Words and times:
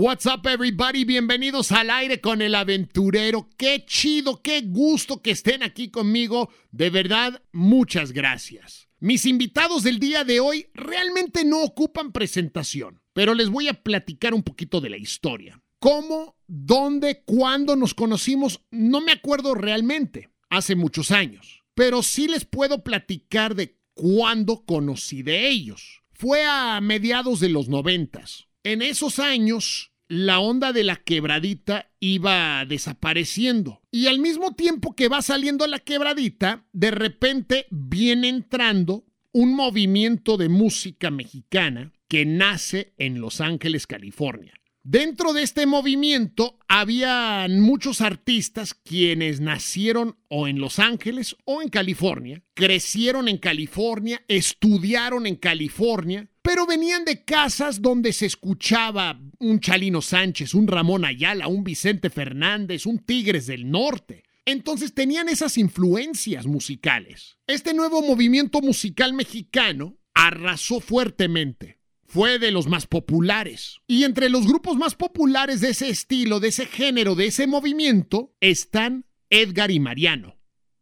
What's 0.00 0.26
up 0.26 0.46
everybody? 0.46 1.04
Bienvenidos 1.04 1.72
al 1.72 1.90
aire 1.90 2.20
con 2.20 2.40
el 2.40 2.54
aventurero. 2.54 3.50
Qué 3.56 3.84
chido, 3.84 4.42
qué 4.42 4.60
gusto 4.60 5.22
que 5.22 5.32
estén 5.32 5.64
aquí 5.64 5.90
conmigo. 5.90 6.50
De 6.70 6.88
verdad, 6.88 7.42
muchas 7.50 8.12
gracias. 8.12 8.88
Mis 9.00 9.26
invitados 9.26 9.82
del 9.82 9.98
día 9.98 10.22
de 10.22 10.38
hoy 10.38 10.68
realmente 10.72 11.44
no 11.44 11.64
ocupan 11.64 12.12
presentación, 12.12 13.02
pero 13.12 13.34
les 13.34 13.48
voy 13.48 13.66
a 13.66 13.82
platicar 13.82 14.34
un 14.34 14.44
poquito 14.44 14.80
de 14.80 14.90
la 14.90 14.98
historia. 14.98 15.60
¿Cómo, 15.80 16.36
dónde, 16.46 17.24
cuándo 17.24 17.74
nos 17.74 17.92
conocimos? 17.92 18.60
No 18.70 19.00
me 19.00 19.10
acuerdo 19.10 19.56
realmente, 19.56 20.30
hace 20.48 20.76
muchos 20.76 21.10
años, 21.10 21.64
pero 21.74 22.04
sí 22.04 22.28
les 22.28 22.44
puedo 22.44 22.84
platicar 22.84 23.56
de 23.56 23.80
cuándo 23.94 24.64
conocí 24.64 25.24
de 25.24 25.48
ellos. 25.48 26.04
Fue 26.12 26.44
a 26.44 26.80
mediados 26.80 27.40
de 27.40 27.48
los 27.48 27.68
noventas. 27.68 28.44
En 28.64 28.82
esos 28.82 29.18
años, 29.18 29.87
la 30.08 30.40
onda 30.40 30.72
de 30.72 30.84
la 30.84 30.96
quebradita 30.96 31.90
iba 32.00 32.64
desapareciendo. 32.64 33.82
Y 33.90 34.06
al 34.06 34.18
mismo 34.18 34.54
tiempo 34.54 34.94
que 34.96 35.08
va 35.08 35.22
saliendo 35.22 35.66
la 35.66 35.78
quebradita, 35.78 36.66
de 36.72 36.90
repente 36.90 37.66
viene 37.70 38.28
entrando 38.28 39.04
un 39.32 39.54
movimiento 39.54 40.36
de 40.36 40.48
música 40.48 41.10
mexicana 41.10 41.92
que 42.08 42.24
nace 42.24 42.94
en 42.96 43.20
Los 43.20 43.40
Ángeles, 43.40 43.86
California. 43.86 44.54
Dentro 44.90 45.34
de 45.34 45.42
este 45.42 45.66
movimiento 45.66 46.58
había 46.66 47.46
muchos 47.50 48.00
artistas 48.00 48.72
quienes 48.72 49.38
nacieron 49.38 50.16
o 50.28 50.48
en 50.48 50.60
Los 50.60 50.78
Ángeles 50.78 51.36
o 51.44 51.60
en 51.60 51.68
California, 51.68 52.42
crecieron 52.54 53.28
en 53.28 53.36
California, 53.36 54.24
estudiaron 54.28 55.26
en 55.26 55.36
California, 55.36 56.30
pero 56.40 56.64
venían 56.64 57.04
de 57.04 57.22
casas 57.22 57.82
donde 57.82 58.14
se 58.14 58.24
escuchaba 58.24 59.20
un 59.38 59.60
Chalino 59.60 60.00
Sánchez, 60.00 60.54
un 60.54 60.66
Ramón 60.66 61.04
Ayala, 61.04 61.48
un 61.48 61.64
Vicente 61.64 62.08
Fernández, 62.08 62.86
un 62.86 63.00
Tigres 63.00 63.46
del 63.46 63.70
Norte. 63.70 64.24
Entonces 64.46 64.94
tenían 64.94 65.28
esas 65.28 65.58
influencias 65.58 66.46
musicales. 66.46 67.36
Este 67.46 67.74
nuevo 67.74 68.00
movimiento 68.00 68.62
musical 68.62 69.12
mexicano 69.12 69.98
arrasó 70.14 70.80
fuertemente 70.80 71.77
fue 72.08 72.38
de 72.38 72.50
los 72.50 72.66
más 72.66 72.86
populares. 72.86 73.80
Y 73.86 74.04
entre 74.04 74.30
los 74.30 74.46
grupos 74.46 74.76
más 74.76 74.94
populares 74.94 75.60
de 75.60 75.70
ese 75.70 75.90
estilo, 75.90 76.40
de 76.40 76.48
ese 76.48 76.66
género, 76.66 77.14
de 77.14 77.26
ese 77.26 77.46
movimiento, 77.46 78.34
están 78.40 79.04
Edgar 79.30 79.70
y 79.70 79.78
Mariano, 79.78 80.36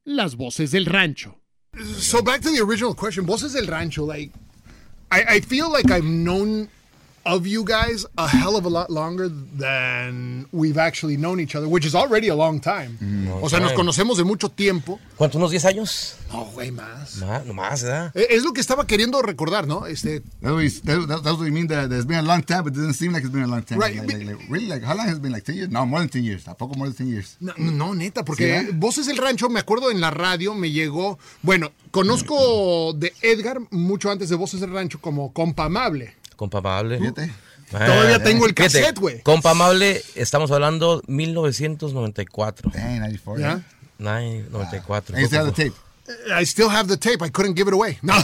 las 0.04 0.36
voces 0.36 0.70
del 0.70 0.86
rancho. 0.86 1.40
So 1.98 2.22
back 2.22 2.40
to 2.42 2.50
the 2.50 2.62
original 2.62 2.94
question, 2.94 3.26
voces 3.26 3.52
del 3.52 3.66
rancho, 3.66 4.06
like 4.06 4.32
I, 5.10 5.36
I 5.36 5.40
feel 5.40 5.70
like 5.70 5.92
I've 5.92 6.06
known 6.06 6.68
of 7.26 7.46
you 7.46 7.64
guys 7.64 8.06
a 8.16 8.28
hell 8.28 8.56
of 8.56 8.64
a 8.64 8.68
lot 8.70 8.88
longer 8.88 9.28
than 9.28 10.46
we've 10.52 10.78
actually 10.78 11.16
known 11.16 11.40
each 11.40 11.54
other, 11.56 11.66
which 11.68 11.84
is 11.84 11.94
already 11.94 12.28
a 12.28 12.34
long 12.34 12.60
time. 12.60 12.96
o 13.42 13.48
sea, 13.48 13.58
nos 13.60 13.72
conocemos 13.72 14.16
de 14.16 14.24
mucho 14.24 14.48
tiempo. 14.48 14.98
¿Cuántos? 15.16 15.36
¿Unos 15.36 15.50
10 15.50 15.64
años? 15.64 16.14
No, 16.32 16.44
güey, 16.54 16.70
más. 16.70 17.16
Más, 17.18 17.44
no 17.46 17.52
más, 17.54 17.82
¿verdad? 17.82 18.12
Eh, 18.14 18.26
Es 18.30 18.44
lo 18.44 18.52
que 18.52 18.60
estaba 18.60 18.86
queriendo 18.86 19.20
recordar, 19.22 19.66
¿no? 19.66 19.86
Este, 19.86 20.20
That 20.42 20.52
was, 20.52 20.82
that, 20.82 21.06
that, 21.08 21.22
that's 21.22 21.36
what 21.38 21.46
you 21.46 21.52
mean 21.52 21.66
that 21.68 21.90
it's 21.90 22.06
been 22.06 22.18
a 22.18 22.22
long 22.22 22.42
time, 22.42 22.62
but 22.62 22.72
it 22.72 22.76
doesn't 22.76 22.94
seem 22.94 23.12
like 23.12 23.22
it's 23.24 23.32
been 23.32 23.44
a 23.44 23.46
long 23.48 23.62
time. 23.62 23.78
Right. 23.80 23.96
Like, 23.96 24.12
like, 24.12 24.24
like, 24.26 24.38
really, 24.50 24.66
like, 24.66 24.84
how 24.84 24.94
long 24.96 25.06
has 25.08 25.16
it 25.18 25.22
been? 25.22 25.32
Like 25.32 25.44
10 25.44 25.56
years? 25.56 25.70
No, 25.70 25.84
more 25.86 26.00
than 26.00 26.08
10 26.08 26.22
years. 26.24 26.46
¿A 26.48 26.54
poco 26.54 26.74
more 26.76 26.88
than 26.90 26.96
10 26.96 27.08
years? 27.08 27.36
no, 27.40 27.52
no, 27.58 27.94
neta, 27.94 28.24
porque 28.24 28.60
¿Sí? 28.60 28.70
Voces 28.74 29.06
del 29.06 29.16
Rancho, 29.16 29.48
me 29.48 29.60
acuerdo 29.60 29.90
en 29.90 30.00
la 30.00 30.10
radio, 30.10 30.54
me 30.54 30.70
llegó. 30.70 31.18
Bueno, 31.42 31.72
conozco 31.90 32.92
de 32.94 33.12
Edgar 33.22 33.58
mucho 33.70 34.10
antes 34.10 34.28
de 34.28 34.36
Voces 34.36 34.60
del 34.60 34.72
Rancho 34.72 35.00
como 35.00 35.32
compa 35.32 35.64
amable. 35.64 36.14
Compa 36.36 36.58
Amable. 36.58 36.98
Fíjate. 36.98 37.32
Ah, 37.72 37.86
Todavía 37.86 38.22
tengo 38.22 38.46
el 38.46 38.54
cassette, 38.54 38.98
güey. 38.98 39.22
Compa 39.22 39.50
Amable, 39.50 40.02
estamos 40.14 40.50
hablando 40.52 41.02
1994. 41.08 42.70
Dang, 42.72 42.98
94. 43.00 43.40
¿Ya? 43.42 43.62
Nine, 43.98 44.44
94. 44.50 45.18
I 45.18 45.72
I 46.32 46.44
still 46.44 46.68
have 46.68 46.88
the 46.88 46.96
tape. 46.96 47.22
I 47.22 47.28
couldn't 47.28 47.54
give 47.54 47.68
it 47.68 47.74
away. 47.74 47.98
No. 48.02 48.14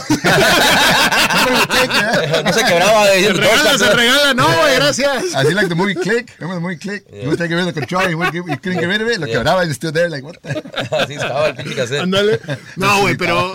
no 2.43 2.53
se 2.53 2.63
quebraba 2.63 3.07
de 3.07 3.23
se 3.23 3.33
regala, 3.33 3.77
se 3.77 3.93
regala. 3.93 4.33
No, 4.33 4.45
güey, 4.45 4.75
gracias. 4.75 5.35
Así 5.35 5.53
like 5.53 5.67
the 5.69 5.75
movie 5.75 5.95
Click. 5.95 6.31
Remember 6.39 6.55
the 6.55 6.61
movie 6.61 6.77
Click? 6.77 7.05
You 7.11 7.29
would 7.29 7.37
take 7.37 7.51
away 7.51 7.65
the 7.65 7.73
control, 7.73 8.09
you, 8.09 8.17
give, 8.31 8.47
you 8.47 8.57
couldn't 8.57 8.79
get 8.79 8.87
rid 8.87 9.01
of 9.01 9.07
it. 9.09 9.19
Lo 9.19 9.27
quebraba 9.27 9.61
and 9.61 9.69
it's 9.69 9.77
still 9.77 9.91
there. 9.91 10.09
Like, 10.09 10.23
what 10.23 10.41
the? 10.41 10.49
Así 10.91 11.13
estaba 11.15 11.47
el 11.49 11.55
pinche 11.55 11.75
cassette. 11.75 12.01
Ándale. 12.01 12.39
No, 12.77 13.01
güey, 13.01 13.17
pero, 13.17 13.53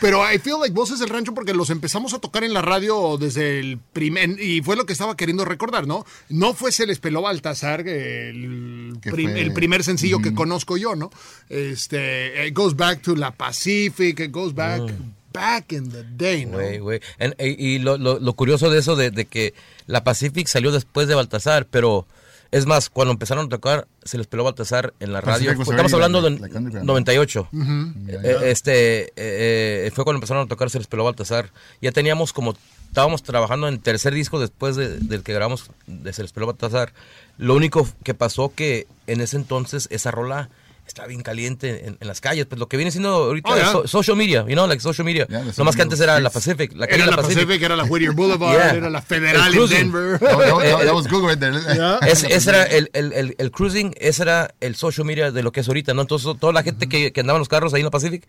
pero 0.00 0.22
I 0.22 0.38
feel 0.38 0.60
like 0.60 0.74
Voces 0.74 0.98
del 0.98 1.08
Rancho 1.08 1.34
porque 1.34 1.52
los 1.54 1.70
empezamos 1.70 2.14
a 2.14 2.18
tocar 2.18 2.44
en 2.44 2.52
la 2.54 2.62
radio 2.62 3.16
desde 3.18 3.58
el 3.60 3.78
primer... 3.78 4.40
Y 4.40 4.62
fue 4.62 4.76
lo 4.76 4.86
que 4.86 4.92
estaba 4.92 5.16
queriendo 5.16 5.44
recordar, 5.44 5.86
¿no? 5.86 6.04
No 6.28 6.54
fue 6.54 6.72
Se 6.72 6.86
les 6.86 6.98
peló 6.98 7.22
Baltasar, 7.22 7.80
el, 7.80 8.98
prim- 9.02 9.36
el 9.36 9.52
primer 9.52 9.82
sencillo 9.84 10.20
que 10.20 10.34
conozco 10.34 10.76
yo, 10.76 10.94
¿no? 10.96 11.10
Este, 11.48 12.46
it 12.46 12.54
goes 12.54 12.76
back 12.76 13.02
to 13.02 13.14
La 13.16 13.32
Pacific, 13.56 14.20
it 14.20 14.30
goes 14.32 14.52
back, 14.54 14.82
back 15.32 15.72
in 15.72 15.88
the 15.90 16.04
day, 16.16 16.44
¿no? 16.46 16.60
En- 16.60 17.34
Y, 17.38 17.74
y 17.74 17.78
lo, 17.78 17.96
lo- 17.96 18.18
lo 18.20 18.32
curioso 18.34 18.70
de 18.70 18.78
eso, 18.78 18.96
de, 18.96 19.10
de 19.10 19.24
que 19.24 19.54
la 19.86 20.04
Pacific 20.04 20.46
salió 20.46 20.70
después 20.72 21.08
de 21.08 21.14
Baltasar, 21.14 21.66
pero 21.66 22.06
es 22.52 22.66
más, 22.66 22.90
cuando 22.90 23.12
empezaron 23.12 23.46
a 23.46 23.48
tocar, 23.48 23.88
se 24.04 24.18
les 24.18 24.26
peló 24.26 24.44
Baltasar 24.44 24.92
en 25.00 25.12
la 25.12 25.20
radio. 25.20 25.50
Pacific 25.50 25.70
Estamos 25.70 25.92
hablando 25.94 26.22
de 26.22 26.30
like 26.38 26.56
underground. 26.56 26.86
98. 26.86 27.48
Eh, 27.52 28.36
este, 28.44 29.02
eh, 29.04 29.10
eh, 29.16 29.90
fue 29.92 30.04
cuando 30.04 30.18
empezaron 30.18 30.44
a 30.44 30.48
tocar, 30.48 30.70
se 30.70 30.78
les 30.78 30.86
peló 30.86 31.04
Baltasar. 31.04 31.50
Ya 31.82 31.92
teníamos 31.92 32.32
como, 32.32 32.54
estábamos 32.88 33.22
trabajando 33.22 33.68
en 33.68 33.74
el 33.74 33.80
tercer 33.80 34.14
disco 34.14 34.38
después 34.38 34.76
de- 34.76 34.98
del 34.98 35.22
que 35.22 35.32
grabamos 35.32 35.70
de 35.86 36.12
Se 36.12 36.22
les 36.22 36.32
peló 36.32 36.46
Baltasar. 36.46 36.92
Lo 37.38 37.54
único 37.54 37.88
que 38.04 38.14
pasó 38.14 38.52
que 38.54 38.86
en 39.06 39.20
ese 39.20 39.36
entonces 39.36 39.88
esa 39.90 40.10
rola 40.10 40.48
estaba 40.86 41.08
bien 41.08 41.22
caliente 41.22 41.86
en, 41.86 41.96
en 42.00 42.06
las 42.08 42.20
calles, 42.20 42.46
pues 42.46 42.58
lo 42.58 42.68
que 42.68 42.76
viene 42.76 42.90
siendo 42.90 43.08
ahorita 43.10 43.50
Oh, 43.50 43.56
yeah. 43.56 43.72
so- 43.72 43.86
social 43.88 44.16
media, 44.16 44.42
you 44.48 44.54
know, 44.54 44.66
like 44.66 44.80
social 44.80 45.04
media. 45.04 45.26
Yeah, 45.28 45.44
no 45.56 45.64
más 45.64 45.74
que 45.76 45.82
antes 45.82 45.98
era 46.00 46.18
la. 46.20 46.30
Pacific, 46.30 46.72
la 46.74 46.86
calle 46.86 47.02
Era 47.02 47.10
la 47.10 47.16
Pacific, 47.22 47.60
era 47.62 47.76
la 47.76 47.84
Whittier 47.84 48.12
Boulevard, 48.12 48.52
Yeah. 48.56 48.70
era 48.76 48.90
la 48.90 49.02
Federal 49.02 49.52
en. 49.54 49.68
Denver. 49.68 50.18
That, 50.20 50.38
that, 50.38 50.38
that, 50.38 50.84
that 50.86 50.94
was 50.94 51.06
Google 51.08 51.28
right 51.28 51.38
there. 51.40 51.54
Ese, 52.10 52.32
ese 52.32 52.50
era 52.50 52.62
el, 52.64 52.90
el, 52.92 53.12
el, 53.12 53.34
el 53.38 53.50
cruising, 53.50 53.94
ese 53.98 54.22
era 54.22 54.54
el 54.60 54.76
social 54.76 55.04
media 55.06 55.30
de 55.32 55.42
lo 55.42 55.52
que 55.52 55.60
es 55.60 55.68
ahorita, 55.68 55.94
¿no? 55.94 56.02
Entonces, 56.02 56.30
toda 56.38 56.52
la 56.52 56.62
gente 56.62 56.88
que, 56.88 57.12
que 57.12 57.20
andaba 57.20 57.36
en 57.38 57.40
los 57.40 57.48
carros 57.48 57.74
ahí 57.74 57.80
en 57.80 57.86
la 57.86 57.90
Pacific, 57.90 58.26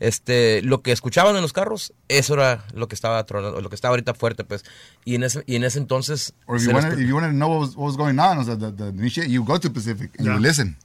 este, 0.00 0.60
lo 0.62 0.82
que 0.82 0.92
escuchaban 0.92 1.36
en 1.36 1.42
los 1.42 1.52
carros, 1.52 1.92
eso 2.08 2.34
era 2.34 2.64
lo 2.74 2.88
que 2.88 2.94
estaba 2.94 3.24
tronando, 3.24 3.60
lo 3.60 3.68
que 3.68 3.74
estaba 3.76 3.92
ahorita 3.92 4.14
fuerte, 4.14 4.44
pues. 4.44 4.64
Y 5.04 5.14
en 5.14 5.22
ese, 5.24 5.42
y 5.46 5.54
en 5.56 5.64
ese 5.64 5.78
entonces... 5.78 6.34
Or 6.46 6.56
if 6.56 6.64
you, 6.66 6.72
wanted, 6.72 6.98
if 6.98 7.06
you 7.08 7.14
wanted 7.14 7.28
to 7.30 7.34
know 7.36 7.48
what 7.48 7.60
was, 7.60 7.76
what 7.76 7.86
was 7.86 7.96
going 7.96 8.18
on, 8.18 8.38
was 8.38 8.46
the, 8.46 8.56
the, 8.56 8.72
the 8.92 9.28
you 9.28 9.44
go 9.44 9.58
to 9.58 9.70
Pacific 9.70 10.10
and 10.18 10.26
Yeah. 10.26 10.34
you 10.34 10.40
listen. 10.40 10.76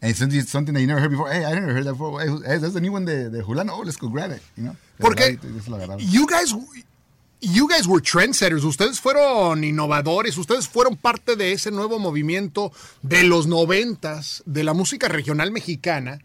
And 0.00 0.12
it's 0.12 0.50
something, 0.50 0.74
that 0.74 0.80
you 0.80 0.86
never 0.86 1.00
heard 1.00 1.10
before. 1.10 1.30
Hey, 1.30 1.44
I 1.44 1.54
never 1.54 1.72
heard 1.72 1.84
that 1.84 1.94
before. 1.94 2.20
Hey, 2.20 2.28
hey 2.46 2.58
that's 2.58 2.74
the 2.74 2.80
new 2.80 2.92
one 2.92 3.04
de, 3.04 3.30
de 3.30 3.42
Julano. 3.42 3.70
Oh, 3.72 3.82
let's 3.82 3.96
go 3.96 4.08
grab 4.08 4.30
it. 4.30 4.40
You 4.56 4.64
know? 4.64 4.76
Porque 5.00 5.38
you 5.98 6.26
guys, 6.26 6.54
you 7.40 7.68
guys 7.68 7.88
were 7.88 8.00
trendsetters. 8.00 8.64
Ustedes 8.64 9.00
fueron 9.00 9.64
innovadores. 9.64 10.38
Ustedes 10.38 10.68
fueron 10.68 10.96
parte 10.96 11.34
de 11.34 11.52
ese 11.52 11.72
nuevo 11.72 11.98
movimiento 11.98 12.72
de 13.02 13.24
los 13.24 13.48
noventas 13.48 14.44
de 14.46 14.62
la 14.62 14.72
música 14.72 15.08
regional 15.08 15.50
mexicana. 15.50 16.20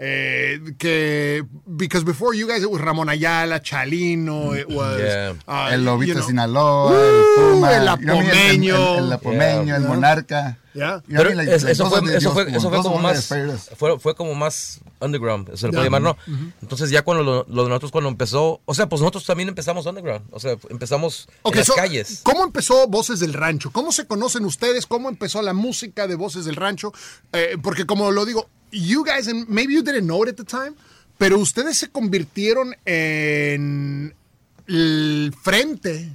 Eh, 0.00 0.60
que 0.78 1.44
because 1.66 2.04
before 2.04 2.32
you 2.32 2.46
guys 2.46 2.62
it 2.62 2.70
was 2.70 2.80
Ramón 2.80 3.08
Ayala, 3.08 3.60
Chalino, 3.60 4.54
it 4.56 4.68
was 4.68 4.96
Yeah. 4.96 5.34
uh, 5.48 5.72
el 5.72 5.84
Lobito 5.84 6.06
you 6.06 6.14
know, 6.14 6.24
Sinaloa, 6.26 6.92
el 6.94 7.24
Puma, 7.34 7.76
el? 7.76 7.88
Apomeño. 7.88 8.98
el, 8.98 9.12
Apomeño, 9.12 9.64
Yeah. 9.66 9.76
el 9.76 9.82
Monarca. 9.82 10.58
Yeah. 10.72 11.02
Pero 11.08 11.24
mean? 11.24 11.38
Like- 11.38 11.52
es- 11.52 11.64
eso, 11.64 11.90
fue, 11.90 11.98
eso, 12.16 12.30
fue, 12.32 12.48
eso 12.48 12.70
fue 12.70 12.78
como 12.80 12.98
más 12.98 13.28
fue, 13.76 13.98
fue 13.98 14.14
como 14.14 14.34
más 14.36 14.78
underground 15.00 15.52
se 15.56 15.66
le 15.66 15.72
puede 15.72 15.84
llamar 15.86 16.02
no 16.02 16.16
entonces 16.62 16.90
ya 16.90 17.02
cuando 17.02 17.24
lo, 17.24 17.46
lo 17.48 17.62
de 17.64 17.68
nosotros 17.70 17.90
cuando 17.90 18.08
empezó 18.10 18.60
o 18.64 18.74
sea 18.74 18.88
pues 18.88 19.00
nosotros 19.00 19.24
también 19.24 19.48
empezamos 19.48 19.86
underground 19.86 20.26
o 20.30 20.38
sea 20.38 20.56
empezamos 20.70 21.28
en 21.44 21.56
las 21.56 21.66
so, 21.66 21.74
calles 21.74 22.20
¿Cómo 22.22 22.44
empezó 22.44 22.86
Voces 22.86 23.18
del 23.18 23.32
Rancho? 23.32 23.72
¿Cómo 23.72 23.90
se 23.90 24.06
conocen 24.06 24.44
ustedes? 24.44 24.86
¿Cómo 24.86 25.08
empezó 25.08 25.42
la 25.42 25.52
música 25.52 26.06
de 26.06 26.14
Voces 26.14 26.44
del 26.44 26.54
Rancho? 26.54 26.92
Eh, 27.32 27.56
porque 27.60 27.84
como 27.84 28.12
lo 28.12 28.24
digo, 28.24 28.48
you 28.70 29.04
guys, 29.04 29.26
and 29.28 29.48
maybe 29.48 29.72
you 29.74 29.82
didn't 29.82 30.06
know 30.06 30.22
it 30.22 30.28
at 30.28 30.36
the 30.36 30.44
time, 30.44 30.74
pero 31.18 31.38
ustedes 31.38 31.76
se 31.78 31.88
convirtieron 31.88 32.74
en 32.84 34.14
el 34.66 35.32
frente 35.42 36.10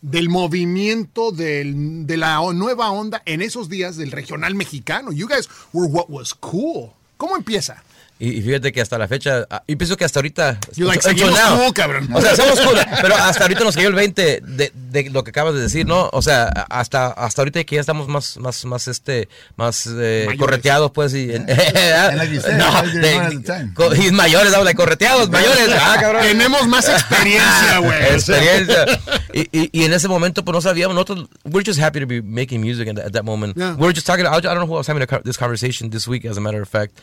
del 0.00 0.28
movimiento 0.28 1.32
del- 1.32 2.06
de 2.06 2.16
la 2.16 2.40
nueva 2.54 2.90
onda 2.90 3.20
en 3.26 3.42
esos 3.42 3.68
días 3.68 3.96
del 3.96 4.12
regional 4.12 4.54
mexicano. 4.54 5.10
You 5.12 5.26
guys 5.28 5.48
were 5.72 5.88
what 5.88 6.06
was 6.08 6.34
cool. 6.34 6.90
¿Cómo 7.16 7.36
empieza? 7.36 7.82
Y, 8.20 8.42
fíjate 8.42 8.72
que 8.72 8.80
hasta 8.80 8.98
la 8.98 9.06
fecha, 9.06 9.46
ah, 9.48 9.62
y 9.66 9.76
pienso 9.76 9.96
que 9.96 10.04
hasta 10.04 10.18
ahorita. 10.18 10.58
Like, 10.76 11.02
seguimos 11.02 11.38
cool, 11.38 11.72
cabrón. 11.72 12.08
O 12.12 12.20
sea, 12.20 12.34
somos 12.34 12.60
cool, 12.60 12.76
pero 13.00 13.14
hasta 13.14 13.44
ahorita 13.44 13.62
nos 13.64 13.76
cayó 13.76 13.88
el 13.88 13.94
20 13.94 14.40
de, 14.42 14.72
de 14.74 15.10
lo 15.10 15.22
que 15.22 15.30
acabas 15.30 15.54
de 15.54 15.60
decir, 15.60 15.86
¿no? 15.86 16.08
O 16.12 16.20
sea, 16.20 16.46
hasta 16.68 17.08
hasta 17.08 17.42
ahorita 17.42 17.62
que 17.64 17.76
ya 17.76 17.80
estamos 17.80 18.08
más 18.08 18.36
más 18.38 18.64
más 18.64 18.88
este 18.88 19.28
más 19.56 19.88
eh, 19.88 20.26
correteados 20.38 20.90
pues 20.90 21.14
y 21.14 21.26
like 21.28 22.34
you 22.34 22.40
said, 22.40 22.58
no, 22.58 22.82
de- 22.82 24.04
y 24.04 24.10
mayores, 24.12 24.52
habla 24.52 24.70
de 24.70 24.74
correteados, 24.74 25.30
mayores, 25.30 25.68
ah, 25.80 25.96
cabrón. 26.00 26.22
Tenemos 26.22 26.66
más 26.66 26.88
experiencia, 26.88 27.78
güey. 27.82 28.02
Experiencia. 28.14 28.86
y, 29.32 29.40
y, 29.52 29.70
y 29.72 29.84
en 29.84 29.92
ese 29.92 30.08
momento, 30.08 30.44
pues 30.44 30.52
no 30.54 30.60
sabíamos. 30.60 30.94
Nosotros, 30.94 31.28
we're 31.44 31.64
just 31.64 31.80
happy 31.80 32.00
to 32.00 32.06
be 32.06 32.20
making 32.22 32.60
music 32.60 32.88
at 32.88 32.96
that, 32.96 33.06
at 33.06 33.12
that 33.12 33.24
moment. 33.24 33.56
Yeah. 33.56 33.74
We 33.74 33.86
were 33.86 33.92
just 33.94 34.06
talking. 34.06 34.26
I 34.26 34.40
don't 34.40 34.54
know 34.54 34.66
who 34.66 34.74
I 34.74 34.78
was 34.78 34.86
having 34.86 35.06
this 35.24 35.36
conversation 35.36 35.90
this 35.90 36.06
week, 36.08 36.24
as 36.24 36.36
a 36.36 36.40
matter 36.40 36.60
of 36.62 36.68
fact, 36.68 37.00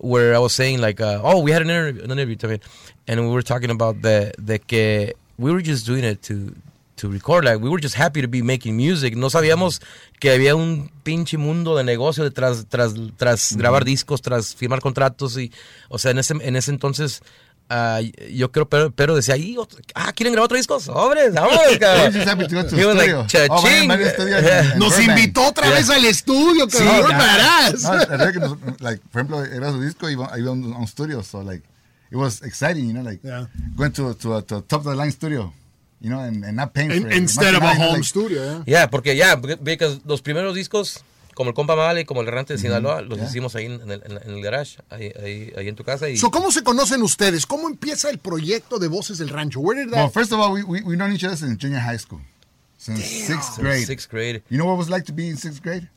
where 0.00 0.34
I 0.34 0.38
was 0.38 0.52
saying 0.52 0.80
like, 0.80 1.00
uh, 1.00 1.20
oh, 1.22 1.40
we 1.40 1.50
had 1.50 1.62
an 1.62 1.70
interview, 1.70 2.02
an 2.02 2.10
interview 2.10 2.36
también, 2.36 2.60
and 3.06 3.20
we 3.20 3.32
were 3.32 3.42
talking 3.42 3.70
about 3.70 4.02
the 4.02 4.32
the 4.38 4.58
que 4.58 5.12
we 5.38 5.52
were 5.52 5.62
just 5.62 5.86
doing 5.86 6.04
it 6.04 6.22
to 6.22 6.54
to 6.96 7.08
record. 7.08 7.44
Like 7.44 7.60
we 7.60 7.68
were 7.68 7.80
just 7.80 7.94
happy 7.94 8.22
to 8.22 8.28
be 8.28 8.42
making 8.42 8.76
music. 8.76 9.16
No 9.16 9.28
sabíamos 9.28 9.80
que 10.20 10.30
había 10.30 10.54
un 10.54 10.90
pinche 11.02 11.36
mundo 11.38 11.76
de 11.76 11.84
negocio 11.84 12.24
detrás, 12.24 12.66
tras, 12.68 12.94
tras 13.16 13.56
grabar 13.56 13.84
discos, 13.84 14.22
tras 14.22 14.54
firmar 14.54 14.80
contratos 14.80 15.36
y, 15.38 15.52
o 15.88 15.98
sea, 15.98 16.12
en 16.12 16.18
ese 16.18 16.34
en 16.40 16.56
ese 16.56 16.70
entonces. 16.70 17.22
Ah, 17.68 18.00
yo 18.30 18.50
creo, 18.52 18.68
pero, 18.68 18.90
pero 18.90 19.16
decía, 19.16 19.34
ahí, 19.34 19.56
otro- 19.56 19.78
ah, 19.94 20.12
¿quieren 20.12 20.32
grabar 20.32 20.46
otro 20.46 20.56
disco? 20.56 20.78
¡Sobres! 20.80 21.32
¡Vámonos, 21.34 21.58
He 21.58 21.68
was 21.70 21.78
cabrón! 21.78 22.96
like. 22.96 23.14
Oh, 23.50 24.76
Nos 24.76 24.98
invitó 25.00 25.46
otra 25.48 25.70
vez 25.70 25.88
al 25.90 26.04
estudio, 26.04 26.66
Sí, 26.70 26.78
cabrón, 26.78 27.18
verás. 27.18 27.82
No, 27.82 28.32
que 28.32 28.38
nos- 28.40 28.80
like, 28.80 29.02
por 29.10 29.20
ejemplo, 29.22 29.44
era 29.44 29.70
su 29.70 29.80
disco 29.80 30.08
y 30.08 30.12
iba, 30.12 30.30
iba 30.38 30.48
a 30.48 30.52
un, 30.52 30.64
un 30.72 30.86
studio, 30.86 31.22
so 31.22 31.42
like, 31.42 31.64
it 32.10 32.16
was 32.16 32.42
exciting, 32.42 32.86
you 32.86 32.92
know, 32.92 33.02
like, 33.02 33.20
Yeah. 33.22 33.46
going 33.76 33.92
to, 33.92 34.14
to, 34.14 34.36
a, 34.36 34.42
to 34.42 34.56
a 34.56 34.62
top 34.62 34.86
of 34.86 34.92
the 34.92 34.96
line 34.96 35.10
studio, 35.12 35.52
you 36.00 36.10
know, 36.10 36.20
and, 36.20 36.44
and 36.44 36.56
not 36.56 36.72
paying 36.72 36.90
In- 36.90 37.02
for 37.02 37.08
it. 37.10 37.16
instead 37.16 37.54
of 37.54 37.62
a 37.62 37.74
home 37.74 37.94
like, 37.94 38.04
studio, 38.04 38.62
yeah. 38.66 38.86
Porque 38.88 39.16
ya, 39.16 39.40
porque 39.40 39.56
because 39.56 40.00
los 40.04 40.22
primeros 40.22 40.54
discos, 40.54 41.02
como 41.34 41.50
el 41.50 41.54
Compa 41.54 41.74
Male 41.76 42.02
y 42.02 42.04
como 42.04 42.20
el 42.22 42.28
Errante 42.28 42.54
de 42.54 42.58
Sinaloa, 42.58 43.02
los 43.02 43.18
yeah. 43.18 43.26
hicimos 43.28 43.54
ahí 43.56 43.66
en 43.66 43.80
el, 43.90 44.02
en, 44.04 44.30
el 44.34 44.42
garage, 44.42 44.78
ahí, 44.90 45.12
ahí, 45.22 45.52
ahí 45.56 45.68
en 45.68 45.74
tu 45.76 45.84
casa. 45.84 46.08
Y, 46.08 46.16
So, 46.16 46.30
¿Cómo 46.30 46.50
se 46.52 46.62
conocen 46.62 47.02
ustedes? 47.02 47.44
¿Cómo 47.46 47.68
empieza 47.68 48.10
el 48.10 48.18
proyecto 48.18 48.78
de 48.78 48.88
Voces 48.88 49.18
del 49.18 49.28
Rancho? 49.28 49.60
Where 49.60 49.78
did 49.80 49.90
Well, 49.92 50.06
that... 50.06 50.12
first 50.12 50.32
of 50.32 50.38
all, 50.40 50.52
we, 50.52 50.62
we, 50.62 50.80
we 50.82 50.96
known 50.96 51.12
each 51.12 51.24
other 51.24 51.36
since 51.36 51.56
junior 51.60 51.80
high 51.80 51.98
school, 51.98 52.20
since 52.78 53.04
sixth 53.04 53.58
grade. 53.58 53.86
Sixth 53.86 54.08
grade. 54.10 54.42
You 54.48 54.58
know 54.58 54.66
what 54.66 54.74
it 54.74 54.78
was 54.78 54.90
like 54.90 55.04
to 55.06 55.12
be 55.12 55.28
in 55.28 55.36
sixth 55.36 55.62
grade? 55.62 55.88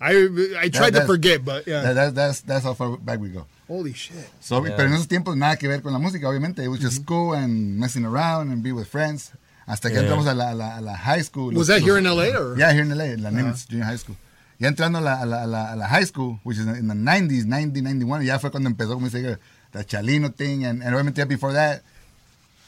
I, 0.00 0.12
I 0.60 0.68
tried 0.68 0.92
to 0.92 1.00
That- 1.00 1.06
forget, 1.06 1.42
but 1.44 1.66
yeah. 1.66 1.80
That, 1.82 1.94
that, 1.94 2.14
that's, 2.14 2.40
that's 2.42 2.64
how 2.64 2.74
far 2.74 2.96
back 2.98 3.18
we 3.18 3.30
go. 3.30 3.46
Holy 3.66 3.94
shit. 3.94 4.28
So, 4.40 4.62
Pero 4.62 4.82
en 4.84 4.92
esos 4.92 5.08
tiempos 5.08 5.36
nada 5.36 5.56
que 5.56 5.66
ver 5.68 5.80
con 5.82 5.92
la 5.92 5.98
música, 5.98 6.28
obviamente. 6.28 6.62
It 6.62 6.68
was 6.68 6.80
just 6.80 6.96
school 7.02 7.32
and 7.34 7.78
messing 7.80 8.04
around 8.04 8.52
and 8.52 8.62
be 8.62 8.72
with 8.72 8.86
friends. 8.88 9.32
Hasta 9.66 9.88
que 9.88 9.96
Yeah. 9.96 10.02
entramos 10.02 10.26
a 10.28 10.34
la, 10.34 10.50
a 10.50 10.54
la, 10.54 10.76
a 10.76 10.80
la 10.80 10.94
high 10.96 11.22
school. 11.24 11.48
Was 11.54 11.56
Los- 11.56 11.66
that 11.68 11.80
here 11.80 12.00
los- 12.00 12.26
in 12.26 12.32
LA 12.32 12.38
or? 12.38 12.56
Yeah, 12.58 12.72
here 12.72 12.82
in 12.82 12.90
LA, 12.90 13.16
la 13.18 13.30
Nimitz 13.30 13.66
Junior 13.68 13.86
High 13.86 13.96
School. 13.98 14.16
Ya 14.58 14.68
entrando 14.68 14.98
a 14.98 15.02
la, 15.02 15.20
a 15.20 15.26
la, 15.26 15.42
a 15.42 15.46
la, 15.46 15.72
a 15.72 15.76
la 15.76 15.86
high 15.86 16.04
school, 16.04 16.40
which 16.42 16.58
is 16.58 16.66
in 16.66 16.88
the 16.88 16.94
90s, 16.94 17.44
90, 17.44 17.82
91, 17.82 18.24
ya 18.24 18.38
fue 18.38 18.50
cuando 18.50 18.70
empezó, 18.70 18.94
como 18.94 19.08
dice, 19.08 19.38
the 19.72 19.84
Chalino 19.84 20.34
thing. 20.34 20.64
And, 20.64 20.82
and 20.82 20.94
obviamente 20.94 21.18
ya 21.18 21.26
before 21.26 21.52
that, 21.52 21.82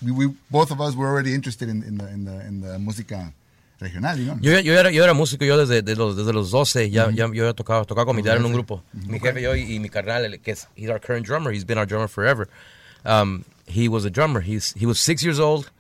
we, 0.02 0.12
we, 0.12 0.35
both 0.50 0.70
of 0.70 0.81
us 0.81 0.94
were 0.94 1.08
already 1.08 1.35
interested 1.35 1.69
in, 1.69 1.82
in, 1.82 1.99
the, 1.99 2.08
in, 2.08 2.25
the, 2.25 2.46
in 2.46 2.61
the 2.61 2.79
música 2.79 3.32
regional, 3.81 4.17
you 4.19 4.26
know? 4.26 4.38
Yo, 4.40 4.58
yo, 4.58 4.75
era, 4.75 4.90
yo 4.90 5.02
era 5.02 5.14
músico, 5.14 5.44
yo 5.44 5.56
desde, 5.56 5.82
de 5.82 5.96
los, 5.96 6.17
desde 6.17 6.32
los 6.32 6.50
12, 6.50 6.90
ya, 6.90 7.11
ya, 7.11 7.29
yo 7.32 7.55
tocado, 7.55 7.85
tocaba 7.85 8.06
con 8.06 8.17
mi 8.17 8.23
dad 8.23 8.37
en 8.37 8.44
un 8.44 8.52
grupo. 8.52 8.82
Mi 8.93 9.19
jefe, 9.19 9.40
yo 9.40 9.55
y, 9.55 9.75
y 9.75 9.79
mi 9.79 9.88
carnal, 9.88 10.38
que 10.40 10.52
es, 10.52 10.67
he's 10.76 10.90
our 10.90 11.00
current 11.00 11.26
drummer, 11.26 11.52
he's 11.52 11.64
been 11.64 11.79
our 11.79 11.87
drummer 11.87 12.08
forever. 12.08 12.49
Um, 13.05 13.44
he 13.67 13.88
was 13.88 14.05
a 14.05 14.11
drummer, 14.11 14.40
he's, 14.40 14.73
he 14.75 14.87
was 14.87 15.00
six 15.00 15.23
years 15.23 15.40
old, 15.40 15.70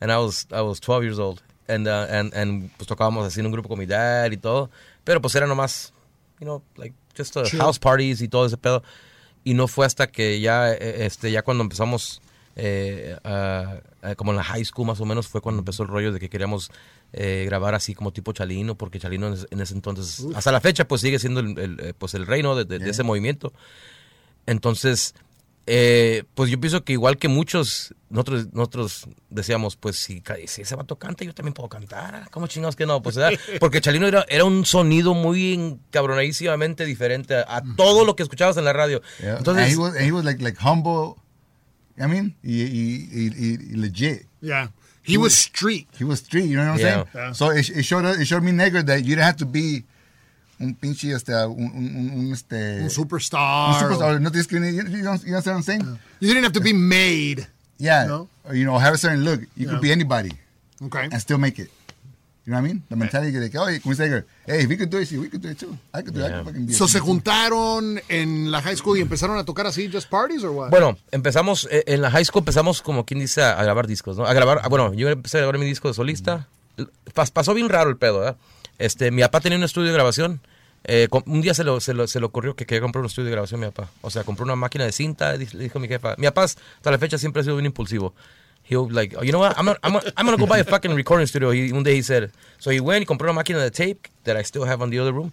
and 0.00 0.10
I 0.10 0.18
was, 0.18 0.46
I 0.52 0.62
was 0.62 0.80
12 0.80 1.02
years 1.02 1.18
old. 1.18 1.42
And, 1.68 1.86
uh, 1.86 2.06
and, 2.08 2.32
and 2.32 2.70
pues 2.78 2.88
tocábamos 2.88 3.26
así 3.26 3.40
en 3.40 3.46
un 3.46 3.52
grupo 3.52 3.68
con 3.68 3.78
mi 3.78 3.84
dad 3.84 4.32
y 4.32 4.38
todo, 4.38 4.70
pero 5.08 5.22
pues 5.22 5.34
era 5.34 5.46
nomás, 5.46 5.94
you 6.38 6.44
know, 6.44 6.62
like, 6.76 6.94
just 7.16 7.34
uh, 7.34 7.44
Chill. 7.44 7.58
house 7.60 7.78
parties 7.78 8.20
y 8.20 8.28
todo 8.28 8.44
ese 8.44 8.58
pedo. 8.58 8.82
Y 9.42 9.54
no 9.54 9.66
fue 9.68 9.86
hasta 9.86 10.08
que 10.08 10.38
ya, 10.38 10.70
eh, 10.70 11.06
este, 11.06 11.30
ya 11.32 11.40
cuando 11.40 11.62
empezamos, 11.62 12.20
eh, 12.56 13.16
ah, 13.24 13.78
como 14.16 14.32
en 14.32 14.36
la 14.36 14.44
high 14.44 14.62
school 14.66 14.86
más 14.86 15.00
o 15.00 15.06
menos, 15.06 15.26
fue 15.26 15.40
cuando 15.40 15.60
empezó 15.60 15.82
el 15.84 15.88
rollo 15.88 16.12
de 16.12 16.20
que 16.20 16.28
queríamos 16.28 16.70
eh, 17.14 17.44
grabar 17.46 17.74
así 17.74 17.94
como 17.94 18.12
tipo 18.12 18.34
Chalino, 18.34 18.74
porque 18.74 18.98
Chalino 18.98 19.28
en, 19.28 19.32
ese- 19.32 19.46
en 19.50 19.60
ese 19.62 19.72
entonces, 19.72 20.26
hasta 20.34 20.52
la 20.52 20.60
fecha, 20.60 20.86
pues 20.86 21.00
sigue 21.00 21.18
siendo 21.18 21.40
el, 21.40 21.58
el, 21.58 21.80
eh, 21.80 21.94
pues 21.96 22.12
el 22.12 22.26
reino 22.26 22.54
de, 22.54 22.66
de- 22.66 22.78
de 22.78 22.90
ese 22.90 23.02
movimiento. 23.02 23.54
Entonces, 24.46 25.14
eh, 25.70 26.24
pues 26.34 26.50
yo 26.50 26.58
pienso 26.58 26.82
que 26.82 26.94
igual 26.94 27.18
que 27.18 27.28
muchos, 27.28 27.94
nosotros, 28.08 28.48
nosotros 28.52 29.06
decíamos, 29.28 29.76
pues 29.76 29.96
si, 29.96 30.22
si 30.46 30.62
ese 30.62 30.74
vato 30.74 30.96
canta, 30.96 31.24
yo 31.24 31.34
también 31.34 31.52
puedo 31.52 31.68
cantar. 31.68 32.28
¿Cómo 32.30 32.46
chingados 32.46 32.74
que 32.74 32.86
no? 32.86 33.02
Pues 33.02 33.16
¿verdad? 33.16 33.38
porque 33.60 33.80
Chalino 33.82 34.06
era, 34.06 34.24
era 34.30 34.44
un 34.44 34.64
sonido 34.64 35.12
muy 35.12 35.52
encabronadísimamente 35.54 36.84
diferente 36.86 37.34
a, 37.34 37.56
a 37.56 37.62
todo 37.76 38.04
lo 38.04 38.16
que 38.16 38.22
escuchabas 38.22 38.56
en 38.56 38.64
la 38.64 38.72
radio. 38.72 39.02
Yeah. 39.20 39.36
Entonces, 39.38 39.64
and 39.64 39.72
he 39.72 39.76
was, 39.76 39.94
and 39.96 40.04
he 40.06 40.12
was 40.12 40.24
like, 40.24 40.42
like 40.42 40.58
humble, 40.58 41.16
I 41.98 42.06
mean, 42.06 42.34
y, 42.42 42.62
y, 42.62 43.08
y, 43.12 43.26
y- 43.36 43.58
y 43.72 43.76
legit. 43.76 44.26
Yeah. 44.40 44.70
He 45.04 45.16
was 45.18 45.34
street. 45.34 45.88
He 45.98 46.04
was 46.04 46.20
street, 46.20 46.46
you 46.46 46.56
know 46.56 46.64
what 46.72 46.80
I'm 46.80 46.80
Yeah. 46.80 46.92
saying? 46.92 47.06
Yeah. 47.14 47.32
So 47.34 47.50
it, 47.50 47.68
it 47.70 47.82
showed 47.84 48.04
us- 48.04 48.18
it 48.18 48.26
showed 48.26 48.42
me 48.42 48.52
negro 48.52 48.84
that 48.86 48.98
you 49.04 49.16
didn't 49.16 49.24
have 49.24 49.36
to 49.38 49.46
be 49.46 49.84
un 50.60 50.74
pinche 50.74 51.12
este 51.12 51.32
un, 51.46 51.64
un, 51.72 52.10
un, 52.18 52.32
este 52.32 52.80
Un 52.82 52.90
superstar. 52.90 53.74
un 53.74 53.80
superstar. 53.80 54.20
No 54.20 54.30
tienes 54.30 54.46
que 54.48 54.56
you, 54.56 54.82
you, 54.82 55.02
know, 55.02 55.14
you 55.16 55.26
know 55.30 55.36
what 55.40 55.46
I'm 55.46 55.62
saying? 55.62 55.82
You 56.20 56.28
didn't 56.28 56.44
have 56.44 56.52
to 56.54 56.60
be 56.60 56.72
made. 56.72 57.46
Yeah. 57.78 58.06
No. 58.06 58.28
Or, 58.44 58.54
you 58.56 58.64
know, 58.64 58.78
have 58.78 58.94
a 58.94 58.98
certain 58.98 59.24
look. 59.24 59.40
You 59.56 59.66
Yeah. 59.66 59.70
could 59.72 59.80
be 59.80 59.92
anybody 59.92 60.30
Okay. 60.82 61.04
and 61.10 61.20
still 61.20 61.38
make 61.38 61.58
it. 61.60 61.70
You 62.44 62.52
know 62.54 62.60
what 62.62 62.70
I 62.70 62.72
mean? 62.72 62.82
The 62.88 62.96
mentality 62.96 63.32
de 63.38 63.50
que, 63.50 63.58
oye, 63.58 63.78
como 63.80 63.94
dice 63.94 64.24
hey, 64.46 64.62
if 64.62 64.68
we 64.70 64.78
could 64.78 64.88
do 64.90 64.96
it, 64.98 65.10
we 65.12 65.28
could 65.28 65.42
do 65.42 65.50
it 65.50 65.58
too. 65.58 65.76
I 65.92 66.02
could 66.02 66.14
do 66.14 66.20
it. 66.20 66.24
I 66.24 66.28
Yeah. 66.28 66.36
could 66.38 66.46
fucking 66.46 66.66
be 66.66 66.72
So, 66.72 66.88
¿se 66.88 66.98
juntaron 66.98 68.00
en 68.08 68.50
la 68.50 68.62
high 68.62 68.74
school 68.76 68.96
y 68.96 69.02
empezaron 69.02 69.36
a 69.38 69.44
tocar 69.44 69.66
así, 69.66 69.90
just 69.92 70.08
parties 70.08 70.42
or 70.44 70.50
what? 70.52 70.70
Bueno, 70.70 70.96
empezamos, 71.10 71.68
eh, 71.70 71.84
en 71.86 72.00
la 72.00 72.10
high 72.10 72.24
school 72.24 72.40
empezamos 72.40 72.80
como 72.80 73.04
quien 73.04 73.20
dice 73.20 73.42
a, 73.42 73.62
grabar 73.62 73.86
discos, 73.86 74.16
¿no? 74.16 74.24
A 74.24 74.32
grabar, 74.32 74.60
ah, 74.64 74.68
bueno, 74.68 74.94
yo 74.94 75.10
empecé 75.10 75.36
a 75.36 75.40
grabar 75.40 75.58
mi 75.58 75.66
disco 75.66 75.88
de 75.88 75.94
solista. 75.94 76.48
Pas- 77.14 77.30
pasó 77.30 77.52
bien 77.52 77.68
raro 77.68 77.90
el 77.90 77.98
pedo, 77.98 78.20
¿verdad? 78.20 78.36
Este, 78.78 79.10
mi 79.10 79.22
papá 79.22 79.40
tenía 79.40 79.58
un 79.58 79.64
estudio 79.64 79.88
de 79.88 79.94
grabación. 79.94 80.40
eh, 80.84 81.08
un 81.26 81.40
día 81.40 81.54
se, 81.54 81.64
lo, 81.64 81.80
se, 81.80 81.92
lo, 81.94 82.06
se 82.06 82.20
le 82.20 82.26
ocurrió 82.26 82.54
que 82.54 82.64
quería 82.64 82.80
comprar 82.80 83.00
un 83.00 83.06
estudio 83.06 83.26
de 83.26 83.32
grabación 83.32 83.60
mi 83.60 83.66
papá. 83.66 83.90
O 84.00 84.10
sea, 84.10 84.24
compró 84.24 84.44
una 84.44 84.56
máquina 84.56 84.84
de 84.84 84.92
cinta, 84.92 85.36
le 85.36 85.46
dijo 85.46 85.78
mi 85.78 85.88
jefa. 85.88 86.14
Mi 86.18 86.26
papá 86.26 86.44
hasta 86.44 86.90
la 86.90 86.98
fecha 86.98 87.18
siempre 87.18 87.40
ha 87.40 87.44
sido 87.44 87.56
bien 87.56 87.66
impulsivo. 87.66 88.14
He'll 88.70 88.88
like, 88.90 89.16
oh, 89.16 89.22
you 89.22 89.30
know 89.30 89.40
what, 89.40 89.54
I'm 89.56 89.64
gonna, 89.64 89.78
I'm, 89.82 89.96
I'm 90.16 90.26
gonna 90.26 90.36
go 90.36 90.46
buy 90.46 90.58
a 90.60 90.64
fucking 90.64 90.94
recording 90.94 91.26
studio. 91.26 91.52
He, 91.52 91.72
un 91.72 91.82
day 91.82 91.96
he 91.96 92.02
said, 92.02 92.30
so 92.58 92.70
he 92.70 92.80
went 92.80 93.02
y 93.02 93.06
compró 93.06 93.30
una 93.30 93.32
máquina 93.42 93.58
de 93.62 93.70
tape 93.70 94.08
that 94.24 94.36
I 94.36 94.42
still 94.42 94.64
have 94.64 94.82
on 94.82 94.90
the 94.90 94.98
other 94.98 95.12
room. 95.12 95.32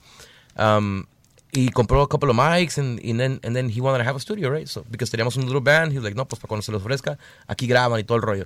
Um, 0.56 1.06
y 1.52 1.70
compró 1.70 2.02
a 2.02 2.08
couple 2.08 2.30
of 2.30 2.36
mics 2.38 2.78
and, 2.78 3.00
and 3.04 3.20
then 3.20 3.40
and 3.44 3.54
then 3.56 3.70
he 3.70 3.82
wanted 3.82 4.00
to 4.00 4.04
have 4.06 4.16
a 4.16 4.20
studio, 4.22 4.50
right? 4.50 4.68
So 4.68 4.86
because 4.90 5.10
teníamos 5.12 5.36
un 5.38 5.46
little 5.46 5.62
band, 5.62 5.92
he 5.92 5.98
was 5.98 6.06
like, 6.06 6.16
no, 6.16 6.26
pues 6.26 6.40
para 6.40 6.48
cuando 6.48 6.64
se 6.64 6.72
los 6.72 6.82
ofrezca, 6.82 7.18
aquí 7.48 7.68
graban 7.68 8.00
y 8.00 8.04
todo 8.04 8.18
el 8.18 8.22
rollo. 8.24 8.46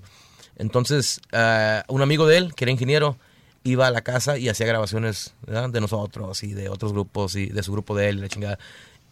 Entonces, 0.58 1.22
ah, 1.34 1.84
un 1.88 2.02
amigo 2.02 2.26
de 2.26 2.38
él, 2.38 2.56
que 2.56 2.66
era 2.66 2.72
ingeniero, 2.72 3.16
iba 3.64 3.88
a 3.88 3.92
la 3.92 4.02
casa 4.02 4.38
y 4.38 4.50
hacía 4.50 4.68
grabaciones 4.68 5.34
¿verdad? 5.46 5.70
de 5.70 5.82
nosotros 5.82 6.44
y 6.44 6.54
de 6.54 6.70
otros 6.70 6.94
grupos 6.94 7.36
y 7.36 7.48
de 7.48 7.64
su 7.64 7.72
grupo 7.72 7.96
de 7.96 8.10
él 8.10 8.18
y 8.20 8.22
la 8.22 8.30
chingada. 8.30 8.60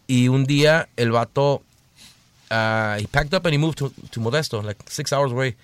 Y 0.06 0.28
un 0.28 0.44
día 0.44 0.88
el 0.96 1.12
vato, 1.12 1.62
ah, 2.50 2.96
he 2.98 3.06
packed 3.06 3.34
up 3.34 3.46
and 3.46 3.54
he 3.54 3.58
moved 3.58 3.76
to, 3.76 3.92
to 4.10 4.20
Modesto, 4.20 4.62
like 4.62 4.82
six 4.88 5.12
hours 5.12 5.32
away, 5.32 5.56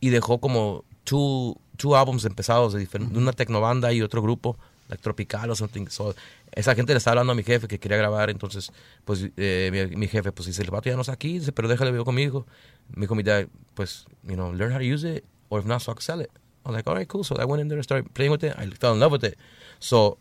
y 0.00 0.10
dejó 0.10 0.38
como 0.38 0.84
two, 1.04 1.56
two 1.76 1.96
albums 1.96 2.24
empezados 2.24 2.72
de, 2.72 2.86
de 2.86 3.18
una 3.18 3.32
tecnobanda 3.32 3.92
y 3.92 4.02
otro 4.02 4.22
grupo, 4.22 4.56
like 4.88 5.02
Tropical 5.02 5.50
o 5.50 5.56
something. 5.56 5.86
So, 5.88 6.14
esa 6.52 6.74
gente 6.74 6.92
le 6.92 6.98
estaba 6.98 7.12
hablando 7.12 7.32
a 7.32 7.34
mi 7.34 7.42
jefe 7.42 7.66
que 7.66 7.78
quería 7.78 7.96
grabar, 7.96 8.30
entonces, 8.30 8.72
pues, 9.04 9.28
eh, 9.36 9.70
mi, 9.72 9.96
mi 9.96 10.08
jefe, 10.08 10.32
pues, 10.32 10.46
dice, 10.46 10.62
el 10.62 10.70
vato 10.70 10.88
ya 10.88 10.94
no 10.94 11.02
está 11.02 11.12
aquí, 11.12 11.40
dice, 11.40 11.52
pero 11.52 11.68
déjale, 11.68 11.90
veo 11.90 12.04
con 12.04 12.14
mi 12.14 12.22
hijo. 12.22 12.46
Me 12.94 13.02
dijo 13.02 13.14
mi 13.14 13.22
dad, 13.22 13.46
pues, 13.74 14.06
you 14.22 14.34
know, 14.34 14.52
learn 14.52 14.72
how 14.72 14.78
to 14.78 14.84
use 14.84 15.08
it, 15.08 15.24
or 15.48 15.60
if 15.60 15.66
not, 15.66 15.82
so 15.82 15.92
I 15.92 15.94
can 15.94 16.02
sell 16.02 16.20
it. 16.20 16.30
I 16.68 16.70
was 16.70 16.76
like, 16.76 16.86
all 16.86 16.94
right, 16.94 17.08
cool. 17.08 17.24
So 17.24 17.36
I 17.36 17.46
went 17.46 17.62
in 17.62 17.68
there 17.68 17.78
and 17.78 17.84
started 17.84 18.12
playing 18.12 18.30
with 18.30 18.44
it. 18.44 18.54
I 18.58 18.66
fell 18.66 18.92
in 18.92 19.00
love 19.00 19.12
with 19.12 19.24
it. 19.24 19.38
So, 19.78 20.18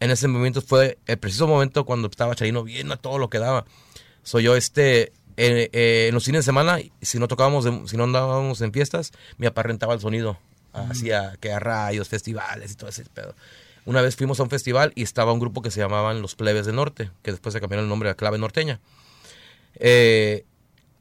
en 0.00 0.10
ese 0.10 0.28
momento 0.28 0.62
fue 0.62 0.96
el 1.06 1.18
preciso 1.18 1.46
momento 1.46 1.84
cuando 1.84 2.08
estaba 2.08 2.34
Chalino 2.34 2.64
viendo 2.64 2.96
todo 2.96 3.18
lo 3.18 3.28
que 3.28 3.38
daba. 3.38 3.66
So 4.22 4.40
yo, 4.40 4.56
este, 4.56 5.12
eh, 5.36 5.68
eh, 5.72 6.06
en 6.08 6.14
los 6.14 6.24
fines 6.24 6.40
de 6.40 6.42
semana, 6.44 6.78
si 7.02 7.18
no 7.18 7.28
tocábamos, 7.28 7.66
si 7.90 7.96
no 7.98 8.04
andábamos 8.04 8.62
en 8.62 8.72
fiestas, 8.72 9.12
mi 9.36 9.46
papá 9.46 9.64
rentaba 9.64 9.92
el 9.92 10.00
sonido. 10.00 10.38
Hacía 10.72 11.36
que 11.38 11.52
a 11.52 11.60
rayos, 11.60 12.08
festivales 12.08 12.72
y 12.72 12.74
todo 12.76 12.88
ese 12.88 13.04
pedo. 13.04 13.34
Una 13.84 14.00
vez 14.00 14.16
fuimos 14.16 14.40
a 14.40 14.42
un 14.42 14.50
festival 14.50 14.92
y 14.94 15.02
estaba 15.02 15.32
un 15.32 15.38
grupo 15.38 15.60
que 15.60 15.70
se 15.70 15.80
llamaban 15.80 16.22
Los 16.22 16.34
Plebes 16.34 16.64
del 16.64 16.76
Norte, 16.76 17.10
que 17.22 17.30
después 17.30 17.52
se 17.52 17.60
cambiaron 17.60 17.84
el 17.84 17.90
nombre 17.90 18.08
a 18.08 18.14
Clave 18.14 18.38
Norteña. 18.38 18.80
Eh, 19.76 20.46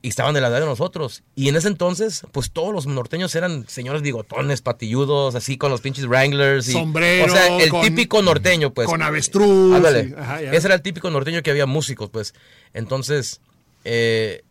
y 0.04 0.10
estaban 0.10 0.34
de 0.36 0.42
la 0.42 0.50
edad 0.50 0.60
de 0.60 0.66
nosotros. 0.68 1.24
Y 1.34 1.48
en 1.50 1.56
ese 1.56 1.70
entonces, 1.70 2.24
pues 2.32 2.52
todos 2.52 2.72
los 2.74 2.86
norteños 2.86 3.34
eran 3.36 3.66
señores 3.68 4.02
bigotones, 4.04 4.62
patilludos, 4.62 5.34
así 5.34 5.58
con 5.58 5.72
los 5.72 5.82
pinches 5.82 6.06
Wranglers. 6.06 6.68
Y, 6.68 6.74
Sombrero, 6.74 7.26
O 7.26 7.36
sea, 7.36 7.58
el 7.58 7.70
con- 7.70 7.82
típico 7.82 8.22
norteño, 8.22 8.74
pues. 8.74 8.88
con 8.88 9.02
avestruz, 9.02 9.76
Ándale. 9.76 10.10
y- 10.10 10.14
ajá. 10.22 10.42
Ese 10.42 10.68
era 10.68 10.76
el 10.76 10.82
típico 10.82 11.10
norteño 11.10 11.42
que 11.42 11.50
había 11.52 11.66
músicos, 11.66 12.10
pues. 12.12 12.36
Entonces, 12.74 13.40
eh, 13.86 14.44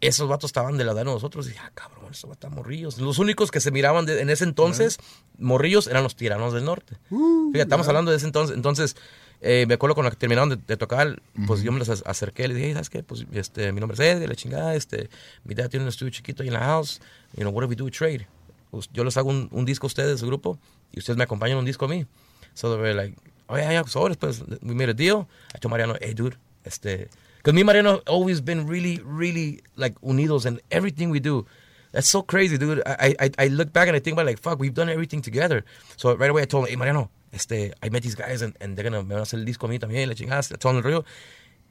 esos 0.00 0.28
vatos 0.28 0.48
estaban 0.48 0.78
de 0.78 0.84
la 0.84 0.92
edad 0.92 1.00
de 1.00 1.04
nosotros. 1.06 1.44
Y 1.46 1.50
dije, 1.50 1.60
ah, 1.62 1.72
cabrón, 1.74 2.06
estos 2.12 2.30
vatos 2.30 2.50
morrillos. 2.52 2.98
Los 2.98 3.18
únicos 3.18 3.50
que 3.50 3.60
se 3.60 3.70
miraban 3.70 4.06
de- 4.06 4.20
en 4.22 4.30
ese 4.30 4.44
entonces, 4.44 4.98
morrillos, 5.38 5.88
eran 5.88 6.02
los 6.04 6.16
tiranos 6.16 6.54
del 6.54 6.64
norte. 6.64 6.96
Fíjate, 7.08 7.62
estamos 7.62 7.86
hablando 7.88 8.10
de 8.12 8.16
ese 8.16 8.26
entonces. 8.26 8.56
Entonces, 8.56 8.96
eh, 9.42 9.64
me 9.66 9.74
acuerdo 9.74 9.94
cuando 9.94 10.14
terminaron 10.16 10.48
de, 10.50 10.56
de 10.56 10.76
tocar, 10.76 11.20
pues 11.46 11.62
yo 11.62 11.72
me 11.72 11.80
ac- 11.80 12.02
acerqué, 12.04 12.46
les 12.48 12.56
dije, 12.56 12.68
"Hey, 12.68 12.72
¿sabes 12.74 12.90
qué? 12.90 13.02
Pues 13.02 13.24
este, 13.32 13.72
mi 13.72 13.80
nombre 13.80 13.94
es 13.94 14.00
Ed, 14.00 14.20
de 14.20 14.28
la 14.28 14.34
chingada, 14.34 14.74
este, 14.74 15.08
mi 15.44 15.54
dad 15.54 15.68
tiene 15.70 15.84
un 15.84 15.88
estudio 15.88 16.10
chiquito 16.10 16.42
ahí 16.42 16.48
en 16.48 16.54
la 16.54 16.60
house, 16.60 17.00
you 17.36 17.40
know, 17.42 17.50
what 17.52 17.64
if 17.64 17.70
we 17.70 17.76
do 17.76 17.88
trade? 17.90 18.26
Pues, 18.70 18.88
yo 18.92 19.02
les 19.04 19.16
hago 19.16 19.30
un, 19.30 19.48
un 19.52 19.64
disco 19.64 19.86
a 19.86 19.88
ustedes, 19.88 20.20
el 20.22 20.28
grupo, 20.28 20.58
y 20.92 20.98
ustedes 20.98 21.16
me 21.16 21.24
acompañan 21.24 21.58
un 21.58 21.64
disco 21.64 21.86
a 21.86 21.88
mí. 21.88 22.06
So 22.54 22.70
they 22.70 22.80
were 22.80 22.94
like, 22.94 23.16
oh 23.48 23.56
yeah, 23.56 23.70
yeah, 23.72 23.84
so 23.86 24.08
después 24.08 24.42
we 24.62 24.74
made 24.74 24.90
a 24.90 24.94
deal. 24.94 25.26
I 25.54 25.58
told 25.58 25.70
Mariano, 25.70 25.96
hey 26.00 26.14
dude, 26.14 26.36
este, 26.64 27.08
because 27.38 27.54
me 27.54 27.60
and 27.62 27.66
Mariano 27.66 28.02
always 28.06 28.40
been 28.40 28.66
really, 28.66 29.00
really 29.04 29.62
like 29.76 29.94
unidos 30.02 30.46
in 30.46 30.60
everything 30.70 31.10
we 31.10 31.20
do. 31.20 31.46
That's 31.92 32.08
so 32.08 32.22
crazy, 32.22 32.58
dude. 32.58 32.82
I, 32.86 33.16
I, 33.18 33.30
I 33.38 33.48
look 33.48 33.72
back 33.72 33.88
and 33.88 33.96
I 33.96 34.00
think 34.00 34.12
about 34.14 34.26
like, 34.26 34.38
fuck, 34.38 34.60
we've 34.60 34.74
done 34.74 34.88
everything 34.88 35.22
together. 35.22 35.64
So 35.96 36.14
right 36.16 36.30
away 36.30 36.42
I 36.42 36.44
told 36.44 36.64
him, 36.66 36.70
hey 36.70 36.76
Mariano, 36.76 37.08
este, 37.32 37.72
I 37.82 37.90
met 37.90 38.02
these 38.02 38.14
guys 38.14 38.42
and, 38.42 38.56
and 38.60 38.76
they're 38.76 38.84
gonna, 38.84 39.02
me 39.02 39.14
van 39.14 39.18
a 39.18 39.22
hacer 39.22 39.38
el 39.38 39.44
disco 39.44 39.66
a 39.66 39.70
mí 39.70 39.78
también, 39.78 40.08
la 40.08 40.14
chingada. 40.14 40.42
I 40.52 40.56
told 40.56 40.74
him 40.74 40.78
el 40.78 40.82
rollo. 40.82 41.04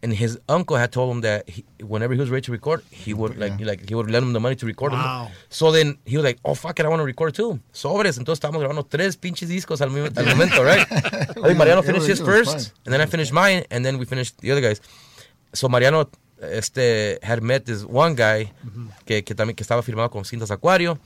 And 0.01 0.13
his 0.13 0.39
uncle 0.47 0.77
had 0.77 0.93
told 0.93 1.13
him 1.13 1.21
that 1.21 1.49
he, 1.49 1.65
whenever 1.81 2.13
he 2.13 2.21
was 2.21 2.29
ready 2.29 2.43
to 2.43 2.53
record, 2.53 2.83
he 2.89 3.13
would 3.13 3.37
like, 3.37 3.59
like 3.59 3.89
he 3.89 3.95
would 3.95 4.09
lend 4.09 4.23
him 4.23 4.31
the 4.31 4.39
money 4.39 4.55
to 4.55 4.65
record 4.65 4.93
him. 4.93 5.27
So 5.49 5.73
then 5.73 5.97
he 6.05 6.15
was 6.15 6.23
like, 6.23 6.39
oh 6.45 6.53
fuck 6.53 6.79
it, 6.79 6.85
I 6.85 6.89
want 6.89 7.01
to 7.01 7.03
record 7.03 7.35
too. 7.35 7.59
Sobres. 7.73 8.17
Entonces 8.17 8.39
estábamos 8.39 8.61
grabando 8.61 8.85
tres 8.85 9.17
pinches 9.17 9.49
discos 9.49 9.81
al, 9.81 9.89
mismo- 9.89 10.17
al 10.17 10.25
momento, 10.25 10.63
right? 10.63 10.87
I 10.91 11.47
think 11.47 11.57
Mariano 11.57 11.81
It 11.81 11.85
finished 11.85 12.07
his 12.07 12.21
first, 12.21 12.71
fun. 12.71 12.81
and 12.85 12.93
then 12.93 13.01
I 13.01 13.07
finished 13.07 13.33
mine, 13.33 13.65
and 13.71 13.83
then 13.83 13.97
we 13.97 14.05
finished 14.05 14.39
the 14.39 14.51
other 14.51 14.61
guys. 14.61 14.79
So 15.53 15.67
Mariano 15.67 16.09
este, 16.41 17.19
had 17.21 17.43
met 17.43 17.65
this 17.65 17.83
one 17.83 18.15
guy 18.15 18.53
mm-hmm. 18.65 18.87
que, 19.05 19.23
que 19.23 19.35
también 19.35 19.55
que 19.57 19.63
estaba 19.63 19.81
firmado 19.83 20.09
con 20.09 20.23
Cintas 20.23 20.49
Acuario. 20.49 20.97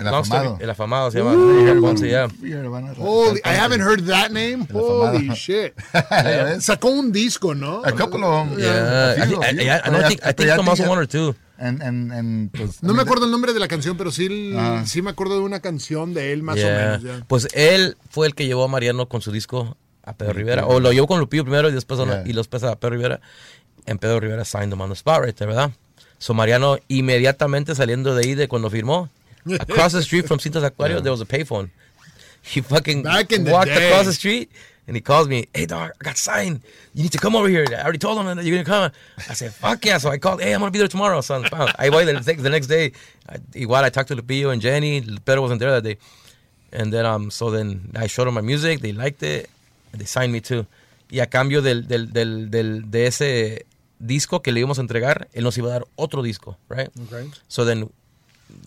El 0.00 0.06
Long 0.06 0.24
story- 0.24 0.38
afamado. 0.40 0.58
El 0.60 0.70
afamado 0.70 1.10
se 1.10 1.18
llama 1.18 1.80
Ponce, 1.80 2.08
yeah. 2.08 2.28
Holy, 2.98 3.40
I 3.44 3.54
haven't 3.54 3.80
heard 3.82 4.06
that 4.06 4.30
name. 4.30 4.66
Holy 4.72 5.30
shit. 5.34 5.74
Yeah. 6.10 6.60
Sacó 6.60 6.88
un 6.88 7.12
disco, 7.12 7.54
¿no? 7.54 7.82
A 7.84 7.92
couple 7.92 8.22
of 8.24 8.48
them. 8.50 8.58
Yeah, 8.58 9.12
a 9.12 9.16
I, 9.16 9.20
a 9.20 9.24
I. 9.24 10.04
I, 10.04 10.08
think, 10.08 10.20
I 10.22 10.32
think 10.32 10.48
tenía- 10.50 10.88
one 10.88 10.98
or 10.98 11.06
two. 11.06 11.34
And, 11.58 11.82
and, 11.82 12.10
and, 12.12 12.50
pues, 12.52 12.82
No 12.82 12.92
I 12.92 12.96
me 12.96 13.02
acuerdo 13.02 13.26
el 13.26 13.30
nombre 13.30 13.52
de 13.52 13.60
la 13.60 13.68
canción, 13.68 13.96
pero 13.98 14.10
sí, 14.10 14.54
Ah. 14.56 14.82
sí 14.86 15.02
me 15.02 15.10
acuerdo 15.10 15.34
de 15.34 15.40
una 15.40 15.60
canción 15.60 16.14
de 16.14 16.32
él 16.32 16.42
más 16.42 16.56
Yeah. 16.56 16.66
o 16.68 16.80
menos. 16.80 17.02
ya. 17.02 17.24
Pues 17.28 17.48
él 17.52 17.96
fue 18.08 18.26
el 18.26 18.34
que 18.34 18.46
llevó 18.46 18.64
a 18.64 18.68
Mariano 18.68 19.08
con 19.08 19.20
su 19.20 19.30
disco 19.30 19.76
a 20.02 20.14
Pedro 20.14 20.32
Rivera. 20.32 20.64
O 20.66 20.80
lo 20.80 20.90
llevó 20.92 21.06
con 21.06 21.20
Lupillo 21.20 21.44
primero 21.44 21.68
y 21.68 21.72
después, 21.72 22.00
a- 22.00 22.04
Yeah. 22.06 22.22
y 22.24 22.32
después 22.32 22.62
a 22.64 22.76
Pedro 22.76 22.96
Rivera. 22.96 23.20
En 23.84 23.98
Pedro 23.98 24.20
Rivera 24.20 24.44
signed 24.46 24.72
him 24.72 24.80
on 24.80 24.88
the 24.88 24.94
spot 24.94 25.22
right 25.24 25.38
¿verdad? 25.38 25.70
So 26.18 26.32
Mariano 26.34 26.78
inmediatamente 26.88 27.74
saliendo 27.74 28.14
de 28.14 28.24
ahí 28.26 28.34
de 28.34 28.46
cuando 28.48 28.70
firmó, 28.70 29.08
across 29.46 29.92
the 29.92 30.02
street 30.02 30.26
from 30.26 30.38
Cintas 30.44 30.68
Acuario, 30.68 31.02
there 31.02 31.12
was 31.12 31.20
a 31.20 31.26
payphone. 31.26 31.70
He 32.42 32.60
fucking 32.60 33.02
Back 33.02 33.32
in 33.32 33.44
walked 33.44 33.66
day. 33.66 33.88
across 33.88 34.06
the 34.06 34.12
street 34.12 34.50
and 34.86 34.96
he 34.96 35.00
calls 35.00 35.28
me, 35.28 35.46
hey 35.54 35.66
dog, 35.66 35.92
I 36.00 36.04
got 36.04 36.16
signed. 36.16 36.62
You 36.94 37.02
need 37.04 37.12
to 37.12 37.18
come 37.18 37.36
over 37.36 37.48
here. 37.48 37.64
I 37.68 37.82
already 37.82 37.98
told 37.98 38.18
him 38.18 38.36
that 38.36 38.44
you're 38.44 38.62
gonna 38.62 38.90
come. 38.90 38.92
I 39.28 39.34
said, 39.34 39.52
fuck 39.52 39.84
yeah. 39.84 39.98
So 39.98 40.10
I 40.10 40.18
called, 40.18 40.42
hey, 40.42 40.52
I'm 40.52 40.60
gonna 40.60 40.70
be 40.70 40.78
there 40.78 40.88
tomorrow. 40.88 41.20
So 41.20 41.44
I 41.78 41.90
waited 41.90 42.16
the 42.24 42.50
next, 42.50 42.66
day. 42.66 42.92
I, 43.28 43.36
igual 43.54 43.84
I 43.84 43.90
talked 43.90 44.08
to 44.08 44.16
Lupillo 44.16 44.52
and 44.52 44.60
Jenny. 44.60 45.00
Pedro 45.24 45.42
wasn't 45.42 45.60
there 45.60 45.70
that 45.70 45.84
day. 45.84 45.98
And 46.72 46.92
then, 46.92 47.06
um, 47.06 47.30
so 47.30 47.50
then 47.50 47.92
I 47.94 48.06
showed 48.06 48.26
them 48.26 48.34
my 48.34 48.40
music. 48.40 48.80
They 48.80 48.92
liked 48.92 49.22
it. 49.22 49.50
And 49.92 50.00
they 50.00 50.06
signed 50.06 50.32
me 50.32 50.40
too. 50.40 50.66
Y 51.12 51.18
a 51.20 51.26
cambio 51.26 51.60
del, 51.60 51.86
del, 51.86 52.12
del, 52.12 52.50
del, 52.50 52.90
de 52.90 53.06
ese 53.06 53.66
disco 53.98 54.40
que 54.42 54.52
le 54.52 54.60
íbamos 54.60 54.78
a 54.78 54.80
entregar, 54.80 55.28
él 55.32 55.44
nos 55.44 55.58
iba 55.58 55.68
a 55.68 55.72
dar 55.72 55.86
otro 55.96 56.22
disco, 56.22 56.56
right? 56.68 56.90
Okay. 57.06 57.28
So 57.48 57.64
then, 57.64 57.90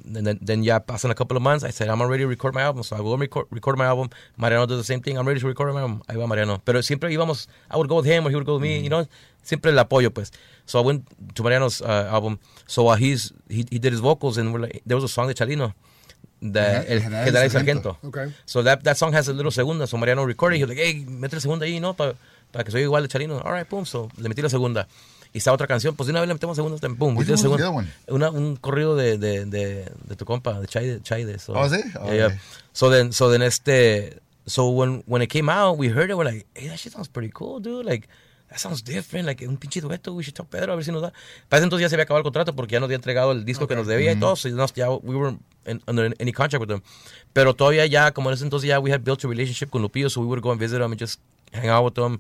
then, 0.06 0.24
then, 0.24 0.40
then 0.42 0.64
yeah, 0.64 0.80
passing 0.80 1.12
a 1.12 1.16
couple 1.16 1.38
of 1.38 1.44
months, 1.44 1.64
I 1.64 1.70
said, 1.72 1.90
I'm 1.90 2.02
ready 2.02 2.24
to 2.24 2.28
record 2.28 2.54
my 2.54 2.62
album. 2.62 2.84
So 2.84 2.96
I 2.96 3.00
go 3.00 3.16
record, 3.16 3.48
record 3.50 3.78
my 3.78 3.86
album. 3.86 4.10
Mariano 4.38 4.66
does 4.66 4.78
the 4.78 4.84
same 4.84 5.02
thing. 5.02 5.18
I'm 5.18 5.28
ready 5.28 5.40
to 5.40 5.48
record 5.48 5.74
my 5.74 5.82
album. 5.82 6.02
Ahí 6.08 6.18
va 6.18 6.28
Mariano. 6.28 6.62
Pero 6.66 6.82
siempre 6.82 7.10
íbamos, 7.12 7.48
I 7.70 7.78
would 7.78 7.88
go 7.88 7.98
with 7.98 8.06
him 8.06 8.26
or 8.26 8.30
he 8.30 8.36
would 8.36 8.46
go 8.46 8.56
with 8.56 8.64
me, 8.64 8.80
you 8.80 8.90
know? 8.90 9.08
Siempre 9.42 9.72
el 9.72 9.78
apoyo, 9.78 10.14
pues. 10.14 10.32
So 10.66 10.80
I 10.80 10.84
went 10.84 11.06
to 11.36 11.44
Mariano's 11.44 11.82
uh, 11.82 12.10
album. 12.12 12.40
So 12.68 12.88
uh, 12.88 12.96
he's, 12.96 13.34
he, 13.50 13.66
he 13.70 13.80
did 13.80 13.92
his 13.92 14.00
vocals 14.00 14.38
and 14.38 14.54
we're 14.54 14.62
like, 14.62 14.82
there 14.86 14.96
was 14.96 15.04
a 15.04 15.10
song 15.10 15.28
de 15.28 15.34
Chalino. 15.34 15.74
The, 16.42 16.86
el 16.92 17.00
General 17.00 17.50
Sargento. 17.50 17.98
Okay. 18.04 18.34
So 18.46 18.62
that, 18.64 18.84
that 18.84 18.98
song 18.98 19.14
has 19.14 19.30
a 19.30 19.34
little 19.34 19.52
segunda. 19.52 19.88
So 19.88 19.98
Mariano 19.98 20.24
recorded. 20.24 20.58
He 20.58 20.64
was 20.64 20.70
like, 20.70 20.80
hey, 20.80 21.06
mete 21.08 21.34
la 21.34 21.40
segunda 21.40 21.66
ahí, 21.66 21.80
¿no? 21.80 21.94
Para 21.94 22.16
que 22.64 22.72
soy 22.72 22.82
igual 22.82 23.02
de 23.02 23.08
Chalino. 23.08 23.42
All 23.44 23.52
right, 23.52 23.68
boom. 23.68 23.86
So 23.86 24.10
le 24.18 24.28
metí 24.30 24.42
la 24.42 24.50
segunda. 24.50 24.88
Y 25.34 25.40
está 25.40 25.52
otra 25.52 25.66
canción. 25.68 25.96
Pues 25.96 26.06
de 26.08 26.12
una 26.12 26.20
vez 26.22 26.28
le 26.28 26.36
metemos 26.36 26.56
the 26.56 26.62
segunda. 27.38 27.68
other 27.68 27.76
one? 27.76 27.88
Una, 28.08 28.30
un 28.30 28.56
corrido 28.56 28.96
de, 28.96 29.18
de, 29.18 29.46
de, 29.46 29.92
de 30.08 30.16
tu 30.16 30.26
compa, 30.26 30.60
de 30.60 30.68
Chai, 30.68 31.00
Chai 31.02 31.24
de 31.26 31.40
so, 31.40 31.54
Oh, 31.54 31.68
sí? 31.68 31.78
Yeah, 31.84 32.00
Oh, 32.02 32.14
yeah. 32.14 32.26
okay. 32.28 32.38
So 32.72 32.90
then, 32.92 33.12
so 33.12 33.30
then 33.32 33.42
este, 33.42 34.20
so 34.46 34.70
when, 34.70 35.04
when 35.08 35.22
it 35.24 35.30
came 35.30 35.50
out, 35.50 35.78
we 35.78 35.88
heard 35.90 36.12
it, 36.12 36.16
we're 36.18 36.26
like, 36.26 36.46
hey, 36.54 36.68
that 36.68 36.78
shit 36.78 36.92
sounds 36.94 37.08
pretty 37.08 37.32
cool, 37.34 37.60
dude. 37.60 37.84
Like, 37.84 38.08
that 38.50 38.60
sounds 38.60 38.84
different. 38.84 39.26
Like, 39.26 39.42
un 39.48 39.58
pinche 39.58 39.82
dueto, 39.82 40.14
we 40.14 40.22
should 40.24 40.36
talk 40.36 40.50
Pedro, 40.52 40.74
a 40.74 40.76
ver 40.76 40.86
si 40.86 40.92
nos 40.92 41.02
da. 41.02 41.12
Para 41.50 41.58
ese 41.60 41.64
entonces 41.64 41.82
ya 41.82 41.90
se 41.90 41.96
había 41.96 42.04
acabado 42.04 42.20
el 42.20 42.24
contrato 42.26 42.56
porque 42.56 42.74
ya 42.74 42.80
nos 42.80 42.86
había 42.88 42.98
entregado 42.98 43.32
el 43.32 43.44
disco 43.44 43.68
que 43.68 43.76
nos 43.76 43.88
debía 43.88 44.12
y 44.12 44.20
todo. 44.20 44.36
So 44.36 44.50
no, 44.50 44.68
ya, 44.76 44.92
we 44.92 45.16
were 45.16 45.36
in, 45.66 45.82
under 45.88 46.14
any 46.20 46.32
contract 46.32 46.62
with 46.62 46.68
them. 46.70 46.84
Pero 47.34 47.56
todavía 47.56 47.88
ya, 47.88 48.12
como 48.12 48.30
en 48.30 48.36
ese 48.36 48.44
entonces 48.44 48.68
ya, 48.68 48.80
we 48.80 48.92
had 48.92 49.02
built 49.04 49.26
a 49.26 49.28
relationship 49.28 49.72
con 49.72 49.82
Lupillo, 49.82 50.12
so 50.12 50.22
we 50.22 50.28
would 50.28 50.42
go 50.44 50.52
and 50.52 50.60
visit 50.60 50.78
them 50.78 50.92
and 50.92 51.02
just 51.02 51.20
hang 51.54 51.70
out 51.70 51.84
with 51.84 51.96
them. 51.96 52.20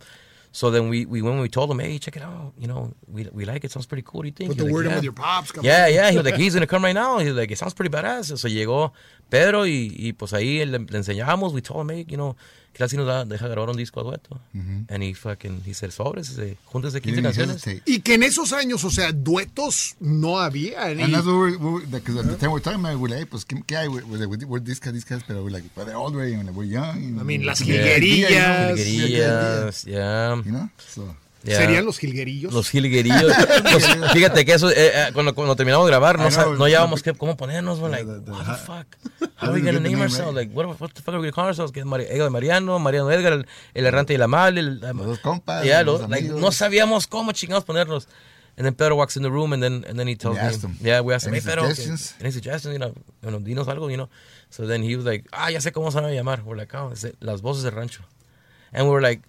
So 0.55 0.69
then 0.69 0.87
we, 0.87 1.05
we 1.07 1.23
went 1.23 1.33
and 1.33 1.41
we 1.41 1.49
told 1.49 1.71
him, 1.71 1.79
hey, 1.79 1.97
check 1.97 2.15
it 2.15 2.21
out. 2.21 2.53
You 2.59 2.67
know, 2.67 2.93
we, 3.07 3.27
we 3.33 3.43
like 3.43 3.63
it. 3.65 3.71
Sounds 3.71 3.87
pretty 3.87 4.03
cool. 4.03 4.19
What 4.19 4.23
do 4.23 4.27
you 4.27 4.33
think? 4.33 4.49
Put 4.51 4.57
the 4.59 4.65
like, 4.65 4.73
word 4.73 4.85
in 4.85 4.91
"Yeah." 4.91 4.95
with 4.97 5.03
your 5.03 5.13
pops. 5.13 5.51
come 5.51 5.65
Yeah, 5.65 5.85
on. 5.85 5.93
yeah. 5.93 6.11
He 6.11 6.17
was 6.17 6.25
like, 6.25 6.35
he's 6.35 6.53
gonna 6.53 6.67
come 6.67 6.83
right 6.83 6.93
now. 6.93 7.17
He 7.17 7.27
was 7.27 7.35
like, 7.35 7.49
it 7.49 7.57
sounds 7.57 7.73
pretty 7.73 7.89
badass. 7.89 8.37
So 8.37 8.47
llegó 8.47 8.91
Pedro 9.31 9.65
y, 9.65 9.89
y 9.97 10.11
pues 10.13 10.31
ahí 10.31 10.59
le, 10.63 10.77
le 10.77 10.99
enseñamos. 10.99 11.53
We 11.53 11.61
told 11.61 11.81
him, 11.81 11.89
hey, 11.97 12.05
you 12.07 12.17
know, 12.17 12.35
que 12.73 12.79
tal 12.79 12.89
si 12.89 12.97
nos 12.97 13.05
da, 13.05 13.23
deja 13.23 13.47
grabar 13.47 13.69
un 13.69 13.77
disco 13.77 13.99
a 13.99 14.03
dueto. 14.03 14.41
And 14.89 15.03
he 15.03 15.13
fucking, 15.13 15.61
he 15.65 15.73
said, 15.73 15.91
sobres, 15.91 16.29
júntese 16.65 16.95
You 16.97 17.01
15 17.01 17.11
didn't 17.11 17.23
canciones. 17.23 17.55
hesitate. 17.67 17.83
Y 17.85 17.99
que 18.01 18.15
en 18.15 18.23
esos 18.23 18.51
años, 18.51 18.83
o 18.83 18.89
sea, 18.89 19.11
duetos 19.11 19.95
no 19.99 20.39
había. 20.39 20.83
And 20.87 20.99
that's 21.13 21.25
what 21.25 21.35
we're, 21.37 21.57
we're 21.57 21.85
because 21.85 22.17
at 22.17 22.25
the 22.25 22.35
time 22.35 22.51
we're 22.51 22.59
talking 22.61 22.79
about, 22.79 22.99
we're 22.99 23.15
like, 23.15 23.29
pues, 23.29 23.45
¿qué, 23.45 23.61
qué 23.65 23.77
hay? 23.77 23.87
We're, 23.87 24.03
we're, 24.05 24.27
pero 25.27 25.43
like, 25.51 25.65
but 25.75 25.85
they're 25.85 25.95
and 26.39 26.55
we're 26.55 26.65
young. 26.65 27.19
I 27.19 27.23
mean, 27.23 27.45
las 27.45 27.61
Yeah. 27.61 28.73
Jilguerillas. 28.75 29.85
You 30.45 30.51
know, 30.51 30.69
so. 30.79 31.15
Yeah. 31.43 31.57
¿Serían 31.57 31.85
los 31.85 31.97
jilguerillos? 31.99 32.53
Los 32.53 32.69
jilguerillos. 32.69 33.33
Pues, 33.73 33.85
fíjate 34.13 34.45
que 34.45 34.53
eso, 34.53 34.69
eh, 34.69 34.75
eh, 34.77 35.09
cuando, 35.13 35.33
cuando 35.33 35.55
terminamos 35.55 35.85
de 35.87 35.91
grabar, 35.91 36.19
no, 36.19 36.29
know, 36.29 36.55
no 36.55 36.67
llevábamos 36.67 37.01
qué, 37.01 37.13
cómo 37.13 37.35
ponernos. 37.35 37.79
We're 37.79 37.89
like, 37.89 38.05
what 38.05 38.45
the 38.45 38.55
fuck? 38.55 38.85
How 39.37 39.47
are 39.49 39.53
we 39.53 39.61
get 39.61 39.73
the 39.73 39.79
name 39.79 39.99
ourselves? 40.01 40.35
Like, 40.35 40.53
what, 40.53 40.67
what 40.79 40.91
the 40.93 41.01
fuck 41.01 41.15
are 41.15 41.19
we 41.19 41.23
gonna 41.23 41.31
call 41.31 41.45
ourselves? 41.45 41.71
Que 41.71 41.79
es 41.81 41.85
de 41.85 42.29
Mariano, 42.29 42.77
Mariano 42.79 43.11
Edgar, 43.11 43.33
el, 43.33 43.47
el 43.73 43.85
errante 43.85 44.13
y 44.13 44.15
el 44.15 44.21
amable. 44.21 44.59
El, 44.59 44.79
Los 44.79 45.05
dos 45.05 45.19
compas, 45.19 45.63
Yeah, 45.63 45.83
los 45.83 46.01
lo- 46.01 46.07
like, 46.07 46.29
no 46.29 46.51
sabíamos 46.51 47.07
cómo 47.07 47.31
chingados 47.31 47.63
ponernos. 47.63 48.07
And 48.55 48.65
then 48.65 48.75
Pedro 48.75 48.95
walks 48.95 49.17
in 49.17 49.23
the 49.23 49.31
room 49.31 49.51
and 49.53 49.63
then 49.63 49.83
and 49.89 49.97
then 49.97 50.07
he 50.07 50.15
tells 50.15 50.37
me, 50.37 50.43
him, 50.43 50.77
yeah, 50.79 51.01
we 51.01 51.11
asked 51.11 51.25
him, 51.25 51.33
"Any 51.33 51.41
hey, 51.41 51.49
Pedro, 51.49 51.63
okay, 51.63 51.73
suggestions?" 51.73 52.15
any 52.21 52.31
suggestions? 52.31 52.71
You 52.73 52.77
know, 52.79 52.93
you 53.23 53.31
know, 53.31 53.39
dinos 53.39 53.65
algo, 53.67 53.89
you 53.89 53.97
know. 53.97 54.09
So 54.51 54.67
then 54.67 54.83
he 54.83 54.95
was 54.95 55.05
like, 55.05 55.25
ah, 55.33 55.49
ya 55.49 55.59
sé 55.59 55.71
cómo 55.71 55.91
se 55.91 55.99
van 55.99 56.05
a 56.05 56.13
llamar. 56.13 56.43
We're 56.43 56.55
like, 56.55 56.71
oh, 56.75 56.93
de- 56.93 57.15
las 57.19 57.41
voces 57.41 57.63
del 57.63 57.71
rancho. 57.71 58.03
And 58.71 58.85
we 58.85 58.91
were 58.93 59.01
like, 59.01 59.21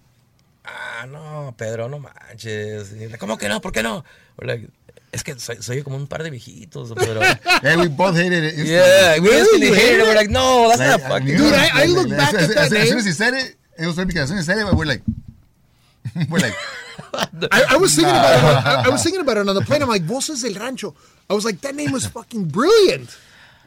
ah, 0.65 1.05
no, 1.07 1.53
Pedro, 1.57 1.89
no 1.89 1.99
manches. 1.99 2.93
¿Cómo 3.19 3.37
que 3.37 3.47
no? 3.49 3.61
¿Por 3.61 3.71
qué 3.71 3.83
no? 3.83 4.03
We're 4.37 4.47
like, 4.53 4.69
es 5.11 5.23
que 5.23 5.39
soy, 5.39 5.57
soy 5.61 5.81
como 5.83 5.95
un 5.95 6.07
par 6.07 6.23
de 6.23 6.29
viejitos, 6.29 6.91
pero... 6.95 7.21
Hey, 7.61 7.75
we 7.77 7.87
both 7.87 8.15
hated 8.15 8.43
it. 8.43 8.53
instantly. 8.59 8.71
yeah, 8.73 9.19
we 9.21 9.29
instantly 9.37 9.69
Really? 9.69 9.79
hated 9.79 9.99
it. 10.01 10.03
We're 10.03 10.15
like, 10.15 10.29
no, 10.29 10.67
that's 10.69 10.79
Like, 10.79 11.01
not 11.01 11.09
fucking... 11.09 11.37
Dude. 11.37 11.53
I- 11.53 11.83
I 11.83 11.85
look 11.85 12.09
back 12.09 12.33
as, 12.33 12.49
at 12.49 12.55
that 12.55 12.57
as, 12.65 12.73
as 12.73 12.87
soon 12.89 12.89
name. 12.89 12.97
as 12.97 13.05
he 13.05 13.11
said 13.11 13.33
it, 13.33 13.55
it 13.77 13.85
was 13.87 13.95
funny 13.95 14.07
because 14.07 14.23
as 14.23 14.29
soon 14.29 14.37
as 14.39 14.45
he 14.47 14.53
said 14.53 14.67
it, 14.67 14.73
we're 14.75 14.85
like, 14.85 15.01
we're 16.29 16.39
like, 16.39 16.53
I, 17.51 17.63
I 17.71 17.77
was 17.77 17.95
thinking 17.95 18.11
about 18.13 18.33
it. 18.35 18.65
I, 18.67 18.83
I 18.85 18.89
was 18.89 19.03
thinking 19.03 19.21
about 19.21 19.37
it 19.37 19.47
on 19.47 19.55
the 19.55 19.61
plane. 19.61 19.81
I'm 19.81 19.89
like, 19.89 20.03
Voces 20.03 20.41
del 20.41 20.53
Rancho. 20.53 20.93
I 21.29 21.33
was 21.33 21.45
like, 21.45 21.61
that 21.61 21.75
name 21.75 21.91
was 21.91 22.05
fucking 22.05 22.45
brilliant. 22.49 23.17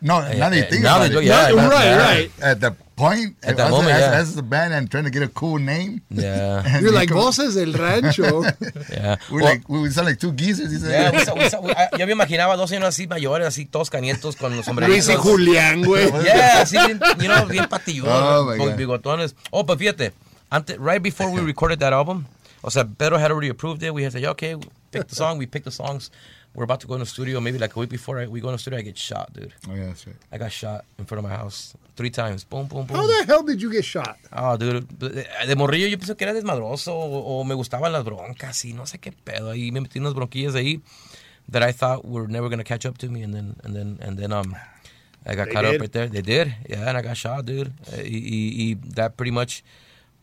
no, 0.03 0.21
now 0.21 0.49
that 0.51 0.57
you 0.57 0.63
eh, 0.63 0.71
think 0.71 0.83
now 0.83 0.97
about 0.97 1.11
that 1.13 1.19
it. 1.19 1.25
yeah, 1.25 1.51
right, 1.53 1.85
yeah. 1.85 1.97
right. 1.99 2.31
At 2.43 2.61
the 2.61 2.77
point, 2.99 3.37
At 3.43 3.57
that 3.57 3.67
as, 3.67 3.71
moment, 3.71 3.95
as, 3.95 4.01
yeah. 4.01 4.19
as 4.21 4.35
the 4.35 4.43
band 4.43 4.75
and 4.75 4.91
trying 4.91 5.05
to 5.05 5.11
get 5.11 5.23
a 5.23 5.29
cool 5.29 5.59
name. 5.59 6.03
Yeah, 6.11 6.63
and 6.67 6.83
You're 6.83 6.93
like, 6.93 7.09
come- 7.09 7.19
Voces 7.19 7.55
del 7.55 7.73
Rancho. 7.73 8.43
We're 8.43 8.53
yeah. 8.93 9.17
Well, 9.31 9.45
like, 9.45 9.69
we 9.69 9.89
sound 9.91 10.09
like 10.09 10.19
two 10.19 10.33
geezers. 10.33 10.71
He 10.73 10.79
said, 10.79 10.91
yeah, 10.91 11.11
we 11.33 11.41
we 11.41 11.69
we- 11.69 11.73
I- 11.75 11.89
yo 11.97 12.07
me 12.07 12.13
imaginaba 12.13 12.57
dos 12.57 12.69
señores 12.71 12.89
así 12.95 13.07
mayores, 13.09 13.47
así 13.47 13.65
todos 13.71 13.89
canientos 13.91 14.37
con 14.37 14.51
los 14.57 14.67
Luis 14.67 14.67
sombreritos. 14.67 15.09
y 15.09 15.17
Julián, 15.17 15.85
güey. 15.85 16.11
Yeah, 16.25 16.63
así 16.63 16.77
bien, 16.77 17.01
you 17.21 17.29
know, 17.29 17.47
bien 17.47 17.67
patilludos, 17.69 18.11
Oh, 18.13 18.45
my 18.45 18.59
con 18.59 18.69
God. 18.71 18.77
bigotones. 18.77 19.35
Oh, 19.53 19.63
but 19.63 19.79
fíjate, 19.79 20.13
antes, 20.51 20.77
right 20.79 21.03
before 21.03 21.31
we 21.31 21.41
recorded 21.41 21.79
that 21.81 21.93
album, 21.93 22.27
o 22.63 22.71
sea, 22.71 22.85
Pedro 22.85 23.19
had 23.19 23.31
already 23.31 23.49
approved 23.49 23.83
it. 23.83 23.95
We 23.95 24.03
had 24.03 24.13
said, 24.13 24.23
yeah, 24.23 24.31
okay, 24.31 24.57
pick 24.91 25.07
the 25.07 25.15
song. 25.15 25.39
We 25.39 25.47
picked 25.47 25.65
the 25.65 25.71
songs. 25.71 26.11
We're 26.55 26.65
about 26.65 26.81
to 26.81 26.87
go 26.89 26.95
in 26.95 27.01
the 27.01 27.07
studio. 27.07 27.39
Maybe 27.41 27.59
like 27.59 27.77
a 27.77 27.79
week 27.79 27.91
before 27.91 28.19
I, 28.19 28.27
we 28.27 28.41
go 28.41 28.49
in 28.49 28.53
the 28.55 28.59
studio, 28.59 28.79
I 28.81 28.83
get 28.83 28.99
shot, 28.99 29.33
dude. 29.33 29.53
oh, 29.71 29.75
yeah, 29.75 29.87
that's 29.87 30.07
right. 30.07 30.17
I 30.33 30.39
got 30.39 30.51
shot 30.51 30.85
in 30.99 31.05
front 31.05 31.25
of 31.25 31.31
my 31.31 31.37
house 31.37 31.75
three 31.99 32.11
times. 32.11 32.45
Boom, 32.45 32.67
boom, 32.69 32.87
boom. 32.87 32.97
How 32.97 33.07
the 33.07 33.25
hell 33.27 33.43
did 33.43 33.61
you 33.61 33.71
get 33.71 33.85
shot? 33.85 34.17
Oh, 34.33 34.57
dude, 34.57 34.87
de, 34.99 35.55
morrillo 35.57 35.87
yo 35.89 35.97
pienso 35.99 36.17
que 36.17 36.25
era 36.25 36.33
desmadroso 36.33 36.95
o, 36.95 37.41
o 37.41 37.45
me 37.45 37.55
gustaban 37.55 37.93
las 37.93 38.05
broncas 38.05 38.65
y 38.65 38.73
no 38.73 38.85
sé 38.87 38.99
qué 38.99 39.13
pedo. 39.13 39.51
Ahí 39.51 39.73
me 39.73 39.81
metí 39.81 39.99
unas 39.99 40.15
bronquillas 40.15 40.55
ahí 40.55 40.81
that 41.51 41.63
I 41.63 41.73
thought 41.73 42.05
were 42.05 42.29
never 42.29 42.49
gonna 42.49 42.65
catch 42.65 42.87
up 42.87 42.97
to 42.99 43.09
me, 43.11 43.23
and 43.23 43.35
then 43.35 43.57
and 43.65 43.75
then 43.75 43.99
and 44.01 44.17
then 44.19 44.33
um, 44.33 44.55
I 45.27 45.35
got 45.35 45.47
They 45.47 45.55
caught 45.55 45.65
did? 45.65 45.75
up 45.75 45.81
right 45.81 45.93
there. 45.93 46.07
They 46.09 46.23
did, 46.23 46.55
yeah, 46.69 46.89
and 46.89 46.97
I 46.97 47.03
got 47.03 47.17
shot, 47.17 47.45
dude. 47.45 47.73
Uh, 47.93 47.97
he, 47.97 48.21
he, 48.21 48.51
he, 48.57 48.75
that 48.95 49.17
pretty 49.17 49.33
much 49.33 49.65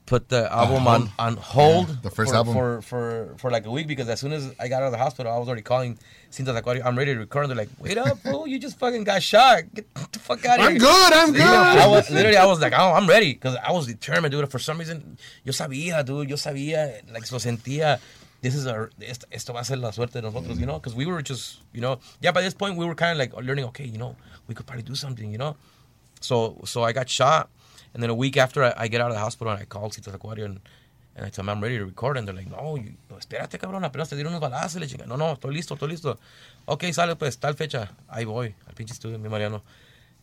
put 0.05 0.29
the 0.29 0.51
album 0.51 0.87
on 0.87 1.09
on 1.17 1.37
hold. 1.37 1.89
Yeah, 1.89 1.95
the 2.03 2.09
first 2.09 2.31
for, 2.31 2.37
album. 2.37 2.53
for 2.53 2.81
for 2.81 3.33
for 3.37 3.51
like 3.51 3.65
a 3.65 3.71
week 3.71 3.87
because 3.87 4.07
as 4.09 4.19
soon 4.19 4.33
as 4.33 4.53
I 4.59 4.67
got 4.67 4.83
out 4.83 4.87
of 4.87 4.91
the 4.91 4.97
hospital, 4.97 5.31
I 5.31 5.37
was 5.37 5.47
already 5.47 5.63
calling 5.63 5.97
Cintas 6.31 6.59
Acuario. 6.61 6.85
I'm 6.85 6.97
ready 6.97 7.13
to 7.13 7.19
record. 7.19 7.45
And 7.45 7.51
they're 7.51 7.57
like, 7.57 7.69
"Wait 7.79 7.97
up, 7.97 8.19
fool! 8.19 8.47
You 8.47 8.59
just 8.59 8.77
fucking 8.77 9.03
got 9.03 9.23
shot. 9.23 9.63
Get 9.73 9.93
the 10.11 10.19
fuck 10.19 10.45
out 10.45 10.59
of 10.59 10.65
I'm 10.65 10.71
here." 10.73 10.79
good. 10.79 11.13
I'm 11.13 11.31
good. 11.31 11.41
I 11.41 11.87
was 11.87 12.09
literally, 12.09 12.37
I 12.37 12.45
was 12.45 12.59
like, 12.59 12.73
oh, 12.75 12.93
I'm 12.93 13.07
ready, 13.07 13.33
because 13.33 13.55
I 13.55 13.71
was 13.71 13.87
determined, 13.87 14.31
dude. 14.31 14.49
For 14.51 14.59
some 14.59 14.77
reason, 14.77 15.17
yo 15.43 15.51
sabía, 15.53 16.05
dude, 16.05 16.29
yo 16.29 16.35
sabía, 16.35 17.01
like, 17.11 17.31
lo 17.31 17.39
sentía. 17.39 17.99
This 18.41 18.53
is 18.53 18.67
a, 18.67 18.89
esto, 19.01 19.25
esto 19.31 19.53
va 19.53 19.61
a 19.61 19.63
ser 19.63 19.77
la 19.77 19.91
suerte 19.91 20.13
de 20.13 20.21
nosotros, 20.21 20.59
you 20.59 20.67
know, 20.67 20.77
because 20.77 20.93
we 20.93 21.07
were 21.07 21.23
just, 21.23 21.61
you 21.73 21.81
know, 21.81 21.99
yeah. 22.21 22.31
By 22.31 22.43
this 22.43 22.53
point, 22.53 22.77
we 22.77 22.85
were 22.85 22.93
kind 22.93 23.11
of 23.11 23.17
like 23.17 23.33
learning, 23.41 23.65
okay, 23.65 23.85
you 23.85 23.97
know, 23.97 24.15
we 24.47 24.53
could 24.53 24.67
probably 24.67 24.83
do 24.83 24.93
something, 24.93 25.31
you 25.31 25.39
know. 25.39 25.55
So, 26.21 26.61
so 26.65 26.83
I 26.83 26.91
got 26.91 27.09
shot, 27.09 27.49
and 27.95 28.03
then 28.03 28.11
a 28.11 28.13
week 28.13 28.37
after 28.37 28.63
I, 28.63 28.73
I 28.77 28.87
get 28.87 29.01
out 29.01 29.09
of 29.09 29.15
the 29.15 29.21
hospital, 29.21 29.51
and 29.51 29.59
I 29.59 29.65
called 29.65 29.93
Cintas 29.93 30.15
Acuario, 30.15 30.45
and, 30.45 30.59
and 31.15 31.25
I 31.25 31.29
tell 31.29 31.43
them 31.43 31.49
I'm 31.49 31.63
ready 31.63 31.77
to 31.79 31.85
record, 31.85 32.17
and 32.17 32.27
they're 32.27 32.35
like, 32.35 32.51
no, 32.51 32.75
you, 32.75 32.93
no, 33.09 33.15
espérate, 33.15 33.57
cabrón, 33.57 33.83
apenas 33.83 34.09
te 34.09 34.15
dieron 34.17 34.33
unos 34.35 34.41
balazos, 34.41 34.79
le 34.79 34.87
chingan. 34.87 35.07
No, 35.07 35.15
no, 35.15 35.33
estoy 35.33 35.53
listo, 35.55 35.75
estoy 35.75 35.89
listo. 35.89 36.19
Ok, 36.67 36.83
sale 36.91 37.15
pues, 37.15 37.37
tal 37.39 37.55
fecha, 37.55 37.89
ahí 38.09 38.25
voy, 38.25 38.53
al 38.67 38.75
pinche 38.75 38.93
estudio, 38.93 39.17
mi 39.17 39.29
Mariano. 39.29 39.63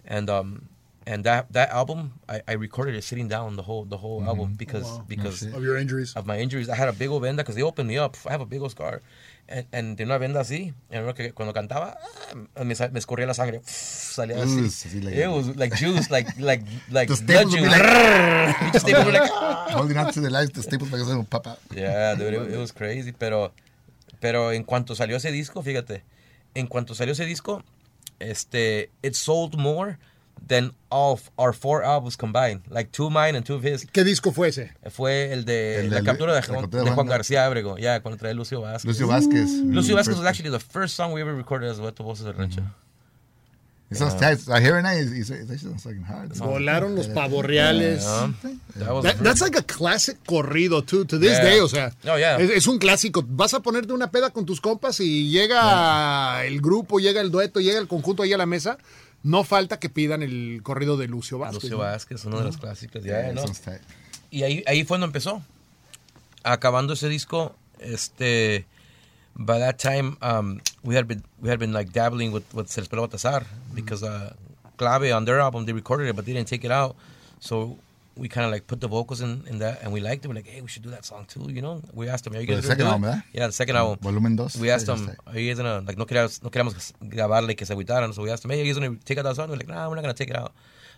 And 0.04 0.28
um, 0.28 0.68
and 1.06 1.24
that 1.24 1.52
that 1.52 1.70
album, 1.70 2.12
I, 2.28 2.42
I 2.46 2.52
recorded 2.52 2.94
it 2.94 3.02
sitting 3.04 3.28
down 3.28 3.56
the 3.56 3.62
whole 3.62 3.84
the 3.84 3.96
whole 3.96 4.22
album 4.24 4.54
because 4.56 5.00
because 5.08 5.42
Of 5.42 5.62
your 5.64 5.76
injuries. 5.76 6.14
of 6.14 6.26
my 6.26 6.38
injuries. 6.38 6.68
I 6.68 6.76
had 6.76 6.88
a 6.88 6.92
big 6.92 7.08
old 7.08 7.22
venda 7.22 7.42
because 7.42 7.56
they 7.56 7.62
opened 7.62 7.88
me 7.88 7.98
up. 7.98 8.16
I 8.26 8.30
have 8.30 8.40
a 8.40 8.46
big 8.46 8.60
old 8.60 8.70
scar. 8.70 9.00
And, 9.48 9.66
and 9.72 9.96
tenía 9.96 10.14
una 10.14 10.18
venda 10.18 10.40
así. 10.40 10.72
Que 11.14 11.32
cuando 11.32 11.52
cantaba, 11.52 11.98
ah, 12.56 12.64
me, 12.64 12.74
me 12.74 12.98
escorría 12.98 13.26
la 13.26 13.34
sangre. 13.34 13.60
Salía 13.64 14.42
así. 14.42 14.60
Así, 14.66 15.00
like- 15.02 15.20
it 15.20 15.28
was 15.28 15.56
like 15.56 15.74
juice, 15.76 16.10
like 16.10 16.30
like 16.38 16.64
like 16.90 17.12
The 17.12 17.22
blood 17.24 17.48
staples 17.48 17.54
juice. 17.54 17.68
like- 17.70 18.56
Pinche 18.60 18.80
staples 18.80 19.04
were 19.06 19.12
like. 19.12 19.30
Holding 19.74 19.96
on 19.98 20.12
to 20.12 20.20
the 20.20 20.30
lights, 20.30 20.52
the 20.52 20.62
staples 20.62 20.90
like 20.92 21.28
pop 21.30 21.46
out. 21.46 21.58
Yeah, 21.74 22.14
dude, 22.14 22.34
it, 22.34 22.54
it 22.54 22.58
was 22.58 22.72
crazy. 22.72 23.12
Pero, 23.12 23.52
pero 24.20 24.52
en 24.52 24.64
cuanto 24.64 24.94
salió 24.94 25.16
ese 25.16 25.30
disco, 25.32 25.62
fíjate, 25.62 26.02
en 26.54 26.66
cuanto 26.66 26.94
salió 26.94 27.12
ese 27.12 27.26
disco, 27.26 27.62
este, 28.20 28.90
it 29.02 29.14
sold 29.14 29.56
more 29.56 29.98
than 30.48 30.72
all 30.90 31.12
of 31.14 31.30
our 31.38 31.52
four 31.52 31.82
albums 31.82 32.16
combined. 32.16 32.62
Like 32.68 32.90
two 32.92 33.06
of 33.06 33.12
mine 33.12 33.34
and 33.36 33.44
two 33.44 33.54
of 33.54 33.62
his. 33.62 33.86
¿Qué 33.86 34.04
disco 34.04 34.32
fue 34.32 34.48
ese? 34.48 34.72
Fue 34.90 35.32
el 35.32 35.44
de 35.44 35.80
El 35.80 35.90
la 35.90 36.02
captura 36.02 36.34
de, 36.34 36.40
la 36.40 36.94
Juan- 36.94 37.06
de 37.06 37.10
García 37.12 37.46
Ábrego. 37.46 37.76
Yeah, 37.78 38.00
cuando 38.00 38.18
trae 38.18 38.34
Lucio 38.34 38.60
Vázquez. 38.60 38.84
Lucio 38.86 39.06
Vasquez. 39.06 39.50
Lucio 39.64 39.94
Vázquez 39.96 40.16
was 40.18 40.26
actually 40.26 40.50
the 40.50 40.58
first 40.60 40.94
song 40.96 41.12
we 41.12 41.20
ever 41.20 41.34
recorded 41.34 41.70
as 41.70 41.78
Dueto 41.78 42.02
Voces 42.04 42.24
del 42.24 42.34
Rancho. 42.34 42.62
It 43.90 43.96
sounds 43.98 44.14
tight. 44.18 44.38
I 44.48 44.58
hear 44.62 44.78
it 44.78 44.82
now. 44.84 44.92
It's, 44.92 45.10
it's, 45.12 45.28
it's 45.28 45.50
actually 45.52 45.76
fucking 45.76 46.02
hard. 46.04 46.30
Volaron 46.36 46.94
los 46.96 47.08
pavorreales. 47.08 48.00
Yeah, 48.02 48.32
that 48.76 48.90
was 48.94 49.04
That- 49.04 49.18
that's 49.18 49.42
like 49.42 49.54
a 49.54 49.62
classic 49.62 50.16
corrido, 50.24 50.80
too, 50.80 51.04
to 51.04 51.18
this 51.18 51.32
Yeah. 51.38 51.44
day, 51.44 51.60
o 51.60 51.68
sea. 51.68 51.92
Oh, 52.06 52.16
yeah. 52.16 52.38
es, 52.38 52.48
es 52.50 52.66
un 52.68 52.78
clásico. 52.78 53.22
Vas 53.28 53.52
a 53.52 53.60
ponerte 53.60 53.92
una 53.92 54.10
peda 54.10 54.30
con 54.30 54.46
tus 54.46 54.62
compas 54.62 54.98
y 55.00 55.28
llega 55.30 56.42
el 56.46 56.62
grupo, 56.62 57.00
llega 57.00 57.20
el 57.20 57.30
dueto, 57.30 57.60
llega 57.60 57.78
el 57.78 57.86
conjunto 57.86 58.22
ahí 58.22 58.32
a 58.32 58.38
la 58.38 58.46
mesa. 58.46 58.78
No 59.22 59.44
falta 59.44 59.78
que 59.78 59.88
pidan 59.88 60.22
el 60.22 60.60
corrido 60.62 60.96
de 60.96 61.08
Lucio 61.08 61.38
Vázquez. 61.38 61.64
Lucio. 61.64 61.78
Vázquez, 61.78 62.24
uno 62.24 62.38
de 62.38 62.44
los 62.44 62.56
clásicos. 62.56 63.04
No. 63.04 63.44
Y 64.30 64.42
ahí, 64.42 64.64
ahí 64.66 64.80
fue 64.80 64.88
cuando 64.88 65.06
empezó. 65.06 65.42
Acabando 66.42 66.94
ese 66.94 67.08
disco, 67.08 67.54
este, 67.78 68.66
by 69.34 69.58
that 69.58 69.78
time, 69.78 70.16
um, 70.22 70.60
we 70.82 70.96
had 70.96 71.06
been 71.06 71.22
we 71.40 71.48
had 71.48 71.58
been 71.58 71.72
like 71.72 71.92
dabbling 71.92 72.32
with 72.32 72.44
with 72.52 72.66
Peló 72.66 73.06
Baltasar 73.06 73.44
because 73.74 74.02
uh, 74.02 74.34
Clave 74.76 75.12
on 75.12 75.24
their 75.24 75.40
album 75.40 75.66
they 75.66 75.72
recorded 75.72 76.08
it 76.08 76.16
but 76.16 76.24
they 76.24 76.32
didn't 76.32 76.48
take 76.48 76.64
it 76.64 76.72
out, 76.72 76.96
so 77.40 77.78
we 78.16 78.28
kind 78.28 78.44
of 78.44 78.52
like 78.52 78.66
put 78.66 78.80
the 78.80 78.88
vocals 78.88 79.20
in, 79.22 79.44
in 79.48 79.58
that 79.60 79.82
and 79.82 79.92
we 79.92 80.00
liked 80.00 80.24
it. 80.24 80.28
We're 80.28 80.34
like, 80.34 80.46
hey, 80.46 80.60
we 80.60 80.68
should 80.68 80.82
do 80.82 80.90
that 80.90 81.04
song 81.04 81.24
too, 81.26 81.46
you 81.50 81.62
know? 81.62 81.80
We 81.94 82.08
asked 82.08 82.24
them, 82.24 82.34
are 82.34 82.40
you 82.40 82.46
For 82.46 82.52
guys 82.54 82.62
the 82.62 82.74
gonna 82.74 82.76
second 82.76 82.84
do 82.84 82.90
it? 82.90 82.92
album, 82.92 83.02
¿verdad? 83.10 83.22
Yeah, 83.32 83.46
the 83.46 83.52
second 83.52 83.76
album. 83.76 83.98
Volumen 84.02 84.36
dos. 84.36 84.56
We 84.56 84.70
asked 84.70 84.86
Yeah, 84.88 84.96
them, 84.96 85.16
are 85.26 85.38
you 85.38 85.48
guys 85.50 85.58
gonna 85.58 85.80
like 85.86 85.96
no 85.98 86.04
queríamos 86.06 86.42
no 86.42 86.50
queríamos 86.50 86.92
grabarle 87.00 87.56
que 87.56 87.64
se 87.66 87.72
agüitaran, 87.74 88.12
so 88.14 88.22
we 88.22 88.30
asked 88.30 88.42
them, 88.42 88.50
hey, 88.50 88.60
are 88.60 88.64
you 88.64 88.72
guys 88.74 88.78
gonna 88.82 88.96
take 89.04 89.18
out 89.18 89.24
that 89.24 89.36
song? 89.36 89.48
They're 89.48 89.56
like, 89.56 89.68
nah, 89.68 89.88
we're 89.88 89.94
not 89.96 90.02
gonna 90.02 90.14
take 90.14 90.30
it 90.30 90.36
out. 90.36 90.52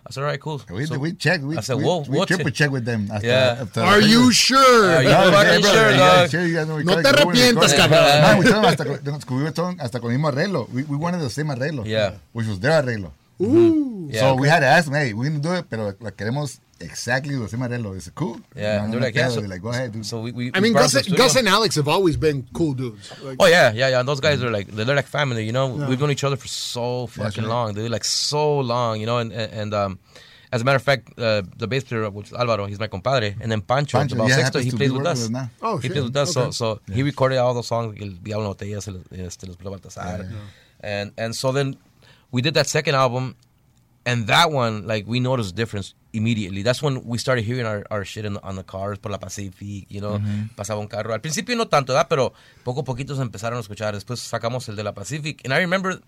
I 0.06 0.11
said, 0.12 0.21
all 0.23 0.26
right, 0.28 0.38
cool. 0.40 0.61
We, 0.71 0.85
So- 0.85 0.99
we 0.99 1.12
check. 1.14 1.40
We, 1.40 1.56
I 1.56 1.61
said, 1.62 1.76
whoa, 1.80 2.00
we 2.06 2.18
what's 2.18 2.28
triple 2.28 2.50
check 2.50 2.71
with 2.71 2.85
them. 2.85 3.09
After, 3.11 3.26
Yeah. 3.26 3.59
after 3.62 3.80
Are 3.80 4.00
you 4.02 4.30
sure? 4.33 4.90
Are 4.97 5.02
you 5.02 5.09
No, 5.09 5.30
fucking 5.33 5.64
yeah, 5.64 5.73
sure, 5.73 5.90
yeah, 5.92 5.97
dog? 6.21 6.30
sure, 6.30 6.44
you 6.47 6.54
guys 6.56 6.66
know 6.68 6.76
we 6.76 6.85
No 6.85 6.92
call 6.94 7.02
te 7.02 7.09
it, 7.09 7.14
go 7.16 7.21
and 7.23 7.30
arrepientas, 7.30 7.73
record 7.73 7.73
it. 7.73 7.78
cabrón. 7.80 8.21
Man, 8.21 8.38
we 8.38 8.44
told 8.44 8.54
them 8.56 8.64
hasta, 8.64 8.85
con- 8.85 9.00
nos 9.04 9.14
descubrimos 9.25 9.54
todo 9.54 9.75
hasta 9.80 10.00
con 10.00 10.10
el 10.12 10.19
mismo 10.19 10.28
arreglo. 10.28 10.69
We, 10.75 10.82
we 10.82 10.97
wanted 10.99 11.21
the 11.23 11.30
same 11.30 11.49
arreglo. 11.49 11.86
Yeah. 11.86 12.17
Which 12.34 12.47
was 12.47 12.60
their 12.60 12.82
arreglo. 12.82 13.12
Yeah, 13.39 14.21
so 14.21 14.30
okay. 14.32 14.41
we 14.41 14.49
had 14.49 14.60
to 14.60 14.67
ask 14.67 14.84
them, 14.84 14.95
hey, 14.95 15.15
we 15.15 15.25
can 15.26 15.41
do 15.41 15.52
it, 15.54 15.65
pero 15.71 15.95
la 16.00 16.10
queremos 16.10 16.60
exactly 16.84 17.36
the 17.36 17.49
same 17.49 17.60
arreglo. 17.60 17.97
Is 17.97 18.06
it 18.08 18.14
cool? 18.14 18.40
Yeah, 18.54 18.76
No, 18.76 18.84
and 18.84 18.86
no, 18.86 18.90
they're 18.92 19.00
no 19.00 19.06
like, 19.06 19.14
yeah. 19.14 19.28
So, 19.28 19.40
They're 19.40 19.49
like, 19.49 19.62
go 19.62 19.70
ahead, 19.70 19.92
dude. 19.92 20.06
So 20.06 20.20
we, 20.20 20.32
we 20.32 20.50
I 20.54 20.60
mean, 20.60 20.73
Gus, 20.73 20.92
them 20.92 21.02
to 21.02 21.10
the 21.10 21.16
Gus 21.16 21.36
and 21.36 21.49
Alex 21.49 21.75
have 21.76 21.88
always 21.88 22.16
been 22.16 22.47
cool 22.52 22.75
dudes. 22.75 23.12
Like, 23.23 23.38
Oh 23.40 23.47
yeah, 23.47 23.73
yeah, 23.73 23.88
yeah. 23.88 24.00
And 24.00 24.08
those 24.08 24.20
guys 24.20 24.42
are 24.42 24.50
like 24.50 24.68
they're 24.68 24.94
like 24.94 25.06
family, 25.06 25.44
you 25.44 25.52
know. 25.52 25.68
We've 25.88 25.99
known 26.00 26.10
each 26.10 26.25
other 26.25 26.36
for 26.36 26.49
so 26.49 27.06
fucking 27.08 27.44
right. 27.44 27.49
long, 27.49 27.75
dude. 27.75 27.90
Like 27.90 28.04
so 28.04 28.60
long, 28.60 29.00
you 29.00 29.06
know. 29.06 29.18
And 29.18 29.32
and, 29.32 29.52
and 29.52 29.75
um, 29.75 29.99
as 30.52 30.62
a 30.62 30.64
matter 30.64 30.76
of 30.76 30.82
fact, 30.82 31.18
uh, 31.18 31.42
the 31.56 31.66
bass 31.66 31.84
player, 31.84 32.08
which 32.10 32.28
is 32.28 32.32
Alvaro, 32.32 32.66
he's 32.66 32.78
my 32.78 32.86
compadre, 32.86 33.34
and 33.40 33.50
then 33.50 33.60
Pancho, 33.60 33.99
Pancho, 33.99 34.14
about 34.14 34.28
yeah, 34.28 34.36
sexto, 34.36 34.60
he 34.60 34.70
plays 34.70 34.92
with 34.92 35.06
us. 35.06 35.26
with 35.26 35.34
us. 35.34 35.49
Oh, 35.60 35.78
he 35.78 35.88
shit. 35.88 35.92
plays 35.92 36.04
with 36.04 36.16
us. 36.16 36.36
Okay. 36.36 36.50
So 36.52 36.78
so 36.84 36.92
he 36.92 37.02
recorded 37.02 37.38
all 37.38 37.54
those 37.54 37.66
songs. 37.66 37.97
El 38.00 38.10
Diablo 38.23 38.44
No 38.44 38.52
Te 38.52 38.66
Lleves, 38.66 38.86
el- 38.88 39.26
este, 39.26 39.49
Los 39.49 39.56
Peló 39.56 39.76
Baltasar. 39.76 40.28
And 40.80 41.12
and 41.18 41.34
so 41.34 41.50
then 41.50 41.76
we 42.30 42.42
did 42.42 42.54
that 42.54 42.66
second 42.66 42.94
album, 42.94 43.36
and 44.06 44.26
that 44.26 44.50
one 44.50 44.86
like 44.86 45.06
we 45.06 45.21
noticed 45.21 45.52
a 45.52 45.54
difference 45.54 45.95
immediately. 46.12 46.62
That's 46.62 46.82
when 46.82 47.04
we 47.04 47.19
started 47.19 47.45
hearing 47.45 47.67
our, 47.67 47.84
our 47.90 48.04
shit 48.04 48.25
in 48.25 48.34
the, 48.34 48.43
on 48.43 48.56
the 48.56 48.62
cars 48.62 48.99
por 48.99 49.10
la 49.10 49.19
Pacific, 49.19 49.86
you 49.88 50.00
know, 50.00 50.19
mm-hmm. 50.19 50.54
pasaba 50.56 50.80
un 50.80 50.88
carro. 50.88 51.12
Al 51.12 51.21
principio 51.21 51.56
no 51.56 51.67
tanto, 51.67 51.93
¿verdad? 51.93 52.08
Pero 52.08 52.32
poco 52.64 52.80
a 52.80 52.84
poquito 52.84 53.14
se 53.14 53.23
empezaron 53.23 53.58
a 53.58 53.60
escuchar. 53.60 53.95
Después 53.95 54.21
sacamos 54.21 54.69
el 54.69 54.76
de 54.76 54.84
la 54.84 54.93
Pacific, 54.93 55.40
and 55.45 55.52
I 55.52 55.58
remember, 55.58 56.00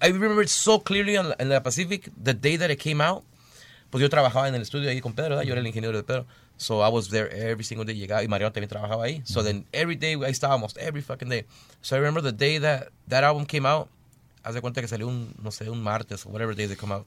I 0.00 0.08
remember 0.08 0.42
it 0.42 0.48
so 0.48 0.80
clearly 0.80 1.16
on, 1.16 1.34
en 1.38 1.48
la 1.48 1.60
Pacific 1.60 2.10
the 2.22 2.34
day 2.34 2.56
that 2.56 2.70
it 2.70 2.78
came 2.78 3.00
out. 3.00 3.24
Pues 3.90 4.00
yo 4.00 4.08
trabajaba 4.08 4.48
en 4.48 4.54
el 4.54 4.62
estudio 4.62 4.88
ahí 4.88 5.02
con 5.02 5.12
Pedro, 5.12 5.30
¿verdad? 5.30 5.44
Yo 5.44 5.52
era 5.52 5.60
el 5.60 5.66
ingeniero 5.66 5.94
de 5.96 6.02
Pedro. 6.02 6.26
So 6.56 6.80
I 6.80 6.88
was 6.88 7.08
there 7.10 7.28
every 7.30 7.64
single 7.64 7.84
day. 7.84 7.94
Llegaba 7.94 8.22
y 8.22 8.28
Mariano 8.28 8.52
también 8.52 8.70
trabajaba 8.70 9.04
ahí. 9.04 9.20
So 9.24 9.40
mm-hmm. 9.40 9.44
then 9.44 9.66
every 9.72 9.96
day 9.96 10.14
I 10.14 10.30
estaba 10.30 10.54
almost 10.54 10.78
every 10.78 11.02
fucking 11.02 11.28
day. 11.28 11.44
So 11.82 11.96
I 11.96 11.98
remember 11.98 12.22
the 12.22 12.32
day 12.32 12.58
that 12.58 12.88
that 13.08 13.22
album 13.22 13.44
came 13.44 13.66
out. 13.66 13.88
Haz 14.44 14.54
de 14.54 14.60
cuenta 14.60 14.80
que 14.80 14.88
salió 14.88 15.08
un, 15.08 15.34
no 15.42 15.50
sé, 15.50 15.68
un 15.68 15.82
martes 15.82 16.26
or 16.26 16.32
whatever 16.32 16.54
day 16.54 16.66
they 16.66 16.76
come 16.76 16.92
out. 16.92 17.06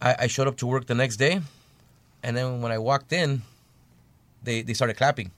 I, 0.00 0.14
I 0.20 0.26
showed 0.28 0.46
up 0.46 0.56
to 0.58 0.66
work 0.66 0.86
the 0.86 0.94
next 0.94 1.16
day, 1.16 1.40
and 2.22 2.36
then 2.36 2.60
when 2.60 2.70
I 2.70 2.78
walked 2.78 3.12
in, 3.12 3.42
they 4.42 4.62
they 4.62 4.74
started 4.74 4.96
clapping. 4.96 5.30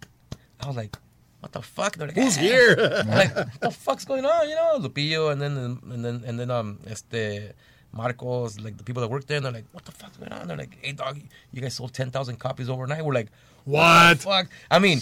I 0.60 0.66
was 0.66 0.76
like, 0.76 0.96
"What 1.40 1.52
the 1.52 1.62
fuck?" 1.62 1.96
They're 1.96 2.08
like, 2.08 2.16
Who's 2.16 2.36
"Ah." 2.36 2.40
here? 2.40 2.76
Like, 3.06 3.34
"What 3.34 3.60
the 3.60 3.70
fuck's 3.70 4.04
going 4.04 4.24
on?" 4.26 4.48
You 4.48 4.56
know, 4.56 4.78
Lupillo, 4.80 5.30
and 5.32 5.40
then 5.40 5.56
and 5.92 6.04
then 6.04 6.24
and 6.26 6.38
then 6.38 6.50
um 6.50 6.78
este 6.86 7.54
Marcos, 7.92 8.60
like 8.60 8.76
the 8.76 8.84
people 8.84 9.00
that 9.00 9.08
work 9.08 9.26
there, 9.26 9.36
and 9.38 9.46
they're 9.46 9.52
like, 9.52 9.66
"What 9.72 9.84
the 9.84 9.92
fuck's 9.92 10.16
going 10.18 10.32
on?" 10.32 10.48
They're 10.48 10.56
like, 10.56 10.76
"Hey 10.82 10.92
dog, 10.92 11.20
you 11.52 11.60
guys 11.62 11.74
sold 11.74 11.94
ten 11.94 12.10
thousand 12.10 12.36
copies 12.38 12.68
overnight." 12.68 13.04
We're 13.04 13.14
like, 13.14 13.30
What? 13.68 14.18
the 14.18 14.22
fuck?" 14.24 14.46
I 14.70 14.78
mean, 14.78 14.98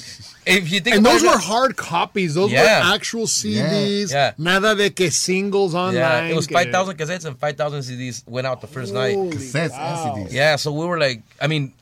if 0.47 0.71
you 0.71 0.81
think 0.81 0.97
And 0.97 1.07
about 1.07 1.13
those 1.15 1.23
it, 1.23 1.27
were 1.31 1.39
hard 1.39 1.77
copies. 1.77 2.35
Those 2.35 2.51
Yeah. 2.53 2.63
were 2.89 2.95
actual 2.95 3.27
CDs. 3.27 4.13
Yeah. 4.13 4.33
Nada 4.39 4.75
de 4.75 4.91
que 4.91 5.11
singles 5.11 5.75
online. 5.75 5.95
yeah, 5.95 6.25
it 6.29 6.35
was 6.37 6.47
five 6.47 6.71
thousand 6.71 6.97
cassettes 6.97 7.25
and 7.25 7.39
five 7.39 7.57
thousand 7.57 7.81
CDs 7.83 8.23
went 8.27 8.47
out 8.47 8.61
the 8.61 8.67
first 8.67 8.93
night. 8.93 9.17
Cassettes, 9.17 9.71
wow. 9.71 10.15
LCDs. 10.17 10.33
Yeah, 10.33 10.57
so 10.57 10.73
we 10.73 10.85
were 10.87 10.99
like, 10.99 11.23
I 11.41 11.47
mean, 11.47 11.73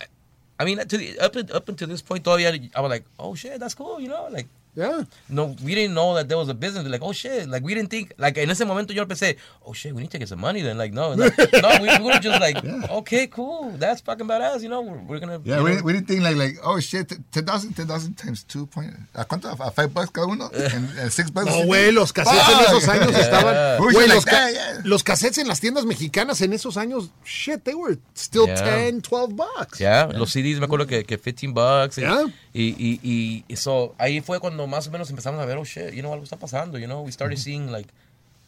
I 0.59 0.65
mean, 0.65 0.79
to 0.79 0.97
the, 0.97 1.19
up 1.19 1.35
up 1.37 1.69
until 1.69 1.89
this 1.89 2.03
point, 2.03 2.25
todavía, 2.25 2.71
I 2.75 2.81
was 2.81 2.91
like, 2.91 3.05
oh 3.19 3.35
shit, 3.35 3.59
that's 3.59 3.75
cool, 3.75 4.01
you 4.01 4.09
know, 4.09 4.29
like. 4.31 4.47
Yeah. 4.77 5.05
No, 5.29 5.55
we 5.65 5.75
didn't 5.75 5.95
know 5.95 6.15
that 6.15 6.29
there 6.29 6.37
was 6.37 6.49
a 6.49 6.55
business. 6.55 6.87
Like, 6.89 7.03
oh 7.03 7.13
shit, 7.13 7.49
like 7.49 7.63
we 7.63 7.75
didn't 7.75 7.91
think. 7.91 8.13
Like 8.19 8.37
en 8.39 8.51
ese 8.51 8.65
momento 8.65 8.93
yo 8.93 9.07
pensé, 9.07 9.37
oh 9.65 9.73
shit, 9.73 9.95
we 9.95 10.03
need 10.03 10.11
to 10.11 10.19
get 10.19 10.29
some 10.29 10.41
money 10.41 10.63
then. 10.63 10.77
Like 10.77 10.93
no, 10.93 11.15
no, 11.15 11.27
no 11.63 11.69
we, 11.81 11.89
we 11.99 12.05
were 12.05 12.19
just 12.19 12.41
like, 12.41 12.57
okay, 12.91 13.27
cool, 13.29 13.73
that's 13.79 14.01
fucking 14.01 14.27
badass. 14.27 14.63
You 14.63 14.69
know, 14.69 14.81
we're, 14.83 14.99
we're 15.07 15.21
gonna. 15.21 15.41
Yeah, 15.45 15.59
you 15.59 15.65
we, 15.65 15.83
we 15.83 15.93
didn't 15.93 16.09
think 16.09 16.23
like, 16.23 16.37
like 16.37 16.59
oh 16.65 16.81
shit, 16.81 17.09
10,000 17.33 17.75
10,000 17.75 18.15
times 18.15 18.45
2 18.45 18.67
point. 18.67 18.93
¿A 19.15 19.25
cuánto? 19.25 19.49
¿A 19.49 19.71
5 19.71 19.93
bucks 19.95 20.11
cada 20.11 20.27
uno? 20.27 20.51
¿En, 20.55 20.91
en 20.99 21.11
6 21.11 21.31
bucks? 21.33 21.47
No, 21.47 21.65
güey, 21.67 21.93
los 21.93 22.13
cassettes 22.13 22.49
en 22.49 22.65
esos 22.65 22.89
años 22.89 23.15
estaban. 23.17 23.81
Who's 23.81 23.93
Güey, 23.95 24.09
like 24.09 24.15
los, 24.17 24.25
ca- 24.25 24.31
that, 24.33 24.53
yeah. 24.53 24.81
los 24.85 25.03
cassettes 25.05 25.39
en 25.39 25.47
las 25.49 25.61
tiendas 25.61 25.85
mexicanas 25.85 26.41
en 26.41 26.53
esos 26.53 26.77
años, 26.77 27.11
shit, 27.25 27.63
they 27.65 27.75
were 27.75 27.99
still 28.17 28.47
Yeah. 28.47 28.91
10, 28.91 29.03
12 29.03 29.35
bucks. 29.35 29.79
Yeah, 29.79 30.09
los 30.13 30.31
CDs 30.33 30.59
me 30.59 30.67
acuerdo 30.67 30.87
que, 30.87 31.05
que 31.05 31.17
15 31.19 31.49
bucks. 31.53 31.97
Yeah. 31.97 32.27
Y, 32.53 32.75
y, 32.79 33.01
y, 33.03 33.45
y 33.49 33.57
so, 33.57 33.95
ahí 33.99 34.21
fue 34.21 34.39
cuando 34.39 34.64
más 34.67 34.87
o 34.89 34.91
menos 34.91 35.11
empezamos 35.11 35.41
a 35.41 35.45
ver, 35.45 35.57
oh 35.59 35.65
shit, 35.65 35.93
you 35.93 36.01
know, 36.01 36.13
algo 36.13 36.25
está 36.25 36.37
pasando, 36.39 36.79
you 36.79 36.87
know, 36.87 37.03
we 37.03 37.11
started 37.13 37.37
seeing 37.39 37.71
like 37.73 37.89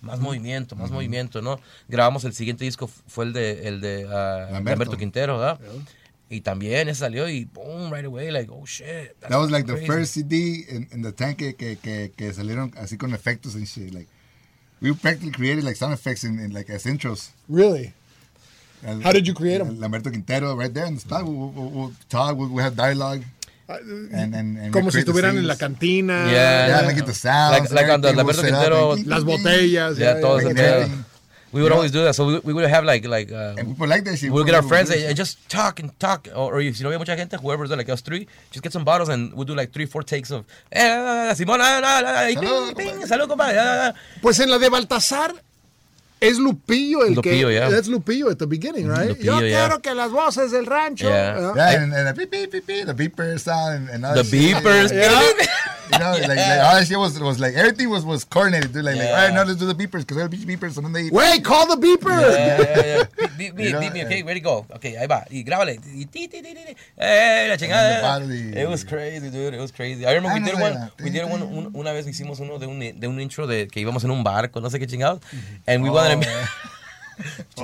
más 0.03 0.21
movimiento, 0.21 0.77
más 0.77 0.91
movimiento, 0.91 1.41
¿no? 1.43 1.59
Grabamos 1.89 2.25
el 2.25 2.33
siguiente 2.35 2.65
disco, 2.65 2.87
fue 2.87 3.25
el 3.25 3.33
de, 3.33 3.67
el 3.69 3.81
de 3.81 4.05
Lamberto. 4.05 4.71
Lamberto 4.71 4.97
Quintero, 4.97 5.39
¿verdad? 5.39 5.59
Y 6.29 6.41
también 6.41 6.89
ese 6.89 7.01
salió 7.01 7.29
y 7.29 7.45
boom, 7.45 7.93
right 7.93 8.05
away, 8.05 8.31
like, 8.31 8.51
oh 8.53 8.65
shit. 8.67 8.85
that's 9.21 9.31
That 9.31 9.39
was 9.39 9.51
like 9.51 9.67
the 9.67 9.75
crazy. 9.75 9.87
first 9.87 10.13
CD 10.15 10.65
in, 10.69 10.89
in 10.93 11.03
the 11.03 11.13
tanque 11.13 11.55
que, 11.57 11.77
que, 11.77 12.13
que 12.17 12.33
salieron 12.33 12.73
así 12.77 12.97
con 12.99 13.15
efectos 13.15 13.55
and 13.55 13.65
shit. 13.67 13.95
Like, 13.95 14.09
we 14.81 14.93
practically 14.93 15.31
created 15.31 15.63
like 15.65 15.77
sound 15.77 15.95
effects 15.95 16.25
in, 16.25 16.39
in 16.41 16.53
like 16.53 16.69
as 16.69 16.85
intros. 16.85 17.31
Really? 17.49 17.93
El- 18.85 19.01
How 19.03 19.13
did 19.13 19.27
you 19.27 19.35
create 19.35 19.61
'em? 19.61 19.79
Lamberto 19.81 20.11
Quintero, 20.11 20.55
right 20.57 20.73
there 20.75 20.87
in 20.87 20.95
the 20.97 21.01
spot. 21.01 21.25
We, 21.25 21.31
we, 21.31 21.47
we, 21.47 21.69
we'll 21.69 21.93
talk, 22.09 22.37
we, 22.37 22.47
we 22.49 22.61
have 22.63 22.75
dialogue. 22.77 23.23
And, 23.69 24.35
and, 24.35 24.59
and 24.59 24.73
Como 24.73 24.87
we 24.87 24.93
si 24.93 24.99
estuvieran 25.01 25.37
en 25.39 25.47
la 25.49 25.57
cantina. 25.57 26.27
Yeah. 26.31 26.69
Yeah, 26.69 26.87
make 26.87 26.99
it 26.99 27.07
the 27.07 27.15
sounds. 27.15 27.73
Like- 27.73 27.83
like 27.83 27.93
on 27.93 28.01
the 28.01 28.13
Quintero- 28.13 28.95
Las 29.07 29.25
botellas. 29.25 29.99
Yeah, 29.99 30.13
it 30.19 30.23
pedo. 30.23 30.41
everything. 30.41 31.05
We 31.53 31.63
would 31.63 31.67
You 31.67 31.71
know- 31.71 31.77
always 31.77 31.93
do 31.93 32.03
that. 32.05 32.15
So 32.15 32.27
we, 32.27 32.39
we 32.41 32.53
would 32.53 32.69
have 32.69 32.85
like, 32.85 33.07
like, 33.07 33.33
uh, 33.33 33.55
And 33.57 33.69
people 33.69 33.87
like 33.89 34.05
that 34.05 34.19
shit. 34.19 34.31
we'll 34.31 34.45
get 34.45 34.55
our 34.55 34.63
We- 34.63 34.69
friends 34.69 34.91
we- 34.91 35.05
and 35.05 35.17
just 35.17 35.49
talk 35.49 35.81
and 35.81 35.91
talk. 35.99 36.29
Or, 36.35 36.55
or 36.55 36.61
if 36.61 36.79
you 36.79 36.85
know, 36.85 36.91
hay 36.91 36.99
mucha 36.99 37.17
gente, 37.17 37.37
whoever's 37.39 37.69
there, 37.71 37.79
like 37.79 37.89
us 37.89 38.03
three, 38.03 38.29
just 38.53 38.63
get 38.63 38.73
some 38.73 38.85
bottles 38.85 39.09
and 39.09 39.33
we'll 39.33 39.47
do 39.47 39.55
like 39.55 39.73
three, 39.73 39.87
four 39.87 40.03
takes 40.03 40.31
of, 40.31 40.45
eh, 40.71 41.33
Simón, 41.35 41.59
ah, 41.61 41.81
ah, 41.83 42.03
ah, 42.05 42.25
y 42.29 42.37
ping, 42.37 42.75
ping, 42.77 43.07
salud, 43.07 43.27
compadre. 43.29 43.59
ah, 43.59 43.89
ah. 43.89 43.95
Pues 44.21 44.39
en 44.41 44.51
la 44.51 44.59
de 44.59 44.69
Baltasar 44.69 45.35
es 46.21 46.39
Lupillo 46.39 47.05
el 47.05 47.15
Lupillo, 47.15 47.49
que. 47.49 47.55
yeah. 47.55 47.69
That's 47.69 47.89
Lupillo 47.89 48.31
at 48.31 48.39
the 48.39 48.47
beginning, 48.47 48.89
right? 48.89 49.11
Lupillo, 49.11 49.25
Yo 49.25 49.41
yeah. 49.47 49.67
quiero 49.69 49.81
que 49.83 49.95
las 49.95 50.11
voces 50.11 50.51
del 50.53 50.67
rancho. 50.67 51.09
Yeah. 51.09 51.51
Uh, 51.53 51.55
Yeah, 51.57 51.83
and, 51.83 51.93
and 51.95 52.09
the 52.09 52.15
beep, 52.15 52.31
beep, 52.31 52.51
beep, 52.51 52.67
beep, 52.67 52.87
the 52.87 52.95
beeper 52.95 53.39
sound 53.39 53.75
and, 53.77 53.91
and 53.91 54.05
all 54.07 54.15
The 54.15 54.23
that 54.23 54.31
shit. 54.31 54.57
beepers. 54.57 54.93
Yeah. 54.93 55.47
You 55.93 55.99
know, 55.99 56.11
like, 56.13 56.29
like 56.29 56.39
all 56.39 56.75
that 56.75 56.87
shit 56.87 56.99
was, 56.99 57.19
was 57.21 57.39
like, 57.41 57.55
everything 57.55 57.89
was, 57.91 58.05
was 58.05 58.25
coordinated, 58.25 58.73
dude. 58.73 58.85
Like, 58.85 58.97
like, 58.97 59.05
Yeah. 59.05 59.11
all 59.19 59.25
right, 59.27 59.35
now 59.35 59.45
let's 59.45 59.59
do 59.59 59.67
the 59.67 59.75
beepers, 59.75 60.01
because 60.07 60.19
all 60.19 60.29
the 60.29 60.37
beepers, 60.37 60.73
son 60.73 60.85
donde 60.85 61.11
Wait, 61.13 61.45
call 61.45 61.67
the 61.69 61.77
beeper. 61.77 62.11
Yeah, 62.11 62.59
yeah, 62.61 62.87
yeah. 62.87 63.27
Beep, 63.37 63.55
beep, 63.55 63.67
You 63.67 63.73
know, 63.73 63.81
beep 63.81 63.93
me, 63.93 64.05
okay, 64.05 64.23
ready, 64.23 64.41
go. 64.41 64.65
Okay, 64.77 64.95
ahí 64.97 65.07
va. 65.07 65.25
Y 65.31 65.43
grábale. 65.43 65.79
Y 65.95 66.07
ti, 66.07 66.27
ti, 66.29 66.41
ti, 66.43 66.55
ti, 66.55 66.65
ti. 66.67 66.77
Eh, 66.99 67.47
la 67.51 67.57
chingada. 67.57 68.21
It 68.57 68.69
was 68.69 68.83
crazy, 68.85 69.31
dude. 69.31 69.55
It 69.55 69.61
was 69.61 69.71
crazy. 69.73 70.07
I 70.07 70.13
remember 70.15 70.31
Ah, 70.31 70.41
we 70.41 70.51
did 70.51 70.61
one, 70.61 70.91
we 71.05 71.11
did 71.11 71.25
one, 71.31 71.43
un- 71.43 71.71
una 71.75 71.93
vez 71.93 72.07
hicimos 72.07 72.41
uno 72.41 72.59
de 72.59 72.67
un, 72.67 72.79
de 72.81 73.07
un 73.09 73.21
intro 73.21 73.47
de 73.47 73.69
que 73.69 73.81
íbamos 73.81 74.03
en 74.05 74.11
un 74.11 74.25
barco, 74.25 74.61
no 74.61 74.69
sé 74.71 74.79
qué 74.79 74.87
chingados. 74.87 75.21
And 75.67 75.83
we 75.83 75.91
wanted 75.91 76.23
to... 76.23 76.29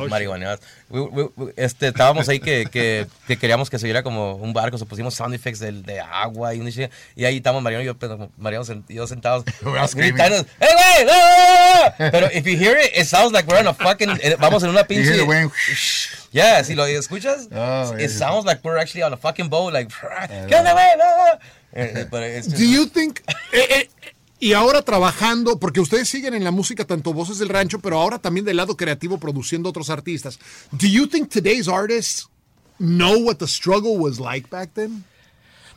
Marihuaneadas. 0.08 0.60
We- 0.88 1.00
we- 1.00 1.30
we- 1.36 1.52
este, 1.56 1.88
estábamos 1.88 2.28
ahí 2.28 2.40
que, 2.40 2.66
que, 2.70 3.06
que 3.26 3.36
queríamos 3.36 3.70
que 3.70 3.78
se 3.78 3.84
viera 3.86 4.02
como 4.02 4.34
un 4.34 4.52
barco, 4.52 4.78
so 4.78 4.86
pusimos 4.86 5.14
sound 5.14 5.34
effects 5.34 5.58
del, 5.60 5.82
de 5.82 6.00
agua 6.00 6.54
y 6.54 6.60
un. 6.60 6.68
Y 7.16 7.24
ahí 7.24 7.36
estábamos 7.36 7.62
Mariano 7.62 7.82
y 7.82 7.86
yo, 7.86 7.96
pero 7.98 8.30
Mariano 8.36 8.64
sen- 8.64 8.84
y 8.88 8.94
yo 8.94 9.06
sentados. 9.06 9.44
Gritando, 9.94 10.44
¡Hey, 10.60 10.68
güey! 10.74 11.06
no". 11.06 12.10
Pero 12.10 12.26
if 12.32 12.44
you 12.46 12.56
hear 12.56 12.76
it, 12.78 12.92
it 12.96 13.06
sounds 13.06 13.32
like 13.32 13.46
we're 13.48 13.60
in 13.60 13.66
a 13.66 13.74
fucking... 13.74 14.10
eh, 14.22 14.36
Vamos 14.38 14.62
en 14.62 14.70
una 14.70 14.84
pinche... 14.88 15.12
Yeah, 16.32 16.64
si 16.64 16.74
lo 16.74 16.86
escuchas, 16.86 17.48
Oh, 17.52 17.94
it 17.98 18.08
sounds 18.10 18.46
like 18.46 18.60
we're 18.64 18.78
actually 18.78 19.02
on 19.02 19.12
a 19.12 19.16
fucking 19.18 19.50
boat, 19.50 19.72
like, 19.74 19.88
¿qué 20.48 20.54
onda, 20.56 20.72
güey? 20.72 20.96
No, 20.96 21.04
no". 21.04 21.38
Eh, 21.74 22.06
eh, 22.10 22.42
Do 22.48 22.64
you 22.64 22.86
think... 22.86 23.20
eh, 23.52 23.66
eh, 23.70 23.90
y 24.42 24.54
ahora 24.54 24.82
trabajando, 24.82 25.58
porque 25.60 25.80
ustedes 25.80 26.08
siguen 26.08 26.34
en 26.34 26.42
la 26.42 26.50
música 26.50 26.84
tanto 26.84 27.12
Voces 27.12 27.38
del 27.38 27.48
Rancho, 27.48 27.78
pero 27.78 28.00
ahora 28.00 28.18
también 28.18 28.44
del 28.44 28.56
lado 28.56 28.76
creativo 28.76 29.18
produciendo 29.18 29.68
otros 29.68 29.88
artistas. 29.88 30.38
Do 30.72 30.86
you 30.88 31.06
think 31.06 31.30
today's 31.30 31.68
artists 31.68 32.28
know 32.78 33.18
what 33.20 33.36
the 33.36 33.46
struggle 33.46 33.96
was 33.98 34.18
like 34.18 34.48
back 34.50 34.70
then? 34.74 35.04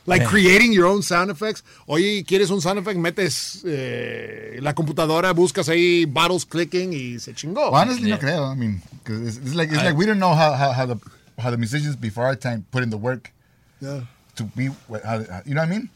Like 0.08 0.24
creating 0.26 0.72
your 0.72 0.86
own 0.86 1.02
sound 1.02 1.30
effects. 1.30 1.64
Oye, 1.86 2.24
¿quieres 2.24 2.50
un 2.50 2.60
sound 2.60 2.78
effect? 2.78 2.96
Metes 2.98 3.62
eh, 3.64 4.58
la 4.62 4.72
computadora, 4.74 5.32
buscas 5.32 5.68
ahí 5.68 6.04
bottles 6.04 6.44
clicking 6.46 6.92
y 6.92 7.18
se 7.18 7.34
chingó. 7.34 7.70
Well, 7.70 7.82
honestly, 7.82 8.10
no 8.10 8.18
creo. 8.18 8.52
I 8.52 8.56
mean, 8.56 8.82
'cause 9.04 9.20
it's, 9.26 9.38
it's 9.38 9.54
like 9.54 9.72
it's 9.72 9.82
like 9.82 9.96
we 9.96 10.06
don't 10.06 10.18
know 10.20 10.34
how, 10.34 10.54
how, 10.54 10.72
how 10.72 10.86
the 10.86 10.96
how 11.38 11.50
the 11.50 11.56
musicians 11.56 11.96
before 11.96 12.24
our 12.24 12.36
time 12.36 12.64
put 12.70 12.82
in 12.84 12.90
the 12.90 12.96
work 12.96 13.32
Yeah. 13.80 14.02
to 14.36 14.44
be 14.56 14.66
how- 15.04 15.42
you 15.44 15.54
know 15.54 15.62
what 15.62 15.68
I 15.68 15.78
mean. 15.78 15.90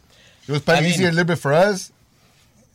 It 0.48 0.52
was 0.52 0.62
probably 0.62 0.78
I 0.78 0.82
mean- 0.82 0.90
easier 0.94 1.08
a 1.08 1.12
little 1.12 1.24
bit 1.34 1.38
for 1.38 1.52
us, 1.52 1.92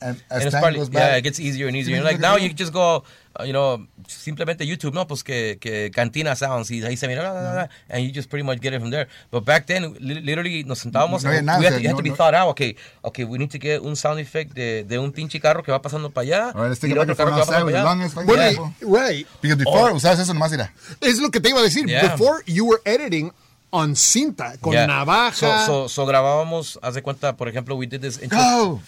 and 0.02 0.18
as 0.30 0.38
and 0.38 0.44
it's 0.44 0.52
time 0.52 0.62
probably, 0.62 0.80
goes 0.80 0.90
by, 0.90 1.00
yeah, 1.00 1.16
it 1.18 1.22
gets 1.24 1.40
easier 1.40 1.68
and 1.68 1.76
easier. 1.76 1.98
Sí, 1.98 2.04
like 2.04 2.20
now 2.20 2.36
you 2.36 2.54
just 2.54 2.74
go, 2.74 3.04
uh, 3.40 3.44
you 3.44 3.54
know, 3.54 3.86
simplemente 4.08 4.66
YouTube, 4.66 4.94
no, 4.94 5.06
pues 5.06 5.24
que, 5.24 5.58
que 5.60 5.90
Cantina 5.92 6.36
Sounds 6.36 6.70
y 6.72 6.82
ahí 6.84 6.98
se 6.98 7.08
mira, 7.08 7.70
and 7.90 8.04
you 8.04 8.12
just 8.12 8.30
pretty 8.30 8.44
much 8.44 8.60
get 8.62 8.74
it 8.74 8.80
from 8.80 8.92
there. 8.92 9.08
But 9.32 9.46
back 9.46 9.66
then, 9.68 9.96
li- 10.00 10.22
literally 10.22 10.64
nos 10.64 10.80
sentábamos, 10.80 11.24
No 11.24 11.30
había 11.30 11.40
and 11.40 11.46
nada, 11.48 11.60
we 11.60 11.66
had, 11.66 11.72
to, 11.72 11.78
sea, 11.80 11.86
it 11.86 11.88
had 11.88 11.98
to 11.98 12.04
be 12.04 12.10
no- 12.10 12.16
thought 12.16 12.34
out. 12.34 12.50
Okay, 12.50 12.76
okay, 13.04 13.24
we 13.24 13.38
need 13.38 13.52
to 13.52 13.58
get 13.60 13.82
un 13.82 13.96
sound 13.96 14.20
effect 14.20 14.54
de, 14.54 14.84
de 14.84 14.98
un 15.00 15.12
pinche 15.12 15.40
carro 15.40 15.64
que 15.64 15.72
va 15.72 15.82
pasando 15.82 16.10
para 16.12 16.26
allá. 16.28 16.52
All 16.54 16.62
right, 16.62 16.70
let's 16.70 16.80
y 16.84 16.88
take 16.88 16.94
el 16.94 17.00
a 17.00 17.02
otro 17.02 17.16
microphone 17.16 17.34
carro 17.36 17.36
que 17.36 17.42
va 17.42 17.42
outside 17.42 17.64
with 17.66 17.74
the 17.74 17.80
pasando 17.80 17.90
longest 17.90 18.16
para 18.16 18.28
fucking 18.28 18.74
allá. 18.82 19.06
Right. 19.08 19.28
Because 19.42 19.58
before 19.58 19.94
usabas 19.94 20.20
eso 20.20 20.34
nomás 20.34 20.52
era. 20.54 20.72
Es 21.02 21.20
lo 21.20 21.30
que 21.30 21.40
te 21.40 21.50
iba 21.50 21.60
a 21.60 21.64
decir. 21.64 21.86
Yeah. 21.88 22.12
Before 22.12 22.44
you 22.46 22.66
were 22.66 22.82
editing 22.86 23.32
on 23.72 23.94
cinta, 23.96 24.58
con 24.62 24.74
Yeah. 24.74 24.88
navaja. 24.88 25.66
So, 25.66 25.66
so, 25.66 25.88
so 25.88 26.06
grabábamos, 26.06 26.78
haz 26.82 26.94
de 26.94 27.02
cuenta, 27.02 27.36
por 27.36 27.48
ejemplo, 27.50 27.76
we 27.76 27.86
did 27.86 28.02
this 28.02 28.18
intro. 28.22 28.38
Go. 28.38 28.82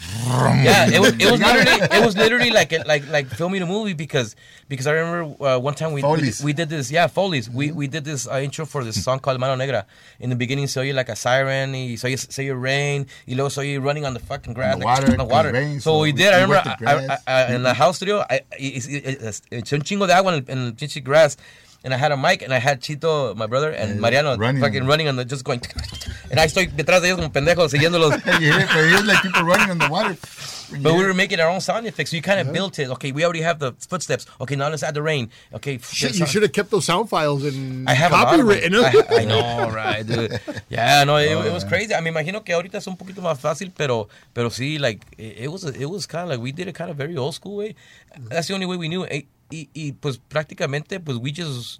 Yeah, 0.63 0.87
it 0.87 0.99
was, 0.99 1.13
it 1.13 1.29
was 1.29 1.39
literally 1.41 1.81
it 1.91 2.05
was 2.05 2.15
literally 2.15 2.51
like 2.51 2.71
like 2.85 3.07
like 3.09 3.27
filming 3.27 3.61
a 3.61 3.65
movie 3.65 3.93
because 3.93 4.35
because 4.69 4.87
I 4.87 4.91
remember 4.91 5.43
uh, 5.43 5.59
one 5.59 5.73
time 5.75 5.91
we, 5.91 6.01
we 6.03 6.21
did, 6.21 6.35
we 6.43 6.53
did 6.53 6.69
this 6.69 6.89
yeah 6.89 7.07
Foley's 7.07 7.49
we 7.49 7.71
we 7.71 7.87
did 7.87 8.05
this 8.05 8.27
uh, 8.27 8.39
intro 8.39 8.65
for 8.65 8.83
this 8.83 9.03
song 9.03 9.19
called 9.19 9.39
Mano 9.39 9.55
Negra. 9.55 9.85
In 10.19 10.29
the 10.29 10.35
beginning, 10.35 10.67
saw 10.67 10.81
you 10.81 10.93
like 10.93 11.09
a 11.09 11.15
siren, 11.15 11.73
y 11.73 11.95
saw 11.95 12.07
you 12.07 12.17
saw 12.17 12.41
you 12.41 12.55
rain, 12.55 13.07
y 13.27 13.33
luego 13.35 13.49
saw 13.49 13.61
you 13.61 13.81
running 13.81 14.05
on 14.05 14.13
the 14.13 14.19
fucking 14.21 14.53
grass, 14.53 14.77
the 14.77 14.85
like, 14.85 14.85
water, 14.85 15.11
on 15.11 15.17
the 15.17 15.25
water. 15.25 15.51
rain, 15.51 15.79
so, 15.79 15.91
so 15.95 15.99
we 15.99 16.11
did. 16.13 16.33
I 16.33 16.41
remember 16.41 16.75
I, 16.85 16.93
I. 16.95 17.17
I, 17.27 17.53
in 17.55 17.63
the 17.63 17.73
house 17.73 17.97
studio, 17.97 18.23
I, 18.29 18.41
it's 18.51 19.73
un 19.73 19.81
chingo 19.81 20.07
de 20.07 20.13
agua 20.15 20.33
en 20.33 20.45
el, 20.47 20.51
en 20.51 20.65
el 20.67 20.71
pinche 20.73 21.03
grass. 21.03 21.35
And 21.87 21.93
I 21.93 21.97
had 21.97 22.11
a 22.11 22.17
mic, 22.17 22.41
and 22.41 22.53
I 22.53 22.59
had 22.59 22.81
Chito, 22.81 23.33
my 23.33 23.47
brother, 23.47 23.71
and 23.71 23.95
Yeah, 23.95 24.01
Mariano 24.01 24.35
running. 24.35 24.61
fucking 24.61 24.85
running 24.85 25.07
on 25.07 25.15
the, 25.15 25.23
just 25.23 25.45
going. 25.45 25.61
And 26.29 26.37
I 26.37 26.45
estoy 26.45 26.67
detrás 26.67 27.01
de 27.01 27.07
ellos 27.07 27.15
como 27.15 27.29
pendejo, 27.29 27.69
siguiéndolos. 27.69 28.11
but 28.25 28.41
it's 28.41 29.07
like 29.07 29.21
people 29.21 29.43
running 29.43 29.71
on 29.71 29.77
the 29.77 29.87
water. 29.87 30.17
But 30.83 30.95
we 30.95 31.05
were 31.05 31.13
making 31.13 31.39
our 31.39 31.49
own 31.49 31.61
sound 31.61 31.87
effects, 31.87 32.11
so 32.11 32.17
you 32.17 32.21
kind 32.21 32.41
of 32.41 32.51
built 32.51 32.77
it. 32.77 32.89
Okay, 32.89 33.13
we 33.13 33.23
already 33.23 33.39
have 33.39 33.59
the 33.59 33.71
footsteps. 33.87 34.25
Okay, 34.41 34.57
now 34.57 34.67
let's 34.67 34.83
add 34.83 34.95
the 34.95 35.01
rain. 35.01 35.29
Okay, 35.53 35.77
Shit, 35.77 36.19
you 36.19 36.25
should 36.25 36.41
have 36.43 36.51
kept 36.51 36.71
those 36.71 36.83
sound 36.83 37.07
files 37.07 37.45
in 37.45 37.87
I 37.87 37.93
have 37.93 38.11
of 38.11 38.37
them. 38.37 38.49
I, 38.49 38.65
I 39.09 39.23
know, 39.23 39.69
right, 39.71 40.05
dude. 40.05 40.41
Yeah, 40.67 41.05
no, 41.05 41.15
it, 41.15 41.31
it 41.31 41.53
was 41.53 41.63
oh, 41.63 41.69
crazy. 41.69 41.95
I 41.95 42.01
me 42.01 42.11
imagino 42.11 42.43
que 42.43 42.53
ahorita 42.53 42.75
es 42.75 42.87
un 42.87 42.97
poquito 42.97 43.21
más 43.21 43.39
fácil, 43.39 43.71
pero, 43.73 44.09
pero 44.33 44.49
sí, 44.49 44.77
like, 44.77 45.05
it, 45.17 45.37
it 45.43 45.47
was, 45.47 45.63
it 45.63 45.85
was 45.85 46.05
kind 46.05 46.23
of 46.25 46.31
like, 46.31 46.41
we 46.41 46.51
did 46.51 46.67
it 46.67 46.75
kind 46.75 46.91
of 46.91 46.97
very 46.97 47.15
old 47.15 47.33
school 47.33 47.55
way. 47.55 47.75
That's 48.27 48.49
the 48.49 48.53
only 48.53 48.65
way 48.65 48.75
we 48.75 48.89
knew. 48.89 49.03
it. 49.03 49.25
Y, 49.51 49.69
y 49.73 49.91
pues 49.93 50.17
prácticamente, 50.19 50.99
pues 50.99 51.17
we 51.17 51.31
just, 51.31 51.79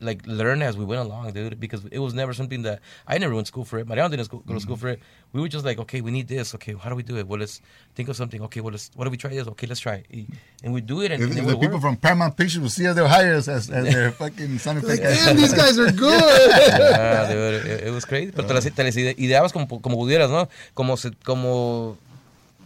like, 0.00 0.24
learn 0.26 0.62
as 0.62 0.76
we 0.76 0.84
went 0.84 1.00
along, 1.00 1.32
dude, 1.32 1.58
because 1.58 1.82
it 1.90 1.98
was 2.00 2.12
never 2.14 2.32
something 2.34 2.62
that, 2.62 2.80
I 3.06 3.18
never 3.18 3.34
went 3.34 3.46
to 3.46 3.48
school 3.48 3.64
for 3.64 3.78
it. 3.80 3.88
Mariano 3.88 4.10
didn't 4.10 4.28
go, 4.28 4.38
go 4.46 4.54
to 4.54 4.60
school 4.60 4.76
for 4.76 4.88
it. 4.90 5.00
We 5.32 5.40
were 5.40 5.48
just 5.48 5.64
like, 5.64 5.78
okay, 5.80 6.00
we 6.02 6.10
need 6.10 6.28
this. 6.28 6.54
Okay, 6.54 6.74
how 6.74 6.88
do 6.90 6.94
we 6.94 7.02
do 7.02 7.16
it? 7.16 7.26
Well, 7.26 7.40
let's 7.40 7.60
think 7.94 8.08
of 8.08 8.14
something. 8.16 8.40
Okay, 8.42 8.60
well, 8.60 8.72
let's, 8.72 8.90
what 8.94 9.04
do 9.06 9.10
we 9.10 9.16
try 9.16 9.30
this? 9.30 9.46
Okay, 9.48 9.66
let's 9.66 9.80
try 9.80 10.04
it. 10.08 10.26
And 10.62 10.72
we 10.72 10.80
do 10.82 11.00
it, 11.00 11.10
and, 11.10 11.22
If, 11.22 11.30
and 11.30 11.38
it 11.38 11.42
if 11.42 11.48
the 11.48 11.56
people 11.56 11.74
work. 11.76 11.80
from 11.82 11.96
Paramount 11.96 12.36
Pictures 12.36 12.60
will 12.60 12.68
see 12.68 12.86
us, 12.86 12.94
they'll 12.94 13.08
hire 13.08 13.34
us 13.34 13.48
as, 13.48 13.68
as 13.70 13.84
their 13.92 14.12
fucking 14.12 14.58
sound 14.58 14.78
effect. 14.78 15.02
Damn, 15.02 15.36
these 15.36 15.52
guys 15.54 15.78
are 15.78 15.90
good. 16.06 16.22
Ah, 16.22 17.26
dude, 17.28 17.66
it, 17.66 17.84
it 17.88 17.90
was 17.90 18.04
crazy. 18.04 18.30
Pero 18.30 18.46
te 18.46 18.54
las, 18.54 18.64
te 18.64 18.84
las 18.84 18.94
ide- 18.96 19.14
ideabas 19.18 19.52
como, 19.52 19.66
como 19.80 19.96
pudieras, 19.96 20.30
¿no? 20.30 20.48
Como, 20.74 20.96
se, 20.96 21.10
como... 21.24 21.96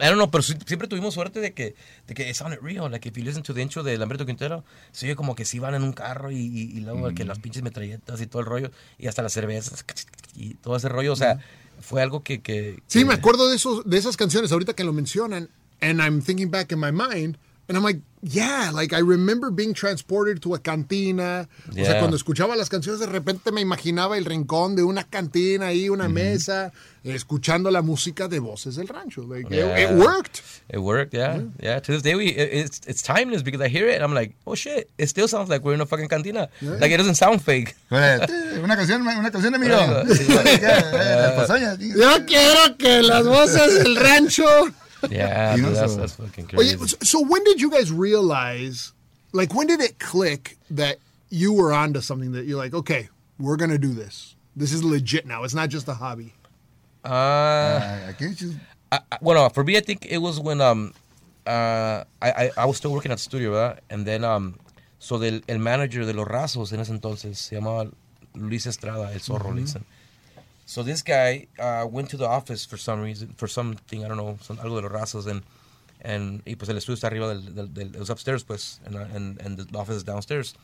I 0.02 0.06
don't 0.06 0.16
know, 0.16 0.30
pero 0.30 0.42
sí- 0.42 0.56
siempre 0.66 0.88
tuvimos 0.88 1.14
suerte 1.14 1.38
de 1.40 1.52
que, 1.54 1.76
de 2.08 2.14
que 2.14 2.28
it 2.28 2.34
sounded 2.34 2.58
real. 2.60 2.90
Like, 2.90 3.08
if 3.08 3.16
you 3.16 3.22
listen 3.22 3.42
to 3.44 3.54
the 3.54 3.62
intro 3.62 3.82
de 3.84 3.96
Lamberto 3.96 4.26
Quintero, 4.26 4.64
se 4.90 5.06
oye 5.06 5.14
como 5.16 5.34
que 5.36 5.44
sí 5.44 5.60
van 5.60 5.74
en 5.76 5.82
un 5.84 5.92
carro 5.92 6.32
y, 6.32 6.36
y, 6.38 6.76
y 6.76 6.80
luego 6.80 7.14
que 7.14 7.24
las 7.24 7.38
pinches 7.38 7.62
metralletas 7.62 8.20
y 8.20 8.26
todo 8.26 8.40
el 8.40 8.46
rollo, 8.46 8.70
y 8.98 9.06
hasta 9.06 9.22
las 9.22 9.32
cervezas 9.32 9.84
y 10.34 10.54
todo 10.54 10.76
ese 10.76 10.88
rollo. 10.88 11.12
O 11.12 11.16
sea, 11.16 11.38
fue 11.80 12.02
algo 12.02 12.22
que... 12.24 12.40
que 12.42 12.82
Sí, 12.88 12.98
que- 13.00 13.04
me 13.04 13.14
acuerdo 13.14 13.48
de, 13.48 13.56
esos, 13.56 13.88
de 13.88 13.96
esas 13.96 14.16
canciones 14.16 14.50
ahorita 14.52 14.74
que 14.74 14.82
lo 14.84 14.92
mencionan. 14.92 15.48
And 15.80 16.00
I'm 16.00 16.20
thinking 16.20 16.50
back 16.50 16.72
in 16.72 16.80
my 16.80 16.90
mind. 16.92 17.38
And 17.68 17.76
I'm 17.78 17.84
like, 17.84 18.00
yeah, 18.22 18.70
like 18.72 18.92
I 18.94 19.00
remember 19.00 19.50
being 19.50 19.72
transported 19.72 20.40
to 20.42 20.54
a 20.54 20.58
cantina. 20.60 21.48
O 21.70 21.72
sea, 21.72 21.84
Yeah. 21.84 21.98
cuando 22.00 22.16
escuchaba 22.16 22.56
las 22.56 22.68
canciones, 22.68 23.00
de 23.00 23.06
repente 23.06 23.52
me 23.52 23.60
imaginaba 23.60 24.18
el 24.18 24.24
rincón 24.24 24.74
de 24.74 24.82
una 24.82 25.04
cantina 25.04 25.68
ahí, 25.68 25.88
una 25.88 26.08
mesa, 26.08 26.72
escuchando 27.04 27.70
la 27.70 27.82
música 27.82 28.28
de 28.28 28.38
voces 28.38 28.76
del 28.76 28.86
rancho. 28.88 29.22
Like, 29.22 29.46
it- 29.50 29.56
Yeah. 29.58 29.78
it, 29.78 29.90
worked. 29.98 30.42
It 30.68 30.78
worked, 30.78 31.12
yeah, 31.14 31.40
yeah. 31.60 31.80
To 31.80 31.92
this 31.92 32.02
day, 32.02 32.14
we 32.14 32.28
it, 32.28 32.50
it's 32.52 32.80
it's 32.86 33.02
timeless 33.02 33.42
because 33.42 33.60
I 33.60 33.68
hear 33.68 33.88
it 33.88 33.96
and 33.96 34.04
I'm 34.04 34.14
like, 34.14 34.34
oh 34.46 34.54
shit, 34.54 34.88
it 34.98 35.08
still 35.08 35.26
sounds 35.28 35.48
like 35.48 35.62
we're 35.64 35.74
in 35.74 35.80
a 35.80 35.86
fucking 35.86 36.08
cantina. 36.08 36.48
Like 36.62 36.92
it 36.92 36.96
doesn't 36.98 37.16
sound 37.16 37.42
fake. 37.42 37.74
Eh, 37.90 38.58
una 38.62 38.76
canción, 38.76 39.02
una 39.02 39.30
canción, 39.30 39.54
amigo. 39.54 39.74
Sí. 40.14 40.24
Eh, 40.30 40.58
yeah. 40.60 41.76
Yo 41.78 42.26
quiero 42.26 42.76
que 42.78 43.02
las 43.02 43.26
voces 43.26 43.82
del 43.82 43.96
rancho. 43.96 44.44
Yeah, 45.10 45.56
You 45.56 45.62
know, 45.62 45.72
that's, 45.72 45.92
so- 45.94 45.98
that's 46.00 46.12
fucking 46.14 46.44
Oye, 46.56 46.76
crazy. 46.76 46.86
so- 46.86 46.96
so 47.02 47.20
when 47.26 47.42
did 47.44 47.60
you 47.60 47.70
guys 47.70 47.90
realize, 47.90 48.92
like, 49.32 49.52
when 49.52 49.66
did 49.66 49.80
it 49.80 49.98
click 49.98 50.56
that 50.70 50.98
you 51.28 51.52
were 51.52 51.72
onto 51.72 52.00
something 52.00 52.32
that 52.32 52.44
you're 52.46 52.56
like, 52.58 52.72
okay, 52.74 53.08
we're 53.38 53.56
gonna 53.56 53.78
do 53.78 53.92
this. 53.92 54.36
This 54.54 54.72
is 54.72 54.84
legit 54.84 55.26
now. 55.26 55.42
It's 55.44 55.54
not 55.54 55.70
just 55.70 55.88
a 55.88 55.94
hobby. 55.94 56.34
Uh, 57.04 57.08
I, 57.08 58.08
I 58.08 58.12
can't 58.18 58.36
just. 58.36 58.56
I, 58.90 59.00
I- 59.10 59.18
well, 59.20 59.34
no, 59.42 59.48
for 59.48 59.64
me, 59.64 59.76
I 59.76 59.80
think 59.80 60.06
it 60.08 60.18
was 60.18 60.38
when 60.38 60.60
um, 60.60 60.92
uh, 61.46 62.04
I, 62.20 62.30
I 62.30 62.50
I 62.56 62.64
was 62.66 62.76
still 62.76 62.92
working 62.92 63.10
at 63.10 63.18
the 63.18 63.22
studio, 63.22 63.50
¿verdad? 63.52 63.80
And 63.90 64.06
then 64.06 64.24
um, 64.24 64.54
so 64.98 65.18
del 65.18 65.40
el 65.48 65.58
manager 65.58 66.06
de 66.06 66.12
los 66.12 66.26
Razos 66.28 66.72
en 66.72 66.80
ese 66.80 66.90
entonces 66.92 67.38
se 67.38 67.56
llamaba 67.56 67.90
Luis 68.34 68.66
Estrada, 68.66 69.12
el 69.12 69.20
zorro, 69.20 69.52
le 69.52 69.62
dicen. 69.62 69.84
So 70.64 70.82
this 70.84 71.02
guy 71.02 71.48
uh, 71.58 71.86
went 71.90 72.08
to 72.10 72.16
the 72.16 72.26
office 72.28 72.64
for 72.64 72.76
some 72.78 73.00
reason, 73.02 73.34
for 73.36 73.48
something, 73.48 74.04
I 74.04 74.08
don't 74.08 74.16
know, 74.16 74.38
some, 74.40 74.58
algo 74.58 74.76
de 74.76 74.82
los 74.82 74.92
Razos, 74.92 75.26
and, 75.26 75.42
and 76.02 76.40
y 76.46 76.54
pues 76.54 76.68
el 76.70 76.76
estudio 76.78 76.94
está 76.94 77.08
arriba 77.08 77.28
del, 77.28 77.54
del, 77.54 77.66
del, 77.74 77.86
it 77.94 77.98
was 77.98 78.10
upstairs, 78.10 78.44
pues, 78.44 78.78
and, 78.86 78.94
uh, 78.96 79.00
and, 79.12 79.40
and 79.42 79.58
the 79.58 79.78
office 79.78 79.96
is 79.96 80.04
downstairs. 80.04 80.54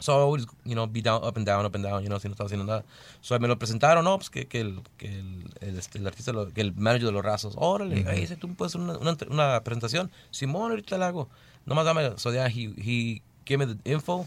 So 0.00 0.14
I 0.14 0.22
always, 0.22 0.46
you 0.64 0.74
know, 0.74 0.86
be 0.86 1.02
down, 1.02 1.22
up 1.22 1.36
and 1.36 1.44
down, 1.46 1.64
up 1.64 1.74
and 1.74 1.84
down, 1.84 2.02
you 2.02 2.08
know, 2.08 2.18
si 2.18 2.26
no 2.28 2.32
estaba 2.34 2.48
haciendo 2.48 2.64
nada. 2.64 2.84
So 3.20 3.38
me 3.38 3.46
lo 3.46 3.58
presentaron, 3.58 4.02
no, 4.04 4.16
pues 4.16 4.30
que, 4.30 4.46
que, 4.46 4.60
el, 4.62 4.82
que 4.96 5.06
el, 5.06 5.44
el, 5.60 5.78
este, 5.78 5.98
el 5.98 6.06
artista, 6.06 6.32
lo- 6.32 6.50
que 6.52 6.62
el 6.62 6.72
manager 6.74 7.06
de 7.08 7.12
los 7.12 7.22
rasos, 7.24 7.54
órale, 7.58 8.04
ahí 8.08 8.20
dice, 8.22 8.36
tú 8.36 8.52
puedes 8.54 8.74
hacer 8.74 8.80
una, 8.80 8.98
una, 8.98 9.16
una 9.28 9.60
presentación. 9.62 10.10
Simón, 10.30 10.70
ahorita 10.70 10.96
la 10.98 11.08
hago. 11.08 11.28
Nomás 11.66 11.84
dame, 11.84 12.18
so 12.18 12.32
yeah, 12.32 12.48
he, 12.48 12.72
he 12.78 13.22
gave 13.44 13.58
me 13.58 13.66
the 13.66 13.78
info, 13.84 14.26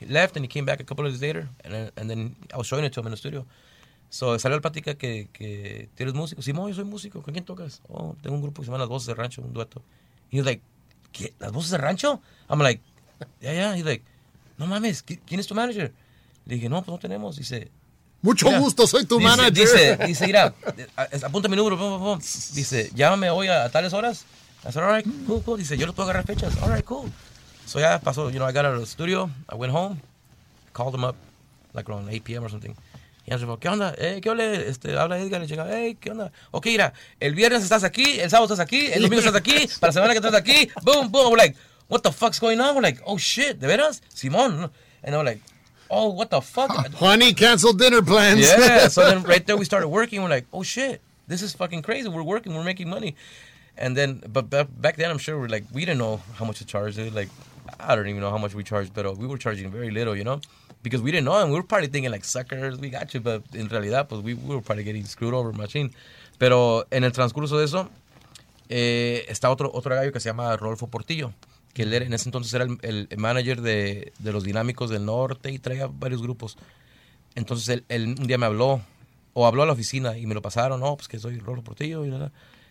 he 0.00 0.06
left 0.06 0.36
and 0.36 0.44
he 0.44 0.48
came 0.48 0.66
back 0.66 0.80
a 0.80 0.84
couple 0.84 1.06
of 1.06 1.12
days 1.12 1.22
later, 1.22 1.48
and 1.64 1.72
then, 1.72 1.90
and 1.96 2.10
then 2.10 2.36
I 2.52 2.56
was 2.56 2.66
showing 2.66 2.84
it 2.84 2.92
to 2.94 3.00
him 3.00 3.06
in 3.06 3.12
the 3.12 3.16
studio. 3.16 3.46
So 4.10 4.36
salió 4.38 4.56
la 4.56 4.60
plática 4.60 4.96
que, 4.98 5.28
que 5.32 5.88
tú 5.96 6.02
eres 6.02 6.12
músico. 6.14 6.42
Simón, 6.42 6.68
yo 6.68 6.74
soy 6.74 6.84
músico. 6.84 7.22
¿Con 7.22 7.32
quién 7.32 7.44
tocas? 7.46 7.80
Oh, 7.88 8.14
tengo 8.20 8.34
un 8.36 8.42
grupo 8.42 8.60
que 8.60 8.66
se 8.66 8.70
llama 8.70 8.78
Las 8.78 8.88
Voces 8.88 9.06
de 9.06 9.14
Rancho, 9.14 9.40
un 9.40 9.52
dueto. 9.54 9.80
He 10.30 10.38
was 10.38 10.44
like, 10.44 10.60
¿qué? 11.12 11.32
¿Las 11.38 11.52
Voces 11.52 11.70
de 11.70 11.78
Rancho? 11.78 12.20
I'm 12.50 12.58
like, 12.58 12.82
yeah, 13.40 13.52
yeah. 13.52 13.74
He's 13.74 13.86
like, 13.86 14.02
no 14.62 14.68
mames, 14.68 15.04
¿qui- 15.04 15.20
¿quién 15.26 15.40
es 15.40 15.46
tu 15.46 15.54
manager? 15.54 15.92
Le 16.46 16.54
dije, 16.54 16.68
no, 16.68 16.82
pues 16.82 16.88
no 16.94 16.98
tenemos. 16.98 17.36
Dice, 17.36 17.70
Mucho 18.22 18.46
Mira, 18.46 18.60
gusto, 18.60 18.86
soy 18.86 19.04
tu 19.04 19.18
dice, 19.18 19.28
manager. 19.28 19.52
Dice, 19.52 19.96
dice, 20.06 20.26
mira, 20.26 20.54
a- 20.96 21.08
apunta 21.26 21.48
mi 21.48 21.56
número, 21.56 21.76
pum, 21.76 21.98
pum, 21.98 22.02
pum. 22.14 22.18
Dice, 22.54 22.90
llámame 22.94 23.30
hoy 23.30 23.48
a, 23.48 23.64
a 23.64 23.68
tales 23.70 23.92
horas. 23.92 24.24
I 24.64 24.70
said, 24.70 24.82
all 24.84 24.90
right, 24.94 25.06
cool, 25.26 25.42
cool. 25.42 25.58
Dice, 25.58 25.76
yo 25.76 25.86
les 25.86 25.94
puedo 25.94 26.08
agarrar 26.08 26.24
fechas. 26.24 26.56
All 26.62 26.70
right, 26.72 26.84
cool. 26.84 27.10
So 27.66 27.80
ya 27.80 27.98
pasó, 28.00 28.30
you 28.30 28.38
know, 28.38 28.46
I 28.48 28.52
got 28.52 28.64
out 28.64 28.74
of 28.74 28.80
the 28.80 28.86
studio, 28.86 29.28
I 29.48 29.56
went 29.56 29.72
home, 29.74 30.00
called 30.72 30.94
him 30.94 31.04
up, 31.04 31.16
like 31.72 31.88
around 31.90 32.08
8 32.08 32.22
p.m. 32.22 32.44
or 32.44 32.50
something. 32.50 32.74
Y 33.24 33.30
phone, 33.38 33.56
¿qué 33.58 33.68
onda? 33.68 33.94
Eh, 33.98 34.20
¿qué 34.20 34.30
onda? 34.30 34.44
Este, 34.52 34.96
habla 34.98 35.16
Edgar, 35.18 35.40
le 35.40 35.46
llega, 35.46 35.64
hey, 35.70 35.96
¿qué 36.00 36.10
onda? 36.10 36.32
Ok, 36.50 36.66
mira, 36.66 36.92
el 37.20 37.34
viernes 37.36 37.62
estás 37.62 37.84
aquí, 37.84 38.18
el 38.18 38.28
sábado 38.28 38.52
estás 38.52 38.58
aquí, 38.58 38.86
el 38.86 39.00
domingo 39.02 39.20
estás 39.20 39.36
aquí, 39.36 39.54
para 39.78 39.88
la 39.90 39.92
semana 39.92 40.12
que 40.12 40.18
estás 40.18 40.34
aquí, 40.34 40.68
boom, 40.82 41.10
boom. 41.10 41.36
Like, 41.36 41.56
what 41.88 42.02
the 42.02 42.12
fuck's 42.12 42.38
going 42.38 42.60
on? 42.60 42.74
We're 42.74 42.82
like, 42.82 43.00
oh 43.06 43.16
shit, 43.16 43.60
¿de 43.60 43.66
veras? 43.66 44.00
Simón. 44.14 44.70
And 45.04 45.16
we're 45.16 45.24
like, 45.24 45.40
oh, 45.90 46.08
what 46.10 46.30
the 46.30 46.40
fuck? 46.40 46.70
Honey, 46.94 47.32
cancel 47.34 47.72
dinner 47.72 48.02
plans. 48.02 48.40
Yeah. 48.40 48.88
So 48.88 49.04
then 49.04 49.22
right 49.22 49.44
there 49.46 49.56
we 49.56 49.64
started 49.64 49.88
working. 49.88 50.22
We're 50.22 50.28
like, 50.28 50.46
oh 50.52 50.62
shit, 50.62 51.00
this 51.28 51.42
is 51.42 51.52
fucking 51.54 51.82
crazy. 51.82 52.08
We're 52.08 52.22
working. 52.22 52.54
We're 52.54 52.64
making 52.64 52.88
money. 52.88 53.14
And 53.76 53.96
then, 53.96 54.22
but 54.28 54.50
back 54.50 54.96
then, 54.96 55.10
I'm 55.10 55.18
sure 55.18 55.38
we're 55.38 55.48
like, 55.48 55.64
we 55.72 55.84
didn't 55.84 55.98
know 55.98 56.20
how 56.34 56.44
much 56.44 56.58
to 56.58 56.66
charge. 56.66 56.96
Dude. 56.96 57.14
Like, 57.14 57.30
I 57.80 57.94
don't 57.96 58.06
even 58.08 58.20
know 58.20 58.30
how 58.30 58.38
much 58.38 58.54
we 58.54 58.62
charged, 58.62 58.92
but 58.94 59.16
we 59.16 59.26
were 59.26 59.38
charging 59.38 59.70
very 59.70 59.90
little, 59.90 60.16
you 60.16 60.24
know, 60.24 60.40
because 60.82 61.00
we 61.00 61.10
didn't 61.10 61.24
know, 61.24 61.40
and 61.40 61.50
we 61.50 61.56
were 61.56 61.62
probably 61.62 61.88
thinking 61.88 62.10
like, 62.10 62.24
suckers, 62.24 62.78
we 62.78 62.90
got 62.90 63.14
you, 63.14 63.20
but 63.20 63.42
in 63.54 63.68
realidad, 63.68 64.08
pues 64.08 64.22
we, 64.22 64.34
we 64.34 64.54
were 64.54 64.60
probably 64.60 64.84
getting 64.84 65.04
screwed 65.04 65.34
over, 65.34 65.52
machine. 65.52 65.90
Pero 66.38 66.84
en 66.90 67.04
el 67.04 67.12
transcurso 67.12 67.58
de 67.58 67.64
eso, 67.64 67.88
eh, 68.68 69.24
está 69.28 69.50
otro, 69.50 69.70
otro 69.72 69.94
gallo 69.94 70.12
que 70.12 70.20
se 70.20 70.28
llama 70.28 70.56
Rodolfo 70.56 70.86
Portillo, 70.88 71.32
que 71.72 71.82
él 71.82 71.92
era- 71.92 72.04
en 72.04 72.12
ese 72.12 72.28
entonces 72.28 72.52
era 72.54 72.64
el, 72.64 73.06
el 73.10 73.18
manager 73.18 73.60
de, 73.62 74.12
de 74.18 74.32
los 74.32 74.44
dinámicos 74.44 74.90
del 74.90 75.04
norte 75.04 75.50
y 75.50 75.58
traía 75.58 75.86
varios 75.86 76.22
grupos. 76.22 76.56
Entonces 77.34 77.68
él, 77.68 77.84
él 77.88 78.06
un 78.18 78.26
día 78.26 78.38
me 78.38 78.46
habló, 78.46 78.82
o 79.34 79.46
habló 79.46 79.62
a 79.62 79.66
la 79.66 79.72
oficina 79.72 80.18
y 80.18 80.26
me 80.26 80.34
lo 80.34 80.42
pasaron, 80.42 80.80
no, 80.80 80.96
pues 80.96 81.08
que 81.08 81.18
soy 81.18 81.38
Rodolfo 81.38 81.64
Portillo 81.64 82.04
y 82.04 82.08
nada. 82.10 82.30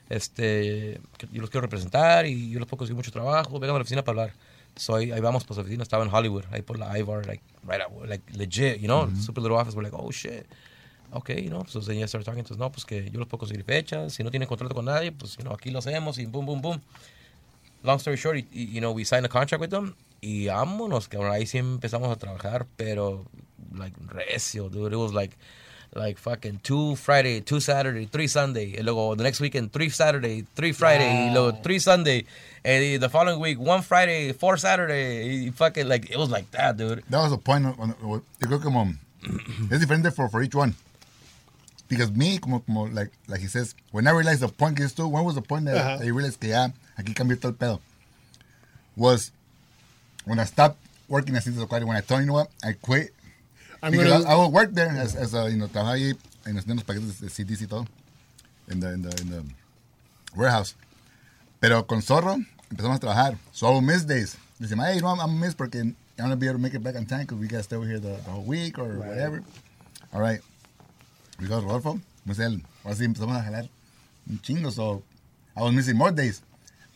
Este, 0.10 1.00
que 1.18 1.28
yo 1.32 1.42
los 1.42 1.50
quiero 1.50 1.62
representar 1.62 2.26
y 2.26 2.50
yo 2.52 2.60
les 2.60 2.68
puedo 2.68 2.80
conseguir 2.80 2.98
mucho 2.98 3.12
trabajo, 3.12 3.54
vengan 3.60 3.76
a 3.76 3.80
la 3.80 3.82
oficina 3.82 4.04
para 4.04 4.22
hablar. 4.24 4.36
Soy, 4.76 5.12
ahí 5.12 5.20
vamos 5.22 5.44
por 5.46 5.56
su 5.56 5.62
oficina, 5.62 5.84
estaba 5.84 6.04
en 6.06 6.14
Hollywood, 6.14 6.44
ahí 6.52 6.62
por 6.62 6.78
la 6.78 6.98
Ivar, 6.98 7.26
like, 7.26 7.44
right 7.64 7.82
out, 7.82 8.08
like, 8.08 8.24
legit, 8.34 8.78
you 8.80 8.88
know, 8.88 9.10
super 9.22 9.42
little 9.42 9.58
office, 9.58 9.76
we're 9.76 9.84
like, 9.84 9.96
oh 9.98 10.12
shit. 10.12 10.46
Okay, 11.14 11.42
you 11.44 11.50
know, 11.50 11.64
so 11.68 11.82
then 11.82 11.98
you 11.98 12.08
start 12.08 12.24
talking, 12.24 12.40
entonces, 12.40 12.58
no, 12.58 12.72
pues 12.72 12.86
que 12.86 13.10
yo 13.12 13.20
los 13.20 13.28
puedo 13.28 13.40
conseguir 13.40 13.66
fechas, 13.66 14.14
si 14.14 14.24
no 14.24 14.30
tienen 14.32 14.48
contrato 14.48 14.74
con 14.74 14.86
nadie, 14.86 15.12
pues, 15.12 15.36
you 15.38 15.44
know, 15.44 15.54
aquí 15.54 15.70
lo 15.72 15.80
hacemos 15.80 16.18
y 16.20 16.26
boom, 16.26 16.46
boom, 16.46 16.62
boom. 16.62 16.82
Long 17.84 18.00
story 18.00 18.18
short, 18.18 18.36
y- 18.36 18.46
y, 18.54 18.68
you 18.74 18.82
know, 18.82 18.92
we 18.92 19.04
signed 19.04 19.26
a 19.26 19.30
contract 19.30 19.60
with 19.62 19.72
them 19.72 19.96
y 20.22 20.46
vámonos, 20.48 21.08
que 21.10 21.18
ahí 21.20 21.46
sí 21.48 21.58
empezamos 21.58 22.12
a 22.12 22.16
trabajar, 22.16 22.66
pero, 22.78 23.26
like, 23.74 23.96
recio, 24.08 24.70
dude, 24.70 24.94
it 24.94 24.98
was 24.98 25.14
like, 25.14 25.36
like 25.96 26.18
fucking 26.20 26.60
two 26.64 26.96
Friday, 26.96 27.42
two 27.42 27.60
Saturday, 27.60 28.06
three 28.06 28.28
Sunday, 28.28 28.76
y 28.78 28.84
luego 28.84 29.16
the 29.16 29.24
next 29.24 29.42
weekend, 29.42 29.74
three 29.74 29.90
Saturday, 29.90 30.46
three 30.56 30.72
Friday, 30.74 31.28
y 31.28 31.34
luego 31.34 31.52
three 31.64 31.80
Sunday, 31.80 32.26
and 32.64 33.02
the 33.02 33.10
following 33.10 33.40
week, 33.40 33.60
one 33.60 33.82
Friday, 33.82 34.32
four 34.32 34.58
Saturday, 34.58 35.46
y 35.48 35.52
fucking, 35.52 35.88
like, 35.90 36.10
it 36.12 36.18
was 36.18 36.30
like 36.30 36.50
that, 36.52 36.78
dude. 36.78 37.04
That 37.10 37.20
was 37.22 37.32
the 37.32 37.38
point. 37.40 37.66
on- 37.66 37.76
on- 37.80 37.96
on- 38.04 38.22
yo 38.40 38.48
creo 38.48 38.62
como 38.62 38.94
es 39.72 39.80
diferente 39.80 40.12
for, 40.14 40.30
for 40.30 40.44
each 40.44 40.54
one. 40.56 40.76
Because 41.90 42.10
me, 42.12 42.38
como, 42.38 42.60
como 42.60 42.86
like, 42.88 43.12
like 43.28 43.42
he 43.42 43.48
says, 43.48 43.76
when 43.92 44.08
I 44.08 44.12
realized 44.12 44.40
the 44.42 44.48
point 44.48 44.78
que 44.78 44.86
esto, 44.86 45.08
when 45.08 45.26
was 45.26 45.36
the 45.36 45.42
point 45.42 45.66
that, 45.66 45.76
Ajá. 45.76 45.98
that 46.00 46.06
you 46.06 46.14
realized 46.14 46.40
que 46.40 46.50
ya 46.52 46.70
aquí 47.02 47.14
cambió 47.14 47.38
todo 47.40 47.50
el 47.52 47.56
pedo? 47.58 47.80
Was 48.96 49.32
when 50.26 50.40
I 50.40 50.46
stopped 50.46 50.78
working 51.08 51.36
at 51.36 51.44
Cintas 51.44 51.66
Acuario, 51.66 51.86
when 51.88 51.98
I 51.98 52.02
told 52.02 52.22
you 52.22 52.28
know 52.28 52.34
what, 52.34 52.50
I 52.64 52.74
quit. 52.74 53.14
I'm 53.84 53.92
because 53.92 54.08
gonna- 54.24 54.30
I, 54.30 54.34
I 54.34 54.36
would 54.38 54.54
work 54.54 54.72
there 54.74 54.90
as, 54.90 55.16
as 55.16 55.34
a, 55.34 55.50
you 55.50 55.58
know, 55.58 55.68
trabajaba 55.68 55.94
ahí 55.96 56.14
en 56.46 56.56
los, 56.56 56.66
en 56.68 56.76
los 56.76 56.84
paquetes 56.84 57.20
de 57.20 57.30
CDs 57.30 57.62
y 57.62 57.68
todo, 57.68 57.88
in 58.70 58.80
the, 58.80 58.94
in 58.94 59.02
the, 59.02 59.22
in 59.22 59.30
the 59.30 59.44
warehouse. 60.36 60.76
Pero 61.60 61.84
con 61.86 62.02
Zorro 62.02 62.38
empezamos 62.70 62.98
a 62.98 63.00
trabajar. 63.00 63.38
So 63.52 63.68
I 63.68 63.72
would 63.72 63.84
miss 63.84 64.04
days. 64.06 64.38
Dice, 64.60 64.72
hey, 64.76 64.96
you 64.96 65.02
know, 65.02 65.08
I'm, 65.10 65.20
I'm 65.20 65.40
miss 65.40 65.56
porque 65.56 65.76
I'm 66.20 66.30
to 66.30 66.36
be 66.36 66.46
able 66.48 66.58
to 66.58 66.62
make 66.62 66.74
it 66.76 66.84
back 66.84 66.96
on 66.96 67.06
time 67.06 67.22
because 67.22 67.38
we 67.40 67.48
got 67.48 67.58
to 67.58 67.64
stay 67.64 67.76
over 67.76 67.86
here 67.88 68.00
the, 68.00 68.10
the 68.10 68.30
whole 68.30 68.44
week 68.44 68.78
or 68.78 69.00
whatever. 69.00 69.42
All 70.14 70.22
right. 70.22 70.40
We 71.40 71.48
got 71.48 71.64
Rodolfo. 71.64 72.00
Pues 72.28 72.38
él, 72.38 72.62
ahora 72.86 72.96
sí 72.96 73.06
empezamos 73.06 73.36
a 73.38 73.44
jalar 73.44 73.68
un 74.30 74.40
chingo. 74.44 74.72
So 74.72 75.02
I 75.58 75.62
was 75.64 75.74
missing 75.74 75.98
more 75.98 76.12
days. 76.12 76.42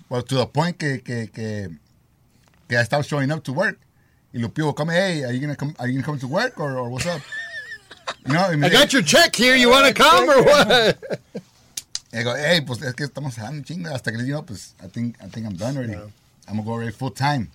Well, 0.10 0.22
to 0.22 0.36
the 0.36 0.46
point 0.46 0.78
que, 0.78 1.00
que, 1.00 1.28
que, 1.28 1.70
que 2.70 2.78
I 2.78 2.84
stopped 2.84 3.08
showing 3.08 3.32
up 3.32 3.44
to 3.44 3.54
work. 3.54 3.80
Y 4.34 4.40
Lupillo 4.40 4.68
would 4.68 4.76
come, 4.76 4.90
hey, 4.90 5.24
are 5.24 5.32
you 5.32 5.40
going 5.40 5.52
to 5.52 5.56
come, 5.56 5.76
are 5.80 5.88
you 5.88 5.94
gonna 5.94 6.06
come 6.06 6.20
to 6.20 6.28
work 6.28 6.60
or, 6.60 6.78
or 6.78 6.90
what's 6.90 7.06
up? 7.06 7.22
You 8.28 8.34
know, 8.34 8.42
I 8.42 8.70
got 8.70 8.92
your 8.92 9.02
check 9.02 9.36
here. 9.36 9.56
You 9.56 9.70
want 9.70 9.88
to 9.88 9.94
come 9.94 10.30
or 10.30 10.44
what? 10.44 10.68
I 12.14 12.24
go, 12.24 12.36
hey, 12.36 12.62
pues 12.62 12.82
es 12.82 12.94
que 12.94 13.06
estamos 13.08 13.36
jalando 13.36 13.66
chingo. 13.66 13.90
Hasta 13.92 14.12
que 14.12 14.18
digo, 14.18 14.46
pues, 14.46 14.74
I 14.84 14.88
think, 14.88 15.16
I 15.22 15.28
think 15.28 15.46
I'm 15.46 15.56
done 15.56 15.78
already. 15.78 15.96
I'm 15.96 16.12
gonna 16.48 16.64
go 16.64 16.72
already 16.74 16.92
full 16.92 17.12
time. 17.12 17.50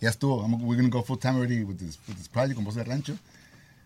Yes, 0.00 0.16
estuvo. 0.16 0.44
I'm, 0.44 0.60
we're 0.66 0.76
gonna 0.76 0.88
go 0.88 1.02
full 1.02 1.16
time 1.16 1.36
already 1.36 1.64
with 1.64 1.78
this, 1.78 1.98
with 2.06 2.18
this 2.18 2.28
project 2.28 2.56
con 2.56 2.64
Voz 2.64 2.74
del 2.74 2.84
Rancho. 2.84 3.18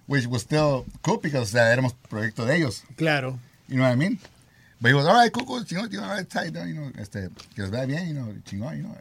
Which 0.06 0.26
was 0.26 0.42
still 0.42 0.84
cool 1.02 1.18
because, 1.18 1.50
sea, 1.50 1.72
éramos 1.72 1.94
proyecto 2.08 2.44
de 2.44 2.56
ellos. 2.56 2.82
Claro. 2.96 3.38
You 3.68 3.76
know 3.76 3.84
what 3.84 3.92
I 3.92 3.96
mean? 3.96 4.18
But 4.80 4.88
he 4.88 4.94
was, 4.94 5.06
all 5.06 5.14
right, 5.14 5.30
cool, 5.30 5.44
cool, 5.44 5.60
chingón, 5.60 5.88
chingón, 5.88 6.08
all 6.08 6.16
right, 6.16 6.28
tight, 6.28 6.54
you 6.54 6.74
know, 6.74 6.90
este, 6.98 7.28
que 7.54 7.62
les 7.64 7.70
vaya 7.70 7.86
bien, 7.86 8.08
you 8.08 8.14
know, 8.14 8.34
chingón, 8.46 8.76
you 8.78 8.82
know. 8.84 8.96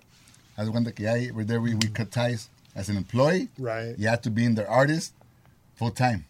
Haz 0.57 0.65
de 0.65 0.71
cuenta 0.71 0.93
que 0.93 1.05
ya, 1.05 1.33
we're 1.33 1.45
there, 1.45 1.61
we, 1.61 1.73
we 1.75 1.87
cut 1.87 2.11
ties 2.11 2.49
as 2.75 2.89
an 2.89 2.97
employee. 2.97 3.47
Right. 3.57 3.97
You 3.97 4.09
have 4.09 4.21
to 4.23 4.29
be 4.29 4.43
in 4.43 4.55
their 4.55 4.69
artist 4.69 5.13
full 5.75 5.91
time. 5.91 6.25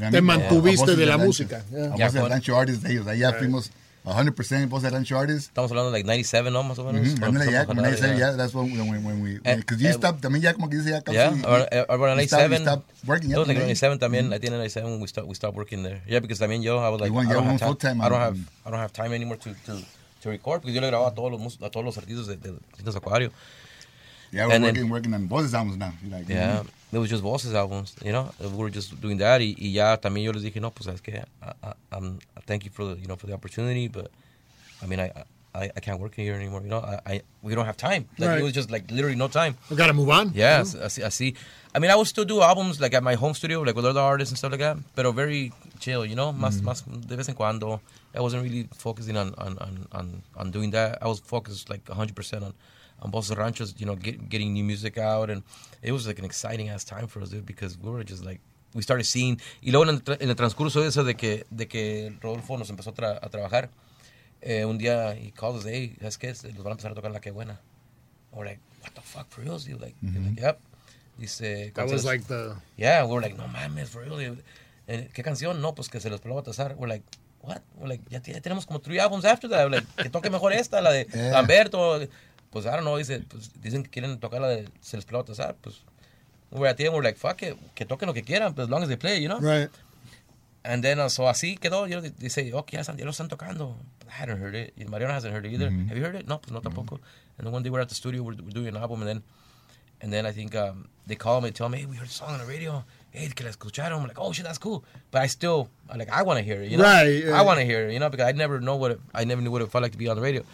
You 0.00 0.10
know 0.10 0.10
what 0.10 0.14
I 0.14 0.18
Te 0.18 0.20
mantuviste 0.20 0.96
de 0.96 1.06
la 1.06 1.18
música. 1.18 1.62
Rancho. 1.70 1.76
Yeah. 1.76 1.94
A 1.94 1.96
Ya 1.96 2.06
Voces 2.06 2.14
del 2.14 2.30
Rancho 2.30 2.56
artist 2.56 2.82
de 2.82 2.90
ellos. 2.92 3.06
Ahí 3.06 3.20
ya 3.20 3.32
fuimos 3.32 3.70
100% 4.04 4.68
Voces 4.68 4.82
del 4.84 4.92
Rancho 4.92 5.18
artist. 5.18 5.48
Estamos 5.48 5.70
hablando 5.70 5.90
de 5.90 5.98
like 5.98 6.06
97, 6.06 6.50
¿no? 6.50 6.62
Más 6.62 6.78
o 6.78 6.84
menos. 6.84 7.00
Mm-hmm. 7.02 7.18
Cuando 7.20 7.40
Ándale, 7.40 7.52
ya, 7.52 7.62
empezamos 7.62 7.62
a 7.62 7.66
como 7.66 7.82
jalar, 7.82 8.00
97, 8.00 8.18
ya. 8.20 8.26
yeah, 8.28 8.36
that's 8.36 8.54
when, 8.54 8.72
when, 8.90 9.04
when 9.04 9.22
we, 9.22 9.40
Eh, 9.44 9.56
because 9.56 9.82
you 9.82 9.88
eh, 9.88 9.92
stopped, 9.94 10.20
también 10.20 10.42
ya 10.42 10.52
como 10.52 10.68
que 10.68 10.76
dice 10.76 10.90
ya 10.90 11.00
casi. 11.00 11.16
Yeah, 11.16 11.30
you- 11.34 11.44
around, 11.46 11.68
uh, 11.72 11.84
around 11.88 12.20
you 12.20 12.26
stopped- 12.28 12.50
97. 12.50 12.52
you 12.52 12.64
stopped 12.64 13.06
working, 13.06 13.30
It 13.30 13.32
yeah, 13.32 13.38
was 13.38 13.48
like 13.48 13.56
también. 13.58 13.68
97 13.68 13.98
también. 13.98 14.26
I 14.32 14.38
think 14.38 14.44
in 14.52 14.58
97 14.58 15.00
we 15.00 15.08
start 15.08 15.26
we 15.26 15.34
stopped 15.34 15.56
working 15.56 15.82
there. 15.82 16.02
Yeah, 16.06 16.20
because 16.20 16.38
también 16.38 16.62
yo 16.62 16.78
I 16.84 16.90
was 16.90 17.00
like 17.00 17.10
I 17.12 17.32
don't 17.32 17.44
have 17.46 17.58
time. 17.58 17.66
full-time 17.68 18.00
I 18.02 18.08
don't 18.10 18.20
have 18.20 18.36
I 18.66 18.70
don't 18.70 18.80
have 18.80 18.92
time 18.92 19.14
anymore 19.14 19.38
to 19.38 19.54
to, 19.66 19.80
to 20.22 20.28
record 20.30 20.60
because 20.60 20.74
yo 20.74 20.82
le 20.82 20.88
grababa 20.88 21.08
a 21.10 21.14
todos 21.14 21.32
los 21.32 21.56
a 21.62 21.70
todos 21.70 21.84
los 21.86 21.96
artistas 21.96 22.26
de, 22.26 22.36
de 22.36 22.90
Acuario. 22.94 23.30
Yeah, 24.32 24.46
we're 24.48 24.54
and 24.56 24.64
then- 24.64 24.74
working, 24.74 24.90
working 24.90 25.14
on 25.14 25.28
Voces 25.28 25.54
albums 25.54 25.78
now. 25.78 25.92
Like, 26.10 26.28
Yeah, 26.28 26.62
mhm. 26.62 26.68
It 26.94 26.98
was 26.98 27.10
just 27.10 27.22
Voces 27.22 27.54
albums, 27.54 27.94
you 28.04 28.12
know. 28.12 28.30
We 28.40 28.48
were 28.48 28.70
just 28.70 29.00
doing 29.00 29.18
that 29.18 29.40
y, 29.40 29.54
y 29.58 29.68
ya 29.72 29.96
también 29.96 30.24
yo 30.24 30.32
les 30.32 30.42
dije, 30.42 30.60
no, 30.60 30.70
pues 30.70 30.86
es 30.88 31.00
que 31.00 31.22
I, 31.42 31.52
I, 31.62 31.72
I'm 31.92 32.18
thank 32.46 32.64
you 32.64 32.70
for 32.70 32.84
the, 32.84 33.00
you 33.00 33.06
know, 33.06 33.16
for 33.16 33.26
the 33.26 33.32
opportunity, 33.32 33.88
but 33.88 34.10
I 34.82 34.86
mean, 34.86 35.00
I 35.00 35.10
I, 35.54 35.70
I 35.76 35.80
can't 35.80 36.00
work 36.00 36.14
here 36.16 36.34
anymore, 36.34 36.62
you 36.62 36.68
know. 36.68 36.80
I, 36.80 37.00
I 37.06 37.22
we 37.42 37.54
don't 37.54 37.64
have 37.64 37.76
time. 37.76 38.08
Like 38.18 38.28
Right. 38.28 38.40
it 38.40 38.42
was 38.42 38.52
just 38.52 38.70
like 38.70 38.90
literally 38.90 39.16
no 39.16 39.28
time. 39.28 39.56
We 39.70 39.76
gotta 39.76 39.92
move 39.92 40.10
on. 40.10 40.32
Yeah, 40.34 40.60
así, 40.62 40.78
así. 40.80 41.04
I 41.04 41.08
see. 41.10 41.34
I 41.74 41.78
mean, 41.78 41.90
I 41.90 41.96
would 41.96 42.08
still 42.08 42.24
do 42.24 42.42
albums 42.42 42.80
like 42.80 42.92
at 42.94 43.02
my 43.02 43.14
home 43.14 43.34
studio, 43.34 43.60
like 43.62 43.76
with 43.76 43.84
other 43.84 44.00
artists 44.00 44.32
and 44.32 44.38
stuff 44.38 44.50
like 44.50 44.60
that, 44.60 44.76
But 44.96 45.10
very 45.12 45.52
chill, 45.78 46.04
you 46.04 46.16
know, 46.16 46.32
más, 46.32 46.60
mm-hmm. 46.60 46.68
más 46.68 47.06
de 47.08 47.16
vez 47.16 47.28
en 47.28 47.34
cuando. 47.34 47.80
I 48.14 48.20
wasn't 48.20 48.42
really 48.42 48.68
focusing 48.76 49.16
on 49.16 49.34
on, 49.38 49.58
on, 49.58 49.86
on, 49.92 50.22
on 50.36 50.50
doing 50.50 50.70
that. 50.72 50.98
I 51.02 51.08
was 51.08 51.20
focused 51.20 51.68
like 51.70 51.84
100% 51.84 52.42
on 52.42 52.54
on 53.00 53.10
Voces 53.10 53.36
Ranchos, 53.36 53.74
you 53.78 53.86
know, 53.86 53.96
get, 53.96 54.28
getting 54.28 54.52
new 54.52 54.64
music 54.64 54.98
out, 54.98 55.30
and 55.30 55.42
it 55.82 55.92
was 55.92 56.06
like 56.06 56.18
an 56.18 56.24
exciting 56.24 56.68
ass 56.70 56.84
time 56.84 57.06
for 57.08 57.20
us, 57.22 57.30
dude, 57.30 57.44
because 57.46 57.76
we 57.78 57.90
were 57.90 58.04
just 58.04 58.24
like 58.24 58.40
we 58.74 58.82
started 58.82 59.04
seeing. 59.04 59.40
Y 59.62 59.70
luego 59.70 59.84
en 59.90 60.02
el, 60.06 60.16
en 60.20 60.28
el 60.30 60.36
transcurso 60.36 60.80
de 60.80 60.88
eso 60.88 61.04
de 61.04 61.14
que 61.14 61.44
de 61.50 61.66
que 61.68 62.16
Rodolfo 62.20 62.56
nos 62.58 62.70
empezó 62.70 62.90
a, 62.90 62.94
tra- 62.94 63.18
a 63.22 63.28
trabajar, 63.28 63.70
eh, 64.42 64.64
un 64.64 64.78
día 64.78 65.14
he 65.16 65.32
called 65.32 65.56
us, 65.56 65.64
hey, 65.66 65.96
¿sabes 66.00 66.18
qué? 66.18 66.28
Los 66.28 66.58
van 66.64 66.68
a 66.68 66.70
empezar 66.72 66.92
a 66.92 66.94
tocar 66.94 67.10
la 67.10 67.20
que 67.20 67.30
buena. 67.30 67.60
We're 68.32 68.44
like, 68.48 68.60
what 68.82 68.92
the 68.94 69.00
fuck, 69.02 69.28
for 69.30 69.42
real? 69.42 69.58
Like, 69.80 69.94
they're 70.02 70.20
like, 70.22 70.40
yep. 70.40 70.60
Dice, 71.18 71.70
That 71.74 71.84
was 71.84 72.02
"Cancel- 72.02 72.06
like 72.10 72.24
the 72.26 72.56
yeah, 72.76 73.04
we 73.04 73.12
were 73.14 73.20
like, 73.20 73.36
no 73.36 73.46
mames, 73.46 73.88
for 73.90 74.02
real. 74.02 74.36
Eh, 74.88 75.08
¿Qué 75.14 75.22
canción? 75.22 75.60
No, 75.60 75.72
pues 75.74 75.88
que 75.88 76.00
se 76.00 76.10
los 76.10 76.20
peló 76.20 76.34
Baltasar. 76.34 76.74
We're 76.76 76.88
like, 76.88 77.04
what? 77.42 77.62
We're 77.76 77.88
like, 77.88 78.02
ya, 78.10 78.20
ya 78.24 78.40
tenemos 78.40 78.66
como 78.66 78.80
three 78.80 78.98
albums 78.98 79.24
after 79.24 79.48
that. 79.50 79.70
We're 79.70 79.76
like, 79.80 79.86
que 80.02 80.10
toque 80.10 80.28
mejor 80.30 80.52
esta, 80.52 80.80
la 80.80 80.90
de 80.90 81.06
Yeah. 81.14 81.30
Lamberto. 81.30 82.00
Pues 82.54 82.64
I 82.64 82.70
don't 82.70 82.84
know, 82.84 82.96
dice, 82.96 83.20
pues, 83.28 83.50
dicen 83.60 83.82
que 83.82 83.90
quieren 83.90 84.18
tocar 84.20 84.40
la 84.40 84.48
de 84.48 84.68
se 84.80 84.96
les 84.96 85.04
peló 85.04 85.18
Baltasar. 85.18 85.56
Pues, 85.60 85.82
we're 86.50 86.68
at 86.70 86.76
the 86.76 86.86
end, 86.86 86.94
we're 86.94 87.02
like, 87.02 87.18
fuck 87.18 87.42
it, 87.42 87.56
que 87.74 87.84
toquen 87.84 88.06
lo 88.06 88.14
que 88.14 88.22
quieran, 88.22 88.54
but 88.54 88.62
as 88.62 88.70
long 88.70 88.82
as 88.82 88.88
they 88.88 88.96
play, 88.96 89.18
you 89.20 89.28
know? 89.28 89.40
Right. 89.40 89.68
And 90.64 90.82
then, 90.82 90.98
uh, 91.00 91.08
so 91.10 91.24
así 91.24 91.58
quedó. 91.58 91.86
You 91.86 92.00
know, 92.00 92.08
dice, 92.18 92.50
oh, 92.54 92.62
que 92.62 92.76
ya, 92.78 92.82
están- 92.82 92.96
ya 92.96 93.04
lo 93.04 93.10
están 93.10 93.28
tocando. 93.28 93.76
But 93.98 94.08
I 94.08 94.12
hadn't 94.12 94.38
heard 94.40 94.54
it. 94.54 94.72
Y 94.78 94.84
Mariano 94.88 95.12
hasn't 95.12 95.34
heard 95.34 95.44
it 95.44 95.52
either. 95.52 95.68
Have 95.88 95.98
you 95.98 96.02
heard 96.02 96.14
it? 96.16 96.26
No, 96.26 96.38
pues 96.38 96.52
no 96.52 96.60
tampoco. 96.60 97.00
And 97.36 97.44
then 97.46 97.52
one 97.52 97.62
day 97.62 97.68
we're 97.70 97.80
at 97.82 97.88
the 97.90 97.94
studio, 97.94 98.22
we're, 98.22 98.34
we're 98.34 98.50
doing 98.54 98.68
an 98.68 98.76
album, 98.76 99.02
and 99.02 99.08
then, 99.08 99.22
and 100.00 100.10
then 100.12 100.24
I 100.24 100.32
think 100.32 100.54
um, 100.54 100.88
they 101.06 101.16
call 101.16 101.40
me, 101.42 101.50
tell 101.50 101.68
me, 101.68 101.78
hey, 101.80 101.86
we 101.86 101.96
heard 101.96 102.08
a 102.08 102.10
song 102.10 102.30
on 102.30 102.38
the 102.38 102.46
radio. 102.46 102.82
Hey, 103.10 103.28
que 103.28 103.44
la 103.44 103.50
escucharon. 103.50 104.00
I'm 104.00 104.06
like, 104.06 104.18
oh 104.18 104.32
shit, 104.32 104.44
that's 104.44 104.58
cool. 104.58 104.84
But 105.10 105.22
I 105.22 105.26
still, 105.26 105.68
I'm 105.90 105.98
like, 105.98 106.08
I 106.10 106.22
want 106.22 106.38
to 106.38 106.44
hear 106.44 106.62
it. 106.62 106.70
You 106.70 106.78
know? 106.78 106.84
Right, 106.84 107.24
yeah. 107.24 107.38
I 107.38 107.42
want 107.42 107.58
to 107.58 107.64
hear 107.66 107.88
it. 107.88 107.92
You 107.92 107.98
know, 107.98 108.08
because 108.08 108.26
I 108.26 108.32
never 108.32 108.60
know 108.60 108.76
what 108.76 108.92
it, 108.92 109.00
I 109.12 109.24
never 109.24 109.42
knew 109.42 109.50
what 109.50 109.60
it 109.60 109.70
felt 109.70 109.82
like 109.82 109.92
to 109.92 109.98
be 109.98 110.08
on 110.08 110.16
the 110.16 110.22
radio. 110.22 110.44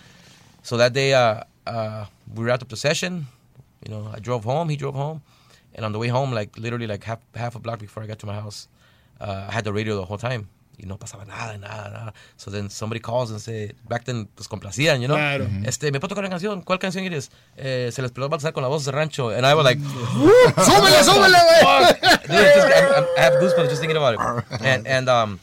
So 0.63 0.77
that 0.79 0.93
day, 0.93 1.15
uh, 1.15 1.45
uh, 1.67 2.07
we 2.35 2.45
wrapped 2.45 2.63
up 2.63 2.69
the 2.69 2.77
session. 2.77 3.27
You 3.87 3.93
know, 3.95 4.11
I 4.15 4.19
drove 4.21 4.45
home. 4.45 4.69
He 4.69 4.77
drove 4.77 4.95
home, 4.95 5.23
and 5.75 5.85
on 5.85 5.93
the 5.93 5.99
way 5.99 6.09
home, 6.09 6.33
like 6.33 6.59
literally 6.59 6.87
like 6.87 7.05
half 7.05 7.21
half 7.35 7.55
a 7.57 7.59
block 7.59 7.79
before 7.79 8.03
I 8.03 8.07
got 8.07 8.19
to 8.21 8.27
my 8.27 8.35
house, 8.35 8.69
uh, 9.21 9.47
I 9.49 9.53
had 9.53 9.65
the 9.65 9.73
radio 9.73 9.97
the 9.97 10.05
whole 10.05 10.19
time. 10.19 10.49
You 10.77 10.87
no 10.87 10.97
pasaba 10.97 11.27
nada, 11.27 11.59
nada, 11.59 11.91
nada. 11.91 12.13
So 12.39 12.51
then 12.51 12.71
somebody 12.71 13.01
calls 13.01 13.31
and 13.31 13.39
say, 13.39 13.73
back 13.87 14.05
then, 14.07 14.29
pues 14.35 14.49
complacían, 14.49 15.03
you 15.03 15.09
know. 15.09 15.17
Claro. 15.17 15.47
Este, 15.67 15.93
¿me 15.93 16.01
puedo 16.01 16.09
tocar 16.09 16.25
una 16.25 16.31
canción? 16.31 16.63
¿Cuál 16.63 16.79
canción 16.79 17.05
eres? 17.05 17.31
Eh, 17.59 17.91
se 17.93 18.01
les 18.01 18.11
peló 18.13 18.31
Baltasar 18.31 18.55
con 18.55 18.63
la 18.63 18.69
voz 18.69 18.87
de 18.87 18.93
rancho. 18.93 19.29
And 19.29 19.45
I 19.45 19.55
was 19.55 19.65
like, 19.65 19.79
¡Súbele, 20.65 21.05
súbele, 21.05 21.37
güey! 21.37 21.85
Dude, 22.27 22.47
it's 22.47 22.57
just, 22.57 22.67
I'm, 22.67 22.95
I'm, 22.95 23.07
I 23.19 23.21
have 23.21 23.35
goosebumps 23.35 23.69
just 23.69 23.81
thinking 23.83 23.99
about 23.99 24.15
it. 24.15 24.63
And 24.63 24.87
and 24.87 25.09
um, 25.11 25.39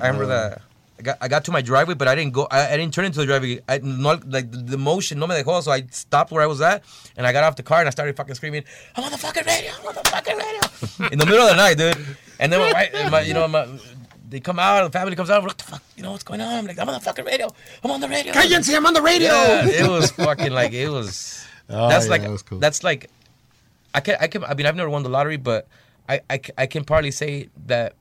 I 0.00 0.06
remember 0.06 0.26
that 0.26 0.62
I 1.00 1.02
got, 1.02 1.16
I 1.22 1.28
got 1.28 1.44
to 1.46 1.52
my 1.52 1.62
driveway, 1.62 1.94
but 1.94 2.08
I 2.08 2.14
didn't 2.14 2.34
go. 2.34 2.46
I, 2.50 2.74
I 2.74 2.76
didn't 2.76 2.92
turn 2.92 3.06
into 3.06 3.20
the 3.20 3.26
driveway. 3.26 3.60
I 3.66 3.78
not 3.82 4.28
like 4.28 4.50
the, 4.50 4.58
the 4.58 4.76
motion 4.78 5.18
no 5.18 5.26
me 5.26 5.34
dejó, 5.34 5.62
so 5.62 5.70
I 5.72 5.80
stopped 5.90 6.30
where 6.30 6.42
I 6.42 6.46
was 6.46 6.60
at, 6.60 6.84
and 7.16 7.26
I 7.26 7.32
got 7.32 7.42
off 7.44 7.56
the 7.56 7.62
car 7.62 7.78
and 7.80 7.88
I 7.88 7.90
started 7.90 8.14
fucking 8.16 8.34
screaming, 8.34 8.64
"I'm 8.96 9.04
on 9.04 9.10
the 9.10 9.16
fucking 9.18 9.44
radio! 9.46 9.72
I'm 9.80 9.86
on 9.88 9.94
the 9.94 10.04
fucking 10.14 10.36
radio!" 10.36 10.60
in 11.12 11.18
the 11.18 11.24
middle 11.24 11.40
of 11.42 11.50
the 11.50 11.56
night, 11.56 11.78
dude. 11.78 11.96
And 12.38 12.52
then 12.52 12.60
my, 12.60 12.72
wife- 12.72 13.10
my 13.10 13.20
you 13.22 13.32
know 13.34 13.48
my. 13.48 13.66
They 14.28 14.38
come 14.38 14.60
out, 14.60 14.84
the 14.84 14.96
family 14.96 15.16
comes 15.16 15.28
out. 15.30 15.42
What 15.42 15.58
the 15.58 15.64
fuck? 15.64 15.82
You 15.96 16.04
know 16.04 16.12
what's 16.12 16.22
going 16.22 16.40
on? 16.40 16.54
I'm 16.54 16.66
like, 16.66 16.78
I'm 16.78 16.88
on 16.88 16.94
the 16.94 17.00
fucking 17.00 17.24
radio. 17.24 17.48
I'm 17.82 17.90
on 17.90 18.00
the 18.00 18.08
radio. 18.08 18.32
¡Cállense, 18.32 18.76
I'm 18.76 18.86
on 18.86 18.94
the 18.94 19.02
radio! 19.02 19.26
Yeah, 19.32 19.66
it 19.66 19.88
was 19.88 20.12
fucking 20.12 20.52
like 20.52 20.72
it 20.72 20.88
was. 20.88 21.44
Oh, 21.72 21.88
that's 21.88 22.06
yeah, 22.06 22.10
like 22.10 22.22
that 22.22 22.30
was 22.30 22.42
cool. 22.42 22.58
that's 22.58 22.82
like, 22.82 23.10
I 23.94 24.00
can 24.00 24.16
I 24.20 24.26
can 24.26 24.42
I 24.44 24.54
mean 24.54 24.66
I've 24.66 24.74
never 24.74 24.90
won 24.90 25.04
the 25.04 25.08
lottery, 25.08 25.36
but 25.36 25.68
I 26.08 26.20
I, 26.28 26.40
I 26.58 26.66
can 26.66 26.82
probably 26.84 27.12
say 27.12 27.48
that 27.66 27.94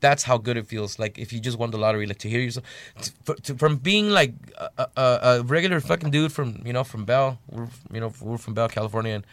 that's 0.00 0.22
how 0.24 0.38
good 0.38 0.56
it 0.56 0.66
feels. 0.66 0.98
Like 0.98 1.18
if 1.18 1.32
you 1.32 1.40
just 1.40 1.58
won 1.58 1.70
the 1.70 1.78
lottery, 1.78 2.06
like 2.06 2.18
to 2.18 2.28
hear 2.28 2.40
yourself, 2.40 2.64
to, 3.02 3.12
for- 3.24 3.34
to, 3.36 3.54
from 3.54 3.76
being 3.76 4.10
like 4.10 4.32
a, 4.58 4.86
a, 4.96 5.18
a 5.22 5.42
regular 5.42 5.80
fucking 5.80 6.10
dude 6.10 6.32
from 6.32 6.62
you 6.64 6.72
know 6.72 6.84
from 6.84 7.04
Bell, 7.04 7.38
we're 7.50 7.68
you 7.92 8.00
know 8.00 8.12
we're 8.20 8.38
from 8.38 8.54
Bell, 8.54 8.68
California, 8.68 9.14
and 9.14 9.24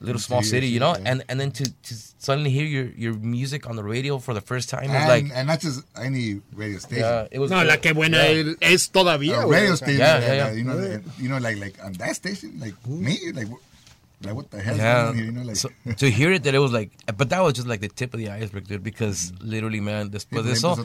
a 0.00 0.04
little 0.04 0.20
small 0.20 0.42
city, 0.42 0.68
you 0.68 0.80
know, 0.80 0.94
yeah. 0.96 1.02
and 1.12 1.22
and 1.28 1.38
then 1.38 1.50
to, 1.52 1.64
to 1.64 1.94
suddenly 2.18 2.50
hear 2.50 2.64
your 2.64 2.86
your 2.96 3.14
music 3.14 3.68
on 3.68 3.76
the 3.76 3.84
radio 3.84 4.18
for 4.18 4.32
the 4.34 4.40
first 4.40 4.68
time 4.70 4.90
And, 4.90 5.08
like. 5.08 5.26
and 5.34 5.46
not 5.48 5.60
just 5.60 5.84
any 5.96 6.40
radio 6.54 6.78
station. 6.78 7.04
Yeah, 7.04 7.28
it 7.30 7.38
was 7.38 7.50
No, 7.50 7.62
la 7.62 7.76
que 7.76 7.92
buena 7.92 8.16
yeah. 8.16 8.54
es 8.62 8.88
todavía, 8.88 9.42
a 9.42 9.46
radio 9.46 9.74
station. 9.76 9.98
Yeah, 10.00 10.20
yeah, 10.20 10.34
yeah. 10.34 10.52
You 10.52 10.64
know, 10.64 10.78
and, 10.78 11.04
you 11.18 11.28
know, 11.28 11.38
like 11.38 11.58
like 11.58 11.76
on 11.84 11.92
that 11.94 12.16
station, 12.16 12.58
like 12.58 12.74
me, 12.86 13.18
like 13.34 13.48
what- 13.48 13.60
like 14.24 14.34
what 14.34 14.50
the 14.50 14.60
hell 14.60 14.76
Yeah. 14.76 15.08
on 15.08 15.14
here? 15.16 15.24
You 15.26 15.32
know, 15.32 15.42
like 15.42 15.56
so, 15.56 15.68
to 15.96 16.10
hear 16.18 16.32
it 16.32 16.42
that 16.44 16.54
it 16.54 16.58
was 16.58 16.72
like, 16.72 16.90
but 17.16 17.28
that 17.30 17.40
was 17.42 17.54
just 17.54 17.66
like 17.66 17.80
the 17.80 17.88
tip 17.88 18.14
of 18.14 18.20
the 18.20 18.28
iceberg, 18.30 18.66
dude. 18.66 18.82
Because 18.82 19.32
literally, 19.40 19.80
man, 19.80 20.10
después 20.10 20.42
Sí, 20.42 20.48
de 20.48 20.52
eso 20.54 20.76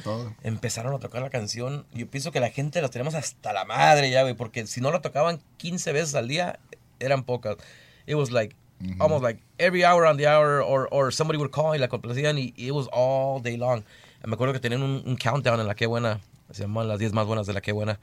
empezaron 0.44 0.94
a 0.94 1.00
tocar 1.00 1.22
la 1.22 1.30
canción. 1.30 1.86
Yo 1.94 2.08
pienso 2.08 2.32
que 2.32 2.40
la 2.40 2.50
gente 2.50 2.82
las 2.82 2.92
tenemos 2.92 3.14
hasta 3.16 3.54
la 3.54 3.66
madre 3.66 4.10
ya, 4.10 4.22
güey, 4.24 4.34
porque 4.36 4.66
si 4.68 4.82
no 4.82 4.92
la 4.92 5.02
tocaban 5.02 5.40
15 5.58 5.92
veces 5.94 6.16
al 6.16 6.28
día 6.28 6.60
eran 7.00 7.24
pocas. 7.24 7.58
It 8.06 8.16
was 8.16 8.32
like 8.32 8.56
almost 9.00 9.24
like 9.24 9.42
every 9.58 9.84
hour 9.84 10.06
on 10.06 10.18
the 10.18 10.28
hour, 10.28 10.62
or 10.62 10.88
or 10.92 11.12
somebody 11.12 11.38
would 11.40 11.52
call 11.52 11.74
y 11.76 11.80
la 11.80 11.88
complacían 11.88 12.38
y 12.38 12.54
it 12.58 12.72
was 12.72 12.88
all 12.94 13.42
day 13.42 13.58
long. 13.58 13.84
Me 14.26 14.34
acuerdo 14.34 14.54
que 14.54 14.60
tenían 14.60 14.82
un, 14.84 15.04
un 15.06 15.16
countdown 15.16 15.60
en 15.60 15.68
la 15.68 15.76
que 15.76 15.86
buena, 15.88 16.20
se 16.52 16.62
llamaban 16.64 16.88
las 16.88 17.00
10 17.00 17.14
más 17.14 17.26
buenas 17.28 17.48
de 17.48 17.54
la 17.54 17.62
que 17.62 17.72
buena, 17.72 18.00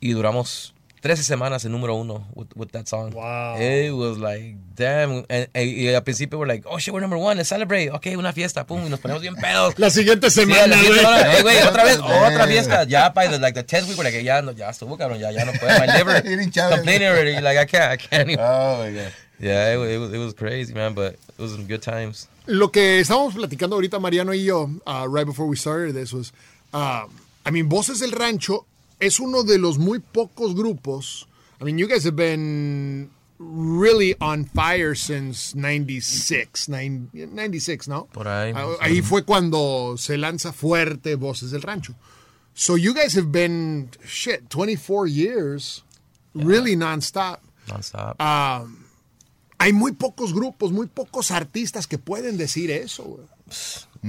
y 0.00 0.12
duramos 0.12 0.74
13 1.00 1.24
semanas 1.24 1.64
en 1.64 1.72
número 1.72 1.94
uno 1.94 2.26
with, 2.34 2.48
with 2.56 2.68
that 2.72 2.86
song. 2.88 3.12
Wow. 3.12 3.56
It 3.60 3.90
was 3.92 4.18
like, 4.18 4.56
damn. 4.74 5.24
And, 5.30 5.48
and- 5.54 5.70
y 5.70 5.88
al 5.94 6.02
principio 6.02 6.38
we're 6.38 6.46
like, 6.48 6.64
oh 6.66 6.78
shit, 6.78 6.92
we're 6.92 7.00
number 7.00 7.16
one, 7.18 7.36
let's 7.36 7.48
celebrate. 7.48 7.90
Okay, 7.90 8.16
una 8.16 8.32
fiesta, 8.32 8.66
pum, 8.66 8.84
y 8.84 8.88
nos 8.88 9.00
ponemos 9.00 9.20
bien 9.22 9.36
pedos. 9.36 9.74
La 9.78 9.90
siguiente 9.90 10.30
Sí, 10.30 10.40
semana, 10.40 10.68
la 10.68 10.76
siguiente 10.76 11.00
semana, 11.00 11.36
"Ey, 11.36 11.42
güey, 11.42 11.62
otra 11.62 11.84
vez, 11.84 11.98
otra 12.02 12.46
fiesta. 12.46 12.84
Ya, 12.84 13.10
by 13.10 13.28
the, 13.28 13.38
like, 13.38 13.54
the 13.54 13.64
10th 13.64 13.88
week, 13.88 13.96
we're 13.98 14.04
like, 14.04 14.22
ya, 14.22 14.40
no, 14.40 14.52
ya 14.52 14.68
estuvo, 14.70 14.96
cabrón, 14.98 15.18
ya, 15.20 15.30
ya 15.30 15.44
no 15.44 15.52
puedo. 15.52 15.78
My 15.78 15.86
liver 15.86 16.22
complaining 16.22 17.08
already. 17.08 17.40
Like, 17.40 17.58
I 17.58 17.64
can't, 17.66 17.92
I 17.92 17.96
can't 17.96 18.28
even. 18.30 18.44
oh 18.44 18.78
my 18.78 18.90
god. 18.92 19.12
Yeah, 19.40 19.74
it, 19.74 19.78
it, 19.92 19.98
was, 19.98 20.12
it 20.12 20.18
was 20.18 20.34
crazy, 20.34 20.74
man, 20.74 20.94
but 20.94 21.12
it 21.14 21.38
was 21.38 21.52
some 21.52 21.66
good 21.66 21.80
times. 21.80 22.26
Lo 22.46 22.68
que 22.72 22.98
estábamos 23.00 23.34
platicando 23.34 23.76
ahorita, 23.76 24.00
Mariano 24.00 24.32
y 24.32 24.42
yo, 24.44 24.68
uh, 24.86 25.06
right 25.08 25.24
before 25.26 25.46
we 25.46 25.54
started 25.54 25.94
this 25.94 26.12
was, 26.12 26.32
um, 26.72 27.08
I 27.46 27.50
mean, 27.52 27.68
Voces 27.68 28.00
del 28.00 28.10
Rancho 28.10 28.66
es 29.00 29.20
uno 29.20 29.42
de 29.44 29.58
los 29.58 29.78
muy 29.78 29.98
pocos 30.00 30.54
grupos. 30.54 31.28
I 31.60 31.64
mean, 31.64 31.78
you 31.78 31.86
guys 31.88 32.04
have 32.04 32.16
been 32.16 33.10
really 33.38 34.16
on 34.20 34.44
fire 34.46 34.94
since 34.96 35.54
96, 35.56 36.68
nine- 36.68 37.08
96, 37.12 37.88
¿no? 37.88 38.06
Por 38.12 38.26
ahí. 38.28 38.52
Ah, 38.54 38.66
Ahí 38.80 39.00
fue 39.02 39.24
cuando 39.24 39.94
se 39.96 40.16
lanza 40.18 40.52
fuerte 40.52 41.14
Voces 41.16 41.50
del 41.50 41.62
Rancho. 41.62 41.94
So 42.54 42.76
you 42.76 42.92
guys 42.94 43.16
have 43.16 43.28
been, 43.30 43.90
shit, 44.04 44.48
24 44.48 45.06
years, 45.06 45.84
really 46.34 46.74
nonstop. 46.74 47.40
Nonstop. 47.68 48.16
Hay 49.60 49.72
muy 49.72 49.92
pocos 49.92 50.32
grupos, 50.32 50.70
muy 50.72 50.86
pocos 50.86 51.30
artistas 51.30 51.86
que 51.86 51.98
pueden 51.98 52.36
decir 52.36 52.70
eso, 52.70 53.02
güey. 53.04 53.26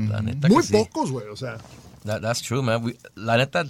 la 0.07 0.21
neta 0.21 0.47
que 0.47 0.53
Muy 0.53 0.63
sí. 0.63 0.73
pocos, 0.73 1.11
güey, 1.11 1.27
o 1.27 1.35
sea. 1.35 1.57
That, 2.05 2.21
that's 2.21 2.41
true, 2.41 2.61
man. 2.61 2.83
We, 2.83 2.97
la 3.15 3.37
neta, 3.37 3.65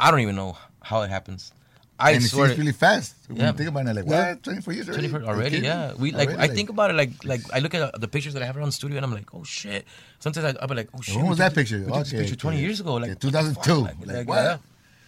I 0.00 0.10
don't 0.10 0.20
even 0.20 0.36
know 0.36 0.56
how 0.82 1.02
it 1.02 1.10
happens. 1.10 1.52
I 1.98 2.10
and 2.12 2.24
it 2.24 2.28
swear. 2.28 2.48
seems 2.48 2.58
really 2.58 2.72
fast. 2.72 3.14
When 3.28 3.38
Yeah. 3.38 3.52
you 3.52 3.56
think 3.56 3.68
about 3.68 3.86
it, 3.86 3.94
like, 3.94 4.04
Yeah. 4.08 4.30
what? 4.30 4.42
24 4.42 4.72
years 4.74 4.88
already? 4.88 5.08
24 5.08 5.28
Are 5.30 5.36
already, 5.36 5.58
yeah. 5.58 5.92
We 5.94 6.10
like 6.10 6.28
Already, 6.30 6.42
I 6.52 6.54
think 6.54 6.68
about 6.70 6.90
it 6.90 6.94
like 6.94 7.12
like 7.24 7.42
I 7.52 7.60
look 7.60 7.72
at 7.74 8.00
the 8.00 8.08
pictures 8.08 8.34
that 8.34 8.42
I 8.42 8.46
have 8.46 8.56
around 8.56 8.66
the 8.68 8.72
studio 8.72 8.96
and 8.98 9.06
I'm 9.06 9.12
like, 9.14 9.32
oh 9.32 9.44
shit. 9.44 9.86
Sometimes 10.18 10.44
I, 10.56 10.60
I'll 10.60 10.66
be 10.68 10.74
like, 10.74 10.88
oh 10.96 11.00
shit. 11.00 11.16
When 11.16 11.28
was 11.28 11.38
that 11.38 11.54
picture? 11.54 11.78
We 11.78 11.84
took 11.86 11.94
this 12.04 12.08
Okay, 12.12 12.18
picture 12.22 12.36
20 12.36 12.56
okay. 12.56 12.64
years 12.66 12.80
ago, 12.80 12.94
like 12.94 13.08
Yeah, 13.10 13.14
2002. 13.14 13.74
Like, 13.74 13.94
Like, 14.00 14.06
like, 14.16 14.28
what? 14.28 14.36
yeah. 14.42 14.56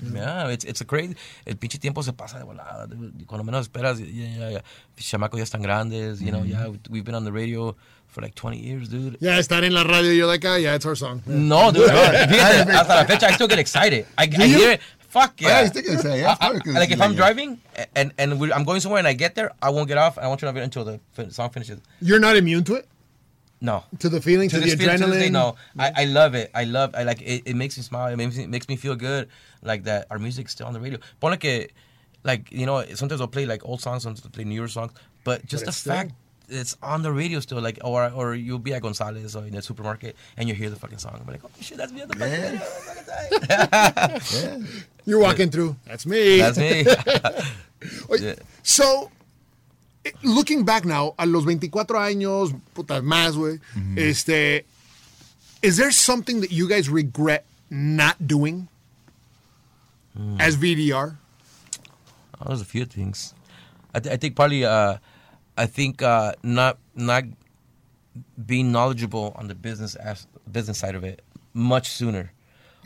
Yeah, 0.00 0.48
it's, 0.48 0.64
it's 0.64 0.80
a 0.80 0.84
crazy. 0.84 1.16
El 1.46 1.56
pinche 1.56 1.78
tiempo 1.78 2.02
se 2.02 2.12
pasa 2.12 2.38
de 2.38 2.44
volada. 2.44 2.86
Cuando 3.26 3.44
menos 3.44 3.62
esperas, 3.66 3.98
ya, 3.98 4.04
ya, 4.06 4.50
ya. 4.50 4.62
Chamacos 4.98 5.38
ya 5.38 5.44
están 5.44 5.62
grandes, 5.62 6.20
you 6.20 6.30
know, 6.30 6.44
yeah. 6.44 6.68
We've 6.90 7.04
been 7.04 7.14
on 7.14 7.24
the 7.24 7.32
radio 7.32 7.74
for 8.06 8.20
like 8.22 8.34
20 8.34 8.58
years, 8.58 8.88
dude. 8.88 9.16
Ya 9.20 9.38
estar 9.38 9.64
en 9.64 9.72
la 9.74 9.84
radio 9.84 10.12
y 10.12 10.16
yo 10.18 10.26
de 10.28 10.34
acá, 10.38 10.54
ah, 10.54 10.58
yeah, 10.58 10.74
it's 10.74 10.86
our 10.86 10.96
song. 10.96 11.22
No, 11.26 11.70
dude. 11.72 11.88
Fíjate, 11.90 12.70
hasta 12.72 12.94
la 12.94 13.04
fecha, 13.06 13.28
I 13.28 13.32
still 13.32 13.48
get 13.48 13.58
excited. 13.58 14.06
I, 14.18 14.24
I 14.24 14.46
hear 14.46 14.70
it. 14.72 14.80
Fuck 15.08 15.34
oh, 15.40 15.46
yeah. 15.46 15.48
yeah, 15.48 15.62
you 15.62 15.68
still 15.68 15.82
get 15.82 15.92
excited, 15.94 16.20
yeah, 16.20 16.36
I- 16.40 16.48
I- 16.48 16.78
like 16.78 16.90
if 16.90 17.00
I'm 17.00 17.10
like, 17.10 17.16
driving 17.16 17.58
and 17.94 18.12
and 18.18 18.32
I'm 18.52 18.64
going 18.64 18.80
somewhere 18.80 18.98
and 18.98 19.08
I 19.08 19.14
get 19.14 19.34
there, 19.34 19.52
I 19.62 19.70
won't 19.70 19.88
get 19.88 19.96
off. 19.98 20.18
I 20.18 20.26
won't 20.26 20.38
turn 20.40 20.50
off 20.50 20.56
it 20.56 20.62
until 20.62 20.84
the 20.84 21.00
song 21.30 21.50
finishes. 21.50 21.80
You're 22.02 22.20
not 22.20 22.36
immune 22.36 22.64
to 22.64 22.74
it? 22.74 22.86
No. 23.60 23.84
To 24.00 24.08
the 24.08 24.20
feeling, 24.20 24.48
to, 24.50 24.56
To 24.56 24.60
the 24.60 24.66
this, 24.66 24.74
feel- 24.78 24.96
to 24.98 25.04
adrenaline? 25.04 25.32
no. 25.32 25.56
I, 25.78 25.92
I 26.02 26.04
love 26.04 26.34
it. 26.34 26.50
I 26.54 26.64
love. 26.64 26.94
I 26.94 27.04
like 27.04 27.22
it. 27.22 27.42
It 27.46 27.56
makes 27.56 27.76
me 27.76 27.82
smile. 27.82 28.12
It 28.12 28.16
makes 28.16 28.36
me, 28.36 28.44
it 28.44 28.50
makes 28.50 28.68
me 28.68 28.76
feel 28.76 28.94
good. 28.96 29.28
Like 29.62 29.84
that. 29.84 30.06
Our 30.10 30.18
music's 30.18 30.52
still 30.52 30.66
on 30.66 30.72
the 30.74 30.80
radio. 30.80 30.98
Ponle 31.22 31.38
que, 31.40 31.68
like 32.22 32.52
you 32.52 32.66
know, 32.66 32.84
sometimes 32.94 33.20
I'll 33.20 33.28
play 33.28 33.46
like 33.46 33.64
old 33.64 33.80
songs, 33.80 34.02
sometimes 34.02 34.24
I'll 34.24 34.30
play 34.30 34.44
newer 34.44 34.68
songs. 34.68 34.92
But 35.24 35.46
just 35.46 35.64
But 35.64 35.66
the 35.68 35.72
still- 35.72 35.92
fact 35.94 36.12
it's 36.48 36.76
on 36.80 37.02
the 37.02 37.10
radio 37.12 37.40
still, 37.40 37.60
like 37.60 37.78
or 37.82 38.08
or 38.10 38.34
you'll 38.36 38.60
be 38.60 38.72
at 38.74 38.82
Gonzalez 38.82 39.34
or 39.34 39.44
in 39.46 39.52
the 39.54 39.62
supermarket 39.62 40.14
and 40.36 40.48
you 40.48 40.54
hear 40.54 40.70
the 40.70 40.76
fucking 40.76 40.98
song. 40.98 41.18
I'm 41.20 41.26
like, 41.32 41.40
oh 41.44 41.50
shit, 41.60 41.76
that's 41.78 41.90
me 41.92 42.02
on 42.02 42.08
the 42.08 42.14
fucking 42.14 42.32
Yeah. 43.50 43.70
radio. 44.10 44.18
Tight. 44.60 44.84
You're 45.06 45.18
walking 45.20 45.50
through. 45.50 45.76
That's 45.86 46.06
me. 46.06 46.38
That's 46.44 46.58
me. 46.58 46.84
Yeah. 48.18 48.34
So, 48.62 49.10
looking 50.22 50.64
back 50.64 50.84
now, 50.84 51.14
a 51.18 51.26
los 51.26 51.44
24 51.44 51.96
años, 51.98 52.54
putas 52.74 53.02
más, 53.02 53.36
güey, 53.36 53.60
este, 53.96 54.64
is 55.62 55.76
there 55.76 55.90
something 55.90 56.40
that 56.40 56.50
you 56.52 56.68
guys 56.68 56.88
regret 56.88 57.44
not 57.70 58.16
doing 58.26 58.68
as 60.38 60.56
VDR? 60.56 61.16
Oh, 62.40 62.44
there's 62.48 62.60
a 62.60 62.64
few 62.66 62.84
things. 62.84 63.34
I, 63.94 64.00
th- 64.00 64.12
I 64.12 64.16
think 64.16 64.36
probably 64.36 64.64
uh, 64.64 64.98
I 65.56 65.66
think 65.66 66.02
uh, 66.02 66.32
not 66.42 66.78
not 66.94 67.24
being 68.44 68.72
knowledgeable 68.72 69.32
on 69.36 69.48
the 69.48 69.54
business 69.54 69.94
as, 69.94 70.26
business 70.50 70.78
side 70.78 70.94
of 70.94 71.04
it 71.04 71.22
much 71.54 71.88
sooner. 71.90 72.32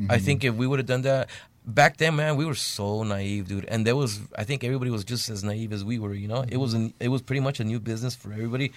I 0.09 0.18
think 0.18 0.45
if 0.45 0.55
we 0.55 0.66
would 0.66 0.79
have 0.79 0.87
done 0.87 1.03
that 1.03 1.29
back 1.67 1.97
then, 1.99 2.17
man, 2.17 2.37
we 2.37 2.45
were 2.45 2.55
so 2.55 3.03
naive, 3.03 3.49
dude. 3.49 3.65
And 3.67 3.87
there 3.87 3.97
was, 3.97 4.21
I 4.37 4.45
think 4.45 4.65
everybody 4.65 4.91
was 4.91 5.05
just 5.05 5.29
as 5.29 5.45
naive 5.45 5.73
as 5.73 5.85
we 5.85 5.99
were. 5.99 6.15
You 6.15 6.29
know, 6.29 6.45
it 6.49 6.57
was 6.57 6.75
an, 6.75 6.93
it 7.01 7.09
was 7.09 7.23
pretty 7.23 7.41
much 7.41 7.61
a 7.61 7.65
new 7.65 7.81
business 7.81 8.15
for 8.15 8.33
everybody. 8.33 8.73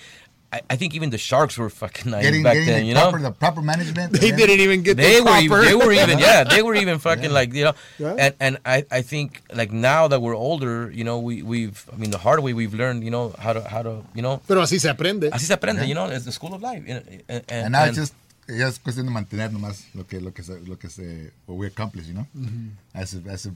I, 0.51 0.61
I 0.69 0.75
think 0.75 0.93
even 0.93 1.09
the 1.09 1.17
Sharks 1.17 1.57
were 1.57 1.67
fucking 1.67 2.11
naive 2.11 2.23
Getting, 2.25 2.43
back 2.43 2.53
getting 2.53 2.67
then, 2.67 2.81
the, 2.83 2.87
you 2.89 2.93
know. 2.93 3.09
proper, 3.09 3.19
the 3.23 3.31
proper 3.31 3.61
management. 3.63 4.13
They 4.13 4.29
and 4.29 4.37
then- 4.37 4.47
didn't 4.47 4.59
even 4.61 4.83
get 4.83 4.97
they 4.97 5.17
the 5.17 5.23
were 5.23 5.37
even, 5.37 5.49
proper. 5.49 5.65
they 5.65 5.73
were 5.75 5.91
even 5.93 6.19
yeah 6.19 6.43
they 6.43 6.61
were 6.61 6.75
even 6.75 6.99
fucking 7.07 7.31
like 7.31 7.55
you 7.55 7.63
know 7.63 7.73
Yeah. 7.97 8.15
and 8.19 8.35
and 8.39 8.57
I, 8.63 8.85
I 8.91 9.01
think 9.01 9.41
like 9.51 9.71
now 9.71 10.07
that 10.09 10.21
we're 10.21 10.35
older 10.35 10.91
you 10.91 11.03
know 11.03 11.17
we 11.17 11.41
we've 11.41 11.83
I 11.91 11.95
mean 11.95 12.11
the 12.11 12.19
hard 12.19 12.39
way 12.41 12.53
we've 12.53 12.75
learned 12.75 13.03
you 13.03 13.09
know 13.09 13.33
how 13.39 13.53
to 13.53 13.61
how 13.67 13.81
to 13.81 14.03
you 14.13 14.21
know 14.21 14.41
Pero 14.47 14.61
así 14.61 14.79
se 14.79 14.89
aprende. 14.89 15.31
así 15.31 15.45
se 15.47 15.55
aprende 15.55 15.87
you 15.87 15.95
know 15.95 16.05
it's 16.05 16.25
the 16.25 16.31
school 16.31 16.53
of 16.53 16.61
life 16.61 16.87
you 16.87 16.93
know, 16.93 17.01
and, 17.09 17.23
and, 17.29 17.43
And 17.49 17.71
now 17.71 17.81
and- 17.85 17.89
it's 17.89 17.97
just 17.97 18.13
ya 18.47 18.67
es 18.67 18.79
cuestión 18.79 19.05
de 19.05 19.11
mantener 19.11 19.51
nomás 19.51 19.85
lo 19.93 20.05
que 20.05 20.19
lo 20.21 20.31
que 20.33 20.43
se, 20.43 20.59
lo 20.61 20.77
que 20.77 20.89
se 20.89 21.31
what 21.47 21.57
we 21.57 21.67
accomplish, 21.67 22.05
you 22.07 22.13
know. 22.13 22.27
As 22.93 23.13
a, 23.15 23.21
as 23.31 23.45
a 23.45 23.51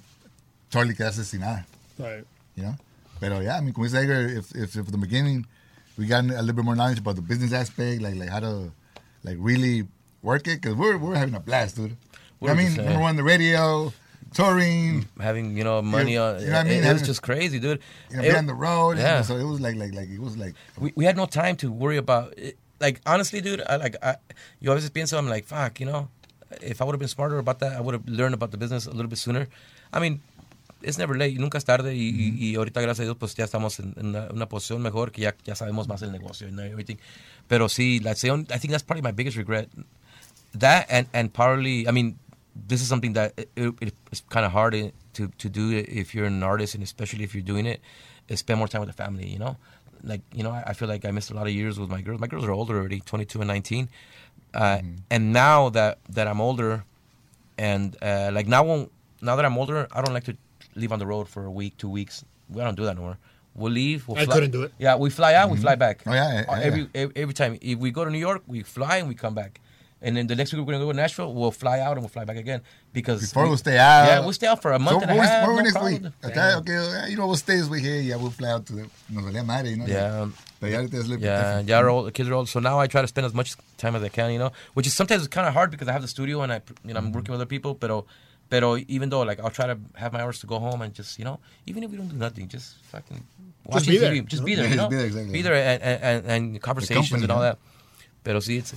Charlie 0.69 0.93
quedarse 0.95 1.23
sin 1.23 1.41
nada, 1.41 1.65
Right. 1.97 2.25
you 2.55 2.63
know. 2.63 2.75
Pero 3.19 3.39
yeah, 3.41 3.57
I 3.57 3.61
mean, 3.61 3.73
como 3.73 3.85
dice 3.87 3.95
Edgar, 3.95 4.27
if, 4.29 4.51
if, 4.55 4.75
if 4.75 4.85
from 4.85 4.91
the 4.91 4.97
beginning 4.97 5.45
we 5.97 6.05
got 6.05 6.23
a 6.23 6.27
little 6.27 6.53
bit 6.53 6.63
more 6.65 6.75
knowledge 6.75 6.99
about 6.99 7.15
the 7.15 7.21
business 7.21 7.51
aspect, 7.53 8.01
like 8.01 8.15
like 8.15 8.29
how 8.29 8.39
to 8.39 8.71
like 9.23 9.37
really 9.39 9.87
work 10.21 10.47
it, 10.47 10.61
because 10.61 10.75
we're 10.75 10.97
we're 10.97 11.15
having 11.15 11.35
a 11.35 11.39
blast, 11.39 11.75
dude. 11.75 11.91
You 11.91 11.95
know 11.95 11.97
what 12.39 12.51
I 12.51 12.55
mean, 12.55 12.79
uh, 12.79 12.83
number 12.83 12.99
one, 13.01 13.15
the 13.15 13.23
radio, 13.23 13.91
touring, 14.33 15.07
having 15.19 15.57
you 15.57 15.63
know 15.63 15.81
money 15.81 16.13
You- 16.13 16.21
on 16.21 16.39
you 16.41 16.47
know 16.47 16.53
what 16.53 16.57
I 16.57 16.61
it, 16.61 16.63
mean? 16.65 16.73
it 16.77 16.77
was 16.81 16.85
Having- 16.87 17.05
just 17.05 17.21
crazy 17.23 17.59
dude 17.59 17.79
you 18.11 18.17
know, 18.17 18.23
It- 18.23 18.31
be 18.31 18.37
on 18.37 18.45
the 18.45 18.53
road. 18.53 18.97
yeah. 18.97 19.03
Yeah. 19.17 19.21
So 19.23 19.37
it 19.37 19.43
was 19.43 19.59
like 19.59 19.75
like 19.75 19.93
like 19.95 20.09
it 20.09 20.19
was 20.21 20.37
like 20.37 20.53
we, 20.79 20.93
we 20.95 21.05
had 21.05 21.17
no 21.17 21.25
time 21.25 21.55
to 21.57 21.71
worry 21.71 21.97
about 21.97 22.37
it. 22.37 22.57
Like 22.79 23.01
honestly 23.05 23.41
dude 23.41 23.61
I 23.67 23.77
like 23.77 23.95
I 24.01 24.15
you 24.59 24.69
always 24.69 24.89
pienso 24.89 25.17
I'm 25.17 25.27
like 25.29 25.45
fuck 25.45 25.79
you 25.79 25.85
know 25.85 26.09
if 26.61 26.81
I 26.81 26.85
would 26.85 26.93
have 26.93 26.99
been 26.99 27.09
smarter 27.09 27.37
about 27.39 27.59
that 27.59 27.73
I 27.73 27.81
would 27.81 27.93
have 27.93 28.07
learned 28.07 28.33
about 28.33 28.51
the 28.51 28.57
business 28.57 28.85
a 28.87 28.91
little 28.91 29.09
bit 29.09 29.17
sooner. 29.19 29.47
I 29.91 29.99
mean 29.99 30.21
it's 30.81 30.97
never 30.97 31.17
late 31.17 31.37
nunca 31.39 31.57
es 31.57 31.65
tarde 31.65 31.93
y, 31.93 31.97
y- 31.97 32.31
mm-hmm. 32.31 32.37
y 32.39 32.55
ahorita 32.55 32.81
gracias 32.81 32.99
a 33.01 33.03
Dios 33.03 33.17
pues 33.17 33.35
ya 33.35 33.45
estamos 33.45 33.79
en, 33.79 33.93
en 33.97 34.07
una, 34.07 34.27
una 34.31 34.47
posición 34.47 34.81
mejor 34.81 35.11
que 35.11 35.21
ya, 35.23 35.35
ya 35.43 35.55
sabemos 35.55 35.87
más 35.87 36.01
el 36.03 36.11
negocio 36.11 36.47
and 36.47 36.59
everything. 36.59 36.97
Pero 37.47 37.67
sí 37.67 37.99
like, 38.03 38.15
say, 38.17 38.29
I 38.29 38.59
think 38.59 38.71
that's 38.71 38.83
probably 38.83 39.01
my 39.01 39.11
biggest 39.11 39.37
regret. 39.37 39.69
That 40.53 40.85
and 40.89 41.07
and 41.13 41.33
partly 41.33 41.87
I 41.87 41.91
mean 41.91 42.17
this 42.55 42.81
is 42.81 42.87
something 42.87 43.13
that 43.13 43.33
it, 43.37 43.49
it, 43.55 43.93
it's 44.11 44.21
kind 44.29 44.45
of 44.45 44.51
hard 44.51 44.75
eh, 44.75 44.91
to 45.13 45.27
to 45.37 45.49
do 45.49 45.71
if 45.71 46.13
you're 46.15 46.25
an 46.25 46.41
artist 46.43 46.75
and 46.75 46.83
especially 46.83 47.23
if 47.23 47.33
you're 47.35 47.43
doing 47.45 47.65
it 47.65 47.81
is 48.27 48.39
spend 48.39 48.57
more 48.59 48.67
time 48.67 48.81
with 48.81 48.89
the 48.89 48.95
family 49.03 49.27
you 49.27 49.37
know 49.39 49.57
like 50.03 50.21
you 50.33 50.43
know 50.43 50.51
I, 50.51 50.63
I 50.67 50.73
feel 50.73 50.87
like 50.87 51.05
I 51.05 51.11
missed 51.11 51.31
a 51.31 51.33
lot 51.33 51.47
of 51.47 51.53
years 51.53 51.79
with 51.79 51.89
my 51.89 52.01
girls 52.01 52.19
my 52.19 52.27
girls 52.27 52.45
are 52.45 52.51
older 52.51 52.77
already 52.77 52.99
22 53.01 53.39
and 53.41 53.47
19 53.47 53.89
uh, 54.53 54.79
and 55.11 55.33
now 55.33 55.69
that 55.69 55.99
that 56.09 56.27
I'm 56.27 56.41
older 56.41 56.83
and 57.57 57.95
uh, 58.01 58.29
like 58.33 58.47
now 58.47 58.63
when, 58.63 58.89
now 59.21 59.35
that 59.35 59.45
I'm 59.45 59.57
older 59.57 59.87
I 59.91 60.01
don't 60.01 60.13
like 60.13 60.25
to 60.25 60.37
leave 60.75 60.91
on 60.91 60.99
the 60.99 61.05
road 61.07 61.27
for 61.27 61.45
a 61.45 61.51
week 61.51 61.75
two 61.77 61.89
weeks 61.89 62.23
we 62.49 62.61
don't 62.61 62.75
do 62.75 62.83
that 62.83 62.91
anymore 62.91 63.17
we'll 63.55 63.71
leave 63.71 64.07
we'll 64.07 64.17
I 64.17 64.25
fly- 64.25 64.33
couldn't 64.35 64.51
do 64.51 64.63
it. 64.63 64.71
yeah 64.77 64.95
we 64.95 65.09
fly 65.09 65.33
out 65.33 65.49
we 65.49 65.57
fly 65.57 65.75
back 65.75 66.01
Oh, 66.05 66.13
yeah, 66.13 66.33
yeah, 66.41 66.45
Uh, 66.51 66.59
every 66.61 66.81
yeah. 66.81 66.87
every, 67.01 67.15
every 67.15 67.33
time. 67.33 67.57
If 67.61 67.79
we 67.79 67.91
go 67.91 68.05
to 68.05 68.11
New 68.11 68.19
York, 68.19 68.43
we 68.47 68.61
fly 68.63 68.97
and 68.97 69.07
we 69.07 69.15
come 69.15 69.33
back. 69.33 69.59
And 70.01 70.15
then 70.15 70.27
the 70.27 70.35
next 70.35 70.53
week 70.53 70.59
we're 70.65 70.73
gonna 70.73 70.85
go 70.85 70.91
to 70.91 70.97
Nashville. 70.97 71.33
We'll 71.33 71.51
fly 71.51 71.79
out 71.79 71.93
and 71.93 72.01
we'll 72.01 72.09
fly 72.09 72.23
back 72.23 72.37
again 72.37 72.61
because 72.93 73.21
before 73.21 73.43
we, 73.43 73.49
we'll 73.49 73.57
stay 73.57 73.79
out. 73.79 74.05
Yeah, 74.05 74.19
we'll 74.19 74.33
stay 74.33 74.45
out 74.45 74.61
for 74.61 74.71
a 74.73 74.79
month 74.79 75.01
So 75.01 75.09
and 75.09 75.19
a 75.19 75.23
half. 75.23 75.47
where 75.47 75.55
no 75.55 75.61
next 75.63 75.73
problem. 75.73 76.03
week? 76.03 76.13
Okay, 76.25 76.53
okay, 76.53 77.09
you 77.09 77.17
know, 77.17 77.25
we'll 77.25 77.35
stay 77.35 77.57
this 77.57 77.67
week 77.67 77.83
here. 77.83 77.99
Yeah, 77.99 78.17
we'll 78.17 78.29
fly 78.29 78.49
out 78.49 78.65
to 78.67 78.73
the 78.73 78.89
nos 79.09 79.23
valía 79.23 79.43
madre, 79.43 79.69
you 79.71 79.77
know. 79.77 79.85
Yeah. 79.87 80.27
But 80.59 80.69
ya 80.71 80.79
ahorita 80.79 80.93
es 80.93 81.05
a 81.05 81.09
little 81.09 81.17
bit 81.17 81.25
Yeah, 81.25 81.37
different. 81.37 81.69
yeah, 81.69 81.77
our 81.77 81.89
old, 81.89 82.07
the 82.07 82.11
kids 82.11 82.29
are 82.29 82.33
old. 82.33 82.49
So 82.49 82.59
now 82.59 82.79
I 82.79 82.87
try 82.87 83.01
to 83.01 83.07
spend 83.07 83.25
as 83.25 83.33
much 83.33 83.55
time 83.77 83.95
as 83.95 84.03
I 84.03 84.09
can, 84.09 84.31
you 84.31 84.39
know, 84.39 84.51
which 84.75 84.85
is 84.85 84.93
sometimes 84.93 85.27
kind 85.27 85.47
of 85.47 85.53
hard 85.53 85.71
because 85.71 85.87
I 85.87 85.93
have 85.93 86.03
the 86.03 86.07
studio 86.07 86.41
and 86.41 86.53
I, 86.53 86.61
you 86.85 86.93
know, 86.93 86.99
I'm 86.99 87.05
mm-hmm. 87.05 87.15
working 87.15 87.31
with 87.31 87.41
other 87.41 87.47
people. 87.47 87.73
Pero, 87.73 88.05
pero 88.49 88.77
even 88.87 89.09
though 89.09 89.21
like 89.21 89.39
I'll 89.39 89.49
try 89.49 89.65
to 89.65 89.77
have 89.95 90.13
my 90.13 90.21
hours 90.21 90.39
to 90.39 90.47
go 90.47 90.59
home 90.59 90.81
and 90.83 90.93
just, 90.93 91.17
you 91.17 91.25
know, 91.25 91.39
even 91.65 91.83
if 91.83 91.89
we 91.89 91.97
don't 91.97 92.07
do 92.07 92.17
nothing, 92.17 92.47
just 92.47 92.75
fucking 92.85 93.23
watching 93.65 93.93
be 93.93 93.97
there, 93.97 94.21
just 94.21 94.45
be 94.45 94.53
there, 94.53 94.67
you 94.69 94.75
know, 94.75 94.89
just 94.89 94.91
be 94.91 94.97
there, 94.97 95.05
exactly. 95.07 95.33
be 95.33 95.41
there 95.41 95.55
and, 95.55 95.81
and, 95.83 96.03
and, 96.03 96.25
and 96.25 96.61
conversations 96.61 97.09
company, 97.09 97.23
and 97.23 97.31
all 97.31 97.41
that. 97.41 97.57
Pero 98.23 98.39
sí, 98.39 98.57
it's 98.57 98.73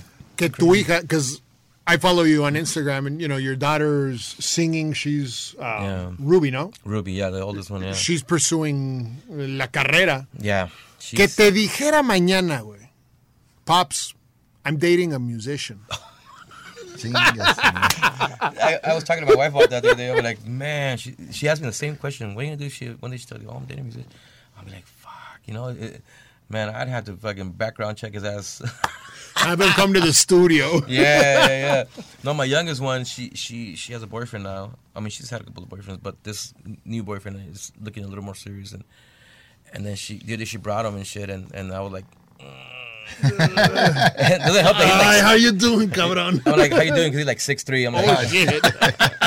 que 0.49 0.49
tu 0.49 0.73
hija, 0.75 1.01
because 1.01 1.41
I 1.87 1.97
follow 1.97 2.23
you 2.23 2.43
on 2.45 2.53
Instagram, 2.55 3.07
and 3.07 3.21
you 3.21 3.27
know 3.27 3.37
your 3.37 3.55
daughter's 3.55 4.23
singing. 4.39 4.93
She's 4.93 5.55
uh, 5.59 5.61
Yeah. 5.81 6.11
Ruby, 6.19 6.51
no? 6.51 6.71
Ruby, 6.85 7.13
yeah, 7.13 7.29
the 7.29 7.41
oldest 7.41 7.69
one, 7.69 7.81
yeah, 7.83 7.93
She's 7.93 8.23
pursuing 8.23 9.17
la 9.29 9.67
carrera. 9.67 10.27
yeah. 10.39 10.69
Que 10.99 11.27
te 11.27 11.51
dijera 11.51 12.03
mañana, 12.03 12.61
güey, 12.61 12.87
pops, 13.65 14.13
I'm 14.63 14.77
dating 14.77 15.13
a 15.13 15.19
musician. 15.19 15.79
I, 17.03 18.79
I 18.83 18.93
was 18.93 19.03
talking 19.03 19.25
to 19.25 19.29
my 19.31 19.35
wife 19.35 19.55
about 19.55 19.69
that 19.71 19.81
the 19.83 19.89
other 19.91 19.97
day. 19.97 20.11
I'm 20.11 20.23
like, 20.23 20.45
man, 20.45 20.97
she 20.97 21.15
she 21.31 21.47
asked 21.47 21.61
me 21.61 21.67
the 21.67 21.73
same 21.73 21.95
question. 21.95 22.35
What 22.35 22.41
are 22.41 22.43
you 22.45 22.51
gonna 22.51 22.57
do? 22.65 22.69
She 22.69 22.87
when 22.99 23.11
did 23.11 23.19
she 23.19 23.25
tell 23.25 23.41
you? 23.41 23.47
Oh, 23.49 23.55
I'm 23.57 23.65
dating 23.65 23.85
music. 23.85 24.05
I'm 24.59 24.67
like, 24.67 24.85
fuck, 24.85 25.39
you 25.45 25.53
know, 25.55 25.69
it, 25.69 26.01
man, 26.49 26.69
I'd 26.69 26.87
have 26.87 27.05
to 27.05 27.13
fucking 27.15 27.51
background 27.53 27.97
check 27.97 28.13
his 28.13 28.23
ass. 28.23 28.61
Have 29.35 29.59
him 29.61 29.69
come 29.69 29.93
to 29.93 29.99
the 29.99 30.13
studio. 30.13 30.81
yeah, 30.87 31.47
yeah, 31.47 31.47
yeah. 31.47 31.83
No, 32.23 32.33
my 32.33 32.45
youngest 32.45 32.81
one, 32.81 33.05
she 33.05 33.31
she 33.33 33.75
she 33.75 33.93
has 33.93 34.03
a 34.03 34.07
boyfriend 34.07 34.43
now. 34.43 34.73
I 34.95 34.99
mean, 34.99 35.09
she's 35.09 35.29
had 35.29 35.41
a 35.41 35.43
couple 35.45 35.63
of 35.63 35.69
boyfriends, 35.69 35.99
but 36.01 36.23
this 36.23 36.53
new 36.85 37.03
boyfriend 37.03 37.49
is 37.51 37.71
looking 37.81 38.03
a 38.03 38.07
little 38.07 38.23
more 38.23 38.35
serious. 38.35 38.71
And 38.73 38.83
and 39.73 39.85
then 39.85 39.95
she 39.95 40.17
the 40.17 40.33
other 40.33 40.37
day 40.37 40.45
she 40.45 40.57
brought 40.57 40.85
him 40.85 40.95
and 40.95 41.05
shit, 41.07 41.29
and 41.29 41.49
and 41.53 41.71
I 41.73 41.79
was 41.81 41.91
like. 41.91 42.05
mm. 42.39 42.67
Doesn't 43.21 43.41
help 44.63 44.77
that 44.77 44.85
he's 44.85 44.93
Hi, 44.93 45.15
like, 45.15 45.21
how 45.23 45.33
you 45.33 45.51
doing, 45.51 45.89
cabrón? 45.89 46.41
I'm 46.45 46.57
like, 46.57 46.71
how 46.71 46.81
you 46.81 46.93
doing? 46.93 47.07
Because 47.09 47.17
he's 47.19 47.25
like 47.27 47.39
six 47.41 47.63
three. 47.63 47.83
I'm 47.85 47.93
like, 47.93 48.05
Oh, 48.07 48.15
"Ah, 48.17 48.23
shit. 48.23 48.63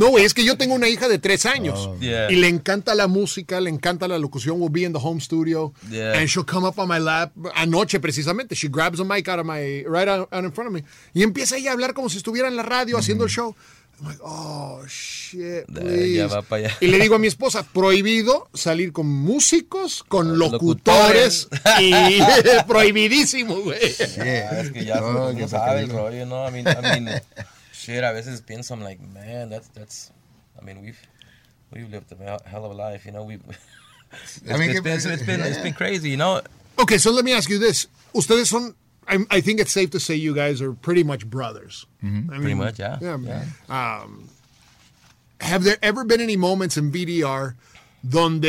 No, 0.00 0.08
güey, 0.08 0.24
es 0.24 0.34
que 0.34 0.44
yo 0.44 0.56
tengo 0.56 0.74
una 0.74 0.88
hija 0.88 1.08
de 1.08 1.18
tres 1.18 1.46
años 1.46 1.90
Yeah. 2.00 2.30
y 2.30 2.36
le 2.36 2.48
encanta 2.48 2.94
la 2.94 3.06
música, 3.06 3.60
le 3.60 3.70
encanta 3.70 4.08
la 4.08 4.18
locución. 4.18 4.60
We'll 4.60 4.70
be 4.72 4.82
in 4.82 4.92
the 4.92 4.98
home 5.02 5.20
studio 5.20 5.72
Yeah. 5.90 6.18
and 6.18 6.28
she'll 6.28 6.44
come 6.46 6.66
up 6.66 6.78
on 6.78 6.88
my 6.88 6.98
lap 6.98 7.32
anoche 7.54 7.98
precisamente. 8.00 8.54
She 8.54 8.68
grabs 8.68 9.00
a 9.00 9.04
mic 9.04 9.28
out 9.28 9.38
of 9.40 9.46
my 9.46 9.84
right 9.86 10.08
out, 10.08 10.28
out 10.32 10.44
in 10.44 10.52
front 10.52 10.68
of 10.68 10.74
me 10.74 10.84
y 11.14 11.22
empieza 11.22 11.56
ella 11.56 11.70
a 11.70 11.72
hablar 11.74 11.94
como 11.94 12.08
si 12.08 12.16
estuviera 12.18 12.48
en 12.48 12.56
la 12.56 12.62
radio 12.62 12.98
haciendo 12.98 13.24
el 13.24 13.30
show. 13.30 13.54
I'm 14.00 14.06
like, 14.06 14.20
oh 14.22 14.80
shit, 14.86 15.64
Ya 15.66 15.80
please. 15.80 16.26
va 16.26 16.42
pa' 16.42 16.54
allá. 16.56 16.70
Y 16.80 16.86
le 16.86 17.00
digo 17.00 17.16
a 17.16 17.18
mi 17.18 17.26
esposa, 17.26 17.64
prohibido 17.64 18.48
salir 18.54 18.92
con 18.92 19.08
músicos, 19.08 20.04
con 20.06 20.38
Locutores. 20.38 21.48
locutores 21.50 21.80
y 21.80 22.20
prohibidísimo, 22.68 23.56
güey. 23.56 23.78
Ah, 23.80 24.60
es 24.60 24.70
que 24.70 24.84
ya 24.84 25.00
No, 25.00 25.12
no, 25.12 25.32
ya 25.32 25.48
sabe 25.48 25.80
el 25.80 25.90
rollo, 25.90 26.26
¿no? 26.26 26.48
I 26.48 26.52
mean, 26.52 26.68
I 26.68 27.00
mean, 27.00 27.20
shit, 27.88 28.04
a 28.04 28.12
veces 28.12 28.42
pienso, 28.42 28.72
I'm 28.72 28.82
like, 28.82 29.00
man, 29.00 29.48
that's, 29.48 29.68
that's, 29.68 30.12
I 30.60 30.64
mean, 30.64 30.82
we've, 30.82 31.00
we've 31.72 31.90
lived 31.90 32.12
a 32.12 32.16
hell- 32.22 32.42
hell 32.44 32.64
of 32.66 32.72
a 32.72 32.74
life, 32.74 33.06
you 33.06 33.12
know, 33.12 33.22
we've, 33.22 33.42
I 34.50 34.58
mean, 34.58 34.70
it's 34.70 34.80
been, 34.80 34.96
it's 34.96 35.22
been, 35.22 35.40
it's 35.40 35.58
been 35.58 35.72
crazy, 35.72 36.10
you 36.10 36.18
know? 36.18 36.42
Okay, 36.78 36.98
so 36.98 37.10
let 37.10 37.24
me 37.24 37.32
ask 37.32 37.48
you 37.48 37.58
this. 37.58 37.86
Ustedes 38.14 38.48
son, 38.48 38.74
I, 39.06 39.18
I 39.30 39.40
think 39.40 39.58
it's 39.58 39.72
safe 39.72 39.90
to 39.90 40.00
say 40.00 40.14
you 40.14 40.34
guys 40.34 40.60
are 40.60 40.72
pretty 40.72 41.02
much 41.02 41.28
brothers. 41.28 41.86
Mm-hmm. 42.04 42.28
Pretty 42.28 42.44
mean, 42.44 42.58
much, 42.58 42.78
yeah. 42.78 42.98
Yeah. 43.00 43.44
Um, 43.70 44.28
have 45.40 45.64
there 45.64 45.78
ever 45.82 46.04
been 46.04 46.20
any 46.20 46.36
moments 46.36 46.76
in 46.76 46.92
VDR 46.92 47.54
donde 48.06 48.44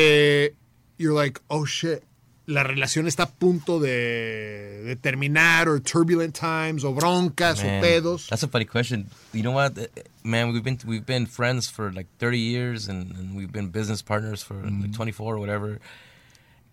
you're 0.98 1.14
like, 1.14 1.42
oh 1.50 1.64
shit, 1.64 2.04
la 2.50 2.64
relación 2.64 3.08
está 3.08 3.24
a 3.24 3.30
punto 3.30 3.80
de, 3.80 4.82
de 4.84 4.96
terminar, 4.96 5.70
or 5.70 5.80
turbulent 5.80 6.36
times, 6.36 6.84
o 6.84 6.94
broncas, 6.94 7.64
Man, 7.64 7.78
o 7.78 7.82
pedos? 7.82 8.28
That's 8.28 8.44
a 8.44 8.48
funny 8.48 8.66
question. 8.66 9.08
You 9.34 9.44
know 9.44 9.52
what, 9.52 9.78
man? 10.24 10.52
We've 10.52 10.64
been 10.64 10.80
we've 10.86 11.06
been 11.06 11.28
friends 11.28 11.70
for 11.70 11.92
like 11.92 12.08
30 12.18 12.40
years, 12.40 12.88
and, 12.88 13.12
and 13.12 13.36
we've 13.38 13.52
been 13.52 13.70
business 13.70 14.02
partners 14.02 14.42
for 14.42 14.56
like 14.56 14.74
mm-hmm. 14.74 14.92
24 14.92 15.36
or 15.36 15.40
whatever. 15.40 15.80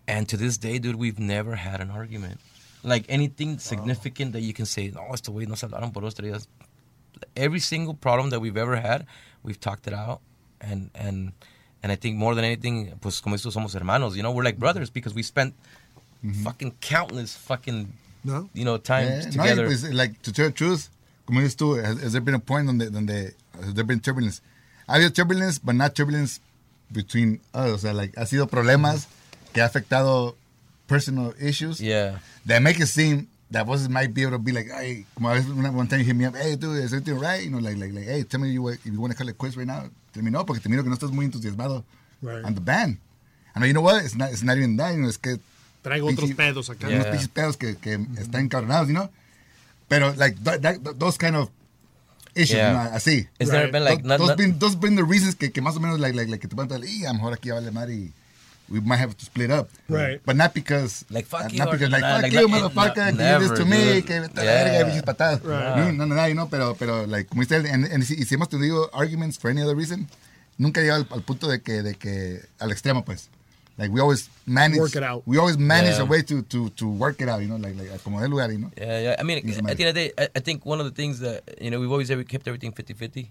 And 0.07 0.27
to 0.29 0.37
this 0.37 0.57
day, 0.57 0.79
dude, 0.79 0.95
we've 0.95 1.19
never 1.19 1.55
had 1.55 1.79
an 1.79 1.91
argument. 1.91 2.39
Like 2.83 3.05
anything 3.07 3.59
significant 3.59 4.33
that 4.33 4.41
you 4.41 4.53
can 4.53 4.65
say, 4.65 4.91
no, 4.93 5.13
este 5.13 5.29
güey 5.29 5.47
no 5.47 5.55
se 5.55 5.67
hablaron 5.67 5.93
por 5.93 6.01
dos 6.01 6.15
tres 6.15 6.31
días." 6.31 6.47
Every 7.35 7.59
single 7.59 7.93
problem 7.93 8.31
that 8.31 8.39
we've 8.39 8.57
ever 8.57 8.77
had, 8.77 9.05
we've 9.43 9.59
talked 9.59 9.85
it 9.85 9.93
out, 9.93 10.21
and 10.59 10.89
and 10.95 11.33
and 11.83 11.91
I 11.91 11.95
think 11.95 12.17
more 12.17 12.35
than 12.35 12.45
anything, 12.45 12.93
pues 13.01 13.21
como 13.21 13.35
esto 13.35 13.49
somos 13.49 13.73
hermanos. 13.73 14.15
You 14.15 14.23
know, 14.23 14.31
we're 14.31 14.43
like 14.43 14.57
brothers 14.57 14.89
because 14.89 15.13
we 15.13 15.23
spent 15.23 15.53
mm-hmm. 16.23 16.43
fucking 16.43 16.75
countless 16.81 17.35
fucking 17.35 17.93
No? 18.23 18.49
you 18.53 18.65
know 18.65 18.77
time 18.77 19.07
Yeah, 19.07 19.25
no, 19.25 19.31
together. 19.31 19.65
pues, 19.67 19.93
like, 19.93 20.21
to 20.23 20.33
tell 20.33 20.47
the 20.47 20.51
truth, 20.51 20.89
como 21.25 21.41
dices 21.41 21.55
tú, 21.55 21.81
has, 21.81 22.01
has 22.01 22.11
there 22.11 22.21
been 22.21 22.35
a 22.35 22.39
point 22.39 22.67
donde, 22.67 22.91
donde 22.91 23.33
has 23.61 23.73
there 23.73 23.85
been 23.85 23.99
turbulence? 23.99 24.41
Ha 24.87 24.95
habido 24.95 25.13
turbulence, 25.13 25.59
but 25.59 25.75
not 25.75 25.95
turbulence 25.95 26.39
between 26.91 27.39
us. 27.53 27.71
O 27.71 27.77
sea, 27.77 27.93
like, 27.93 28.15
ha 28.15 28.25
sido 28.25 28.47
problemas 28.47 29.05
mm-hmm. 29.05 29.53
que 29.53 29.61
ha 29.61 29.67
afectado 29.67 30.35
personal 30.87 31.33
issues 31.39 31.79
yeah. 31.79 32.19
that 32.45 32.61
make 32.61 32.79
it 32.79 32.87
seem 32.87 33.27
that 33.51 33.65
voices 33.65 33.87
might 33.87 34.13
be 34.13 34.23
able 34.23 34.31
to 34.31 34.39
be 34.39 34.51
like, 34.51 34.67
hey, 34.67 35.05
como 35.15 35.29
a 35.29 35.35
veces 35.35 35.53
one 35.53 35.87
time 35.87 35.99
you 35.99 36.05
hit 36.05 36.15
me 36.15 36.25
up, 36.25 36.35
hey, 36.35 36.55
dude, 36.55 36.83
is 36.83 36.93
everything 36.93 37.19
right? 37.19 37.43
You 37.43 37.51
know, 37.51 37.59
like, 37.59 37.77
like, 37.77 37.93
like, 37.93 38.05
hey, 38.05 38.23
tell 38.23 38.39
me 38.39 38.49
you, 38.49 38.67
if 38.67 38.85
you 38.85 38.99
want 38.99 39.11
to 39.11 39.17
call 39.17 39.29
it 39.29 39.37
quits 39.37 39.55
right 39.55 39.67
now. 39.67 39.85
Terminó 40.17 40.47
porque 40.47 40.59
te 40.59 40.67
miro 40.67 40.81
que 40.81 40.89
no 40.89 40.95
estás 40.95 41.11
muy 41.11 41.25
entusiasmado 41.25 41.85
Right. 42.23 42.43
on 42.43 42.55
the 42.55 42.59
band. 42.61 42.97
I 43.55 43.59
know, 43.59 43.67
you 43.67 43.73
know 43.73 43.83
what? 43.83 44.03
It's 44.03 44.15
not, 44.15 44.31
it's 44.31 44.41
not 44.41 44.57
even 44.57 44.75
that, 44.77 44.93
you 44.95 44.99
know, 45.01 45.09
es 45.09 45.19
que 45.19 45.37
Traigo 45.83 46.07
otros 46.09 46.31
pedos 46.33 46.71
acá. 46.71 46.87
Yeah. 46.89 46.97
unos 47.01 47.07
pinches 47.11 47.27
pedos 47.27 47.55
que, 47.55 47.75
que 47.77 47.93
están 48.19 48.41
encabronados, 48.49 48.87
you 48.87 48.95
know? 48.95 49.11
Pero, 49.87 50.13
like, 50.15 50.35
that, 50.43 50.61
that, 50.63 50.79
those 50.97 51.17
kind 51.19 51.35
of 51.35 51.49
issues, 52.33 52.57
Yeah. 52.57 52.71
you 52.71 52.89
know, 52.89 52.95
así. 52.97 53.27
It's 53.37 53.51
Right. 53.51 53.59
never 53.59 53.71
been 53.71 53.83
like 53.83 54.01
those, 54.01 54.07
not, 54.07 54.17
those 54.17 54.27
not- 54.29 54.37
been, 54.37 54.57
those 54.59 54.75
been 54.75 54.95
the 54.95 55.03
reasons 55.03 55.35
que, 55.35 55.51
que 55.51 55.61
más 55.61 55.75
o 55.75 55.79
menos, 55.79 55.99
like, 55.99 56.15
like, 56.15 56.29
like 56.31 56.41
que 56.41 56.47
te 56.49 56.55
van 56.55 56.71
a 56.71 56.79
decir, 56.79 56.89
y 57.01 57.05
a 57.05 57.09
lo 57.09 57.13
mejor 57.19 57.33
aquí 57.33 57.51
vale 57.51 57.69
madre 57.71 57.93
y 57.93 58.13
we 58.69 58.79
might 58.81 58.97
have 58.97 59.15
to 59.17 59.25
split 59.25 59.49
up. 59.51 59.69
Right. 59.89 60.19
But 60.25 60.35
not 60.35 60.53
because 60.53 61.05
Like, 61.09 61.25
fuck 61.25 61.43
not 61.43 61.53
you, 61.53 61.63
or 61.63 61.71
because 61.71 61.89
like 61.91 62.01
nah, 62.01 62.13
fuck 62.15 62.23
like, 62.23 62.31
you, 62.33 62.47
like, 62.47 62.63
motherfucker, 62.63 63.13
no, 63.13 63.17
que 63.17 63.23
you 63.23 63.39
did 63.39 63.41
this 63.41 63.59
to 63.59 63.65
never, 63.65 63.69
me, 63.69 63.93
dude. 63.93 64.05
que 64.07 64.19
vete 64.21 64.37
a 64.37 64.43
la 64.43 64.51
Yeah. 64.51 64.63
verga, 64.63 64.91
bichos 64.91 65.03
patadas. 65.05 65.43
Right. 65.43 65.91
Mm, 65.93 65.97
no, 65.97 66.05
no, 66.05 66.15
no, 66.15 66.25
you 66.27 66.33
know, 66.35 66.47
pero, 66.49 66.73
pero, 66.75 67.05
like, 67.07 67.29
como 67.29 67.43
dice 67.43 67.55
él, 67.57 67.65
and, 67.71 67.85
and 67.85 68.03
si, 68.03 68.15
y 68.15 68.23
si 68.25 68.35
hemos 68.35 68.49
tenido 68.49 68.89
arguments 68.93 69.37
for 69.37 69.49
any 69.49 69.61
other 69.61 69.75
reason, 69.75 70.07
nunca 70.57 70.81
llega 70.81 70.95
al, 70.95 71.07
al 71.11 71.21
punto 71.21 71.47
de 71.47 71.61
que, 71.61 71.81
de 71.83 71.93
que, 71.95 72.41
al 72.59 72.71
extremo, 72.71 73.03
pues. 73.05 73.29
Like, 73.79 73.91
we 73.93 74.01
always 74.01 74.27
manage. 74.47 74.79
Work 74.79 74.95
it 74.95 75.03
out. 75.03 75.21
We 75.27 75.37
always 75.37 75.55
manage 75.59 75.97
Yeah. 75.97 76.01
a 76.01 76.05
way 76.05 76.23
to, 76.23 76.41
to, 76.41 76.69
to 76.71 76.87
work 76.89 77.21
it 77.21 77.29
out, 77.29 77.41
you 77.43 77.47
know, 77.47 77.57
like, 77.57 77.75
like, 77.77 78.03
como 78.03 78.19
del 78.19 78.29
lugar, 78.31 78.51
you 78.51 78.57
know. 78.57 78.71
Yeah, 78.75 78.99
yeah. 78.99 79.15
I 79.19 79.23
mean, 79.23 79.37
Doesn't 79.45 79.69
at 79.69 79.77
the 79.77 79.83
matter. 79.83 79.83
end 79.83 79.89
of 79.89 79.95
the 79.95 80.01
day, 80.09 80.13
I, 80.17 80.27
I 80.35 80.39
think 80.39 80.65
one 80.65 80.79
of 80.79 80.87
the 80.87 80.91
things 80.95 81.19
that, 81.19 81.43
you 81.61 81.69
know, 81.69 81.79
we've 81.79 81.91
always 81.91 82.09
ever 82.09 82.23
kept 82.23 82.47
everything 82.47 82.71
50-50. 82.73 83.27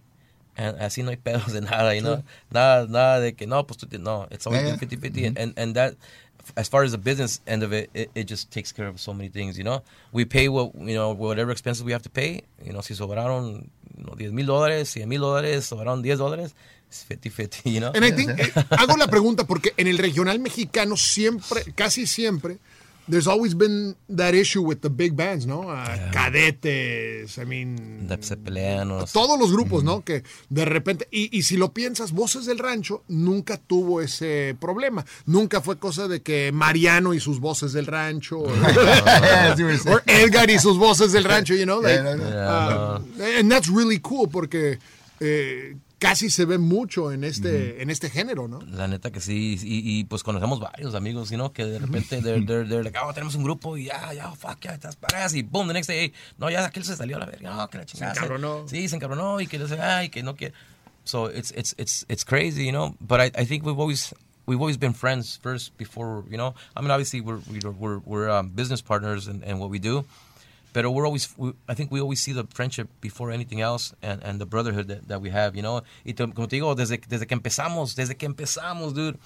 And 0.57 0.79
así 0.81 1.03
no 1.03 1.11
hay 1.11 1.17
pedos 1.17 1.53
de 1.53 1.61
nada, 1.71 1.95
you 1.95 2.01
know. 2.03 2.23
Nada, 2.51 2.87
nada 2.89 3.21
de 3.21 3.35
que, 3.35 3.47
no, 3.47 3.65
pues 3.67 3.79
tú, 3.79 3.87
no. 3.99 4.27
It's 4.31 4.47
always 4.47 4.63
Yeah, 4.63 4.77
been 4.77 4.89
yeah. 4.91 4.99
50-50. 5.11 5.27
And, 5.27 5.39
and, 5.39 5.55
and 5.59 5.75
that, 5.75 5.95
as 6.57 6.69
far 6.69 6.83
as 6.85 6.93
the 6.93 6.99
business 6.99 7.41
end 7.47 7.63
of 7.63 7.73
it, 7.73 7.91
it, 7.93 8.11
it 8.15 8.25
just 8.27 8.51
takes 8.51 8.73
care 8.73 8.87
of 8.87 8.99
so 9.01 9.13
many 9.13 9.29
things, 9.29 9.59
you 9.59 9.65
know. 9.65 9.83
We 10.13 10.25
pay 10.25 10.49
what, 10.49 10.75
you 10.77 10.95
know, 10.95 11.11
whatever 11.13 11.51
expenses 11.51 11.85
we 11.85 11.93
have 11.93 12.03
to 12.03 12.11
pay. 12.11 12.43
You 12.65 12.73
know, 12.73 12.81
si 12.81 12.95
sobraron, 12.95 13.69
you 13.99 14.05
know, 14.05 14.15
10 14.15 14.33
mil 14.35 14.47
dólares, 14.47 14.95
100 14.97 15.07
mil 15.07 15.21
dólares, 15.21 15.65
sobraron 15.67 16.03
10 16.03 16.19
dólares, 16.19 16.55
it's 16.89 17.05
50-50, 17.05 17.71
you 17.71 17.81
know. 17.81 17.91
And 17.95 18.05
I 18.05 18.13
think, 18.13 18.31
eh, 18.39 18.53
hago 18.79 18.97
la 18.97 19.09
pregunta 19.09 19.45
porque 19.45 19.73
en 19.77 19.89
el 19.89 19.99
regional 19.99 20.39
mexicano 20.39 20.97
siempre, 20.97 21.65
casi 21.75 22.07
siempre, 22.07 22.59
there's 23.09 23.27
always 23.29 23.55
been 23.55 23.97
that 24.09 24.35
issue 24.35 24.61
with 24.63 24.81
the 24.81 24.89
big 24.91 25.15
bands, 25.15 25.47
¿no? 25.47 25.65
Ah, 25.71 26.11
Cadetes, 26.13 27.39
I 27.39 27.45
mean... 27.45 28.07
O- 28.91 29.05
Todos 29.13 29.39
los 29.39 29.53
grupos, 29.53 29.85
¿no? 29.85 30.03
Que 30.05 30.23
de 30.51 30.65
repente, 30.65 31.07
y, 31.11 31.29
y 31.37 31.43
si 31.43 31.57
lo 31.57 31.73
piensas, 31.73 32.13
Voces 32.13 32.47
del 32.47 32.59
Rancho 32.59 33.03
nunca 33.09 33.57
tuvo 33.59 34.01
ese 34.01 34.57
problema. 34.61 35.05
Nunca 35.27 35.61
fue 35.61 35.79
cosa 35.79 36.09
de 36.09 36.21
que 36.23 36.51
Mariano 36.53 37.15
y 37.15 37.21
sus 37.21 37.39
Voces 37.41 37.73
del 37.73 37.87
Rancho, 37.87 38.39
o, 38.41 38.49
Edgar 40.07 40.51
y 40.51 40.59
sus 40.59 40.79
Voces 40.79 41.13
del 41.13 41.25
Rancho, 41.25 41.55
you 41.55 41.65
know? 41.65 41.81
Like, 41.81 41.97
Yeah, 42.03 42.17
no, 42.17 42.17
no. 42.17 42.31
ah, 42.37 43.01
and 43.39 43.51
that's 43.51 43.69
really 43.69 43.99
cool 44.01 44.29
porque 44.29 44.79
eh, 45.21 45.77
casi 46.09 46.31
se 46.31 46.45
ve 46.45 46.59
mucho 46.59 47.13
en 47.13 47.25
este, 47.25 47.83
en 47.83 47.91
este 47.91 48.11
género, 48.11 48.49
¿no? 48.49 48.61
La 48.61 48.87
neta 48.87 49.11
que 49.11 49.21
sí, 49.21 49.59
y, 49.63 49.99
y, 49.99 50.05
pues 50.05 50.23
conocemos 50.23 50.61
varios 50.61 50.95
amigos, 50.95 51.33
¿no? 51.33 51.53
Que 51.53 51.65
de 51.65 51.79
repente 51.79 52.23
they're, 52.23 52.45
they're, 52.47 52.69
they're 52.69 52.85
like, 52.85 52.99
oh, 53.03 53.13
tenemos 53.13 53.35
un 53.35 53.43
grupo 53.43 53.77
y 53.77 53.87
ya, 53.87 54.13
ya, 54.13 54.31
fuck, 54.33 54.61
ya, 54.61 54.75
estás 54.75 54.97
paradas 54.97 55.35
y 55.35 55.43
boom, 55.43 55.67
the 55.67 55.75
next 55.75 55.89
day, 55.89 56.13
no, 56.39 56.49
ya 56.49 56.65
aquel 56.65 56.85
se 56.85 56.97
salió 56.97 57.17
a 57.17 57.21
la 57.21 57.27
verga, 57.27 57.55
no, 57.55 57.69
que 57.69 57.79
la 57.79 57.87
chingada. 57.87 58.15
Se 58.15 58.21
encabronó. 58.21 58.69
Sí, 58.69 58.89
se 58.89 58.97
encabronó 58.97 59.41
y 59.41 59.47
que 59.47 59.59
no 59.59 59.67
sé, 59.67 59.81
ay, 59.81 60.09
que 60.09 60.23
no 60.23 60.37
quiere. 60.37 60.55
So 61.05 61.27
it's, 61.27 61.51
it's, 61.53 61.75
it's, 61.79 62.05
it's 62.09 62.25
crazy, 62.25 62.65
you 62.65 62.73
know, 62.73 62.95
but 63.01 63.21
I, 63.21 63.31
I 63.41 63.45
think 63.45 63.65
we've 63.65 63.79
always, 63.79 64.15
we've 64.47 64.61
always 64.61 64.77
been 64.77 64.93
friends 64.93 65.37
first 65.43 65.77
before, 65.77 66.25
you 66.31 66.37
know, 66.37 66.55
I 66.77 66.83
mean, 66.83 66.91
obviously 66.91 67.21
we're, 67.21 67.41
we're, 67.51 67.71
we're, 67.71 67.99
we're 68.05 68.31
um, 68.31 68.51
business 68.51 68.81
partners 68.81 69.29
in 69.29 69.59
what 69.59 69.71
we 69.71 69.79
do. 69.79 70.05
But 70.77 70.93
we're 70.93 71.07
always, 71.07 71.27
we, 71.39 71.55
I 71.67 71.73
think 71.73 71.91
we 71.91 72.03
always 72.03 72.21
see 72.21 72.33
the 72.33 72.45
friendship 72.53 72.89
before 73.01 73.31
anything 73.31 73.63
else 73.63 73.95
and, 74.03 74.23
and 74.23 74.39
the 74.39 74.45
brotherhood 74.45 74.89
that, 74.89 75.09
that 75.09 75.23
we 75.23 75.31
have, 75.31 75.57
you 75.57 75.63
know. 75.63 75.81
Y 76.05 76.13
te- 76.13 76.27
como 76.35 76.47
te 76.47 76.57
digo, 76.59 76.75
desde, 76.77 76.99
desde 77.09 77.27
que 77.27 77.35
empezamos, 77.35 77.95
desde 77.95 78.15
que 78.15 78.29
empezamos, 78.29 78.93
dude, 78.93 79.17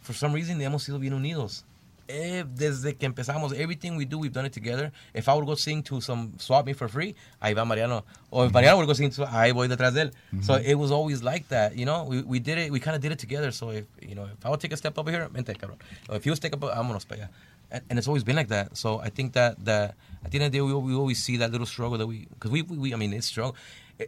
for 0.00 0.14
some 0.14 0.32
reason 0.32 0.58
hemos 0.58 0.84
sido 0.84 0.98
bien 0.98 1.12
unidos. 1.12 1.64
Eh, 2.08 2.44
desde 2.48 2.96
que 2.96 3.06
empezamos, 3.06 3.52
everything 3.52 3.96
we 3.98 4.06
do, 4.06 4.16
we've 4.16 4.32
done 4.32 4.46
it 4.46 4.54
together. 4.54 4.90
If 5.12 5.28
I 5.28 5.34
would 5.34 5.44
go 5.44 5.54
sing 5.54 5.82
to 5.82 6.00
some 6.00 6.32
swap 6.38 6.64
me 6.64 6.72
for 6.72 6.88
free, 6.88 7.14
ahí 7.42 7.54
va 7.54 7.66
Mariano. 7.66 8.02
Or 8.30 8.46
if 8.46 8.52
Mariano 8.54 8.78
would 8.78 8.86
go 8.86 8.94
sing, 8.94 9.10
to, 9.10 9.26
ahí 9.26 9.52
voy 9.52 9.68
detrás 9.68 9.92
de 9.92 10.04
él. 10.06 10.12
So 10.42 10.54
it 10.54 10.76
was 10.76 10.90
always 10.90 11.22
like 11.22 11.46
that, 11.48 11.76
you 11.76 11.84
know. 11.84 12.04
We, 12.04 12.22
we 12.22 12.38
did 12.38 12.56
it, 12.56 12.72
we 12.72 12.80
kind 12.80 12.96
of 12.96 13.02
did 13.02 13.12
it 13.12 13.18
together. 13.18 13.50
So 13.50 13.68
if, 13.68 13.84
you 14.00 14.14
know, 14.14 14.28
if 14.32 14.46
I 14.46 14.48
would 14.48 14.60
take 14.60 14.72
a 14.72 14.78
step 14.78 14.96
over 14.98 15.10
here, 15.10 15.28
vente, 15.28 15.52
cabrón. 15.58 15.76
Or 16.08 16.16
if 16.16 16.24
you 16.24 16.32
would 16.32 16.40
take 16.40 16.54
a, 16.54 16.56
vámonos 16.56 17.06
para 17.06 17.22
allá. 17.24 17.28
And, 17.70 17.82
and 17.90 17.98
it's 17.98 18.06
always 18.08 18.22
been 18.24 18.36
like 18.36 18.48
that. 18.48 18.76
So 18.76 19.00
I 19.00 19.08
think 19.10 19.32
that, 19.34 19.64
that 19.64 19.94
at 20.24 20.30
the 20.30 20.38
end 20.38 20.46
of 20.46 20.52
the 20.52 20.58
day, 20.58 20.62
we, 20.62 20.72
we 20.74 20.94
always 20.94 21.22
see 21.22 21.36
that 21.38 21.50
little 21.50 21.66
struggle 21.66 21.98
that 21.98 22.06
we, 22.06 22.26
because 22.30 22.50
we, 22.50 22.62
we, 22.62 22.78
we, 22.78 22.94
I 22.94 22.96
mean, 22.96 23.12
it's 23.12 23.26
struggle. 23.26 23.56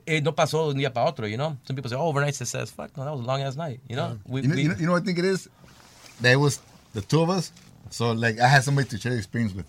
Eh, 0.07 0.21
no 0.21 0.33
pasó 0.33 0.67
de 0.69 0.75
un 0.75 0.77
día 0.79 0.93
para 0.93 1.07
otro, 1.09 1.27
you 1.27 1.37
know. 1.37 1.57
Some 1.65 1.75
people 1.75 1.89
say, 1.91 1.97
oh, 1.97 2.07
overnight 2.09 2.35
success. 2.35 2.71
Fuck, 2.71 2.97
no, 2.97 3.05
that 3.05 3.11
was 3.13 3.21
a 3.21 3.25
long 3.25 3.41
ass 3.43 3.57
night, 3.57 3.81
you 3.89 3.97
know. 3.97 4.19
We, 4.27 4.43
You 4.43 4.49
know, 4.49 4.55
we- 4.55 4.63
you 4.63 4.69
know, 4.69 4.75
you 4.77 4.87
know 4.87 4.93
what 4.93 5.03
I 5.03 5.05
think 5.07 5.19
it 5.19 5.25
is? 5.25 5.49
That 6.21 6.33
it 6.33 6.37
was 6.37 6.61
the 6.95 7.01
two 7.01 7.23
of 7.23 7.31
us. 7.31 7.53
So 7.91 8.13
like 8.13 8.39
I 8.39 8.47
had 8.49 8.63
somebody 8.65 8.87
to 8.91 8.99
share 8.99 9.13
the 9.13 9.19
experience 9.19 9.55
with. 9.55 9.67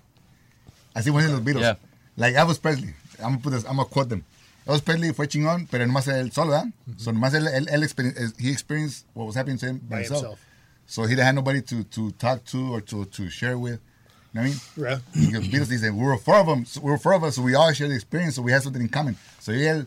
I 0.95 1.01
see 1.01 1.09
one 1.11 1.23
of 1.23 1.31
los 1.31 1.39
Beatles. 1.41 1.61
Yeah. 1.61 1.75
Like 2.17 2.35
was 2.47 2.57
Presley. 2.59 2.93
I'm 3.19 3.31
gonna 3.31 3.37
put 3.39 3.51
this, 3.51 3.63
I'm 3.63 3.77
gonna 3.77 3.85
quote 3.87 4.09
them. 4.09 4.25
Elvis 4.67 4.83
Presley 4.83 5.13
fue 5.13 5.27
chingón, 5.27 5.67
pero 5.71 5.85
nomás 5.85 6.07
él 6.07 6.31
solo, 6.33 6.51
¿verdad? 6.51 6.71
So 6.97 7.11
nomás 7.11 7.33
él, 7.33 7.47
él, 7.47 7.67
él 7.71 7.81
experi- 7.83 8.33
he 8.39 8.51
experienced 8.51 9.05
what 9.13 9.25
was 9.25 9.35
happening 9.35 9.57
to 9.59 9.65
him 9.67 9.79
by, 9.79 9.89
By 9.89 9.97
himself. 10.03 10.21
himself. 10.21 10.39
So 10.89 11.03
he 11.03 11.09
didn't 11.09 11.25
have 11.25 11.35
nobody 11.35 11.61
to, 11.61 11.83
to 11.83 12.11
talk 12.13 12.43
to 12.45 12.73
or 12.73 12.81
to, 12.81 13.05
to 13.05 13.29
share 13.29 13.57
with. 13.59 13.79
You 14.33 14.41
know 14.41 14.41
what 14.41 14.41
I 14.41 14.43
mean? 14.49 14.57
Yeah. 14.75 14.99
Because 15.27 15.47
Beatles, 15.47 15.67
they 15.67 15.77
said, 15.77 15.93
we 15.93 16.03
were 16.03 16.17
four 16.17 16.37
of 16.37 16.47
them. 16.47 16.65
So 16.65 16.81
we 16.81 16.89
were 16.89 16.97
four 16.97 17.13
of 17.13 17.23
us, 17.23 17.35
so 17.35 17.41
we 17.43 17.53
all 17.55 17.71
shared 17.73 17.91
the 17.91 17.95
experience, 17.95 18.35
so 18.35 18.41
we 18.41 18.51
had 18.51 18.63
something 18.63 18.81
in 18.81 18.89
common. 18.89 19.15
So 19.39 19.51
yeah, 19.51 19.83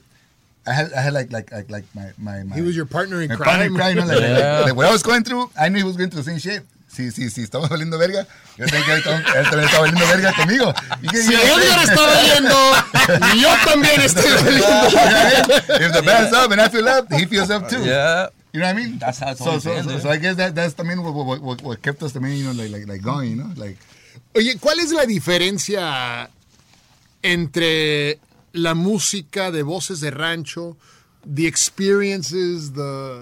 I 0.67 0.73
had, 0.73 0.93
I 0.93 1.01
had 1.01 1.13
like, 1.13 1.33
like, 1.33 1.51
like, 1.51 1.69
like 1.71 1.85
my, 1.95 2.11
my, 2.19 2.43
my 2.45 2.55
He 2.55 2.63
was 2.63 2.77
your 2.77 2.87
partner 2.87 3.21
in 3.21 3.29
my 3.29 3.35
crime. 3.37 3.47
partner 3.49 3.67
in 3.67 3.75
crime, 3.75 3.97
you 3.97 4.03
know, 4.03 4.07
like, 4.07 4.21
like- 4.21 4.29
Yeah. 4.39 4.61
like 4.61 4.77
what 4.77 4.87
I 4.87 4.93
was 4.93 5.03
going 5.03 5.25
through, 5.25 5.51
I 5.59 5.69
knew 5.69 5.79
he 5.79 5.85
was 5.85 5.97
going 5.97 6.09
through 6.11 6.23
the 6.23 6.31
same 6.31 6.39
shit. 6.39 6.63
Si, 6.89 7.09
si, 7.11 7.29
si 7.31 7.43
estamos 7.43 7.69
valiendo 7.71 7.99
verga, 7.99 8.27
yo 8.59 8.67
tengo 8.67 8.85
que 8.85 8.93
él 8.93 9.03
también 9.03 9.65
está 9.65 9.81
valiendo 9.81 10.07
verga 10.07 10.33
conmigo. 10.35 10.75
You 11.03 11.09
get- 11.09 11.23
Si 11.25 11.33
you 11.33 11.39
know 11.39 11.55
what 11.55 11.63
Edgar 11.63 11.79
I'm 11.79 11.89
está 11.89 12.03
valiendo, 12.13 13.43
yo 13.43 13.51
también 13.65 14.01
estoy 14.01 14.31
valiendo. 14.43 15.87
If 15.87 15.93
the 15.95 16.03
band's 16.03 16.33
up 16.35 16.51
and 16.53 16.61
I 16.61 16.69
feel 16.69 16.87
up, 16.89 17.11
he 17.13 17.25
feels 17.27 17.51
up 17.51 17.69
too. 17.69 17.83
yeah. 17.85 18.29
You 18.53 18.61
know 18.61 18.67
what 18.67 18.77
I 18.77 18.79
mean? 18.79 18.99
That's 18.99 19.19
how 19.19 19.31
it's 19.31 19.41
so, 19.41 19.47
always 19.47 19.63
so, 19.63 19.75
been, 19.75 19.85
so, 19.85 19.99
so 19.99 20.11
I 20.11 20.17
guess 20.19 20.37
that, 20.37 20.55
that's 20.55 20.75
también 20.75 21.03
what, 21.03 21.15
what, 21.15 21.41
what, 21.41 21.63
what 21.63 21.83
kept 21.83 22.03
us 22.03 22.13
también, 22.13 22.37
you 22.37 22.45
know, 22.45 22.53
like, 22.53 22.71
like, 22.71 22.87
like 22.87 23.03
going, 23.03 23.31
you 23.31 23.37
know? 23.37 23.51
Like, 23.57 23.79
Oye, 24.35 24.59
¿cuál 24.59 24.79
es 24.81 24.93
la 24.93 25.05
diferencia 25.05 26.31
entre 27.23 28.19
la 28.53 28.75
música 28.75 29.51
de 29.51 29.63
voces 29.63 30.01
de 30.01 30.11
rancho, 30.11 30.77
the 31.25 31.47
experiences, 31.47 32.73
the, 32.73 33.21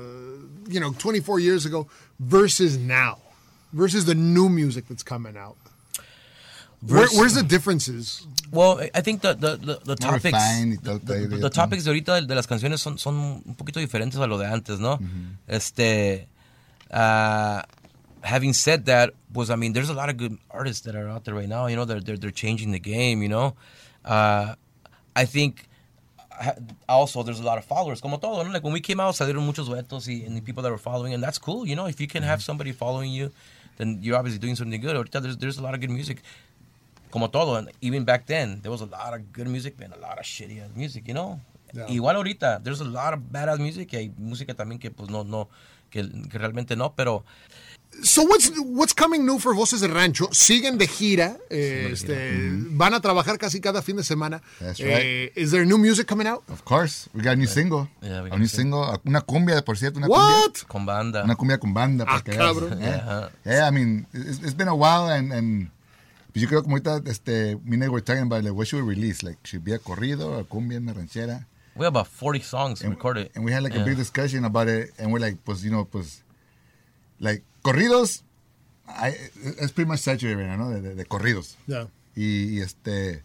you 0.68 0.80
know, 0.80 0.92
24 0.92 1.40
years 1.40 1.66
ago, 1.66 1.88
versus 2.18 2.78
now, 2.78 3.18
versus 3.72 4.04
the 4.04 4.14
new 4.14 4.48
music 4.48 4.86
that's 4.88 5.02
coming 5.02 5.36
out? 5.36 5.56
Where, 6.86 7.06
where's 7.08 7.34
the 7.34 7.42
differences? 7.42 8.26
Well, 8.50 8.80
I 8.94 9.02
think 9.02 9.20
the, 9.20 9.34
the, 9.34 9.56
the, 9.56 9.80
the 9.84 9.96
topics, 9.96 10.24
refined 10.24 10.78
y 10.82 10.98
the, 10.98 11.38
the 11.38 11.50
topics 11.50 11.84
de 11.84 11.90
ahorita 11.90 12.26
de 12.26 12.34
las 12.34 12.46
canciones 12.46 12.80
son, 12.80 12.98
son 12.98 13.42
un 13.46 13.54
poquito 13.54 13.80
diferentes 13.80 14.16
a 14.16 14.26
lo 14.26 14.38
de 14.38 14.46
antes, 14.46 14.80
¿no? 14.80 14.98
Este, 15.46 16.26
uh, 16.90 17.62
having 18.22 18.54
said 18.54 18.86
that, 18.86 19.12
was 19.32 19.50
I 19.50 19.56
mean, 19.56 19.72
there's 19.74 19.90
a 19.90 19.94
lot 19.94 20.08
of 20.08 20.16
good 20.16 20.38
artists 20.50 20.84
that 20.86 20.96
are 20.96 21.08
out 21.08 21.24
there 21.24 21.34
right 21.34 21.48
now. 21.48 21.66
You 21.66 21.76
know, 21.76 21.84
they're 21.84 22.00
they're, 22.00 22.16
they're 22.16 22.30
changing 22.30 22.72
the 22.72 22.80
game. 22.80 23.22
You 23.22 23.28
know, 23.28 23.56
uh, 24.04 24.54
I 25.14 25.24
think. 25.26 25.66
Also, 26.88 27.22
there's 27.22 27.38
a 27.38 27.42
lot 27.44 27.58
of 27.58 27.66
followers, 27.66 28.00
como 28.00 28.16
todo, 28.16 28.42
¿no? 28.42 28.50
Like 28.50 28.64
when 28.64 28.72
we 28.72 28.80
came 28.80 28.98
out, 28.98 29.14
salieron 29.14 29.44
muchos 29.44 29.68
duetos 29.68 30.08
y, 30.08 30.24
and 30.26 30.34
the 30.34 30.40
people 30.40 30.62
that 30.62 30.70
were 30.70 30.78
following, 30.78 31.12
and 31.12 31.22
that's 31.22 31.36
cool, 31.36 31.68
you 31.68 31.76
know. 31.76 31.84
If 31.84 32.00
you 32.00 32.06
can 32.06 32.22
have 32.22 32.42
somebody 32.42 32.72
following 32.72 33.10
you, 33.12 33.30
then 33.76 33.98
you're 34.00 34.16
obviously 34.16 34.38
doing 34.38 34.56
something 34.56 34.80
good. 34.80 34.96
Ahorita 34.96 35.20
there's 35.20 35.36
there's 35.36 35.58
a 35.58 35.62
lot 35.62 35.74
of 35.74 35.80
good 35.82 35.90
music 35.90 36.22
como 37.10 37.30
todo, 37.30 37.56
and 37.56 37.70
even 37.80 38.04
back 38.04 38.26
then, 38.26 38.60
there 38.62 38.70
was 38.70 38.80
a 38.80 38.86
lot 38.86 39.14
of 39.14 39.20
good 39.32 39.48
music 39.48 39.74
and 39.82 39.92
a 39.92 39.98
lot 39.98 40.18
of 40.18 40.24
shitty 40.24 40.60
music, 40.76 41.06
you 41.08 41.14
know. 41.14 41.40
Yeah. 41.72 41.86
Igual 41.88 42.16
ahorita, 42.16 42.62
there's 42.64 42.80
a 42.80 42.84
lot 42.84 43.14
of 43.14 43.20
badass 43.30 43.58
music 43.58 43.92
y 43.92 43.96
hay 43.96 44.12
música 44.18 44.54
también 44.54 44.80
que 44.80 44.90
pues 44.90 45.08
no, 45.10 45.22
no, 45.24 45.48
que, 45.90 46.02
que 46.28 46.38
realmente 46.38 46.74
no, 46.76 46.94
pero 46.94 47.24
So 48.02 48.22
what's 48.22 48.50
what's 48.56 48.94
coming 48.94 49.26
new 49.26 49.38
for 49.40 49.52
Voces 49.52 49.80
de 49.80 49.88
Rancho? 49.88 50.28
Siguen 50.32 50.78
de 50.78 50.86
gira, 50.86 51.36
eh, 51.50 51.88
este, 51.92 52.48
van 52.70 52.94
a 52.94 53.00
trabajar 53.00 53.36
casi 53.36 53.60
cada 53.60 53.82
fin 53.82 53.96
de 53.96 54.04
semana. 54.04 54.40
That's 54.60 54.78
Eh, 54.80 55.32
is 55.34 55.50
there 55.50 55.66
new 55.66 55.76
music 55.76 56.06
coming 56.06 56.26
out? 56.28 56.42
of 56.48 56.64
course, 56.64 57.08
we 57.12 57.20
got 57.22 57.32
a 57.32 57.36
new 57.36 57.48
single. 57.48 57.88
Yeah, 58.00 58.22
we 58.22 58.30
got 58.30 58.36
a 58.36 58.38
new 58.38 58.46
a 58.46 58.48
single. 58.48 59.00
Una 59.04 59.20
cumbia, 59.22 59.62
por 59.64 59.76
cierto, 59.76 59.98
una 59.98 60.06
What? 60.06 60.20
cumbia. 60.20 60.68
con 60.68 60.86
banda. 60.86 61.24
Una 61.24 61.34
cumbia 61.34 61.58
con 61.58 61.74
banda. 61.74 62.04
Ah, 62.06 62.12
para 62.12 62.22
que 62.22 62.30
veas. 62.30 62.40
cabrón. 62.40 62.78
Yeah. 62.80 63.30
yeah, 63.44 63.66
I 63.68 63.70
mean, 63.72 64.06
it's, 64.12 64.38
it's 64.38 64.54
been 64.54 64.68
a 64.68 64.74
while 64.74 65.08
and, 65.10 65.32
and 65.32 65.70
pues 66.32 66.42
yo 66.42 66.48
creo 66.48 66.62
como 66.62 66.76
ahorita, 66.76 67.02
este, 67.10 67.56
me 67.64 67.74
and 67.74 67.84
I 67.84 67.88
were 67.88 68.02
talking 68.02 68.22
about 68.22 68.42
like, 68.44 68.54
what 68.54 68.66
should 68.66 68.82
we 68.84 68.94
release? 68.94 69.22
Like, 69.22 69.38
should 69.44 69.64
be 69.64 69.72
a 69.72 69.78
corrido, 69.78 70.38
a 70.38 70.44
cumbia, 70.44 70.78
una 70.78 70.92
ranchera? 70.94 71.46
We 71.76 71.84
have 71.86 71.92
about 71.94 72.08
40 72.08 72.40
songs 72.42 72.82
recorded. 72.82 73.30
And 73.34 73.44
we 73.44 73.52
had 73.52 73.62
like 73.62 73.74
a 73.74 73.78
Yeah. 73.78 73.84
big 73.84 73.96
discussion 73.96 74.44
about 74.44 74.68
it, 74.68 74.92
and 74.98 75.12
we're 75.12 75.20
like, 75.20 75.38
pues, 75.44 75.62
you 75.62 75.70
know, 75.70 75.84
pues, 75.84 76.22
like, 77.18 77.42
corridos, 77.62 78.22
I, 78.88 79.14
it's 79.60 79.72
pretty 79.72 79.88
much 79.88 80.00
saturated 80.00 80.36
right 80.38 80.48
now, 80.48 80.56
¿no? 80.56 80.70
De, 80.70 80.80
de, 80.80 80.94
de 80.94 81.04
corridos. 81.04 81.56
Yeah. 81.66 81.86
Y, 82.16 82.56
y, 82.56 82.60
este, 82.60 83.22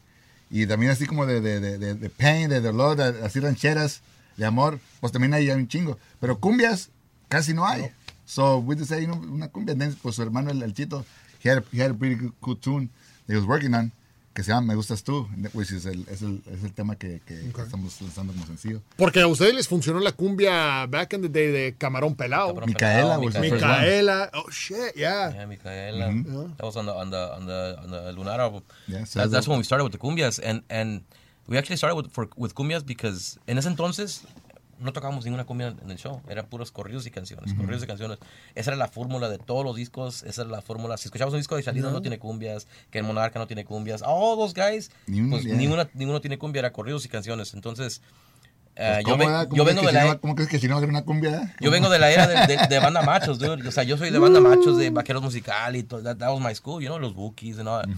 y 0.51 0.65
también 0.67 0.91
así 0.91 1.05
como 1.07 1.25
de, 1.25 1.41
de, 1.41 1.59
de, 1.59 1.77
de, 1.77 1.95
de 1.95 2.09
pain, 2.09 2.49
de 2.49 2.61
dolor, 2.61 2.95
de- 2.97 3.25
así 3.25 3.39
rancheras, 3.39 4.01
de 4.37 4.45
amor, 4.45 4.79
pues 5.01 5.11
también 5.11 5.33
hay 5.33 5.49
un 5.49 5.67
chingo. 5.67 5.97
Pero 6.19 6.39
cumbias 6.39 6.89
casi 7.29 7.53
no 7.53 7.65
hay. 7.65 7.89
So 8.25 8.57
we 8.59 8.75
decided, 8.75 9.01
you 9.01 9.07
know, 9.07 9.17
una 9.19 9.49
cumbia, 9.49 9.73
and 9.73 9.81
then, 9.81 9.95
pues 10.01 10.15
su 10.15 10.21
hermano, 10.23 10.51
el, 10.51 10.61
el 10.63 10.73
Chito, 10.73 11.03
he 11.45 11.49
had, 11.49 11.59
a, 11.59 11.63
he 11.71 11.77
had 11.79 11.91
a 11.91 11.93
pretty 11.93 12.15
good, 12.15 12.33
cool 12.41 12.55
tune 12.55 12.89
that 13.27 13.33
he 13.33 13.37
was 13.37 13.45
working 13.47 13.73
on. 13.75 13.91
que 14.33 14.43
se 14.43 14.51
llama 14.51 14.67
Me 14.67 14.75
Gustas 14.75 15.01
Tú, 15.01 15.29
which 15.53 15.71
is 15.71 15.85
el, 15.85 16.05
es, 16.09 16.21
el, 16.21 16.41
es 16.51 16.61
el 16.61 16.73
tema 16.73 16.97
que, 16.97 17.21
que 17.25 17.39
estamos 17.57 18.01
lanzando 18.01 18.33
como 18.33 18.45
sencillo. 18.45 18.81
Porque 18.97 19.21
a 19.21 19.27
ustedes 19.27 19.55
les 19.55 19.65
funcionó 19.65 20.01
la 20.01 20.11
cumbia 20.11 20.85
back 20.87 21.13
in 21.13 21.21
the 21.21 21.29
day 21.29 21.47
de 21.53 21.73
Camarón 21.77 22.15
Pelado. 22.15 22.49
Camarón 22.49 22.67
Micaela. 22.67 23.17
Micaela. 23.17 24.29
Oh, 24.33 24.51
shit, 24.51 24.93
yeah. 24.97 25.31
Yeah, 25.33 25.45
Micaela. 25.45 26.07
That 26.57 26.65
was 26.65 26.75
on 26.75 26.85
the 26.85 26.91
on 26.91 27.11
the 27.11 27.33
on 27.33 27.45
the 27.45 27.77
on 27.81 27.89
the 27.91 28.11
Lunar 28.11 28.41
album. 28.41 28.61
Yeah, 28.87 28.97
so 28.97 28.99
that's, 28.99 29.13
that's 29.13 29.31
that's- 29.31 29.47
when 29.47 29.57
we 29.59 29.63
started 29.63 29.85
with 29.85 29.93
the 29.93 29.99
cumbias, 29.99 30.41
and 30.43 30.63
and 30.69 31.03
we 31.47 31.57
actually 31.57 31.77
started 31.77 31.95
with 31.95 32.11
for, 32.11 32.27
with 32.35 32.53
cumbias 32.55 32.85
because 32.85 33.39
en 33.47 33.57
ese 33.57 33.67
entonces 33.67 34.23
no 34.79 34.91
tocábamos 34.93 35.23
ninguna 35.25 35.45
cumbia 35.45 35.67
en 35.81 35.89
el 35.91 35.97
show, 35.97 36.21
eran 36.29 36.45
puros 36.47 36.71
corridos 36.71 37.05
y 37.05 37.11
canciones, 37.11 37.53
corridos 37.53 37.83
y 37.83 37.87
canciones. 37.87 38.17
Esa 38.55 38.71
era 38.71 38.77
la 38.77 38.87
fórmula 38.87 39.29
de 39.29 39.37
todos 39.37 39.63
los 39.63 39.75
discos, 39.75 40.23
esa 40.23 40.41
era 40.41 40.51
la 40.51 40.61
fórmula. 40.61 40.97
Si 40.97 41.07
escuchamos 41.07 41.33
un 41.33 41.39
disco 41.39 41.55
de 41.55 41.63
Chalino 41.63 41.91
no 41.91 42.01
tiene 42.01 42.19
cumbias, 42.19 42.67
que 42.91 42.97
el 42.99 43.03
Monarca 43.05 43.39
no 43.39 43.47
tiene 43.47 43.63
cumbias, 43.65 44.01
all 44.05 44.37
those 44.37 44.53
guys, 44.53 44.91
Ni 45.07 45.21
pues 45.29 45.43
yeah. 45.43 45.55
ninguna, 45.55 45.89
ninguno 45.93 46.19
tiene 46.21 46.37
cumbia, 46.37 46.59
era 46.59 46.71
corridos 46.73 47.05
y 47.05 47.09
canciones. 47.09 47.53
Entonces, 47.53 48.01
Pues, 48.75 48.97
yo, 48.99 49.03
¿cómo 49.11 49.17
ve- 49.17 49.25
era? 49.25 49.45
¿Cómo 49.47 49.55
yo 49.57 49.63
crees 49.63 49.75
vengo 49.77 49.81
de 49.87 49.87
si 49.87 49.93
la... 50.05 50.13
no- 50.13 50.19
¿Cómo 50.21 50.35
crees 50.35 50.49
que 50.49 50.59
si 50.59 50.67
no 50.67 50.77
era 50.77 50.87
una 50.87 51.05
cumbia? 51.05 51.55
Yo 51.61 51.71
vengo 51.71 51.89
de 51.89 51.97
la 51.99 52.11
era 52.11 52.27
de, 52.27 52.57
de, 52.57 52.67
de 52.67 52.79
banda 52.79 53.01
machos, 53.03 53.39
dude. 53.39 53.65
O 53.65 53.71
sea, 53.71 53.83
yo 53.83 53.97
soy 53.97 54.11
de 54.11 54.19
banda 54.19 54.41
machos, 54.41 54.77
de 54.77 54.89
vaqueros 54.89 55.23
musical 55.23 55.75
y 55.77 55.83
todo. 55.83 56.03
That, 56.03 56.17
that 56.17 56.29
was 56.31 56.41
my 56.41 56.53
school, 56.53 56.81
you 56.81 56.87
know, 56.89 56.99
los 56.99 57.13
bookies 57.15 57.57
and 57.59 57.69
all 57.69 57.81
that. 57.81 57.89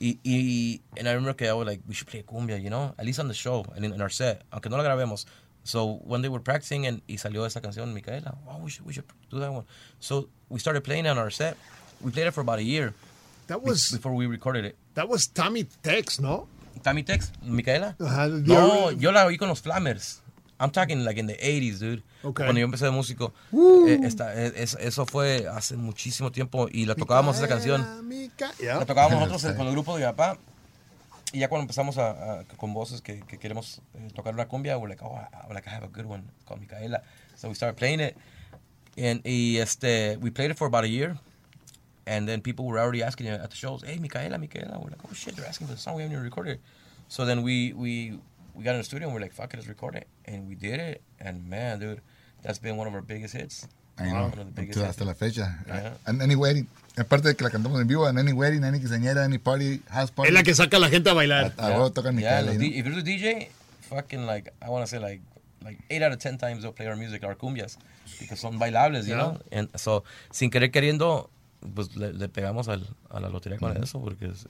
Y, 0.00 0.18
y, 0.22 0.80
and 0.96 1.08
I 1.08 1.12
remember 1.12 1.34
que 1.36 1.48
I 1.48 1.52
was 1.52 1.66
like, 1.66 1.82
we 1.88 1.92
should 1.94 2.08
play 2.08 2.22
cumbia, 2.22 2.56
you 2.62 2.70
know, 2.70 2.94
at 2.96 3.04
least 3.04 3.18
on 3.18 3.26
the 3.28 3.34
show, 3.34 3.66
and 3.74 3.84
in, 3.84 3.92
in 3.92 4.00
our 4.00 4.10
set, 4.10 4.44
aunque 4.52 4.70
no 4.70 4.76
la 4.76 4.84
grabemos. 4.84 5.26
So 5.68 6.00
when 6.06 6.22
they 6.22 6.30
were 6.30 6.40
practicing 6.42 6.86
and 6.86 7.02
y 7.06 7.18
salió 7.18 7.44
esa 7.44 7.60
canción, 7.60 7.92
Micaela, 7.92 8.38
oh, 8.46 8.56
we 8.64 8.70
should, 8.70 8.86
we 8.86 8.94
should 8.94 9.04
do 9.30 9.38
that 9.38 9.50
one. 9.52 9.66
So 10.00 10.30
we 10.48 10.58
started 10.58 10.82
playing 10.82 11.04
it 11.04 11.10
on 11.10 11.18
our 11.18 11.30
set. 11.30 11.58
We 12.00 12.10
played 12.10 12.26
it 12.26 12.32
for 12.32 12.40
about 12.40 12.58
a 12.58 12.62
year 12.64 12.94
That 13.48 13.58
be- 13.62 13.68
was, 13.68 13.90
before 13.92 14.14
we 14.14 14.26
recorded 14.26 14.64
it. 14.64 14.76
that 14.94 15.06
was 15.10 15.26
Tommy 15.28 15.64
Tex, 15.82 16.20
¿no? 16.20 16.48
Tammy 16.82 17.02
Tex, 17.02 17.32
Micaela. 17.42 17.96
No, 17.98 18.08
yo- 18.38 18.90
yo 18.92 19.12
la 19.12 19.26
oí 19.26 19.36
con 19.36 19.48
los 19.48 19.60
Flammers. 19.60 20.22
I'm 20.58 20.70
talking 20.70 21.04
like 21.04 21.18
in 21.20 21.26
the 21.26 21.36
80s, 21.36 21.78
dude. 21.80 22.02
Okay. 22.24 22.46
Cuando 22.46 22.58
yo 22.60 22.64
empecé 22.64 22.86
de 22.86 22.90
músico. 22.90 23.34
Eh, 23.52 24.00
esta- 24.04 24.32
eh, 24.34 24.52
es- 24.56 24.74
eso 24.80 25.04
fue 25.04 25.46
hace 25.48 25.76
muchísimo 25.76 26.32
tiempo 26.32 26.66
y 26.72 26.86
la 26.86 26.94
tocábamos 26.94 27.36
esa 27.36 27.46
canción. 27.46 28.08
Mica- 28.08 28.52
yeah. 28.58 28.78
La 28.78 28.86
tocábamos 28.86 29.28
nosotros 29.28 29.54
con 29.54 29.66
el 29.66 29.72
grupo 29.74 29.98
de 29.98 30.06
mi 30.06 30.10
papá. 30.12 30.38
Y 31.32 31.40
ya 31.40 31.48
cuando 31.48 31.62
empezamos 31.62 31.98
a, 31.98 32.40
a- 32.40 32.44
con 32.56 32.72
voces 32.72 33.00
que, 33.02 33.20
que 33.20 33.38
queremos 33.38 33.80
eh, 33.94 34.08
tocar 34.14 34.34
una 34.34 34.46
cumbia, 34.48 34.78
we're 34.78 34.88
like, 34.88 35.02
oh, 35.04 35.14
I, 35.14 35.52
like, 35.52 35.66
I 35.68 35.70
have 35.70 35.84
a 35.84 35.88
good 35.88 36.06
one 36.06 36.24
Micaela. 36.58 37.02
So 37.36 37.48
we 37.48 37.54
started 37.54 37.76
playing 37.76 38.00
it. 38.00 38.16
And 38.96 39.20
y 39.24 39.58
este, 39.60 40.16
we 40.20 40.30
played 40.30 40.50
it 40.50 40.56
for 40.58 40.66
about 40.66 40.84
a 40.84 40.88
year. 40.88 41.18
And 42.06 42.26
then 42.26 42.40
people 42.40 42.64
were 42.64 42.78
already 42.78 43.02
asking 43.02 43.28
at 43.28 43.50
the 43.50 43.56
shows, 43.56 43.82
hey, 43.84 43.98
Micaela, 43.98 44.38
Micaela. 44.38 44.78
We're 44.78 44.90
like, 44.90 45.04
oh 45.04 45.12
shit, 45.12 45.36
they're 45.36 45.44
asking 45.46 45.66
for 45.66 45.74
the 45.74 45.78
song. 45.78 45.94
We 45.96 46.02
haven't 46.02 46.14
even 46.14 46.24
recorded 46.24 46.52
it. 46.52 46.60
So 47.08 47.26
then 47.26 47.42
we, 47.42 47.74
we, 47.74 48.18
we 48.54 48.64
got 48.64 48.72
in 48.72 48.78
the 48.78 48.84
studio 48.84 49.08
and 49.08 49.14
we're 49.14 49.20
like, 49.20 49.34
fuck 49.34 49.52
it, 49.52 49.58
let's 49.58 49.68
record 49.68 49.94
it. 49.94 50.06
And 50.24 50.48
we 50.48 50.54
did 50.54 50.80
it. 50.80 51.02
And 51.20 51.46
man, 51.48 51.78
dude, 51.80 52.00
that's 52.42 52.58
been 52.58 52.78
one 52.78 52.86
of 52.86 52.94
our 52.94 53.02
biggest 53.02 53.34
hits. 53.34 53.68
The 53.98 54.84
hasta- 54.84 55.04
la 55.04 55.14
fecha. 55.14 55.58
Yeah. 55.66 55.94
And 56.06 56.22
any 56.22 56.34
wedding, 56.34 56.66
aparte 56.96 57.28
de 57.28 57.34
que 57.36 57.44
la 57.44 57.50
cantamos 57.50 57.80
en 57.80 57.86
vivo, 57.88 58.08
en 58.08 58.18
any 58.18 58.32
wedding, 58.32 58.64
any 58.64 58.78
quinceañera, 58.78 59.24
any 59.24 59.38
party, 59.38 59.82
house 59.90 60.10
party. 60.10 60.28
Es 60.28 60.34
la 60.34 60.42
que 60.42 60.54
saca 60.54 60.76
a 60.76 60.80
la 60.80 60.88
gente 60.88 61.10
a 61.10 61.14
bailar. 61.14 61.52
A 61.58 61.90
tocan 61.92 62.18
Yeah, 62.18 62.40
you 62.42 62.58
D- 62.58 62.70
know? 62.70 62.78
if 62.78 62.86
you're 62.86 62.98
a 62.98 63.02
DJ, 63.02 63.48
fucking 63.88 64.26
like 64.26 64.52
I 64.62 64.68
want 64.70 64.84
to 64.84 64.90
say 64.90 64.98
like 64.98 65.20
like 65.64 65.78
eight 65.90 66.02
out 66.02 66.12
of 66.12 66.18
ten 66.18 66.38
times 66.38 66.62
they'll 66.62 66.72
play 66.72 66.86
our 66.86 66.96
music, 66.96 67.24
our 67.24 67.34
cumbias, 67.36 67.76
because 68.20 68.38
son 68.40 68.58
bailables, 68.58 69.06
you 69.06 69.16
know. 69.16 69.38
And 69.50 69.68
so 69.76 70.04
sin 70.30 70.50
querer 70.50 70.70
queriendo, 70.70 71.30
pues 71.74 71.96
le, 71.96 72.12
le 72.12 72.28
pegamos 72.28 72.68
al, 72.68 72.86
a 73.10 73.18
la 73.20 73.28
lotería 73.28 73.58
con 73.58 73.76
eso, 73.82 74.00
porque 74.00 74.26
es- 74.26 74.46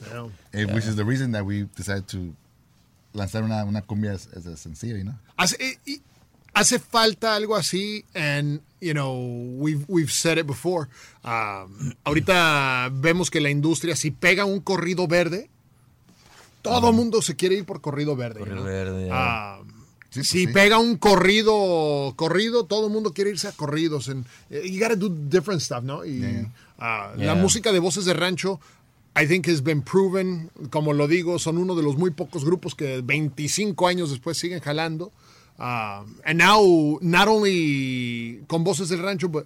Yeah. 0.53 0.75
Which 0.75 0.87
is 0.87 0.97
the 0.97 1.05
reason 1.05 1.33
that 1.33 1.45
we 1.45 1.65
decided 1.77 2.07
to 2.09 2.35
lanzar 3.15 3.43
una, 3.43 3.65
una 3.65 3.81
cumbia 3.83 4.13
as, 4.13 4.29
as 4.37 4.47
a 4.47 4.57
sencillo, 4.57 4.97
you 4.97 5.05
know? 5.05 5.15
Y- 5.87 6.01
hace 6.59 6.79
falta 6.79 7.35
algo 7.35 7.57
así, 7.57 8.05
and 8.15 8.61
you 8.81 8.93
know, 8.93 9.13
we've, 9.59 9.85
we've 9.89 10.13
said 10.13 10.39
it 10.39 10.47
before. 10.47 10.89
Um, 11.25 11.93
ahorita 12.05 12.91
vemos 12.93 13.31
que 13.31 13.41
la 13.41 13.51
industria, 13.51 13.97
si 13.97 14.11
pega 14.11 14.45
un 14.45 14.61
corrido 14.61 15.07
verde, 15.07 15.49
todo 16.63 16.91
el 16.91 16.95
mundo 16.97 17.23
se 17.23 17.35
quiere 17.37 17.57
ir 17.57 17.65
por 17.65 17.81
corrido 17.81 18.17
verde. 18.17 18.41
Corrido 18.41 18.57
know? 18.57 18.65
verde, 18.67 19.11
Sí, 20.11 20.21
pues 20.21 20.29
si 20.29 20.47
sí. 20.47 20.53
pega 20.53 20.79
un 20.79 20.97
corrido, 20.97 22.15
corrido, 22.17 22.65
todo 22.65 22.87
el 22.87 22.93
mundo 22.93 23.13
quiere 23.13 23.31
irse 23.31 23.47
a 23.49 23.53
corridos. 23.53 24.09
And 24.09 24.25
you 24.49 24.81
gotta 24.81 24.97
do 24.97 25.11
different 25.11 25.61
stuff, 25.61 25.83
¿no? 25.83 26.05
Y 26.05 26.21
Yeah. 26.21 27.13
Yeah. 27.17 27.27
la 27.27 27.35
música 27.35 27.73
de 27.73 27.79
voces 27.79 28.05
de 28.07 28.15
rancho, 28.15 28.59
I 29.21 29.27
think 29.27 29.47
has 29.49 29.63
been 29.63 29.83
proven. 29.83 30.51
Como 30.71 30.93
lo 30.95 31.09
digo, 31.09 31.39
son 31.39 31.59
uno 31.59 31.75
de 31.75 31.83
los 31.83 31.97
muy 31.99 32.11
pocos 32.13 32.45
grupos 32.45 32.75
que 32.75 33.03
25 33.03 33.87
años 33.87 34.11
después 34.11 34.39
siguen 34.39 34.61
jalando. 34.61 35.13
Ah, 35.59 36.05
and 36.25 36.39
now, 36.39 36.99
not 37.03 37.27
only 37.27 38.45
con 38.47 38.63
voces 38.63 38.89
del 38.91 39.03
rancho, 39.03 39.29
but 39.29 39.45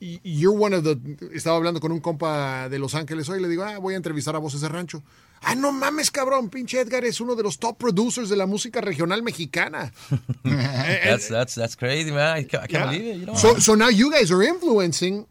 you're 0.00 0.56
one 0.56 0.72
of 0.74 0.84
the. 0.84 0.96
Estaba 1.34 1.56
hablando 1.56 1.80
con 1.80 1.92
un 1.92 2.00
compa 2.00 2.68
de 2.70 2.78
Los 2.78 2.94
Ángeles 2.94 3.28
hoy 3.28 3.40
le 3.40 3.48
digo, 3.48 3.62
ah, 3.62 3.78
voy 3.78 3.92
a 3.94 3.96
entrevistar 3.98 4.34
a 4.34 4.38
voces 4.38 4.62
de 4.62 4.68
rancho. 4.68 5.02
Ah, 5.42 5.54
no 5.54 5.70
mames, 5.72 6.10
cabrón, 6.10 6.50
pinche 6.50 6.80
Edgar 6.80 7.04
es 7.04 7.20
uno 7.20 7.34
de 7.34 7.42
los 7.42 7.58
top 7.58 7.78
producers 7.78 8.28
de 8.28 8.36
la 8.36 8.46
música 8.46 8.80
regional 8.80 9.22
mexicana. 9.22 9.92
that's 10.44 11.28
that's 11.28 11.54
that's 11.54 11.76
crazy, 11.76 12.10
man. 12.10 12.36
I 12.38 12.44
can't, 12.44 12.64
I 12.64 12.66
can't 12.66 12.70
Yeah. 12.72 12.86
believe 12.90 13.06
it. 13.14 13.18
You 13.20 13.26
know. 13.26 13.34
So, 13.34 13.58
so 13.58 13.74
now 13.74 13.88
you 13.88 14.10
guys 14.10 14.30
are 14.30 14.42
influencing 14.42 15.26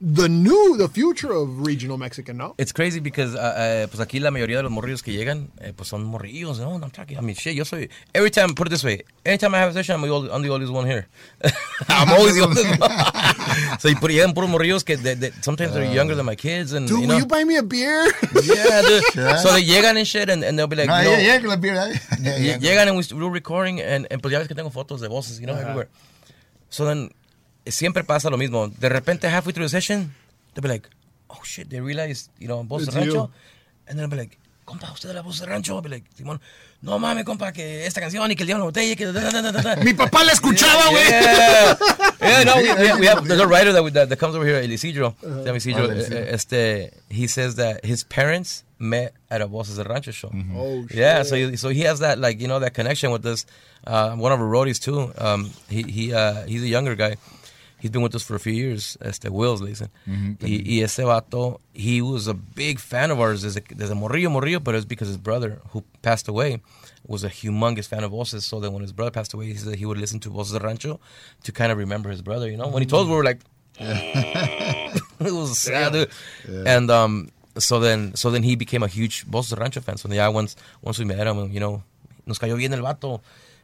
the 0.00 0.28
new, 0.28 0.76
the 0.76 0.88
future 0.88 1.32
of 1.32 1.66
regional 1.66 1.98
Mexican, 1.98 2.36
¿no? 2.36 2.54
It's 2.56 2.72
crazy 2.72 3.00
because 3.00 3.34
uh, 3.34 3.38
uh, 3.38 3.86
pues 3.88 3.98
aquí 4.00 4.20
la 4.20 4.30
mayoría 4.30 4.58
de 4.58 4.62
los 4.62 4.70
morrillos 4.70 5.02
que 5.02 5.12
llegan 5.12 5.50
eh, 5.60 5.72
pues 5.74 5.88
son 5.88 6.04
morrillos, 6.04 6.60
no, 6.60 6.72
I'm 6.74 6.90
talking, 6.90 7.18
I 7.18 7.20
mean, 7.20 7.34
shit, 7.34 7.56
yo 7.56 7.64
soy, 7.64 7.88
every 8.14 8.30
time, 8.30 8.54
put 8.54 8.68
it 8.68 8.70
this 8.70 8.84
way, 8.84 9.02
anytime 9.26 9.56
I 9.56 9.58
have 9.58 9.70
a 9.70 9.72
session, 9.72 9.96
I'm 9.96 10.02
the, 10.02 10.08
old, 10.08 10.30
I'm 10.30 10.42
the 10.42 10.50
oldest 10.50 10.72
one 10.72 10.86
here. 10.86 11.08
I'm 11.88 12.10
always 12.10 12.36
the 12.36 12.42
oldest 12.42 12.64
one. 12.78 13.78
so 13.80 13.88
you 13.88 13.96
put, 13.96 14.12
llegan 14.12 14.34
puros 14.34 14.48
morrillos 14.48 14.84
que 14.84 14.96
de, 14.96 15.16
de, 15.16 15.32
sometimes 15.42 15.74
they're 15.74 15.92
younger 15.92 16.14
than 16.14 16.26
my 16.26 16.36
kids 16.36 16.74
and, 16.74 16.86
Dude, 16.86 16.94
you 16.94 17.00
will 17.00 17.08
know. 17.08 17.18
you 17.18 17.26
buy 17.26 17.42
me 17.42 17.56
a 17.56 17.62
beer? 17.64 18.04
yeah, 18.44 18.82
dude. 18.82 19.02
Yeah. 19.16 19.36
So 19.38 19.52
they 19.52 19.64
llegan 19.64 19.96
and 19.96 20.06
shit 20.06 20.30
and, 20.30 20.44
and 20.44 20.56
they'll 20.56 20.68
be 20.68 20.76
like, 20.76 20.86
No, 20.86 20.98
you 20.98 21.04
know, 21.06 21.10
yeah, 21.10 21.18
yeah, 21.18 21.38
con 21.40 21.48
la 21.48 21.56
beer, 21.56 21.74
eh? 21.74 21.98
Yeah, 22.20 22.36
Lle- 22.36 22.40
yeah. 22.40 22.58
Llegan 22.58 22.86
and 22.86 22.96
we, 22.96 23.20
we're 23.20 23.32
recording 23.32 23.80
and, 23.80 24.06
and 24.12 24.22
pues 24.22 24.30
ya 24.30 24.38
ves 24.38 24.46
que 24.46 24.54
tengo 24.54 24.70
fotos 24.70 25.00
de 25.00 25.08
voces, 25.08 25.40
you 25.40 25.46
know, 25.46 25.56
everywhere. 25.56 25.88
So 26.70 26.84
then, 26.84 27.10
siempre 27.70 28.04
pasa 28.04 28.30
lo 28.30 28.36
mismo. 28.38 28.68
De 28.68 28.88
repente, 28.88 29.28
halfway 29.28 29.52
through 29.52 29.66
the 29.66 29.70
session, 29.70 30.12
they'll 30.54 30.62
be 30.62 30.68
like, 30.68 30.88
oh 31.30 31.40
shit, 31.44 31.68
they 31.68 31.80
realize, 31.80 32.30
you 32.38 32.48
know, 32.48 32.62
voz 32.64 32.82
de 32.84 32.88
It's 32.88 32.96
rancho. 32.96 33.12
you. 33.14 33.30
And 33.88 33.98
then 33.98 34.04
I'll 34.04 34.10
be 34.10 34.16
like, 34.16 34.38
compa, 34.66 34.92
usted 34.92 35.08
es 35.10 35.14
la 35.14 35.22
voz 35.22 35.40
de 35.40 35.46
rancho. 35.46 35.74
I'll 35.76 35.82
be 35.82 35.88
like, 35.88 36.04
Simón, 36.16 36.40
no 36.82 36.98
mames, 36.98 37.24
compa, 37.24 37.52
que 37.52 37.84
esta 37.86 38.00
canción 38.00 38.30
y 38.30 38.36
que 38.36 38.42
el 38.44 38.46
diablo 38.46 38.64
botella, 38.66 38.94
que... 38.96 39.06
da, 39.06 39.12
da, 39.30 39.42
da, 39.42 39.52
da, 39.52 39.62
da". 39.62 39.76
Mi 39.82 39.94
papá 39.94 40.22
la 40.24 40.32
escuchaba, 40.32 40.90
güey. 40.90 41.08
Yeah, 41.10 41.76
yeah, 42.20 42.44
no, 42.44 42.56
we, 42.56 42.72
we, 42.92 43.00
we 43.00 43.06
have 43.06 43.26
there's 43.26 43.40
a 43.40 43.46
writer 43.46 43.72
that, 43.72 43.82
we, 43.82 43.90
that, 43.90 44.08
that 44.08 44.18
comes 44.18 44.34
over 44.36 44.44
here, 44.44 44.56
El 44.56 44.70
Isidro. 44.70 45.14
Se 45.20 45.26
llama 45.44 45.56
Isidro. 45.56 45.84
El 45.90 45.98
Isidro. 45.98 46.18
Eh, 46.18 46.34
Este, 46.34 46.92
he 47.10 47.26
says 47.26 47.54
that 47.56 47.84
his 47.84 48.04
parents 48.04 48.64
met 48.78 49.12
at 49.30 49.40
a 49.40 49.46
Voces 49.46 49.76
del 49.76 49.86
Rancho 49.86 50.12
show. 50.12 50.30
Oh, 50.54 50.86
shit. 50.88 50.98
Yeah, 50.98 51.22
so 51.24 51.34
he, 51.36 51.56
so 51.56 51.68
he 51.70 51.80
has 51.82 51.98
that 52.00 52.18
like 52.18 52.40
you 52.40 52.46
know 52.48 52.60
that 52.60 52.74
connection 52.74 53.10
with 53.10 53.24
us. 53.26 53.44
Uh, 53.86 54.14
one 54.16 54.30
of 54.32 54.40
our 54.40 54.46
roadies 54.46 54.78
too. 54.80 55.12
Um, 55.18 55.50
he 55.68 55.82
he 55.82 56.12
uh, 56.12 56.44
he's 56.46 56.62
a 56.62 56.68
younger 56.68 56.94
guy. 56.94 57.16
He's 57.80 57.90
been 57.90 58.02
with 58.02 58.14
us 58.14 58.22
for 58.22 58.34
a 58.34 58.40
few 58.40 58.52
years. 58.52 58.98
Este 59.00 59.28
Wills, 59.30 59.60
le 59.60 59.70
dicen. 59.70 59.88
Y, 60.06 60.64
y 60.66 60.82
ese 60.82 60.98
vato, 60.98 61.60
he 61.72 62.02
was 62.02 62.26
a 62.26 62.34
big 62.34 62.80
fan 62.80 63.10
of 63.10 63.20
ours. 63.20 63.42
Desde, 63.42 63.62
desde 63.62 63.94
morrillo, 63.94 64.30
morrillo, 64.30 64.62
but 64.62 64.74
it 64.74 64.78
was 64.78 64.84
because 64.84 65.08
his 65.08 65.16
brother, 65.16 65.60
who 65.70 65.84
passed 66.02 66.26
away, 66.28 66.60
was 67.06 67.22
a 67.22 67.28
humongous 67.28 67.86
fan 67.86 68.02
of 68.02 68.10
Voces. 68.10 68.44
So 68.44 68.58
that 68.60 68.70
when 68.72 68.82
his 68.82 68.92
brother 68.92 69.12
passed 69.12 69.32
away, 69.32 69.46
he 69.46 69.54
said 69.54 69.76
he 69.76 69.86
would 69.86 69.98
listen 69.98 70.18
to 70.20 70.30
Voces 70.30 70.54
de 70.54 70.58
Rancho 70.58 70.98
to 71.44 71.52
kind 71.52 71.70
of 71.70 71.78
remember 71.78 72.10
his 72.10 72.20
brother. 72.22 72.50
You 72.50 72.56
know, 72.56 72.68
when 72.68 72.82
he 72.82 72.86
told 72.86 73.06
us, 73.06 73.10
we 73.10 73.16
were 73.16 73.24
like, 73.24 73.40
it 73.78 75.02
was 75.20 75.56
sad, 75.58 75.92
dude. 75.92 76.10
And 76.66 76.90
um, 76.90 77.30
so 77.58 77.78
then, 77.78 78.14
so 78.16 78.30
then 78.32 78.42
he 78.42 78.56
became 78.56 78.82
a 78.82 78.88
huge 78.88 79.22
Voces 79.24 79.50
de 79.50 79.56
Rancho 79.60 79.80
fan. 79.80 79.96
So 79.98 80.08
yeah, 80.12 80.26
once 80.28 80.56
once 80.82 80.98
we 80.98 81.04
met 81.04 81.24
him, 81.24 81.52
you 81.52 81.60
know, 81.60 81.84
nos 82.26 82.38
cayó 82.38 82.56
bien 82.56 82.72
el 82.72 82.82
vato. 82.82 83.20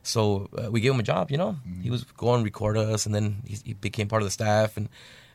So 0.07 0.49
uh, 0.57 0.71
we 0.71 0.81
gave 0.81 0.93
him 0.93 1.01
a 1.01 1.05
job, 1.05 1.31
you 1.31 1.37
know. 1.39 1.57
He 1.83 1.91
was 1.91 2.05
going 2.05 2.41
to 2.41 2.45
record 2.45 2.77
us, 2.77 3.07
and 3.07 3.15
then 3.15 3.43
he, 3.47 3.57
he 3.65 3.73
became 3.75 4.07
part 4.09 4.23
of 4.23 4.27
the 4.27 4.31
staff, 4.31 4.77
and 4.77 4.89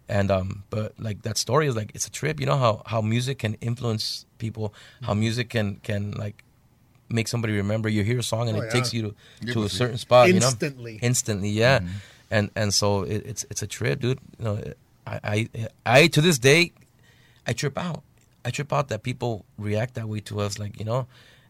and 0.08 0.32
um, 0.32 0.64
but 0.70 0.94
like 1.00 1.22
that 1.24 1.38
story 1.38 1.68
is 1.68 1.76
like 1.76 1.92
it's 1.96 2.08
a 2.08 2.12
trip, 2.12 2.40
you 2.40 2.46
know 2.46 2.58
how 2.58 2.82
how 2.86 3.02
music 3.02 3.40
can 3.40 3.56
influence 3.62 4.26
people, 4.38 4.74
how 5.02 5.14
music 5.14 5.50
can 5.50 5.78
can 5.84 6.12
like 6.12 6.44
make 7.10 7.28
somebody 7.28 7.54
remember. 7.56 7.90
You 7.90 8.04
hear 8.04 8.20
a 8.20 8.24
song 8.24 8.48
and 8.50 8.58
Oh, 8.58 8.62
it 8.62 8.66
yeah. 8.66 8.72
takes 8.72 8.94
you 8.94 9.02
to, 9.02 9.16
Yeah, 9.42 9.54
to 9.54 9.64
a 9.64 9.70
certain 9.70 9.98
spot, 9.98 10.30
Instantly. 10.30 10.94
you 10.94 11.00
know, 11.00 11.06
instantly, 11.08 11.50
yeah. 11.50 11.80
And 12.32 12.52
and 12.56 12.74
so 12.74 13.04
it, 13.04 13.26
it's 13.26 13.46
it's 13.50 13.62
a 13.64 13.68
trip, 13.68 14.00
dude. 14.02 14.20
You 14.38 14.46
know, 14.46 14.64
I, 15.08 15.20
I 15.24 15.68
I 15.86 16.08
to 16.08 16.22
this 16.22 16.38
day, 16.38 16.72
I 17.48 17.54
trip 17.54 17.78
out. 17.78 18.04
I 18.46 18.52
trip 18.52 18.72
out 18.72 18.88
that 18.90 19.02
people 19.02 19.46
react 19.58 19.96
that 19.96 20.08
way 20.08 20.20
to 20.30 20.40
us, 20.40 20.60
like 20.60 20.78
you 20.80 20.86
know, 20.86 21.08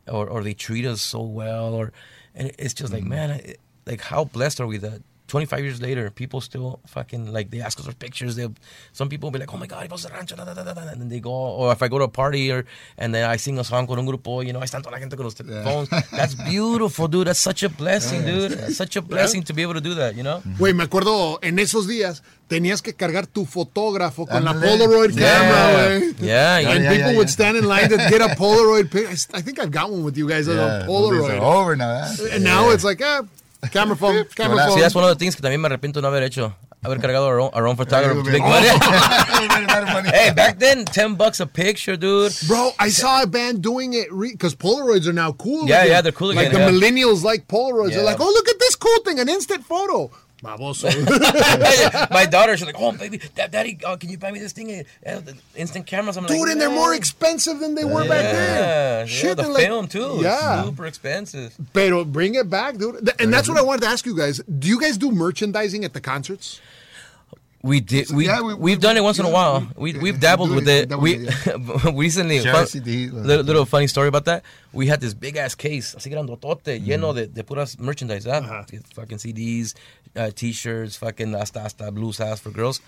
or 0.07 0.27
or 0.29 0.41
they 0.43 0.53
treat 0.53 0.85
us 0.85 1.01
so 1.01 1.21
well, 1.21 1.73
or 1.75 1.91
and 2.35 2.51
it's 2.57 2.73
just 2.73 2.93
like 2.93 3.01
mm-hmm. 3.01 3.09
man, 3.09 3.31
I, 3.31 3.55
like 3.85 4.01
how 4.01 4.23
blessed 4.23 4.59
are 4.61 4.67
we 4.67 4.77
that 4.77 5.01
25 5.29 5.63
years 5.63 5.79
later, 5.81 6.09
people 6.11 6.41
still 6.41 6.79
fucking 6.87 7.31
like 7.31 7.49
they 7.51 7.61
ask 7.61 7.79
us 7.79 7.85
for 7.85 7.93
pictures. 7.93 8.35
They, 8.35 8.47
some 8.91 9.07
people 9.09 9.31
be 9.31 9.39
like, 9.39 9.53
"Oh 9.53 9.57
my 9.57 9.67
god, 9.67 9.87
Voz 9.87 10.01
del 10.03 10.11
Rancho," 10.11 10.35
da, 10.35 10.43
da, 10.43 10.53
da, 10.53 10.73
da, 10.73 10.81
and 10.91 10.99
then 10.99 11.07
they 11.09 11.21
go. 11.21 11.31
Or 11.31 11.71
if 11.71 11.81
I 11.81 11.87
go 11.87 11.97
to 11.99 12.05
a 12.05 12.07
party 12.09 12.51
or 12.51 12.65
and 12.97 13.13
then 13.15 13.29
I 13.29 13.37
sing 13.37 13.57
a 13.59 13.63
song 13.63 13.87
con 13.87 13.97
un 13.99 14.05
grupo, 14.05 14.45
you 14.45 14.51
know, 14.53 14.59
I 14.61 14.65
stand 14.65 14.83
toda 14.83 14.95
la 14.95 14.99
gente 14.99 15.15
con 15.15 15.25
los 15.25 15.35
phones. 15.35 15.87
That's 16.11 16.35
beautiful, 16.49 17.07
dude. 17.07 17.27
That's 17.27 17.39
such 17.39 17.63
a 17.63 17.69
blessing, 17.69 18.25
dude. 18.25 18.51
That's 18.51 18.75
such 18.75 18.95
a 18.97 19.01
blessing 19.01 19.43
to 19.43 19.53
be 19.53 19.61
able 19.61 19.75
to 19.75 19.81
do 19.81 19.93
that, 19.95 20.15
you 20.15 20.23
know. 20.23 20.41
Güey, 20.57 20.73
me 20.73 20.83
acuerdo 20.83 21.39
en 21.41 21.59
esos 21.59 21.87
días 21.87 22.23
tenías 22.49 22.81
que 22.81 22.93
cargar 22.95 23.27
tu 23.27 23.45
fotógrafo 23.45 24.25
con 24.25 24.43
la 24.43 24.51
Ándale. 24.51 24.67
Polaroid 24.77 25.11
Yeah. 25.15 25.37
camera, 25.37 25.99
güey. 25.99 26.15
Yeah, 26.19 26.55
And 26.57 26.63
yeah, 26.65 26.73
yeah, 26.73 26.89
people 26.91 27.11
yeah, 27.11 27.17
would 27.17 27.27
yeah. 27.29 27.33
stand 27.33 27.57
in 27.57 27.65
line 27.67 27.89
to 27.89 27.97
get 28.09 28.21
a 28.21 28.29
Polaroid 28.35 28.89
pic. 28.89 29.05
I 29.07 29.37
I 29.37 29.41
think 29.41 29.59
I've 29.59 29.71
got 29.71 29.91
one 29.91 30.03
with 30.03 30.17
you 30.17 30.27
guys, 30.27 30.47
Yeah, 30.47 30.83
a 30.83 30.87
Polaroid. 30.87 31.39
are 31.39 31.61
over 31.61 31.75
now. 31.75 32.01
huh? 32.07 32.27
And 32.33 32.43
now 32.43 32.71
it's 32.71 32.83
like, 32.83 33.01
ah, 33.03 33.21
camera 33.67 33.95
phone, 33.95 34.25
camera 34.35 34.57
phone. 34.57 34.71
See, 34.75 34.81
that's 34.81 34.95
one 34.95 35.03
of 35.03 35.09
the 35.09 35.15
things 35.15 35.35
que 35.35 35.41
también 35.41 35.59
me 35.61 35.67
arrepiento 35.69 35.95
de 35.95 36.01
no 36.01 36.07
haber 36.09 36.23
hecho. 36.23 36.53
Haber 36.81 36.97
cargado 36.99 37.25
our 37.27 37.41
own, 37.41 37.49
our 37.53 37.67
own 37.67 37.75
photographer. 37.75 38.23
to 38.23 38.31
Yeah, 38.31 38.39
make 38.39 38.41
money. 38.41 39.47
Very 39.49 39.65
bad 39.65 39.83
money. 39.93 40.09
hey, 40.17 40.31
back 40.33 40.59
then, 40.59 40.85
10 40.85 41.15
bucks 41.15 41.41
a 41.41 41.45
picture, 41.45 41.97
dude. 41.97 42.31
Bro, 42.47 42.71
I 42.79 42.87
saw 42.87 43.21
a 43.21 43.27
band 43.27 43.61
doing 43.61 43.91
it 43.93 44.07
because 44.17 44.55
Polaroids 44.55 45.05
are 45.05 45.11
now 45.11 45.33
cool. 45.33 45.67
Yeah, 45.67 45.79
again. 45.81 45.91
yeah, 45.91 46.01
they're 46.01 46.13
cool 46.13 46.33
Like 46.33 46.51
the 46.53 46.59
yeah. 46.59 46.69
millennials 46.69 47.21
like 47.23 47.49
Polaroids. 47.49 47.89
They're 47.89 48.03
like, 48.05 48.21
oh, 48.21 48.27
look 48.31 48.47
at 48.47 48.59
this 48.59 48.77
cool 48.77 48.97
thing, 49.03 49.19
an 49.19 49.27
instant 49.27 49.65
photo. 49.65 50.09
Baboso. 50.43 50.89
my 52.11 52.25
daughter, 52.25 52.55
she's 52.55 52.65
like, 52.65 52.75
"Oh, 52.79 52.91
baby, 52.93 53.19
daddy, 53.35 53.77
uh, 53.85 53.97
can 53.97 54.09
you 54.09 54.17
buy 54.17 54.31
me 54.31 54.39
this 54.39 54.53
thing? 54.53 54.85
Uh, 55.05 55.21
instant 55.55 55.85
cameras." 55.85 56.15
I'm 56.17 56.23
like, 56.25 56.31
Dude, 56.31 56.49
and 56.49 56.61
they're 56.61 56.69
more 56.69 56.93
expensive 56.95 57.59
than 57.59 57.75
they 57.75 57.83
were 57.85 58.01
back 58.07 58.23
then. 58.23 58.59
yeah, 58.59 59.05
Shit, 59.05 59.35
the 59.37 59.43
they're 59.43 59.51
like- 59.51 59.65
film 59.65 59.87
too. 59.87 60.19
Yeah. 60.21 60.63
super 60.63 60.85
expensive. 60.85 61.55
Pero 61.73 62.05
bring 62.05 62.35
it 62.35 62.49
back, 62.49 62.77
dude. 62.77 63.09
And 63.19 63.33
that's 63.33 63.49
what 63.49 63.57
I 63.57 63.61
wanted 63.63 63.81
to 63.81 63.87
ask 63.87 64.05
you 64.05 64.15
guys. 64.15 64.39
Do 64.47 64.67
you 64.67 64.79
guys 64.79 64.97
do 64.97 65.11
merchandising 65.11 65.83
at 65.83 65.93
the 65.93 66.01
concerts? 66.01 66.61
We 67.61 67.81
did. 67.81 68.09
We, 68.09 68.25
yeah, 68.27 68.39
we- 68.41 68.51
have 68.51 68.59
we- 68.59 68.75
done 68.77 68.95
it 68.95 69.03
once 69.03 69.19
in 69.19 69.25
a 69.25 69.29
while. 69.29 69.67
we- 69.75 69.91
We 69.91 69.93
yeah, 69.97 70.01
we've 70.01 70.19
dabbled 70.21 70.51
with 70.55 70.69
it, 70.69 70.97
we 70.97 71.27
recently, 71.93 72.39
fun- 72.39 72.65
little, 72.73 73.43
little 73.43 73.65
funny 73.65 73.87
story 73.87 74.07
about 74.07 74.23
that. 74.25 74.43
We 74.71 74.87
had 74.87 75.01
this 75.01 75.13
big 75.13 75.35
ass 75.35 75.55
case, 75.55 75.93
así 75.93 76.09
grandotote, 76.09 76.79
lleno 76.79 77.13
de, 77.13 77.27
de 77.27 77.43
puras 77.43 77.77
merchandise, 77.77 78.25
ah, 78.27 78.63
fucking 78.93 79.17
CDs, 79.17 79.73
uh, 80.15 80.31
T-shirts, 80.31 80.97
fucking 80.97 81.33
hasta 81.33 81.59
hasta 81.59 81.91
ass 82.23 82.39
for 82.39 82.51
girls, 82.51 82.81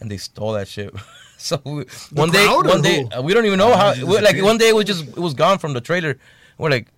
and 0.00 0.10
they 0.10 0.16
stole 0.16 0.52
that 0.52 0.68
shit. 0.68 0.94
so 1.38 1.60
we, 1.64 1.84
one 2.12 2.30
day, 2.30 2.46
one 2.46 2.82
day, 2.82 3.04
uh, 3.04 3.22
we 3.22 3.34
don't 3.34 3.46
even 3.46 3.58
know 3.58 3.74
how. 3.74 3.94
we- 3.94 4.20
like 4.20 4.40
one 4.42 4.58
day, 4.58 4.68
it 4.68 4.74
was 4.74 4.84
just 4.84 5.06
it 5.08 5.18
was 5.18 5.34
gone 5.34 5.58
from 5.58 5.72
the 5.74 5.80
trailer. 5.80 6.18
We're 6.58 6.70
like, 6.70 6.88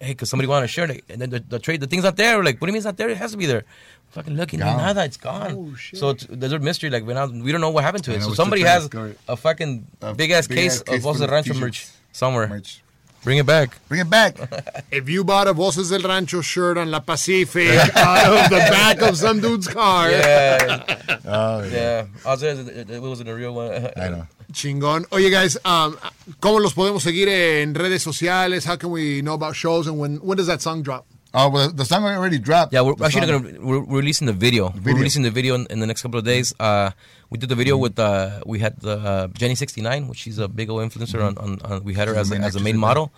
hey, 0.00 0.08
because 0.12 0.30
somebody 0.30 0.46
wanted 0.48 0.66
to 0.66 0.72
share 0.72 0.90
it. 0.90 1.04
And 1.08 1.20
then 1.20 1.30
the, 1.30 1.40
the 1.40 1.58
trade, 1.58 1.80
the 1.80 1.86
thing's 1.86 2.04
not 2.04 2.16
there. 2.16 2.38
We're 2.38 2.44
like, 2.44 2.60
what 2.60 2.66
do 2.66 2.70
you 2.70 2.72
mean 2.74 2.78
it's 2.78 2.86
not 2.86 2.96
there? 2.96 3.08
It 3.08 3.16
has 3.18 3.32
to 3.32 3.36
be 3.36 3.46
there. 3.46 3.64
Fucking 4.10 4.34
looking, 4.34 4.60
Gone. 4.60 4.78
nada, 4.78 5.04
it's 5.04 5.18
gone. 5.18 5.52
Oh, 5.52 5.74
shit. 5.74 5.98
So 6.00 6.10
it's, 6.10 6.26
there's 6.30 6.52
a 6.52 6.58
mystery. 6.58 6.88
Like, 6.88 7.04
we're 7.04 7.14
not, 7.14 7.30
we 7.30 7.52
don't 7.52 7.60
know 7.60 7.70
what 7.70 7.84
happened 7.84 8.04
to 8.04 8.14
it. 8.14 8.22
So 8.22 8.32
somebody 8.32 8.62
has 8.62 8.88
a 9.28 9.36
fucking 9.36 9.86
A 10.00 10.14
big 10.14 10.30
ass 10.30 10.46
case 10.46 10.82
case 10.82 10.96
of 10.96 11.02
Voz 11.02 11.02
full 11.02 11.14
del 11.14 11.24
of 11.24 11.30
Rancho 11.30 11.54
merch 11.54 11.88
somewhere. 12.12 12.48
Merch. 12.48 12.82
Bring 13.24 13.38
it 13.38 13.46
back. 13.46 13.76
Bring 13.88 14.00
it 14.00 14.08
back. 14.10 14.36
If 14.90 15.08
you 15.08 15.22
bought 15.24 15.48
a 15.48 15.52
Voces 15.52 15.90
del 15.90 16.00
Rancho 16.02 16.40
shirt 16.40 16.78
on 16.78 16.90
La 16.90 17.00
Pacific 17.00 17.68
out 17.96 18.44
of 18.44 18.50
the 18.50 18.58
back 18.70 19.02
of 19.02 19.16
some 19.16 19.40
dude's 19.40 19.68
car, 19.68 20.10
Yeah, 20.10 20.84
Oh, 21.26 21.62
yeah. 21.64 21.70
yeah. 21.72 22.06
I 22.24 22.30
was 22.30 22.40
there. 22.40 22.54
It, 22.58 22.90
it 22.90 23.02
wasn't 23.02 23.28
a 23.28 23.34
real 23.34 23.54
one. 23.54 23.70
I 23.96 24.08
know. 24.08 24.26
chingón. 24.52 25.04
Oye, 25.12 25.30
guys, 25.30 25.58
um, 25.64 25.96
¿cómo 26.40 26.60
los 26.60 26.72
podemos 26.74 27.02
seguir 27.02 27.28
en 27.28 27.74
redes 27.74 28.02
sociales? 28.02 28.64
How 28.64 28.76
can 28.76 28.90
we 28.90 29.20
know 29.20 29.34
about 29.34 29.54
shows? 29.56 29.86
And 29.86 29.98
when, 29.98 30.16
when 30.18 30.36
does 30.38 30.46
that 30.46 30.62
song 30.62 30.82
drop? 30.82 31.04
Oh, 31.34 31.50
well, 31.50 31.70
the 31.70 31.84
song 31.84 32.04
already 32.04 32.38
dropped. 32.38 32.72
Yeah, 32.72 32.80
we're 32.80 32.94
The 32.94 33.04
actually 33.04 33.26
gonna 33.26 33.58
we're, 33.60 33.80
we're 33.84 33.98
releasing 33.98 34.26
the 34.26 34.32
video. 34.32 34.72
We're 34.82 34.94
releasing 34.96 35.22
the 35.22 35.30
video 35.30 35.54
in, 35.56 35.66
in 35.68 35.80
the 35.80 35.86
next 35.86 36.00
couple 36.00 36.18
of 36.18 36.24
days. 36.24 36.54
Uh, 36.58 36.90
we 37.30 37.38
did 37.38 37.48
the 37.48 37.54
video 37.54 37.76
with 37.76 37.98
uh, 37.98 38.40
we 38.46 38.58
had 38.58 38.80
the 38.80 38.98
uh, 38.98 39.26
Jenny 39.28 39.54
sixty 39.54 39.80
nine, 39.80 40.08
which 40.08 40.18
she's 40.18 40.38
a 40.38 40.48
big 40.48 40.70
old 40.70 40.82
influencer 40.82 41.22
on, 41.24 41.36
on, 41.38 41.60
on. 41.62 41.84
We 41.84 41.94
had 41.94 42.08
her 42.08 42.14
as 42.14 42.30
a, 42.30 42.34
main 42.34 42.44
as 42.44 42.56
a 42.56 42.60
main 42.60 42.76
model, 42.76 43.12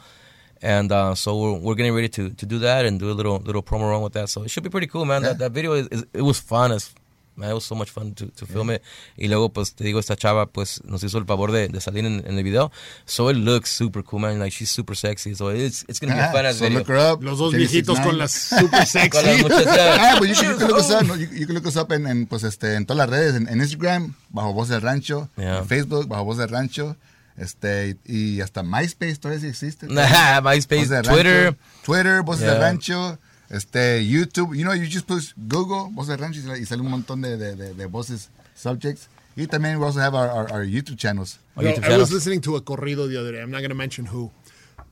and 0.63 0.91
uh, 0.91 1.15
so 1.15 1.39
we're, 1.39 1.59
we're 1.59 1.75
getting 1.75 1.95
ready 1.95 2.09
to, 2.09 2.31
to 2.31 2.47
do 2.47 2.59
that 2.61 2.85
and 2.87 2.99
do 2.99 3.11
a 3.11 3.15
little 3.15 3.39
little 3.39 3.63
promo 3.63 3.91
run 3.91 4.03
with 4.03 4.15
that. 4.15 4.29
So 4.29 4.43
it 4.43 4.51
should 4.51 4.65
be 4.65 4.71
pretty 4.71 4.87
cool, 4.89 5.05
man. 5.05 5.23
That, 5.23 5.39
that 5.39 5.53
video 5.53 5.73
is, 5.75 5.89
is 5.89 6.05
it 6.13 6.23
was 6.23 6.39
fun 6.41 6.73
as. 6.73 6.95
It 7.43 7.55
was 7.55 7.65
so 7.65 7.75
much 7.75 7.91
fun 7.91 8.15
to, 8.15 8.27
to 8.29 8.47
film 8.47 8.71
it. 8.71 8.83
Y 9.17 9.29
luego 9.29 9.49
pues 9.53 9.75
te 9.75 9.85
digo 9.85 9.99
esta 10.01 10.17
chava 10.17 10.47
pues 10.47 10.83
nos 10.85 11.03
hizo 11.05 11.19
el 11.19 11.25
favor 11.25 11.53
de, 11.53 11.69
de 11.69 11.81
salir 11.81 12.05
en, 12.05 12.23
en 12.27 12.37
el 12.39 12.45
video. 12.45 12.71
So 13.07 13.31
it 13.31 13.37
looks 13.37 13.71
super 13.71 14.03
cool, 14.05 14.21
man. 14.21 14.39
Like 14.39 14.53
she's 14.55 14.71
super 14.71 14.97
sexy. 14.97 15.35
So 15.35 15.51
it's 15.51 15.85
it's 15.89 16.01
gonna 16.01 16.15
be 16.15 16.21
a 16.21 16.29
Ah, 16.29 16.33
fun 16.33 16.47
as 16.47 16.57
so 16.59 16.65
video. 16.65 16.79
look 16.81 16.89
her 16.89 16.97
up. 17.13 17.23
Los 17.23 17.39
dos 17.39 17.53
viejitos 17.55 17.97
69. 17.99 18.05
con 18.05 18.19
las 18.19 18.33
super 18.33 18.71
Con 18.71 18.79
las 18.79 18.91
sexy. 18.91 19.43
muchachas. 19.43 19.99
Ah, 20.01 20.17
but 20.19 20.29
you 20.29 20.35
can, 20.35 20.51
you 20.51 20.57
can 20.59 20.69
look 20.69 20.79
us 20.79 20.91
up. 20.91 21.03
no? 21.07 21.15
You, 21.17 21.27
you 21.33 21.47
can 21.47 21.55
look 21.55 21.67
us 21.67 21.77
up 21.77 21.93
en, 21.93 22.07
en, 22.07 22.27
pues, 22.27 22.43
este, 22.45 22.75
en 22.75 22.87
todas 22.87 22.99
las 22.99 23.11
redes, 23.11 23.35
en, 23.35 23.49
en 23.49 23.61
Instagram, 23.61 24.15
bajo 24.31 24.53
Voz 24.53 24.69
del 24.69 24.81
Rancho, 24.83 25.29
Yeah. 25.37 25.59
en 25.59 25.67
Facebook, 25.67 26.09
bajo 26.09 26.25
Voz 26.25 26.39
del 26.39 26.49
Rancho, 26.49 26.97
este, 27.37 27.97
y 28.05 28.41
hasta 28.41 28.63
MySpace 28.63 29.17
todavía 29.17 29.41
sí 29.41 29.47
existe. 29.49 29.87
Nah, 29.87 30.41
MySpace, 30.43 30.89
del 30.89 31.03
Twitter. 31.03 31.45
Rancho, 31.45 31.59
Twitter, 31.85 32.23
Voz 32.23 32.39
del 32.41 32.51
Yeah. 32.51 32.59
Rancho, 32.61 33.19
este, 33.51 34.03
YouTube. 34.09 34.57
You 34.57 34.65
know, 34.65 34.73
you 34.73 34.87
just 34.87 35.07
push 35.07 35.33
Google, 35.37 35.91
Voz 35.93 36.07
del 36.09 36.19
Rancho, 36.19 36.41
y 36.41 36.43
sale- 36.65 36.83
y 36.83 36.87
un 36.87 36.91
montón 36.91 37.21
de, 37.23 37.37
de, 37.37 37.55
de, 37.57 37.75
de 37.75 37.87
voces, 37.87 38.31
subjects. 38.55 39.09
Y 39.37 39.47
también 39.47 39.79
we 39.79 39.85
also 39.87 40.01
have 40.01 40.15
our, 40.15 40.29
our, 40.29 40.53
our 40.53 40.65
YouTube 40.65 40.97
channels. 40.97 41.39
Our 41.57 41.65
No, 41.65 41.71
YouTube 41.71 41.85
I 41.93 41.97
was 41.99 42.13
listening 42.13 42.41
to 42.43 42.57
a 42.57 42.61
corrido 42.63 43.09
the 43.09 43.19
other 43.19 43.33
day. 43.33 43.41
I'm 43.41 43.51
not 43.51 43.59
going 43.59 43.71
to 43.71 43.75
mention 43.77 44.07
who. 44.07 44.31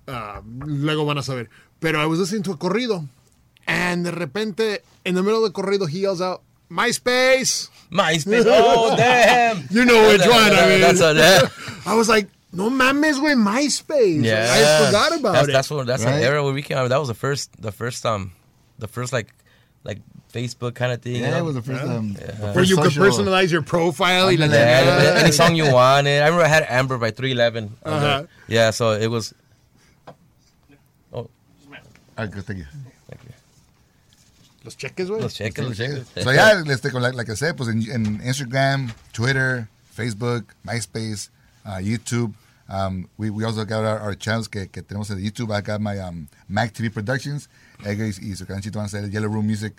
Uh, 0.06 0.40
luego 0.64 1.04
van 1.04 1.18
a 1.18 1.22
saber. 1.22 1.48
Pero 1.80 2.00
I 2.00 2.06
was 2.06 2.18
listening 2.18 2.42
to 2.44 2.52
a 2.52 2.56
corrido. 2.56 3.06
And 3.66 4.04
de 4.04 4.10
repente, 4.12 4.82
in 5.04 5.14
the 5.14 5.22
middle 5.22 5.44
of 5.44 5.52
the 5.52 5.60
corrido, 5.62 5.86
he 5.88 6.00
yells 6.00 6.20
out, 6.22 6.42
MySpace. 6.70 7.68
MySpace. 7.90 8.44
Oh, 8.46 8.94
damn. 8.96 9.66
You 9.70 9.84
know 9.84 10.08
which 10.08 10.20
That- 10.20 10.30
one, 10.30 10.52
I 10.52 10.68
mean. 10.68 10.80
That's 10.80 11.00
a, 11.00 11.12
that, 11.14 11.52
I 11.86 11.94
was 11.94 12.08
like, 12.08 12.28
no 12.52 12.70
mames, 12.70 13.18
güey, 13.20 13.34
MySpace. 13.36 14.24
yeah. 14.24 14.46
I 14.50 14.86
forgot 14.86 15.18
about 15.20 15.32
that's, 15.34 15.48
it. 15.48 15.52
That's 15.52 15.70
what. 15.70 15.86
That's 15.86 16.04
Right? 16.04 16.14
an 16.14 16.22
era 16.22 16.42
where 16.42 16.52
we 16.54 16.62
came 16.62 16.78
out. 16.78 16.88
That 16.88 16.98
was 16.98 17.08
the 17.08 17.14
first. 17.14 17.50
The 17.60 17.72
first 17.72 18.06
um, 18.06 18.32
the 18.78 18.88
first 18.88 19.12
like, 19.12 19.32
like 19.84 19.98
Facebook 20.32 20.74
kind 20.74 20.92
of 20.92 21.00
thing. 21.02 21.16
you 21.16 21.20
Yeah, 21.22 21.30
know? 21.30 21.38
it 21.38 21.44
was 21.44 21.54
the 21.54 21.62
first, 21.62 21.82
um, 21.84 22.12
the 22.14 22.32
Where 22.34 22.52
first 22.54 22.70
you 22.70 22.76
could 22.76 22.92
personalize 22.92 23.50
your 23.50 23.62
profile. 23.62 24.26
y 24.26 24.34
la 24.36 24.46
Ándale. 24.46 24.52
Yeah, 24.52 25.20
any 25.22 25.32
song 25.32 25.54
you 25.54 25.72
wanted. 25.72 26.20
I 26.22 26.26
remember 26.26 26.44
I 26.44 26.48
had 26.48 26.66
Amber 26.68 26.98
by 26.98 27.10
311. 27.10 27.76
Uh-huh. 27.84 28.00
there. 28.00 28.28
Yeah, 28.48 28.70
so 28.70 28.92
it 28.92 29.08
was. 29.08 29.34
Oh, 31.12 31.28
Ah, 32.16 32.26
good, 32.26 32.44
thank 32.44 32.58
you. 32.58 32.66
Los 34.64 34.74
cheques, 34.74 35.08
güey. 35.08 35.20
let's 35.22 35.34
check 35.34 35.56
it. 35.58 35.64
Let's 35.64 35.78
check 35.78 35.90
it. 35.90 36.22
So 36.24 36.30
yeah, 36.30 36.62
este, 36.68 36.90
con- 36.90 37.00
like, 37.00 37.14
like 37.14 37.30
I 37.30 37.34
said, 37.34 37.56
pues 37.56 37.68
en, 37.68 37.80
en 37.90 38.20
Instagram, 38.20 38.92
Twitter, 39.12 39.68
Facebook, 39.94 40.44
MySpace, 40.66 41.30
uh, 41.64 41.76
YouTube. 41.80 42.34
Um, 42.68 43.08
we, 43.16 43.30
we 43.30 43.44
also 43.44 43.64
got 43.64 43.84
our, 43.84 43.98
our 43.98 44.14
channels 44.14 44.46
que, 44.48 44.66
que 44.66 44.82
tenemos 44.82 45.10
en 45.10 45.18
YouTube. 45.24 45.50
I 45.52 45.62
got 45.62 45.80
my 45.80 45.98
um, 46.00 46.28
Mac 46.48 46.74
TV 46.74 46.92
Productions. 46.92 47.48
Edgar 47.84 48.08
y, 48.08 48.30
y 48.32 48.36
su 48.36 48.46
canchito 48.46 48.78
van 48.78 48.84
a 48.84 48.86
hacer 48.86 49.10
Yellow 49.10 49.32
Room 49.32 49.46
Music. 49.46 49.74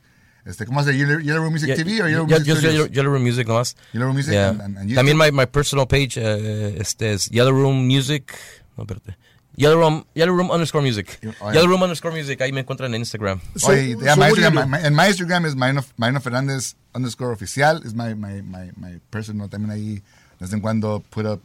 Este, 0.45 0.66
¿Cómo 0.66 0.84
se 0.84 0.93
llama? 0.93 0.97
Yellow, 1.06 1.20
Yellow 1.22 1.41
Room 1.43 1.54
Music 1.54 1.68
Yeah, 1.68 1.76
TV 1.76 2.02
o 2.02 2.08
Yellow 2.08 2.20
Room 2.26 2.30
yeah, 2.30 2.38
Music 2.39 2.56
Studios? 2.58 2.74
Yellow, 2.74 2.88
Yellow 2.88 3.12
Room 3.12 3.24
Music 3.24 3.47
nomás. 3.47 3.76
Yellow 3.93 4.06
Room 4.08 4.16
Music 4.16 4.34
Yeah. 4.34 4.50
and, 4.50 4.62
and, 4.62 4.78
and. 4.78 4.95
También 4.95 5.18
my, 5.18 5.32
my 5.32 5.45
personal 5.45 5.86
page 5.88 6.18
uh, 6.18 6.80
este 6.80 7.14
es 7.14 7.30
Yellow 7.30 7.52
Room 7.52 7.86
Music. 7.88 8.34
No, 8.78 8.84
espérate. 8.84 9.18
Yellow 9.58 9.78
Room, 9.78 10.06
Yellow 10.16 10.34
Room 10.34 10.50
underscore 10.52 10.82
music. 10.82 11.20
Yeah. 11.22 11.34
Yellow 11.54 11.68
Room 11.68 11.84
underscore 11.84 12.14
music. 12.14 12.39
Ahí 12.39 12.54
me 12.54 12.62
encuentran 12.62 12.93
en 12.95 13.02
Instagram. 13.02 13.41
So- 13.58 13.72
Oye, 13.72 13.97
yeah, 14.02 14.14
so 14.16 14.20
my 14.22 14.30
Instagram, 14.32 14.70
my, 14.70 14.78
and 14.80 14.95
my 14.95 15.08
Instagram 15.10 15.45
is 15.45 15.56
Marino, 15.56 15.84
Marino 15.97 16.22
Fernandez 16.22 16.76
underscore 16.95 17.34
oficial. 17.34 17.84
Is 17.86 17.93
my, 17.93 18.14
my, 18.14 18.41
my, 18.41 18.72
my 18.78 19.00
personal. 19.12 19.50
También 19.50 19.72
ahí, 19.72 19.95
de 19.95 20.02
vez 20.45 20.54
en 20.54 20.62
cuando, 20.62 21.04
put 21.10 21.26
up 21.26 21.41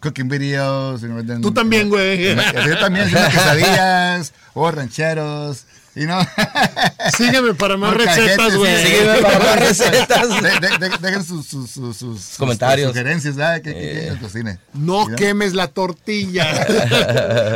cooking 0.00 0.28
videos. 0.28 1.02
You 1.02 1.08
know, 1.08 1.22
then, 1.22 1.40
Tú 1.40 1.52
también, 1.52 1.88
güey. 1.88 2.34
Yo 2.66 2.78
también 2.80 3.06
haciendo 3.06 3.30
quesadillas 3.30 4.32
o 4.54 4.68
rancheros, 4.68 5.64
you 5.94 6.06
know. 6.06 6.20
Sígueme 7.16 7.54
para 7.54 7.76
más 7.76 7.94
recetas, 7.94 8.52
sí, 8.52 8.58
güey. 8.58 8.84
Sígueme 8.86 9.22
para 9.22 9.38
más 9.38 9.58
recetas. 9.68 10.42
De- 10.42 10.68
de- 10.68 10.78
de- 10.88 10.98
dejen 10.98 11.24
sus, 11.24 11.46
sus, 11.46 11.70
sus, 11.70 11.96
sus- 11.96 12.20
sus 12.20 12.38
Comentarios. 12.38 12.88
sugerencias, 12.88 13.36
¿verdad? 13.36 13.62
Que 13.62 14.08
yo 14.12 14.20
cocine. 14.20 14.58
No 14.74 15.06
quemes 15.16 15.54
la 15.54 15.68
tortilla. 15.68 16.44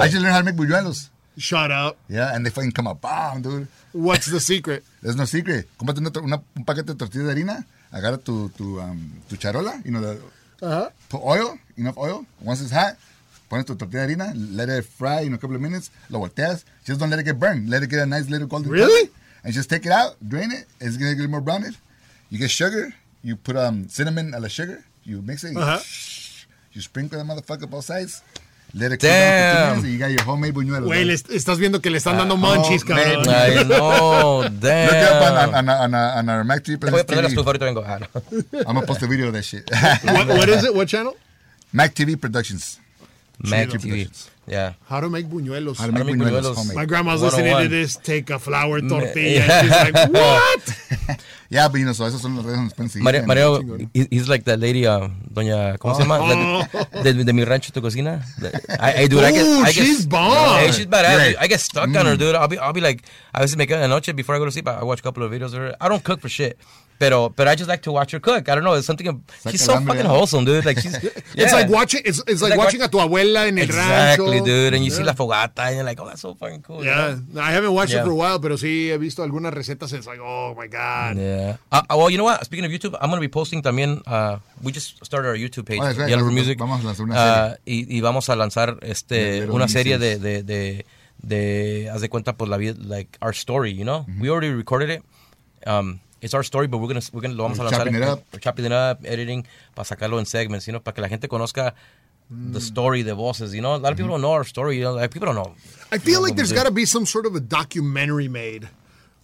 I 0.04 0.08
should 0.08 0.22
learn 0.22 0.32
how 0.34 0.38
to 0.40 0.44
make 0.44 0.56
buñuelos. 0.56 1.10
Shut 1.38 1.70
up. 1.70 1.96
Yeah, 2.08 2.34
and 2.34 2.44
they 2.46 2.50
fucking 2.50 2.72
come 2.72 2.88
up 2.88 3.00
bomb, 3.00 3.42
dude. 3.42 3.68
What's 3.92 4.26
the 4.30 4.40
secret? 4.40 4.84
There's 5.02 5.16
no 5.16 5.26
secret. 5.26 5.68
Cómprate 5.76 5.98
una, 6.00 6.10
una- 6.22 6.42
un 6.56 6.64
paquete 6.64 6.92
de 6.92 6.94
tortillas 6.94 7.26
de 7.26 7.32
harina, 7.32 7.66
agarra 7.92 8.16
tu, 8.18 8.48
tu, 8.56 8.80
um, 8.80 9.20
tu 9.28 9.36
charola, 9.36 9.80
you 9.84 9.90
know, 9.90 10.00
the, 10.00 10.18
Ajá. 10.66 10.90
put 11.10 11.20
oil, 11.22 11.58
enough 11.76 11.96
oil. 11.98 12.24
Once 12.42 12.62
it's 12.62 12.72
hot, 12.72 12.96
pones 13.48 13.64
tu 13.66 13.74
tortilla 13.76 14.06
de 14.06 14.14
harina, 14.14 14.32
let 14.34 14.68
it 14.68 14.84
fry 14.84 15.20
in 15.22 15.34
a 15.34 15.38
couple 15.38 15.56
of 15.56 15.62
minutes, 15.62 15.90
lo 16.10 16.18
volteas. 16.20 16.64
Just 16.84 17.00
don't 17.00 17.10
let 17.10 17.18
it 17.18 17.24
get 17.24 17.38
burned. 17.38 17.68
Let 17.68 17.82
it 17.82 17.88
get 17.90 18.00
a 18.00 18.06
nice 18.06 18.28
little 18.28 18.46
golden 18.46 18.70
Really? 18.70 19.06
color. 19.06 19.10
And 19.44 19.54
just 19.54 19.68
take 19.70 19.86
it 19.86 19.92
out, 19.92 20.16
drain 20.26 20.50
it. 20.50 20.66
It's 20.80 20.96
going 20.96 21.14
to 21.14 21.20
get 21.20 21.30
more 21.30 21.40
brownish. 21.40 21.76
You 22.30 22.38
get 22.38 22.50
sugar. 22.50 22.92
You 23.22 23.36
put 23.36 23.56
um, 23.56 23.88
cinnamon 23.88 24.34
a 24.34 24.40
la 24.40 24.48
sugar. 24.48 24.82
You 25.04 25.22
mix 25.22 25.44
it. 25.44 25.52
you- 25.52 25.60
Uh-huh. 25.60 25.78
You 26.72 26.80
sprinkle 26.82 27.18
the 27.18 27.24
motherfucker 27.24 27.70
both 27.70 27.84
sides. 27.86 28.22
let 28.74 28.92
it 28.92 28.98
cool 29.00 29.08
down 29.08 29.76
for 29.76 29.80
two 29.80 29.82
minutes, 29.82 29.92
you 29.94 29.98
got 29.98 30.10
your 30.10 30.22
homemade 30.24 30.52
buñuelos. 30.52 30.84
Güey, 30.84 30.98
right? 30.98 31.06
le 31.06 31.12
est- 31.14 31.30
estás 31.30 31.58
viendo 31.58 31.80
que 31.80 31.88
le 31.90 31.96
están 31.98 32.18
dando 32.18 32.36
munchies, 32.36 32.82
oh, 32.82 32.86
cabrón. 32.86 33.24
man. 33.24 33.58
I 33.58 33.62
know, 33.62 34.40
Look 34.42 34.52
it 34.52 35.04
up 35.08 35.22
on, 35.22 35.54
on, 35.54 35.64
damn. 35.64 35.68
on, 35.70 35.94
on, 35.94 36.18
on 36.18 36.28
our 36.28 36.44
Mac 36.44 36.62
TV. 36.64 36.76
Voy 36.90 37.00
a 37.00 37.04
prender 37.04 37.22
la 37.22 37.28
TV. 37.28 37.34
estufa 37.36 37.50
ahorita 37.50 37.64
vengo. 37.64 37.82
Ah, 37.86 37.98
no. 38.00 38.42
I'm 38.66 38.74
gonna 38.74 38.82
post 38.86 39.00
a 39.02 39.06
video 39.06 39.28
of 39.28 39.32
that 39.32 39.44
shit. 39.44 39.70
what, 40.04 40.26
what 40.28 40.48
is 40.50 40.64
it? 40.64 40.74
What 40.74 40.88
channel? 40.88 41.16
Mac 41.72 41.94
TV 41.94 42.20
Productions. 42.20 42.78
Mac 43.38 43.68
Chido. 43.68 43.80
TV. 43.82 44.28
Yeah. 44.48 44.74
How 44.88 45.00
to 45.00 45.08
make 45.10 45.26
buñuelos. 45.28 45.76
How 45.78 45.86
to 45.86 45.92
make 45.92 46.04
make 46.06 46.16
buñuelos 46.16 46.54
buñuelos. 46.56 46.74
My 46.74 46.86
grandma's 46.86 47.20
listening 47.20 47.56
to 47.56 47.68
this. 47.68 47.96
Take 47.96 48.30
a 48.30 48.38
flour 48.38 48.80
tortilla. 48.88 49.44
yeah. 49.44 49.62
She's 49.62 49.70
like, 49.92 50.10
what? 50.12 51.20
Yeah, 51.48 51.68
but 51.68 51.78
you 51.78 51.86
know, 51.86 51.92
so 51.92 52.04
esas 52.04 52.20
son 52.20 52.34
las 52.34 52.44
redes 52.44 52.56
donde 52.56 52.74
pueden. 52.74 53.02
Mario, 53.04 53.24
Mario 53.62 53.88
he's 53.94 54.28
like 54.28 54.42
that 54.46 54.58
lady, 54.58 54.84
uh, 54.84 55.06
doña, 55.32 55.78
¿cómo 55.78 55.94
se 55.94 56.02
llama? 56.02 56.18
La- 56.18 57.02
De, 57.04 57.12
de, 57.12 57.22
de 57.22 57.32
mi 57.32 57.44
rancho 57.44 57.70
tu 57.72 57.80
cocina. 57.80 58.20
I, 58.80 59.02
I, 59.04 59.06
dude, 59.06 59.22
I 59.22 59.30
get, 59.30 59.46
I 59.46 59.70
get, 59.70 59.74
she's 59.74 60.06
bomb. 60.06 60.58
Hey, 60.58 60.72
she's 60.72 60.86
badass. 60.86 61.16
Right. 61.16 61.36
I 61.38 61.46
get 61.46 61.60
stuck 61.60 61.86
on 61.94 62.04
her, 62.06 62.16
dude. 62.16 62.34
I'll 62.34 62.48
be, 62.48 62.58
I'll 62.58 62.72
be 62.72 62.80
like, 62.80 63.04
I 63.32 63.42
was 63.42 63.56
making 63.56 63.76
a 63.76 63.86
noche 63.86 64.12
before 64.16 64.34
I 64.34 64.38
go 64.38 64.44
to 64.46 64.50
sleep. 64.50 64.66
I 64.66 64.82
watch 64.82 64.98
a 64.98 65.02
couple 65.04 65.22
of 65.22 65.30
videos 65.30 65.54
of 65.54 65.60
her. 65.60 65.76
I 65.80 65.88
don't 65.88 66.02
cook 66.02 66.20
for 66.20 66.28
shit. 66.28 66.58
Pero, 66.98 67.28
but 67.28 67.46
I 67.46 67.54
just 67.54 67.68
like 67.68 67.82
to 67.82 67.92
watch 67.92 68.10
her 68.12 68.20
cook. 68.20 68.48
I 68.48 68.54
don't 68.54 68.64
know. 68.64 68.72
It's 68.72 68.86
something. 68.86 69.22
She's 69.50 69.62
so 69.62 69.74
hambre, 69.74 69.94
fucking 69.94 70.08
wholesome, 70.08 70.44
dude. 70.46 70.64
Like 70.64 70.78
she's. 70.78 70.96
It's 71.36 71.52
like 71.52 71.68
watching. 71.68 72.00
It's, 72.06 72.22
it's 72.26 72.40
like, 72.40 72.52
like 72.52 72.58
watching 72.58 72.80
a 72.80 72.88
tu 72.88 72.96
abuela 72.98 73.46
en 73.46 73.58
el 73.58 73.64
Exactly, 73.64 74.38
rancho. 74.40 74.44
dude. 74.46 74.74
And 74.74 74.82
you 74.84 74.90
see 74.90 75.02
la 75.04 75.12
fogata, 75.12 75.58
and 75.66 75.76
you're 75.76 75.84
like, 75.84 76.00
oh, 76.00 76.06
that's 76.06 76.22
so 76.22 76.32
fucking 76.34 76.62
cool. 76.62 76.82
Yeah, 76.82 77.18
know? 77.32 77.42
I 77.42 77.52
haven't 77.52 77.74
watched 77.74 77.92
it 77.92 78.02
for 78.02 78.10
a 78.12 78.14
while, 78.14 78.40
pero 78.40 78.56
sí 78.56 78.88
he 78.88 78.96
visto 78.96 79.22
algunas 79.22 79.52
recetas. 79.52 79.92
It's 79.92 80.06
like, 80.06 80.20
oh 80.20 80.54
my 80.56 80.66
god. 80.68 81.18
Yeah. 81.18 81.56
Uh, 81.70 81.82
uh, 81.90 81.96
well, 81.98 82.08
you 82.08 82.16
know 82.16 82.24
what? 82.24 82.42
Speaking 82.46 82.64
of 82.64 82.70
YouTube, 82.72 82.96
I'm 82.98 83.10
to 83.10 83.20
be 83.20 83.28
posting 83.28 83.60
también. 83.62 84.00
Uh, 84.06 84.38
we 84.62 84.72
just 84.72 85.04
started 85.04 85.28
our 85.28 85.36
YouTube 85.36 85.66
page, 85.66 85.80
Oh, 85.82 85.92
right. 85.92 86.08
Yellow 86.08 86.22
Room 86.24 86.34
Music. 86.34 86.58
vamos 86.58 86.80
a 86.80 86.86
lanzar 86.86 87.04
una 87.04 87.14
Uh, 87.16 87.56
y, 87.66 87.84
y 87.98 88.00
vamos 88.00 88.28
a 88.30 88.36
lanzar 88.36 88.78
este 88.80 89.40
Yellow 89.40 89.54
una 89.54 89.68
serie 89.68 89.98
de, 89.98 90.18
de, 90.18 90.42
de, 90.42 90.86
de, 91.22 91.90
haz 91.92 92.00
de 92.00 92.08
cuenta, 92.08 92.32
pues 92.38 92.48
la 92.48 92.56
vida, 92.56 92.74
like 92.78 93.18
our 93.20 93.34
story, 93.34 93.74
you 93.74 93.84
know? 93.84 94.06
We 94.18 94.30
already 94.30 94.50
recorded 94.54 94.88
it. 94.90 95.02
Um, 95.66 96.00
it's 96.20 96.34
our 96.34 96.42
story, 96.42 96.66
but 96.66 96.78
we're 96.78 96.88
gonna, 96.88 97.00
we're 97.12 97.20
gonna 97.20 97.34
lo 97.34 97.44
vamos 97.44 97.58
a 97.58 97.62
We're 97.62 97.70
lanzar. 97.70 97.78
chopping 97.84 97.94
it 97.94 98.02
up. 98.02 98.22
We're 98.32 98.40
chopping 98.40 98.64
it 98.64 98.72
up, 98.72 99.04
editing, 99.04 99.46
para 99.74 99.84
sacarlo 99.86 100.18
en 100.18 100.26
segments, 100.26 100.66
you 100.66 100.72
know? 100.72 100.80
Para 100.80 100.94
que 100.94 101.02
la 101.02 101.08
gente 101.08 101.28
conozca 101.28 101.74
the 102.30 102.60
story 102.60 103.02
the 103.02 103.14
voces, 103.14 103.54
you 103.54 103.60
know? 103.62 103.74
A 103.74 103.78
lot 103.78 103.92
of 103.92 103.96
people 103.98 104.10
don't 104.10 104.22
know 104.22 104.32
our 104.32 104.44
story, 104.44 104.78
you 104.78 104.84
know? 104.84 104.94
Like, 104.94 105.12
people 105.12 105.26
don't 105.26 105.36
know. 105.36 105.54
I 105.92 105.98
feel 105.98 106.22
like 106.22 106.34
there's 106.36 106.52
got 106.52 106.64
to 106.66 106.72
be 106.72 106.84
some 106.86 107.06
sort 107.06 107.26
of 107.26 107.34
a 107.36 107.40
documentary 107.40 108.28
made. 108.28 108.68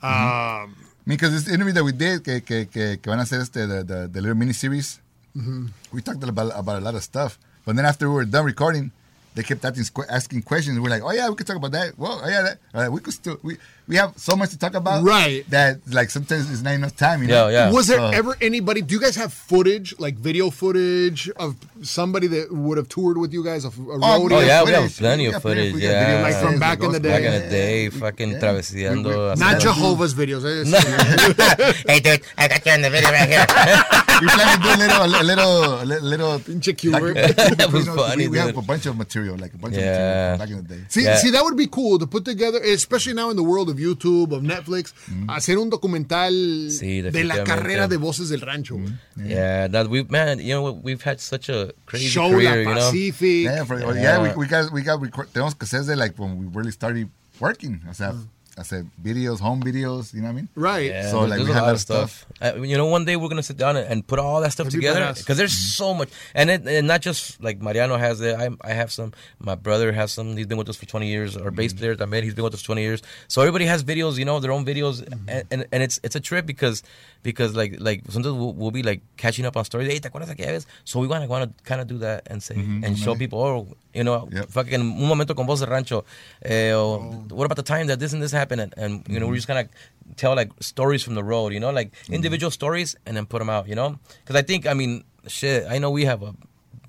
Um, 0.02 0.76
Because 1.04 1.32
this 1.32 1.48
interview 1.52 1.72
that 1.74 1.82
we 1.84 1.92
did, 1.92 2.22
que, 2.24 2.40
que, 2.40 2.66
que, 2.66 2.96
que 2.98 3.10
van 3.10 3.18
a 3.18 3.22
hacer 3.22 3.40
este, 3.40 3.66
the, 3.66 3.82
the, 3.82 4.08
the 4.12 4.20
little 4.20 4.36
mini 4.36 4.52
series, 4.52 5.00
Mm-hmm. 5.34 5.68
we 5.92 6.02
talked 6.02 6.22
about, 6.22 6.52
about 6.54 6.76
a 6.82 6.84
lot 6.84 6.94
of 6.94 7.02
stuff. 7.02 7.38
But 7.64 7.74
then 7.76 7.86
after 7.86 8.06
we 8.06 8.14
were 8.16 8.26
done 8.26 8.44
recording, 8.44 8.92
they 9.34 9.42
kept 9.42 9.64
asking, 9.64 9.86
asking 10.10 10.42
questions. 10.42 10.78
We're 10.78 10.90
like, 10.90 11.02
oh 11.02 11.10
yeah, 11.10 11.26
we 11.30 11.34
could 11.36 11.46
talk 11.46 11.56
about 11.56 11.72
that. 11.72 11.96
Well, 11.98 12.20
oh 12.22 12.28
yeah, 12.28 12.42
that. 12.42 12.58
Uh, 12.74 12.90
we 12.90 13.00
could 13.00 13.14
still, 13.14 13.38
we, 13.42 13.56
we 13.92 13.98
have 13.98 14.12
so 14.16 14.34
much 14.40 14.50
to 14.54 14.58
talk 14.58 14.74
about. 14.74 15.04
Right. 15.04 15.44
That 15.50 15.72
like 15.98 16.08
sometimes 16.16 16.50
it's 16.50 16.62
not 16.62 16.72
enough 16.80 16.96
time, 16.96 17.18
you 17.22 17.28
know? 17.28 17.48
Yeah, 17.48 17.66
yeah. 17.68 17.72
was 17.76 17.86
there 17.88 18.00
Uh, 18.00 18.10
ever 18.20 18.32
anybody? 18.40 18.80
Do 18.80 18.94
you 18.96 19.00
guys 19.06 19.16
have 19.16 19.32
footage, 19.50 19.88
like 20.04 20.14
video 20.16 20.48
footage 20.50 21.28
of 21.44 21.56
somebody 21.82 22.26
that 22.34 22.46
would 22.50 22.78
have 22.80 22.88
toured 22.88 23.18
with 23.22 23.32
you 23.36 23.44
guys? 23.44 23.62
A, 23.66 23.68
a 23.68 23.72
Oh, 24.00 24.22
rodeo? 24.22 24.38
Oh, 24.38 24.40
yeah, 24.40 24.64
we 24.64 24.72
have 24.72 24.90
plenty 24.96 25.24
We 25.24 25.26
of 25.28 25.32
got 25.34 25.42
footage, 25.42 25.74
yeah. 25.74 26.00
video 26.06 26.22
Like 26.26 26.36
from 26.44 26.58
back 26.58 26.82
in 26.82 26.90
the 26.96 27.00
day. 27.00 27.10
Back 27.14 27.22
in 27.28 27.34
the 27.42 27.48
day, 27.50 27.76
yeah. 27.84 27.90
fucking 28.02 28.30
Yeah. 28.40 28.92
We- 28.94 29.02
we- 29.02 29.10
hasta- 29.12 29.44
Not 29.44 29.60
Jehovah's 29.60 30.14
videos. 30.14 30.42
eh? 30.48 31.72
hey, 31.92 32.00
dude, 32.00 32.22
I 32.38 32.48
got 32.48 32.64
you 32.64 32.72
in 32.72 32.82
the 32.82 32.90
video 32.96 33.10
right 33.10 33.28
here. 33.28 33.46
we 34.22 34.26
plan 34.32 34.48
to 34.56 34.58
do 34.64 34.70
a 34.72 34.78
little, 34.82 35.04
a 35.04 35.22
little, 35.30 35.82
a 35.82 35.84
little, 35.84 36.08
little 36.14 36.38
Pinche 36.40 36.72
Cuber. 36.80 37.12
That 37.60 37.70
was 37.70 37.84
you 37.86 37.90
know, 37.94 37.96
funny, 38.02 38.24
We, 38.28 38.32
we 38.34 38.38
have 38.38 38.56
a 38.56 38.62
bunch 38.62 38.86
of 38.86 38.96
material, 38.96 39.36
like 39.36 39.52
a 39.52 39.58
bunch 39.58 39.74
Yeah. 39.76 39.82
of 39.82 39.92
material 39.92 40.38
back 40.38 40.50
in 40.50 40.56
the 40.62 40.68
day. 40.74 40.80
See, 40.88 41.04
see, 41.22 41.30
that 41.34 41.42
would 41.44 41.56
be 41.56 41.66
cool 41.66 41.98
to 41.98 42.06
put 42.06 42.24
together, 42.24 42.58
especially 42.62 43.12
now 43.20 43.28
in 43.30 43.36
the 43.36 43.42
world 43.52 43.68
of 43.68 43.78
YouTube, 43.82 44.32
of 44.32 44.42
Netflix, 44.42 44.94
mm. 45.08 45.28
hacer 45.30 45.58
un 45.58 45.68
documental 45.70 46.70
Sí, 46.70 47.02
de 47.02 47.24
la 47.24 47.44
carrera 47.44 47.88
de 47.88 47.96
voces 47.96 48.28
del 48.28 48.40
rancho. 48.40 48.76
güey. 48.76 48.92
Mm. 49.16 49.26
Yeah, 49.28 49.68
that 49.68 49.88
we 49.88 50.04
man, 50.04 50.38
you 50.38 50.54
know, 50.54 50.72
we've 50.72 51.02
had 51.02 51.20
such 51.20 51.48
a 51.48 51.72
crazy 51.86 52.06
Show 52.08 52.30
career, 52.30 52.64
La 52.64 52.70
you 52.70 52.74
know. 52.74 52.92
Yeah, 52.92 53.64
for, 53.64 53.78
yeah, 53.78 53.94
Yeah. 53.94 54.22
we, 54.22 54.44
we 54.44 54.46
got 54.46 54.72
we 54.72 54.82
got 54.82 55.00
record, 55.00 55.28
tenemos 55.32 55.54
que 55.54 55.66
hacer 55.66 55.84
de 55.86 55.96
like 55.96 56.18
when 56.18 56.38
we 56.38 56.46
really 56.54 56.72
started 56.72 57.08
working. 57.40 57.80
O 57.88 57.94
sea, 57.94 58.12
mm. 58.12 58.28
I 58.58 58.62
said 58.64 58.90
videos, 59.02 59.40
home 59.40 59.62
videos. 59.62 60.12
You 60.12 60.20
know 60.20 60.26
what 60.26 60.32
I 60.32 60.36
mean? 60.36 60.48
Right. 60.54 60.90
Yeah, 60.90 61.10
So, 61.10 61.20
like, 61.20 61.30
there's 61.30 61.44
we 61.44 61.50
a 61.50 61.54
had 61.54 61.62
lot 61.62 61.68
a 61.68 61.72
of 61.72 61.88
lot 61.90 62.04
of 62.04 62.10
stuff. 62.10 62.26
Uh, 62.40 62.62
you 62.62 62.76
know, 62.76 62.86
one 62.86 63.04
day 63.06 63.16
we're 63.16 63.28
gonna 63.28 63.42
sit 63.42 63.56
down 63.56 63.76
and, 63.76 63.88
and 63.88 64.06
put 64.06 64.18
all 64.18 64.40
that 64.42 64.52
stuff 64.52 64.66
That'd 64.66 64.78
together 64.80 65.14
because 65.16 65.38
there's 65.38 65.54
so 65.54 65.94
much, 65.94 66.10
and 66.34 66.50
it, 66.50 66.66
and 66.66 66.86
not 66.86 67.00
just 67.00 67.42
like 67.42 67.62
Mariano 67.62 67.96
has 67.96 68.20
it. 68.20 68.36
I 68.36 68.50
I 68.60 68.72
have 68.74 68.92
some. 68.92 69.12
My 69.38 69.54
brother 69.54 69.90
has 69.92 70.12
some. 70.12 70.36
He's 70.36 70.46
been 70.46 70.58
with 70.58 70.68
us 70.68 70.76
for 70.76 70.84
20 70.86 71.06
years. 71.08 71.36
Our 71.36 71.50
bass 71.50 71.72
player 71.72 71.96
también. 71.96 72.22
He's 72.24 72.34
been 72.34 72.44
with 72.44 72.54
us 72.54 72.62
20 72.62 72.82
years. 72.82 73.02
So 73.28 73.40
everybody 73.40 73.64
has 73.64 73.82
videos, 73.84 74.18
you 74.18 74.24
know, 74.26 74.38
their 74.38 74.52
own 74.52 74.66
videos, 74.66 75.00
and, 75.28 75.44
and 75.50 75.66
and 75.72 75.82
it's 75.82 75.98
it's 76.02 76.16
a 76.16 76.20
trip 76.20 76.44
because 76.44 76.82
because 77.22 77.54
like 77.54 77.76
like 77.78 78.02
sometimes 78.08 78.34
we'll, 78.36 78.52
we'll 78.52 78.70
be 78.70 78.82
like 78.82 79.02
catching 79.16 79.44
up 79.46 79.56
on 79.56 79.64
stories. 79.64 79.88
Hey, 79.88 80.00
¿te 80.00 80.08
acuerdas 80.08 80.30
aquella 80.30 80.52
vez? 80.52 80.66
So 80.84 81.00
we 81.00 81.06
want 81.06 81.22
to 81.22 81.28
want 81.28 81.56
to 81.56 81.64
kind 81.64 81.80
of 81.80 81.86
do 81.86 81.98
that 81.98 82.26
and 82.26 82.42
say 82.42 82.54
mm-hmm, 82.56 82.84
and 82.84 82.98
show 82.98 83.12
mm-hmm. 83.12 83.18
people, 83.18 83.40
oh, 83.40 83.68
you 83.94 84.04
know, 84.04 84.28
Yep. 84.32 84.48
fucking 84.48 84.80
un 84.80 85.08
momento 85.08 85.34
con 85.34 85.46
voz 85.46 85.60
de 85.60 85.66
rancho. 85.66 86.04
Eh, 86.44 86.72
or, 86.72 86.98
oh. 86.98 87.24
What 87.34 87.44
about 87.44 87.56
the 87.56 87.62
time 87.62 87.86
that 87.88 87.98
this 87.98 88.12
and 88.12 88.22
this 88.22 88.32
happened? 88.32 88.60
And, 88.60 88.74
and 88.76 89.08
you 89.08 89.20
know, 89.20 89.26
we're 89.26 89.32
mm-hmm. 89.32 89.36
just 89.36 89.48
kind 89.48 89.60
of 89.60 90.16
tell 90.16 90.34
like 90.34 90.50
stories 90.60 91.02
from 91.02 91.14
the 91.14 91.24
road, 91.24 91.52
you 91.52 91.60
know, 91.60 91.70
like 91.70 91.92
individual 92.08 92.50
stories 92.50 92.96
and 93.06 93.16
then 93.16 93.26
put 93.26 93.38
them 93.38 93.50
out, 93.50 93.68
you 93.68 93.74
know? 93.74 93.98
Because 94.22 94.36
I 94.36 94.42
think, 94.42 94.66
I 94.66 94.74
mean, 94.74 95.04
shit, 95.26 95.66
I 95.68 95.78
know 95.78 95.90
we 95.90 96.04
have 96.04 96.22
a 96.22 96.34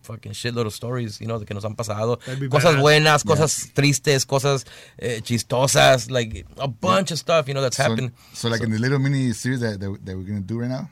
fucking 0.04 0.34
shitload 0.34 0.66
of 0.68 0.74
stories, 0.74 1.20
you 1.20 1.28
know, 1.28 1.40
de 1.40 1.46
que 1.46 1.54
nos 1.56 1.64
han 1.66 1.76
pasado. 1.76 2.18
That'd 2.20 2.40
be 2.40 2.48
Cosas 2.50 2.76
badass. 2.76 2.82
buenas, 2.82 3.24
cosas 3.24 3.72
tristes, 3.74 4.26
cosas 4.26 4.66
eh, 5.00 5.22
chistosas, 5.22 6.10
like 6.12 6.46
a 6.58 6.68
bunch 6.68 7.12
of 7.12 7.18
stuff, 7.20 7.48
you 7.48 7.54
know, 7.54 7.62
that's 7.62 7.78
So, 7.78 7.84
happened. 7.84 8.12
so 8.34 8.50
like 8.50 8.62
in 8.62 8.72
the 8.72 8.78
little 8.80 9.00
mini 9.00 9.34
series 9.34 9.62
that, 9.62 9.80
that, 9.80 10.06
that 10.06 10.16
we're 10.18 10.24
gonna 10.28 10.42
do 10.42 10.60
right 10.60 10.70
now, 10.70 10.90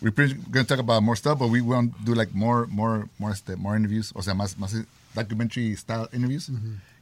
we're 0.00 0.12
pretty 0.12 0.34
gonna 0.50 0.64
talk 0.64 0.78
about 0.78 1.02
more 1.02 1.16
stuff, 1.16 1.38
but 1.38 1.48
we 1.48 1.60
want 1.60 1.92
to 1.98 2.04
do 2.04 2.14
like 2.14 2.32
more 2.34 2.66
more 2.68 3.08
more 3.18 3.30
este, 3.32 3.56
more 3.58 3.76
interviews, 3.76 4.12
o 4.14 4.22
sea, 4.22 4.32
más 4.34 4.56
más 4.56 4.74
documentary 5.14 5.74
style 5.76 6.08
interviews. 6.12 6.48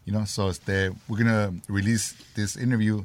You 0.07 0.13
know, 0.13 0.25
so 0.25 0.49
este, 0.49 0.91
we're 1.09 1.19
gonna 1.19 1.53
release 1.69 2.15
this 2.35 2.57
interview 2.57 3.05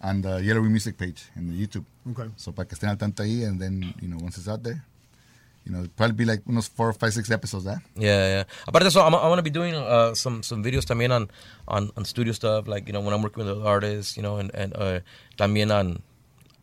on 0.00 0.20
the 0.22 0.42
Yellow 0.42 0.60
Music 0.62 0.96
page 0.98 1.24
in 1.36 1.48
the 1.48 1.54
YouTube. 1.66 1.84
Okay. 2.10 2.28
So 2.36 2.52
para 2.52 2.66
que 2.68 2.74
estén 2.76 2.90
al 2.90 2.98
tanto 2.98 3.22
ahí, 3.22 3.44
and 3.44 3.58
then 3.60 3.94
you 4.00 4.08
know 4.08 4.18
once 4.20 4.36
it's 4.38 4.48
out 4.48 4.62
there, 4.62 4.84
you 5.64 5.72
know, 5.72 5.86
probably 5.96 6.16
be 6.16 6.24
like 6.24 6.44
unos 6.44 6.68
four, 6.68 6.92
five, 6.92 7.12
six 7.12 7.30
episodes, 7.30 7.66
eh? 7.66 7.76
Yeah, 7.96 8.26
yeah. 8.26 8.44
Aparte 8.66 8.84
de 8.84 8.88
eso, 8.88 9.00
I'm, 9.00 9.14
I 9.14 9.28
want 9.28 9.38
to 9.38 9.42
be 9.42 9.50
doing 9.50 9.74
uh, 9.74 10.14
some 10.14 10.42
some 10.42 10.62
videos 10.64 10.84
también 10.84 11.10
on, 11.12 11.30
on 11.68 11.90
on 11.96 12.04
studio 12.04 12.32
stuff, 12.32 12.66
like 12.66 12.86
you 12.86 12.92
know 12.92 13.00
when 13.00 13.14
I'm 13.14 13.22
working 13.22 13.44
with 13.44 13.54
the 13.56 13.62
artists, 13.64 14.16
you 14.16 14.22
know, 14.22 14.38
and 14.38 14.50
and 14.54 14.74
uh, 14.76 15.00
también 15.38 15.70
on. 15.74 16.02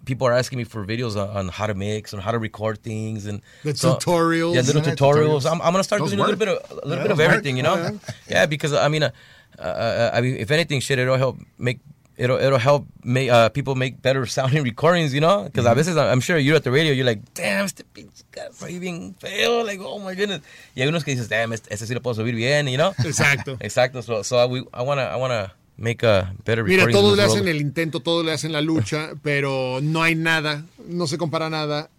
People 0.06 0.26
are 0.28 0.34
asking 0.34 0.58
me 0.58 0.64
for 0.64 0.86
videos 0.88 1.16
on, 1.22 1.30
on 1.38 1.47
how 1.50 1.68
to 1.68 1.76
mix 1.76 2.14
and 2.14 2.22
how 2.22 2.32
to 2.32 2.39
record 2.39 2.82
things 2.82 3.26
and 3.28 3.41
The 3.64 3.74
tutorials. 3.74 4.56
Yeah, 4.56 4.62
little 4.62 4.82
Yeah, 4.82 4.95
tutorials. 4.95 5.43
tutorials. 5.43 5.52
I'm, 5.52 5.62
I'm 5.62 5.72
gonna 5.74 5.84
start 5.84 6.00
Those 6.02 6.12
doing 6.12 6.22
a 6.22 6.24
little 6.24 6.39
bit 6.39 6.47
of 6.47 6.58
a 6.72 6.76
little 6.88 6.91
Yeah, 6.97 7.04
bit 7.04 7.12
of 7.12 7.18
those 7.18 7.28
work. 7.28 7.36
everything, 7.36 7.58
you 7.58 7.64
know. 7.64 7.76
Yeah. 7.76 7.91
Yeah, 8.28 8.45
because 8.47 8.74
I 8.74 8.88
mean, 8.88 9.04
uh, 9.04 9.12
uh, 9.60 10.12
I 10.14 10.22
mean, 10.22 10.38
if 10.38 10.50
anything, 10.52 10.80
shit, 10.80 10.97
it'll 11.00 11.18
help 11.18 11.38
make. 11.60 11.80
It'll, 12.20 12.38
it'll 12.38 12.60
help 12.60 12.86
make 13.04 13.30
uh, 13.32 13.48
people 13.48 13.76
make 13.76 14.02
better 14.02 14.26
sounding 14.26 14.64
recordings, 14.72 15.14
you 15.14 15.22
know? 15.22 15.44
Because 15.46 15.66
a 15.66 15.74
veces, 15.74 15.96
I'm 15.96 16.20
sure 16.20 16.38
you're 16.38 16.58
at 16.58 16.66
the 16.66 16.72
radio, 16.72 16.92
you're 16.92 17.06
like, 17.06 17.22
damn, 17.34 17.64
este 17.66 17.84
pinche 17.96 18.24
cara 18.30 18.50
está 18.52 18.68
bien 18.80 19.16
feo, 19.20 19.64
like, 19.64 19.80
oh 19.82 20.00
my 20.00 20.14
goodness. 20.16 20.42
Y 20.76 20.82
hay 20.82 20.90
unos 20.90 21.06
que 21.06 21.16
dices, 21.16 21.30
damn, 21.30 21.54
este, 21.54 21.74
este 21.74 21.86
sí 21.88 21.94
lo 21.94 22.02
puedo 22.02 22.16
subir 22.16 22.36
bien, 22.36 22.68
you 22.68 22.76
know? 22.78 22.94
Exacto. 23.06 23.58
Exacto. 23.62 24.02
So, 24.04 24.24
so 24.24 24.38
I, 24.38 24.46
we, 24.48 24.60
I 24.74 24.82
wanna, 24.82 25.04
I 25.04 25.16
wanna 25.16 25.54
make 25.78 26.04
a 26.04 26.34
better 26.44 26.66
Mira, 26.66 26.86
recordings 26.86 26.98
in 26.98 27.02
todos 27.02 27.18
le 27.18 27.24
hacen 27.24 27.40
world. 27.46 27.48
el 27.56 27.62
intento, 27.62 28.00
todos 28.02 28.26
le 28.26 28.34
hacen 28.34 28.52
la 28.52 28.60
lucha, 28.62 29.12
pero 29.24 29.80
no 29.82 30.04
hay 30.04 30.16
nada, 30.16 30.66
no 30.86 31.08
se 31.08 31.18
compara 31.18 31.50
nada 31.50 31.90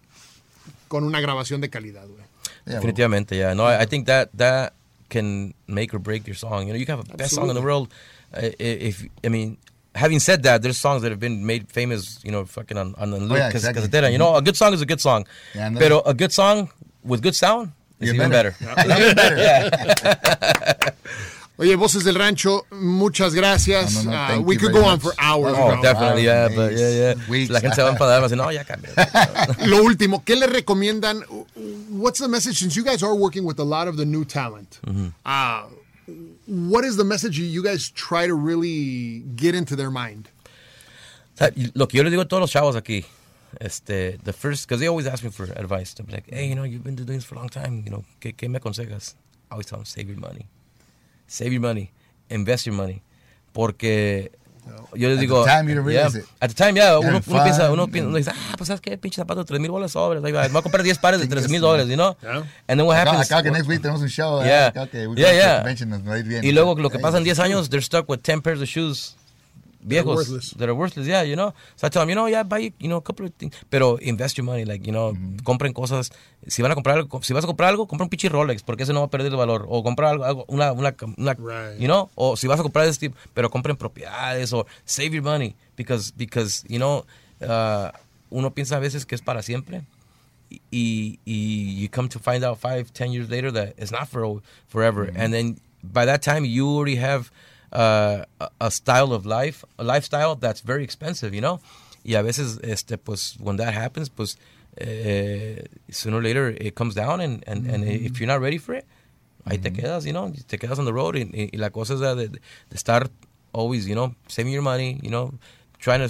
con 0.87 1.03
una 1.03 1.19
grabación 1.19 1.61
de 1.61 1.69
calidad, 1.71 2.05
güey. 2.07 2.21
Yeah, 2.67 2.75
Definitivamente, 2.75 3.35
yeah. 3.35 3.55
No, 3.55 3.65
I, 3.65 3.81
I 3.81 3.85
think 3.87 4.05
that 4.05 4.29
that 4.37 4.73
can 5.09 5.55
make 5.67 5.95
or 5.95 5.99
break 5.99 6.27
your 6.27 6.35
song. 6.35 6.67
You 6.67 6.73
know, 6.73 6.79
you 6.79 6.85
can 6.85 6.97
have 6.99 7.09
a 7.11 7.17
best 7.17 7.33
song 7.33 7.49
in 7.49 7.55
the 7.55 7.61
world. 7.61 7.89
Uh, 8.31 8.41
i- 8.45 8.53
if 8.59 9.03
I 9.25 9.29
mean, 9.29 9.57
having 9.95 10.19
said 10.19 10.43
that, 10.43 10.61
there's 10.61 10.77
songs 10.77 11.01
that 11.03 11.11
have 11.11 11.19
been 11.19 11.45
made 11.45 11.69
famous. 11.71 12.19
You 12.23 12.31
know, 12.31 12.45
fucking 12.45 12.77
on 12.77 12.95
on 12.97 13.11
the 13.11 13.17
Oh, 13.17 13.35
yeah, 13.35 13.47
because 13.49 13.65
exactly. 13.67 14.11
You 14.11 14.17
know, 14.17 14.35
a 14.35 14.41
good 14.41 14.55
song 14.57 14.73
is 14.73 14.81
a 14.81 14.85
good 14.85 15.01
song. 15.01 15.25
Yeah, 15.55 15.67
and 15.67 15.77
Pero 15.77 16.01
a 16.05 16.13
good 16.13 16.31
song 16.31 16.69
with 17.03 17.21
good 17.21 17.35
sound 17.35 17.71
is 17.99 18.09
Even 18.09 18.15
even 18.21 18.31
better. 18.31 18.55
better. 18.59 19.01
Even 19.01 19.15
better. 19.15 20.93
Oye, 21.59 21.75
Voces 21.75 22.03
del 22.03 22.15
Rancho, 22.15 22.65
muchas 22.71 23.35
gracias. 23.35 24.03
No, 24.05 24.11
no, 24.11 24.27
no, 24.29 24.33
Uh, 24.35 24.41
we 24.41 24.57
could 24.57 24.71
very 24.71 24.83
go 24.83 24.89
on 24.89 24.99
for 24.99 25.13
hours. 25.19 25.53
Oh, 25.55 25.73
bro. 25.73 25.81
definitely, 25.83 26.23
yeah, 26.23 26.47
Wow, 26.47 26.55
but 26.55 26.71
yeah, 26.73 26.89
yeah. 26.89 27.13
weeks. 27.29 27.51
La 27.51 27.59
gente 27.59 27.75
se 27.75 27.83
va 27.83 27.89
a 27.89 27.91
enfadar, 27.91 28.19
va 28.19 28.25
a 28.25 28.29
decir, 28.29 28.37
no, 28.37 28.49
ya 28.49 28.63
cambió. 28.63 28.89
Lo 29.67 29.83
último, 29.83 30.23
¿qué 30.25 30.35
le 30.35 30.47
recomiendan? 30.47 31.21
What's 31.91 32.17
the 32.19 32.27
message? 32.27 32.57
Since 32.57 32.75
you 32.75 32.83
guys 32.83 33.03
are 33.03 33.13
working 33.13 33.43
with 33.45 33.59
a 33.59 33.63
lot 33.63 33.87
of 33.87 33.95
the 33.97 34.05
new 34.05 34.25
talent, 34.25 34.79
Mm-hmm. 34.87 35.09
uh, 35.23 35.63
what 36.51 36.83
is 36.83 36.97
the 36.97 37.03
message 37.05 37.39
you- 37.39 37.63
guys 37.63 37.89
try 37.89 38.27
to 38.27 38.35
really 38.35 39.23
get 39.35 39.55
into 39.55 39.75
their 39.75 39.89
mind? 39.89 40.29
Y- 41.39 41.71
Lo 41.73 41.87
que 41.87 41.97
yo 41.97 42.03
le 42.03 42.09
digo 42.11 42.21
a 42.21 42.25
todos 42.27 42.41
los 42.41 42.51
chavos 42.51 42.75
aquí, 42.75 43.05
este, 43.59 44.17
the 44.23 44.33
first, 44.33 44.67
because 44.67 44.79
they 44.79 44.87
always 44.87 45.07
ask 45.07 45.23
me 45.23 45.31
for 45.31 45.45
advice. 45.57 45.93
They'll 45.93 46.05
be 46.05 46.13
like, 46.13 46.29
hey, 46.29 46.47
you 46.47 46.55
know, 46.55 46.65
you've 46.65 46.83
been 46.83 46.95
doing 46.95 47.07
this 47.17 47.25
for 47.25 47.35
a 47.35 47.39
long 47.39 47.49
time, 47.49 47.83
you 47.85 47.89
know, 47.91 48.03
¿qué, 48.19 48.35
qué 48.35 48.49
me 48.49 48.59
aconsejas? 48.59 49.15
I 49.49 49.53
always 49.55 49.65
tell 49.65 49.79
them, 49.79 49.85
save 49.85 50.07
your 50.09 50.19
money. 50.19 50.47
save 51.27 51.53
your 51.53 51.61
money, 51.61 51.91
invest 52.29 52.65
your 52.65 52.75
money. 52.75 53.01
Porque 53.53 54.31
yo 54.95 55.09
les 55.09 55.17
At 55.17 55.27
the 55.27 55.45
time, 55.45 55.69
you 55.69 55.75
didn't 55.75 55.91
yeah, 55.91 56.01
realize 56.01 56.15
it. 56.15 56.25
At 56.39 56.49
the 56.49 56.55
time, 56.55 56.75
yeah. 56.75 56.97
Uno, 56.99 57.09
uno 57.09 57.43
piensa, 57.43 57.71
uno, 57.71 57.87
piensa, 57.87 58.07
uno 58.07 58.17
dice, 58.17 58.31
ah, 58.31 58.55
pues 58.57 58.67
sabes 58.67 58.81
qué, 58.81 58.97
pinche 58.97 59.15
zapato, 59.17 59.45
3 59.45 59.59
mil 59.59 59.71
bolas 59.71 59.91
sobres. 59.91 60.23
Ahí 60.23 60.31
va. 60.31 60.43
Me 60.43 60.49
voy 60.49 60.59
a 60.59 60.61
comprar 60.61 60.83
10 60.83 60.97
pares 60.99 61.19
de 61.19 61.27
3 61.27 61.49
mil 61.49 61.61
dólares, 61.61 61.87
you 61.87 61.95
know? 61.95 62.15
Yeah. 62.21 62.43
And 62.67 62.79
then 62.79 62.85
what 62.85 62.97
happens? 62.97 63.29
acá 63.29 63.43
que 63.43 63.51
next 63.51 63.67
week 63.67 63.81
tenemos 63.81 64.01
un 64.01 64.09
show. 64.09 64.43
Yeah. 64.43 64.67
Acá 64.67 64.87
que 64.87 65.07
we 65.07 65.15
Yeah, 65.15 65.33
yeah. 65.33 65.57
convention, 65.59 65.89
nos 65.89 66.01
va 66.07 66.13
a 66.13 66.19
ir 66.19 66.25
bien. 66.25 66.43
Y 66.43 66.51
luego 66.51 66.75
lo 66.75 66.89
que 66.89 66.97
Hey. 66.97 67.03
pasa 67.03 67.17
en 67.17 67.23
10 67.23 67.39
años, 67.39 67.69
they're 67.69 67.81
stuck 67.83 68.09
with 68.09 68.19
10 68.21 68.41
pairs 68.41 68.61
of 68.61 68.67
shoes 68.67 69.15
viejos 69.83 70.15
worthless. 70.15 70.51
that 70.57 70.69
are 70.69 70.73
worthless, 70.75 71.07
yeah, 71.07 71.23
you 71.23 71.35
know. 71.35 71.53
So 71.75 71.87
I 71.87 71.89
tell 71.89 72.01
them, 72.01 72.09
you 72.09 72.15
know, 72.15 72.27
yeah, 72.27 72.43
buy, 72.43 72.73
you 72.79 72.87
know, 72.87 72.97
a 72.97 73.01
couple 73.01 73.25
of 73.25 73.33
things, 73.33 73.55
pero 73.69 73.97
invest 74.01 74.37
your 74.37 74.45
money, 74.45 74.65
like, 74.65 74.85
you 74.85 74.91
know, 74.91 75.13
compren 75.43 75.73
cosas. 75.73 76.11
Si 76.47 76.61
van 76.61 76.71
a 76.71 76.75
comprar 76.75 76.97
algo, 76.97 77.23
si 77.23 77.33
vas 77.33 77.43
a 77.43 77.47
comprar 77.47 77.69
algo, 77.69 77.87
compra 77.87 78.05
un 78.05 78.09
pinche 78.09 78.29
Rolex, 78.29 78.63
porque 78.63 78.83
ese 78.83 78.93
no 78.93 78.99
va 79.01 79.05
a 79.05 79.09
perder 79.09 79.31
el 79.31 79.37
valor. 79.37 79.65
O 79.69 79.83
comprar 79.83 80.11
algo, 80.11 80.25
algo 80.25 80.45
una, 80.47 80.71
una, 80.71 80.95
una 81.17 81.33
Right. 81.33 81.79
you 81.79 81.87
know, 81.87 82.09
o 82.15 82.35
si 82.35 82.47
vas 82.47 82.59
a 82.59 82.63
comprar 82.63 82.85
este 82.87 83.07
tipo, 83.09 83.17
pero 83.33 83.49
compren 83.49 83.75
propiedades 83.75 84.53
o 84.53 84.65
save 84.85 85.11
your 85.11 85.23
money, 85.23 85.55
because, 85.75 86.11
because, 86.15 86.63
you 86.67 86.77
know, 86.77 87.05
uh, 87.41 87.89
uno 88.29 88.51
piensa 88.51 88.77
a 88.77 88.79
veces 88.79 89.05
que 89.05 89.15
es 89.15 89.21
para 89.21 89.41
siempre. 89.41 89.83
y, 90.69 91.19
y 91.25 91.81
you 91.81 91.89
come 91.89 92.09
to 92.09 92.19
find 92.19 92.43
out 92.43 92.57
five, 92.57 92.91
ten 92.93 93.11
years 93.11 93.29
later 93.29 93.51
that 93.51 93.73
it's 93.77 93.91
not 93.91 94.07
for 94.07 94.41
forever. 94.67 95.09
And 95.15 95.33
then 95.33 95.57
by 95.83 96.05
that 96.05 96.21
time, 96.21 96.45
you 96.45 96.67
already 96.67 96.97
have 96.97 97.31
uh, 97.71 98.25
a, 98.39 98.49
a 98.59 98.71
style 98.71 99.13
of 99.13 99.25
life, 99.25 99.63
a 99.77 99.83
lifestyle 99.83 100.35
that's 100.35 100.61
very 100.61 100.83
expensive, 100.83 101.33
you 101.33 101.41
know. 101.41 101.59
Y 102.03 102.15
a 102.15 102.23
veces, 102.23 102.59
este, 102.63 102.97
pues, 102.97 103.37
when 103.39 103.57
that 103.57 103.73
happens, 103.73 104.09
pues, 104.09 104.37
eh, 104.77 105.63
sooner 105.89 106.17
or 106.17 106.23
later 106.23 106.49
it 106.49 106.73
comes 106.75 106.95
down, 106.95 107.21
and, 107.21 107.43
and, 107.45 107.67
and 107.67 107.83
if 107.83 108.19
you're 108.19 108.27
not 108.27 108.41
ready 108.41 108.57
for 108.57 108.73
it, 108.73 108.85
ahí 109.45 109.61
te 109.61 109.71
quedas, 109.71 110.05
you 110.05 110.11
know, 110.11 110.31
te 110.47 110.57
quedas 110.57 110.79
on 110.79 110.85
the 110.85 110.93
road. 110.93 111.15
Y, 111.15 111.49
y 111.53 111.57
la 111.57 111.69
cosa 111.69 111.93
es 111.93 111.99
de, 111.99 112.27
de 112.27 112.39
estar 112.73 113.09
always, 113.53 113.85
you 113.85 113.93
know, 113.93 114.15
saving 114.27 114.53
your 114.53 114.63
money, 114.63 114.99
you 115.03 115.09
know, 115.09 115.33
trying 115.79 115.99
to 115.99 116.09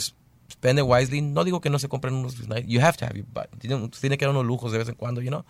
spend 0.49 0.80
it 0.80 0.86
wisely. 0.86 1.22
No 1.22 1.43
digo 1.43 1.62
que 1.62 1.70
no 1.70 1.78
se 1.78 1.88
compren 1.88 2.14
unos, 2.14 2.36
you 2.66 2.80
have 2.80 2.95
to 2.97 3.05
have, 3.05 3.18
your, 3.18 3.26
but 3.34 3.49
tiene, 3.59 3.89
tiene 3.89 4.18
que 4.18 4.26
haber 4.26 4.38
unos 4.38 4.45
lujos 4.45 4.72
de 4.72 4.78
vez 4.78 4.88
en 4.88 4.95
cuando, 4.95 5.22
you 5.22 5.30
know. 5.30 5.43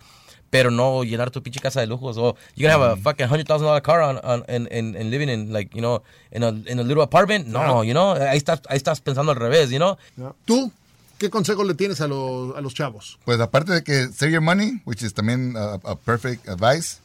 Pero 0.52 0.70
no 0.70 1.02
llenar 1.02 1.30
tu 1.30 1.42
pinche 1.42 1.60
casa 1.60 1.80
de 1.80 1.86
lujos. 1.86 2.18
O 2.18 2.36
you're 2.54 2.70
gonna 2.70 2.74
have 2.74 2.92
a 2.92 2.96
fucking 3.02 3.26
hundred 3.26 3.46
thousand 3.46 3.66
dollar 3.66 3.80
car 3.80 4.02
on, 4.02 4.18
on 4.22 4.44
and, 4.48 4.68
and, 4.70 4.94
and 4.94 5.10
living 5.10 5.30
in 5.30 5.50
like, 5.50 5.74
you 5.74 5.80
know, 5.80 6.02
in 6.30 6.42
a, 6.42 6.48
in 6.70 6.78
a 6.78 6.82
little 6.82 7.02
apartment. 7.02 7.46
No, 7.46 7.82
you 7.82 7.94
know, 7.94 8.12
ahí 8.14 8.36
estás, 8.36 8.60
ahí 8.68 8.76
estás 8.76 9.00
pensando 9.00 9.32
al 9.32 9.38
revés, 9.38 9.70
you 9.70 9.78
know. 9.78 9.96
¿Tú 10.44 10.70
qué 11.18 11.30
consejo 11.30 11.64
le 11.64 11.72
tienes 11.72 12.02
a 12.02 12.06
los, 12.06 12.54
a 12.54 12.60
los 12.60 12.74
chavos? 12.74 13.18
Pues 13.24 13.40
aparte 13.40 13.72
de 13.72 13.82
que 13.82 14.08
save 14.12 14.30
your 14.32 14.42
money, 14.42 14.82
which 14.84 15.02
is 15.02 15.14
también 15.14 15.56
a, 15.56 15.80
a 15.84 15.96
perfect 15.96 16.46
advice, 16.48 16.98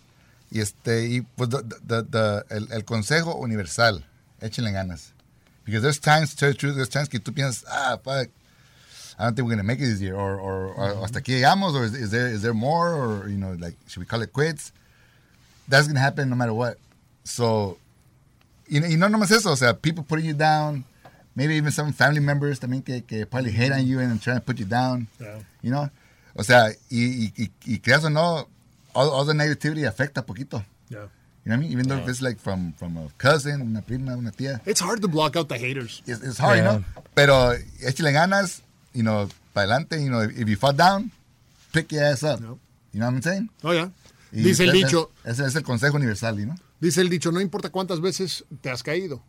y 0.52 0.60
este 0.60 1.08
y 1.08 1.22
pues 1.22 1.50
the- 1.50 1.64
the- 1.88 2.04
the- 2.04 2.44
el, 2.54 2.68
el 2.74 2.84
consejo 2.84 3.36
universal, 3.36 4.04
échenle 4.42 4.74
ganas. 4.74 5.14
Because 5.66 5.82
there's 5.84 6.00
times, 6.02 6.32
to 6.32 6.36
tell 6.38 6.52
the 6.52 6.58
truth, 6.58 6.76
there's 6.76 6.90
times 6.90 7.08
que 7.08 7.20
tú 7.20 7.34
piensas, 7.34 7.64
ah, 7.70 7.98
fuck, 8.04 8.30
I 9.20 9.24
don't 9.24 9.36
think 9.36 9.48
we're 9.48 9.56
gonna 9.56 9.64
make 9.64 9.80
it 9.80 9.86
this 9.86 10.02
year, 10.02 10.16
or, 10.16 10.40
or, 10.40 10.68
or 10.74 10.90
mm-hmm. 10.90 11.02
hasta 11.02 11.20
aquí 11.22 11.40
llegamos, 11.40 11.74
or 11.74 11.84
is, 11.84 11.96
is 11.96 12.12
there 12.12 12.28
is 12.28 12.42
there 12.42 12.54
more, 12.54 12.94
or 12.94 13.28
you 13.28 13.38
know, 13.38 13.56
like 13.60 13.76
should 13.88 14.00
we 14.00 14.06
call 14.06 14.22
it 14.22 14.32
quits? 14.32 14.72
That's 15.68 15.88
gonna 15.88 16.00
happen 16.00 16.30
no 16.30 16.36
matter 16.36 16.54
what. 16.54 16.78
So, 17.24 17.78
y, 18.70 18.80
y 18.80 18.96
no 18.96 19.08
nomás 19.08 19.32
eso, 19.32 19.52
o 19.52 19.56
sea, 19.56 19.74
people 19.74 20.04
putting 20.04 20.26
you 20.26 20.34
down, 20.34 20.86
maybe 21.36 21.56
even 21.56 21.72
some 21.72 21.94
family 21.94 22.20
members 22.20 22.60
también 22.60 22.86
que, 22.86 23.02
que 23.02 23.26
probably 23.26 23.52
hate 23.52 23.72
on 23.72 23.86
you 23.86 24.00
and 24.00 24.22
trying 24.22 24.38
to 24.38 24.42
put 24.42 24.60
you 24.60 24.66
down. 24.66 25.08
Yeah. 25.20 25.40
You 25.62 25.72
know? 25.72 25.90
O 26.36 26.44
sea, 26.44 26.70
y, 26.90 26.98
y, 26.98 27.34
y, 27.38 27.50
y 27.66 27.80
creas 27.80 28.06
o 28.06 28.10
no, 28.10 28.48
all, 28.96 29.10
all 29.10 29.26
the 29.26 29.34
negativity 29.34 29.84
afecta 29.86 30.26
poquito. 30.26 30.64
Yeah. 30.90 31.08
You 31.44 31.52
know 31.52 31.56
what 31.56 31.58
I 31.58 31.58
mean? 31.58 31.72
Even 31.72 31.88
though 31.88 31.98
if 31.98 32.08
it's 32.08 32.22
like 32.22 32.40
from, 32.40 32.74
from 32.74 32.98
a 32.98 33.08
cousin, 33.18 33.62
una 33.62 33.82
prima, 33.82 34.16
una 34.16 34.32
tía. 34.32 34.60
It's 34.66 34.80
hard 34.82 35.02
to 35.02 35.08
block 35.08 35.36
out 35.36 35.48
the 35.50 35.58
haters. 35.58 36.02
It's, 36.06 36.22
it's 36.22 36.38
hard, 36.38 36.58
Yeah. 36.58 36.74
you 36.74 36.80
know? 36.80 36.86
Pero 37.16 37.56
échale 37.82 38.12
ganas, 38.12 38.62
you 38.94 39.04
know, 39.04 39.28
para 39.54 39.66
adelante, 39.76 40.02
you 40.02 40.10
know, 40.10 40.22
if 40.24 40.48
you 40.48 40.58
fall 40.58 40.76
down, 40.76 41.12
pick 41.72 41.92
your 41.92 42.04
ass 42.04 42.24
up. 42.24 42.40
Yep. 42.40 42.50
You 42.94 43.00
know 43.00 43.08
what 43.08 43.16
I'm 43.16 43.22
saying? 43.22 43.50
Oh, 43.64 43.74
yeah. 43.74 43.90
Y 44.32 44.42
Dice 44.42 44.64
el 44.66 44.72
dicho, 44.74 45.12
Ese 45.24 45.46
es 45.46 45.56
el 45.56 45.64
consejo 45.64 45.98
universal, 45.98 46.38
you 46.38 46.46
know? 46.46 46.56
dice 46.80 47.02
el 47.02 47.10
dicho, 47.10 47.32
no 47.32 47.42
importa 47.42 47.70
cuántas 47.70 48.02
veces 48.02 48.46
te 48.62 48.70
has 48.70 48.84
caído, 48.84 49.24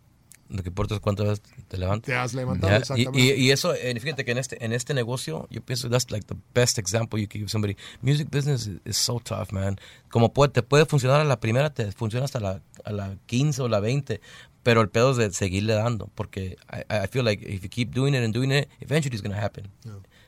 Lo 0.51 0.63
que 0.63 0.71
importa 0.71 0.95
es 0.95 1.01
cuántas 1.01 1.27
veces 1.27 1.43
te 1.69 1.77
levantas. 1.79 2.07
te 2.07 2.15
has 2.17 2.35
levantado. 2.35 2.71
Yeah, 2.71 2.79
y, 2.79 2.81
exactamente. 2.81 3.21
y, 3.21 3.31
y 3.47 3.51
eso, 3.51 3.75
eh, 3.75 3.99
fíjate 4.01 4.25
que 4.25 4.33
en 4.33 4.39
este, 4.39 4.65
en 4.65 4.73
este 4.73 4.95
negocio, 4.95 5.47
yo 5.51 5.61
pienso 5.63 5.89
that's 5.91 6.11
like 6.11 6.27
the 6.27 6.37
best 6.55 6.79
example 6.79 7.21
you 7.21 7.29
can 7.29 7.41
give 7.41 7.51
somebody. 7.51 7.77
Music 8.03 8.29
business 8.31 8.67
is, 8.67 8.81
is 8.85 8.97
so 8.97 9.21
tough, 9.21 9.53
man. 9.53 9.79
Como 10.11 10.33
puede, 10.33 10.53
te 10.53 10.63
puede 10.63 10.87
funcionar 10.87 11.21
a 11.21 11.25
la 11.25 11.39
primera, 11.39 11.71
te 11.73 11.93
funciona 11.93 12.25
hasta 12.25 12.41
la, 12.41 12.61
a 12.85 12.93
la 12.93 13.17
15 13.27 13.63
o 13.63 13.69
la 13.69 13.81
20, 13.81 14.21
pero 14.69 14.83
el 14.83 14.89
pedo 14.91 15.13
es 15.13 15.17
de 15.17 15.31
seguirle 15.33 15.73
dando, 15.73 16.11
porque 16.15 16.59
I, 16.71 16.83
I 17.05 17.07
feel 17.07 17.25
like 17.25 17.41
if 17.43 17.63
you 17.63 17.71
keep 17.71 17.95
doing 17.95 18.13
it 18.13 18.23
and 18.23 18.35
doing 18.35 18.51
it, 18.53 18.69
eventually 18.83 19.15
it's 19.15 19.23
going 19.23 19.35
to 19.35 19.41
happen. 19.41 19.69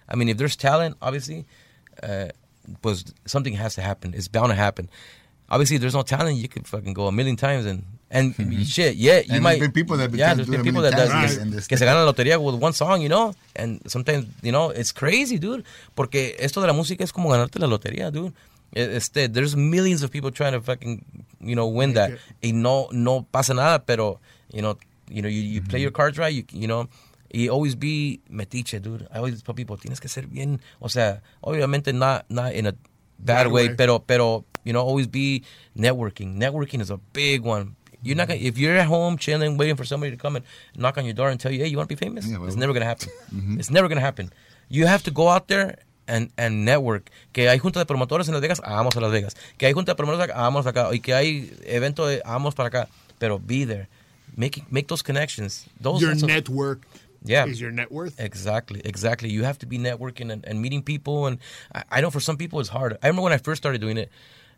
I 0.08 0.16
mean, 0.16 0.30
if 0.30 0.38
there's 0.38 0.56
talent, 0.56 0.96
obviously, 1.02 1.44
uh, 2.02 2.28
pues 2.80 3.04
something 3.26 3.52
has 3.58 3.74
to 3.74 3.82
happen. 3.82 4.14
It's 4.14 4.28
bound 4.28 4.48
to 4.48 4.54
happen. 4.54 4.88
Obviously, 5.50 5.76
if 5.76 5.82
there's 5.82 5.94
no 5.94 6.00
talent, 6.02 6.38
you 6.38 6.48
could 6.48 6.66
fucking 6.66 6.94
go 6.94 7.06
a 7.06 7.12
million 7.12 7.36
times 7.36 7.66
and 7.66 7.82
and 8.10 8.34
shit, 8.66 8.96
yeah, 8.96 9.18
you 9.18 9.24
Mm-hmm. 9.24 9.34
And 9.34 9.42
might. 9.44 9.50
there's 9.58 9.60
been 9.60 9.72
people 9.72 9.96
that 9.98 10.10
yeah, 10.14 10.32
there's 10.32 10.48
been 10.48 10.62
people 10.62 10.80
that, 10.80 10.94
and 11.38 11.52
this- 11.52 11.66
que 11.68 11.76
se 11.76 11.84
ganan 11.84 12.06
la 12.06 12.10
lotería 12.12 12.38
with 12.40 12.54
one 12.54 12.72
song, 12.72 13.02
you 13.02 13.10
know, 13.10 13.34
and 13.56 13.82
sometimes, 13.86 14.24
you 14.42 14.52
know, 14.52 14.70
it's 14.70 14.90
crazy, 14.92 15.38
dude, 15.38 15.64
porque 15.94 16.34
esto 16.38 16.62
de 16.62 16.66
la 16.66 16.72
música 16.72 17.04
es 17.04 17.12
como 17.12 17.28
ganarte 17.28 17.58
la 17.58 17.66
lotería, 17.66 18.10
dude. 18.10 18.32
Este, 18.72 19.28
there's 19.28 19.54
millions 19.56 20.02
of 20.04 20.10
people 20.10 20.30
trying 20.30 20.52
to 20.52 20.60
fucking, 20.62 21.04
you 21.40 21.56
know, 21.56 21.66
win 21.66 21.94
that, 21.94 22.18
y 22.42 22.52
no, 22.52 22.88
no 22.92 23.26
pasa 23.32 23.54
nada, 23.54 23.78
pero, 23.80 24.20
you 24.52 24.62
know, 24.62 24.76
you 25.08 25.22
know, 25.22 25.28
you, 25.28 25.40
you 25.40 25.60
play 25.62 25.78
mm-hmm. 25.78 25.82
your 25.82 25.90
cards 25.90 26.18
right, 26.18 26.32
you, 26.32 26.44
you 26.52 26.68
know, 26.68 26.88
y 27.32 27.48
always 27.48 27.74
be 27.74 28.20
metiche, 28.30 28.80
dude. 28.80 29.06
I 29.12 29.18
always 29.18 29.42
tell 29.42 29.54
people, 29.54 29.76
tienes 29.76 30.00
que 30.00 30.08
ser 30.08 30.22
bien, 30.26 30.60
o 30.80 30.88
sea, 30.88 31.22
obviamente 31.42 31.94
not, 31.94 32.26
not 32.28 32.52
in 32.52 32.66
a 32.66 32.72
bad, 33.18 33.44
Bad 33.44 33.52
way, 33.52 33.68
way. 33.68 33.74
pero, 33.74 33.98
pero, 33.98 34.44
you 34.64 34.72
know, 34.72 34.80
always 34.80 35.06
be 35.06 35.42
networking. 35.76 36.36
Networking 36.36 36.80
is 36.80 36.90
a 36.90 36.98
big 36.98 37.42
one. 37.42 37.76
You're 38.02 38.16
not 38.16 38.28
gonna, 38.28 38.40
if 38.40 38.56
you're 38.56 38.76
at 38.76 38.86
home 38.86 39.18
chilling, 39.18 39.58
waiting 39.58 39.76
for 39.76 39.84
somebody 39.84 40.10
to 40.10 40.16
come 40.16 40.36
and 40.36 40.44
knock 40.74 40.96
on 40.96 41.04
your 41.04 41.12
door 41.14 41.28
and 41.28 41.38
tell 41.38 41.52
you, 41.52 41.60
hey, 41.60 41.66
you 41.66 41.76
want 41.76 41.88
to 41.88 41.94
be 41.94 41.98
famous? 41.98 42.26
Yeah, 42.26 42.38
well- 42.38 42.46
it's 42.46 42.56
never 42.56 42.72
gonna 42.72 42.86
happen. 42.86 43.08
Mm-hmm. 43.34 43.60
It's 43.60 43.70
never 43.70 43.88
gonna 43.88 44.00
happen. 44.00 44.32
You 44.68 44.86
have 44.86 45.02
to 45.02 45.10
go 45.10 45.28
out 45.28 45.48
there 45.48 45.78
and, 46.10 46.30
and 46.36 46.64
network. 46.64 47.10
Que 47.32 47.48
hay 47.48 47.58
junta 47.58 47.78
de 47.78 47.86
promotores 47.86 48.26
en 48.28 48.34
Las 48.34 48.42
Vegas, 48.42 48.60
vamos 48.60 48.96
a 48.96 49.00
Las 49.00 49.12
Vegas. 49.12 49.36
Que 49.58 49.66
hay 49.66 49.72
junta 49.72 49.92
de 49.92 49.96
promotores 49.96 50.24
acá, 50.28 50.34
vamos 50.40 50.66
acá. 50.66 50.92
Y 50.92 51.00
que 51.00 51.14
hay 51.14 51.52
evento 51.64 52.06
de, 52.06 52.20
vamos 52.26 52.54
para 52.54 52.68
acá. 52.68 52.88
Pero 53.18 53.38
be 53.38 53.64
there. 53.64 53.88
Make, 54.36 54.64
make 54.70 54.86
those 54.88 55.02
connections. 55.02 55.66
Those 55.80 56.00
Your 56.00 56.10
sorts 56.10 56.22
of- 56.24 56.28
network 56.28 56.80
Yeah. 57.22 57.44
is 57.46 57.60
your 57.60 57.70
net 57.70 57.92
worth. 57.92 58.18
Exactly, 58.18 58.80
exactly. 58.82 59.28
You 59.30 59.44
have 59.44 59.58
to 59.58 59.66
be 59.66 59.76
networking 59.76 60.32
and, 60.32 60.42
and 60.46 60.62
meeting 60.62 60.82
people. 60.82 61.26
And 61.26 61.38
I, 61.74 61.84
I 61.90 62.00
know 62.00 62.08
for 62.10 62.20
some 62.20 62.38
people 62.38 62.60
it's 62.60 62.70
hard. 62.70 62.96
I 63.02 63.08
remember 63.08 63.22
when 63.24 63.34
I 63.34 63.36
first 63.36 63.60
started 63.62 63.82
doing 63.82 63.98
it, 63.98 64.10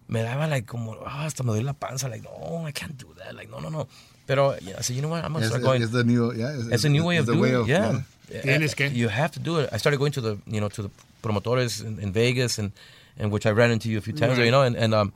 me 0.09 0.21
daba 0.21 0.49
like 0.49 0.67
como, 0.67 0.97
ah, 1.05 1.09
hasta 1.25 1.43
me 1.43 1.53
duele 1.55 1.65
la 1.65 1.73
panza. 1.73 2.09
Like, 2.09 2.23
no, 2.23 2.63
I 2.65 2.71
can't 2.71 2.97
do 2.97 3.09
that. 3.19 3.35
Like, 3.35 3.51
no, 3.51 3.59
no, 3.59 3.69
no. 3.69 3.89
Pero 4.29 4.55
yeah, 4.63 4.77
I 4.79 4.83
said, 4.83 4.95
you 4.95 5.03
know 5.03 5.09
what? 5.09 5.25
I'm 5.25 5.33
going 5.33 5.43
to 5.43 5.47
It's, 5.49 5.57
start 5.57 5.65
going. 5.65 5.83
it's 5.83 5.91
the 5.91 6.05
new, 6.05 6.33
yeah. 6.35 6.55
It's 6.71 6.85
a 6.85 6.89
new 6.89 7.03
way 7.05 7.17
it's 7.17 7.29
of 7.29 7.35
the 7.35 7.43
doing 7.43 7.63
it. 7.63 7.67
Yeah. 7.67 8.03
Tienes 8.45 8.77
que. 8.77 8.89
You 8.91 9.09
have 9.09 9.33
to 9.33 9.41
do 9.41 9.59
it. 9.59 9.69
I 9.73 9.77
started 9.79 9.99
going 9.99 10.13
to 10.13 10.21
the, 10.21 10.39
you 10.47 10.61
know, 10.61 10.69
to 10.69 10.83
the 10.83 10.91
promotores 11.23 11.83
in, 11.85 11.99
in 12.01 12.13
Vegas 12.13 12.59
and, 12.59 12.73
and 13.19 13.31
which 13.33 13.47
I 13.47 13.51
ran 13.53 13.71
into 13.71 13.89
you 13.89 13.99
a 13.99 14.01
few 14.03 14.13
times, 14.15 14.37
Right. 14.39 14.47
you 14.47 14.51
know, 14.51 14.63
and, 14.63 14.77
and, 14.77 14.93
um, 14.95 15.13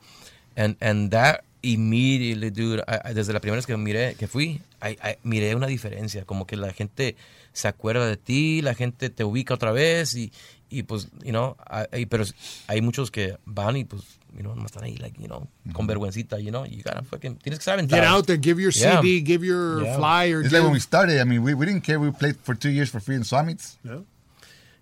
and, 0.55 0.75
and 0.81 1.11
that 1.11 1.43
immediately, 1.63 2.49
dude, 2.49 2.81
I, 2.87 2.99
I- 3.09 3.13
desde 3.13 3.33
la 3.33 3.39
primera 3.39 3.57
vez 3.57 3.65
que 3.65 3.75
miré, 3.77 4.15
que 4.15 4.27
fui, 4.27 4.61
I, 4.81 4.97
I- 5.03 5.17
miré 5.23 5.55
una 5.55 5.67
diferencia, 5.67 6.25
como 6.25 6.45
que 6.45 6.55
la 6.55 6.71
gente 6.73 7.15
se 7.53 7.67
acuerda 7.67 8.05
de 8.07 8.17
ti, 8.17 8.61
la 8.61 8.73
gente 8.73 9.09
te 9.09 9.23
ubica 9.23 9.53
otra 9.55 9.71
vez 9.71 10.13
y, 10.15 10.31
y 10.69 10.83
pues, 10.83 11.07
you 11.23 11.31
know, 11.31 11.55
hay, 11.69 12.05
pero 12.05 12.23
hay 12.67 12.81
muchos 12.81 13.09
que 13.11 13.37
van 13.45 13.77
y 13.77 13.83
pues, 13.85 14.03
you 14.35 14.41
know, 14.43 14.53
nomás 14.55 14.71
están 14.71 14.83
ahí, 14.83 14.97
like, 14.97 15.19
you 15.19 15.27
know, 15.27 15.47
con 15.73 15.87
vergüencita, 15.87 16.39
you 16.39 16.51
know, 16.51 16.65
you 16.65 16.83
gotta 16.83 17.01
fucking, 17.01 17.35
tienes 17.37 17.57
que 17.59 17.63
saber 17.65 17.87
Get 17.87 18.03
out 18.03 18.27
there, 18.27 18.37
give 18.39 18.61
your 18.61 18.71
Yeah. 18.71 19.01
CD, 19.01 19.21
give 19.21 19.43
your 19.45 19.83
Yeah. 19.83 19.95
flyer. 19.97 20.41
It's 20.41 20.49
give, 20.51 20.59
like 20.59 20.63
when 20.63 20.73
we 20.73 20.79
started. 20.79 21.19
I 21.19 21.23
mean, 21.23 21.41
we, 21.41 21.53
we 21.55 21.65
didn't 21.65 21.83
care. 21.83 21.99
We 21.99 22.11
played 22.11 22.35
for 22.43 22.53
two 22.53 22.69
years 22.69 22.89
for 22.91 22.99
free 22.99 23.15
in 23.15 23.23
Swamits. 23.23 23.77
Yeah. 23.83 24.01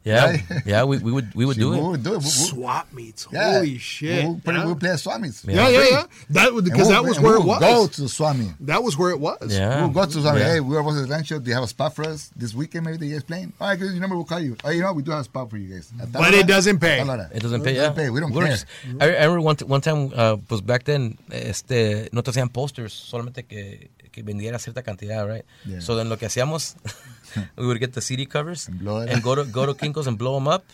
Yeah, 0.06 0.26
Right? 0.26 0.44
yeah, 0.68 0.84
we, 0.84 1.00
we 1.00 1.12
would, 1.12 1.34
we 1.34 1.46
would 1.46 1.58
do 1.58 1.72
We 1.72 1.78
it. 1.80 1.82
would 1.84 2.04
do 2.04 2.14
it. 2.14 2.18
We- 2.20 2.24
we- 2.26 2.30
swap 2.30 2.94
meets. 2.94 3.28
yeah. 3.34 3.54
Holy 3.54 3.78
shit. 3.80 4.24
We'll, 4.24 4.40
play- 4.40 4.54
yeah. 4.54 4.66
we'll 4.66 4.76
play 4.76 4.92
at 4.92 5.00
Swami's. 5.00 5.44
yeah, 5.48 5.68
yeah, 5.68 5.86
yeah. 5.90 6.04
That 6.30 6.54
was 6.54 6.64
because 6.64 6.82
we'll- 6.88 6.90
that 6.92 7.04
was 7.10 7.20
where 7.20 7.36
it 7.36 7.40
we'll 7.40 7.48
was. 7.60 7.60
Go 7.60 7.88
to 7.88 8.08
Swami. 8.08 8.54
That 8.60 8.84
was 8.84 8.96
where 8.98 9.10
it 9.10 9.20
was. 9.20 9.52
Yeah. 9.52 9.82
We'll 9.82 9.90
go 9.90 10.06
to 10.06 10.12
Swami. 10.22 10.40
Yeah. 10.42 10.54
Hey, 10.54 10.60
we 10.60 10.78
are 10.78 10.84
was 10.84 11.02
at 11.02 11.10
Rancho. 11.10 11.40
Do 11.40 11.50
you 11.50 11.56
have 11.56 11.64
a 11.64 11.68
spot 11.68 11.96
for 11.96 12.06
us 12.06 12.30
this 12.36 12.54
weekend? 12.54 12.86
Maybe 12.86 13.08
you 13.08 13.14
guys 13.16 13.24
playing? 13.24 13.52
All 13.60 13.68
right, 13.68 13.80
good. 13.80 13.92
Your 13.94 14.00
number. 14.00 14.16
We'll 14.16 14.26
call 14.26 14.40
you. 14.40 14.56
Oh, 14.64 14.70
you 14.70 14.82
know? 14.84 14.94
We 14.94 15.02
do 15.02 15.10
have 15.10 15.22
a 15.22 15.24
spot 15.24 15.50
for 15.50 15.58
you 15.58 15.74
guys. 15.74 15.92
But 16.14 16.36
it 16.36 16.46
doesn't 16.46 16.78
pay. 16.80 17.02
It 17.02 17.42
doesn't 17.42 17.64
pay, 17.64 17.74
yeah. 17.76 18.10
We 18.12 18.20
don't 18.20 18.32
We're 18.32 18.44
care. 18.44 18.52
just- 18.52 18.66
I, 19.02 19.06
I 19.06 19.24
remember 19.26 19.42
one, 19.42 19.56
t- 19.56 19.66
one 19.66 19.82
time, 19.82 20.12
uh, 20.16 20.36
pues 20.38 20.62
back 20.62 20.84
then, 20.84 21.18
este, 21.32 22.10
no 22.14 22.22
te 22.22 22.30
hacían 22.32 22.50
posters, 22.54 22.94
solamente 22.94 23.44
que, 23.48 23.90
que 24.12 24.22
vendiera 24.24 24.60
cierta 24.60 24.84
cantidad, 24.84 25.26
right? 25.28 25.46
Yeah. 25.66 25.80
So 25.80 25.96
then 25.96 26.10
lo 26.10 26.18
que 26.18 26.28
hacíamos, 26.28 26.76
we 27.58 27.66
would 27.68 27.80
get 27.80 27.94
the 27.94 28.02
CD 28.02 28.26
covers 28.26 28.68
And 28.68 28.82
and 29.10 29.24
go 29.24 29.36
to, 29.36 29.44
go 29.46 29.66
to 29.66 29.74
Kinko's 29.74 30.08
and 30.08 30.18
blow 30.18 30.36
them 30.36 30.48
up. 30.48 30.66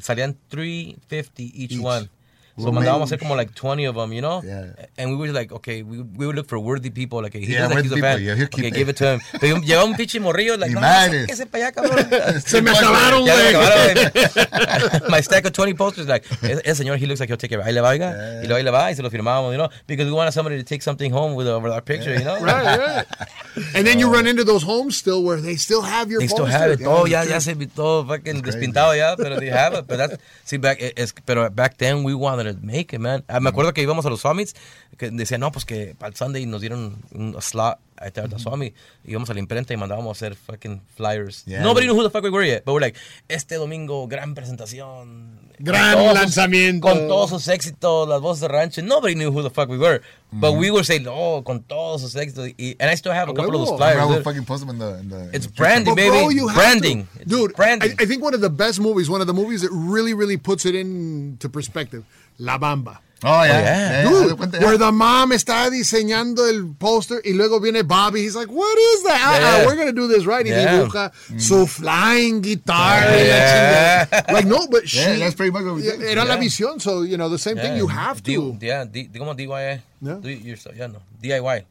Salían 0.00 0.34
350 0.50 1.44
each, 1.64 1.72
Each. 1.72 1.80
one. 1.80 2.08
So 2.56 2.64
Well, 2.64 2.72
mandábamos 2.74 3.08
maybe- 3.10 3.16
hacer 3.16 3.18
como 3.20 3.36
like 3.36 3.54
20 3.54 3.86
of 3.86 3.94
them, 3.96 4.12
you 4.12 4.20
know? 4.20 4.42
Yeah. 4.44 4.74
And 4.98 5.10
we 5.10 5.16
were 5.16 5.32
like, 5.32 5.50
okay, 5.52 5.82
we, 5.82 6.02
we 6.02 6.26
would 6.26 6.36
look 6.36 6.48
for 6.48 6.58
worthy 6.58 6.90
people. 6.90 7.22
Like, 7.22 7.32
he 7.34 7.46
Yeah, 7.46 7.62
looks 7.68 7.74
like 7.76 7.84
he's 7.84 7.92
a 7.92 7.96
fan. 7.96 8.22
yeah, 8.22 8.34
he'll 8.34 8.44
okay, 8.46 8.62
keep 8.70 8.74
give 8.74 8.88
it. 8.88 8.92
it 8.92 8.96
to 8.98 9.04
him. 9.12 9.20
Pero 9.40 9.56
llegaba 9.60 9.84
un 9.84 9.94
pinche 9.94 10.20
morrillo, 10.20 10.56
like, 10.58 10.68
Ni 10.68 10.74
no, 10.74 10.80
madres. 10.80 11.26
sáquese 11.30 11.46
pa' 11.50 11.58
allá, 11.58 11.72
cabrón. 11.72 12.42
Se 12.46 12.60
me 12.60 12.70
acabaron, 12.74 13.22
güey. 13.22 13.36
se 13.36 13.42
me 13.42 13.58
acabaron, 13.58 15.00
güey. 15.00 15.10
My 15.10 15.20
stack 15.22 15.44
of 15.46 15.52
20 15.52 15.74
posters, 15.74 16.06
like, 16.08 16.24
ese 16.42 16.60
ese 16.64 16.78
señor, 16.78 16.98
he 16.98 17.06
looks 17.06 17.20
like 17.20 17.28
he'll 17.30 17.38
take 17.38 17.52
it. 17.52 17.60
Ahí 17.60 17.72
le 17.72 17.80
va, 17.80 17.90
oiga. 17.90 18.40
Y 18.42 18.46
luego 18.46 18.56
ahí 18.56 18.62
le 18.64 18.70
va, 18.70 18.90
y 18.90 18.94
se 18.94 19.02
lo 19.02 19.10
firmábamos, 19.10 19.52
you 19.52 19.58
know? 19.58 19.70
Because 19.86 20.06
we 20.06 20.12
wanted 20.12 20.32
somebody 20.32 20.56
to 20.58 20.64
take 20.64 20.82
something 20.82 21.10
home 21.12 21.34
with, 21.34 21.46
our- 21.48 21.60
with 21.60 21.72
our 21.72 21.80
picture, 21.82 22.12
you 22.14 22.24
know? 22.24 22.38
Right, 22.40 22.78
right. 22.78 23.06
And 23.74 23.86
then 23.86 23.98
you 23.98 24.10
run 24.12 24.26
into 24.26 24.44
those 24.44 24.62
homes 24.62 24.96
still 24.96 25.22
where 25.22 25.40
they 25.40 25.56
still 25.56 25.82
have 25.82 26.10
your 26.10 26.20
They 26.20 26.28
still 26.28 26.46
have 26.46 26.70
it. 26.72 26.80
Todo 26.80 27.06
ya, 27.06 27.22
Yeah. 27.22 27.34
ya 27.34 27.38
se 27.40 27.54
vi 27.54 27.66
todo 27.66 28.04
fucking 28.06 28.42
crazy. 28.42 28.58
despintado 28.58 28.94
ya, 28.96 29.16
pero 29.16 29.38
they 29.38 29.48
have 29.50 29.74
it. 29.74 29.86
But 29.86 29.98
that's, 29.98 30.16
see, 30.44 30.56
back, 30.58 30.78
es, 30.80 31.12
pero 31.26 31.48
back 31.50 31.76
then 31.78 32.04
we 32.04 32.14
wanted 32.14 32.39
make 32.62 32.94
it, 32.94 33.00
man. 33.00 33.24
Ah, 33.28 33.40
me 33.40 33.48
acuerdo 33.48 33.72
que 33.72 33.82
íbamos 33.82 34.06
a 34.06 34.10
los 34.10 34.20
summits, 34.20 34.54
que 34.96 35.10
decían, 35.10 35.40
no, 35.40 35.52
pues 35.52 35.64
que 35.64 35.94
para 35.98 36.10
el 36.10 36.16
Sunday 36.16 36.46
nos 36.46 36.60
dieron 36.60 36.96
un 37.12 37.36
a 38.00 38.10
slot 38.10 38.24
at 38.24 38.30
the 38.30 38.38
summit. 38.38 38.74
Íbamos 39.06 39.28
a 39.30 39.34
la 39.34 39.40
imprenta 39.40 39.72
y 39.72 39.76
mandábamos 39.76 40.08
a 40.08 40.12
hacer 40.12 40.34
fucking 40.34 40.80
flyers. 40.96 41.44
Yeah. 41.46 41.62
Nobody 41.62 41.86
knew 41.86 41.94
who 41.94 42.02
the 42.02 42.10
fuck 42.10 42.22
we 42.22 42.30
were 42.30 42.44
yet, 42.44 42.64
but 42.64 42.72
we're 42.72 42.80
like, 42.80 42.96
este 43.28 43.54
domingo, 43.56 44.06
gran 44.06 44.34
presentación. 44.34 45.50
Gran 45.58 45.94
Con 45.94 46.02
todos 46.02 46.12
sus- 46.12 46.20
lanzamiento. 46.20 46.80
Con 46.80 47.08
todos 47.08 47.30
sus 47.30 47.48
éxitos, 47.48 48.08
las 48.08 48.20
voces 48.20 48.40
de 48.40 48.48
rancho. 48.48 48.82
Nobody 48.82 49.14
knew 49.14 49.30
who 49.30 49.42
the 49.42 49.50
fuck 49.50 49.68
we 49.68 49.76
were. 49.78 50.00
But 50.32 50.52
we 50.52 50.66
mm-hmm. 50.66 50.74
were 50.74 50.84
saying, 50.84 51.06
oh, 51.08 51.42
con 51.42 51.62
todos 51.64 52.00
sus 52.00 52.14
éxitos. 52.14 52.54
Y- 52.58 52.76
And 52.78 52.90
I 52.90 52.94
still 52.94 53.12
have 53.12 53.28
a 53.28 53.34
couple 53.34 53.54
of 53.60 53.66
those 53.68 53.76
flyers. 53.76 54.00
I 54.00 54.04
will 54.06 54.22
fucking 54.22 54.44
post 54.44 54.66
them 54.66 54.70
in 54.70 54.78
the. 54.78 54.98
In 55.00 55.08
the 55.08 55.30
It's 55.34 55.46
in 55.46 55.52
the 55.52 55.56
branding, 55.56 55.94
But 55.94 55.96
baby. 55.96 56.10
bro, 56.10 56.28
you 56.30 56.48
have 56.48 56.56
branding. 56.56 57.08
to. 57.18 57.24
Dude, 57.24 57.54
branding. 57.54 57.90
I, 57.98 58.02
I 58.02 58.06
think 58.06 58.22
one 58.22 58.32
of 58.32 58.40
the 58.40 58.50
best 58.50 58.80
movies, 58.80 59.10
one 59.10 59.20
of 59.20 59.26
the 59.26 59.34
movies 59.34 59.62
that 59.62 59.70
really, 59.72 60.14
really 60.14 60.36
puts 60.36 60.64
it 60.64 60.74
into 60.74 61.48
perspective, 61.48 62.04
La 62.38 62.58
Bamba. 62.58 62.98
Oh, 63.22 63.42
yeah. 63.44 63.60
yeah. 63.60 64.02
yeah. 64.02 64.08
Dude, 64.08 64.36
cuenta, 64.36 64.58
where 64.60 64.78
the 64.78 64.90
mom 64.92 65.32
está 65.32 65.68
diseñando 65.70 66.48
el 66.48 66.74
poster 66.78 67.20
y 67.24 67.32
luego 67.34 67.60
viene 67.60 67.82
Bobby. 67.82 68.22
He's 68.22 68.34
like, 68.34 68.48
what 68.50 68.76
is 68.78 69.02
that? 69.04 69.40
Ah, 69.42 69.64
we're 69.66 69.76
going 69.76 69.88
to 69.88 69.92
do 69.92 70.08
this 70.08 70.24
right. 70.26 70.44
Y 70.44 70.50
Yeah. 70.52 70.78
dibuja 70.82 71.12
su 71.38 71.66
flying 71.66 72.40
guitar. 72.40 73.02
Yeah. 73.16 74.06
Like, 74.32 74.46
no, 74.46 74.66
but 74.68 74.84
Yeah, 74.92 75.14
she... 75.14 75.20
that's 75.20 75.34
pretty 75.34 75.52
much 75.52 75.64
what 75.64 75.74
we 75.76 75.82
did. 75.82 76.02
Era 76.02 76.24
la 76.24 76.36
visión. 76.36 76.80
So, 76.80 77.02
you 77.02 77.16
know, 77.16 77.28
the 77.28 77.38
same 77.38 77.56
thing 77.56 77.76
you 77.76 77.86
have 77.88 78.22
D- 78.22 78.34
to. 78.36 78.56
yeah, 78.60 78.84
D, 78.84 79.08
como 79.16 79.34
DIY. 79.34 79.80
Yeah. 80.02 80.14
Do 80.14 80.28
it 80.28 80.40
yourself. 80.42 80.74
Yeah, 80.76 80.86
no. 80.88 81.00
DIY. 81.22 81.64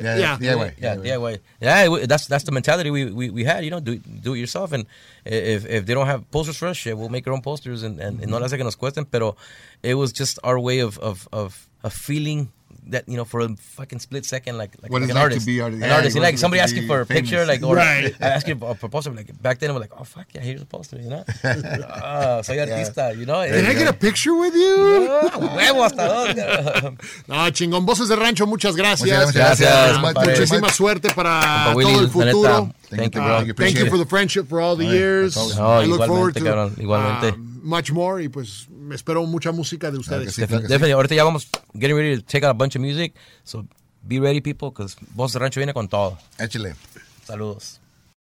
Yeah, 0.00 0.16
Yeah. 0.16 0.38
yeah, 0.40 0.54
DIY. 0.54 0.74
Yeah, 0.78 0.96
DIY. 0.96 1.38
Yeah, 1.60 2.06
that's 2.06 2.26
that's 2.26 2.44
the 2.44 2.52
mentality 2.52 2.90
we, 2.90 3.06
we, 3.10 3.30
we 3.30 3.44
had. 3.44 3.64
You 3.64 3.70
know, 3.70 3.80
do 3.80 3.96
do 3.96 4.34
it 4.34 4.38
yourself. 4.38 4.72
And 4.72 4.84
if 5.24 5.64
if 5.66 5.86
they 5.86 5.94
don't 5.94 6.06
have 6.06 6.30
posters 6.30 6.56
for 6.56 6.68
us, 6.68 6.76
shit, 6.76 6.96
we'll 6.96 7.08
make 7.08 7.26
our 7.26 7.32
own 7.32 7.42
posters. 7.42 7.82
And 7.82 8.00
and, 8.00 8.20
and 8.20 8.30
no 8.30 8.38
las 8.38 8.52
que 8.52 8.62
nos 8.64 8.76
cuesten. 8.76 9.06
Pero 9.10 9.36
it 9.82 9.94
was 9.94 10.12
just 10.12 10.38
our 10.44 10.58
way 10.58 10.80
of 10.80 10.98
of 10.98 11.26
of, 11.32 11.66
of 11.82 11.92
feeling. 11.92 12.48
That 12.88 13.08
you 13.08 13.16
know, 13.16 13.24
for 13.24 13.40
a 13.40 13.48
fucking 13.76 14.00
split 14.00 14.26
second, 14.26 14.58
like 14.58 14.74
like, 14.82 14.90
What 14.90 15.02
like 15.02 15.10
it's 15.10 15.10
an 15.12 15.14
like 15.16 15.30
to 15.30 15.34
artist, 15.38 15.46
be 15.46 15.60
artist. 15.60 15.82
an 15.82 15.88
Yeah, 15.88 15.96
artist. 15.96 16.16
what 16.16 16.22
Like 16.24 16.36
somebody 16.36 16.60
like 16.60 16.68
to 16.70 16.72
asking 16.74 16.82
be 16.82 16.88
for 16.88 17.00
a 17.00 17.06
famous. 17.06 17.20
picture, 17.30 17.46
like 17.46 17.62
or 17.62 17.76
Right. 17.76 18.12
asking 18.20 18.58
for 18.58 18.72
a 18.72 18.74
proposal. 18.74 19.12
Like 19.14 19.30
back 19.40 19.60
then, 19.60 19.72
we're 19.72 19.78
like, 19.80 19.92
oh 19.96 20.02
fuck 20.02 20.26
yeah, 20.34 20.40
here's 20.42 20.60
a 20.62 20.66
poster, 20.66 20.98
you 20.98 21.08
know. 21.08 21.22
Ah, 21.44 22.42
soy 22.42 22.58
artista, 22.58 23.16
you 23.16 23.24
know. 23.24 23.40
Can 23.46 23.66
I 23.66 23.74
get 23.74 23.86
a 23.88 23.92
picture 23.92 24.34
with 24.34 24.54
you? 24.54 25.08
Ah, 25.22 25.38
huevo 25.38 25.84
hasta 25.84 26.08
dónde. 26.08 26.96
No, 27.28 27.50
chingón. 27.52 27.86
Voces 27.86 28.08
de 28.08 28.16
Rancho, 28.16 28.46
muchas 28.46 28.74
gracias. 28.74 29.08
Muchas 29.26 29.32
gracias, 29.32 29.70
Ah, 29.72 30.00
compadre. 30.02 30.32
Muchísima 30.32 30.68
suerte 30.70 31.10
para 31.14 31.72
Willy, 31.76 31.92
todo 31.92 32.00
el 32.02 32.08
futuro. 32.10 32.66
neta, 32.66 32.96
Thank 32.96 33.14
you, 33.14 33.20
Uh, 33.20 33.24
bro. 33.24 33.36
Thank 33.36 33.46
you, 33.48 33.54
thank 33.54 33.78
you 33.78 33.86
for 33.86 33.98
the 33.98 34.06
friendship 34.06 34.48
for 34.48 34.60
all 34.60 34.76
the 34.76 34.84
years. 34.86 35.34
that's 35.34 35.56
I 35.56 35.86
look 35.86 36.04
forward 36.06 36.34
to 36.34 36.40
cabrón, 36.40 36.74
igualmente. 36.78 37.34
Much 37.62 37.92
more 37.92 38.22
y 38.22 38.28
pues 38.28 38.68
me 38.68 38.94
espero 38.94 39.24
mucha 39.26 39.52
música 39.52 39.90
de 39.90 39.98
ustedes. 39.98 40.36
que 40.36 40.46
sí. 40.46 40.90
Ahorita 40.90 41.14
ya 41.14 41.24
vamos 41.24 41.48
getting 41.74 41.96
ready 41.96 42.16
to 42.16 42.22
take 42.22 42.44
out 42.44 42.50
a 42.50 42.54
bunch 42.54 42.76
of 42.76 42.82
music. 42.82 43.14
So 43.44 43.66
be 44.06 44.18
ready, 44.18 44.40
people, 44.40 44.70
because 44.70 44.96
Voz 45.14 45.32
de 45.32 45.38
Rancho 45.38 45.60
viene 45.60 45.72
con 45.72 45.88
todo. 45.88 46.18
Échale. 46.38 46.74
Saludos. 47.24 47.81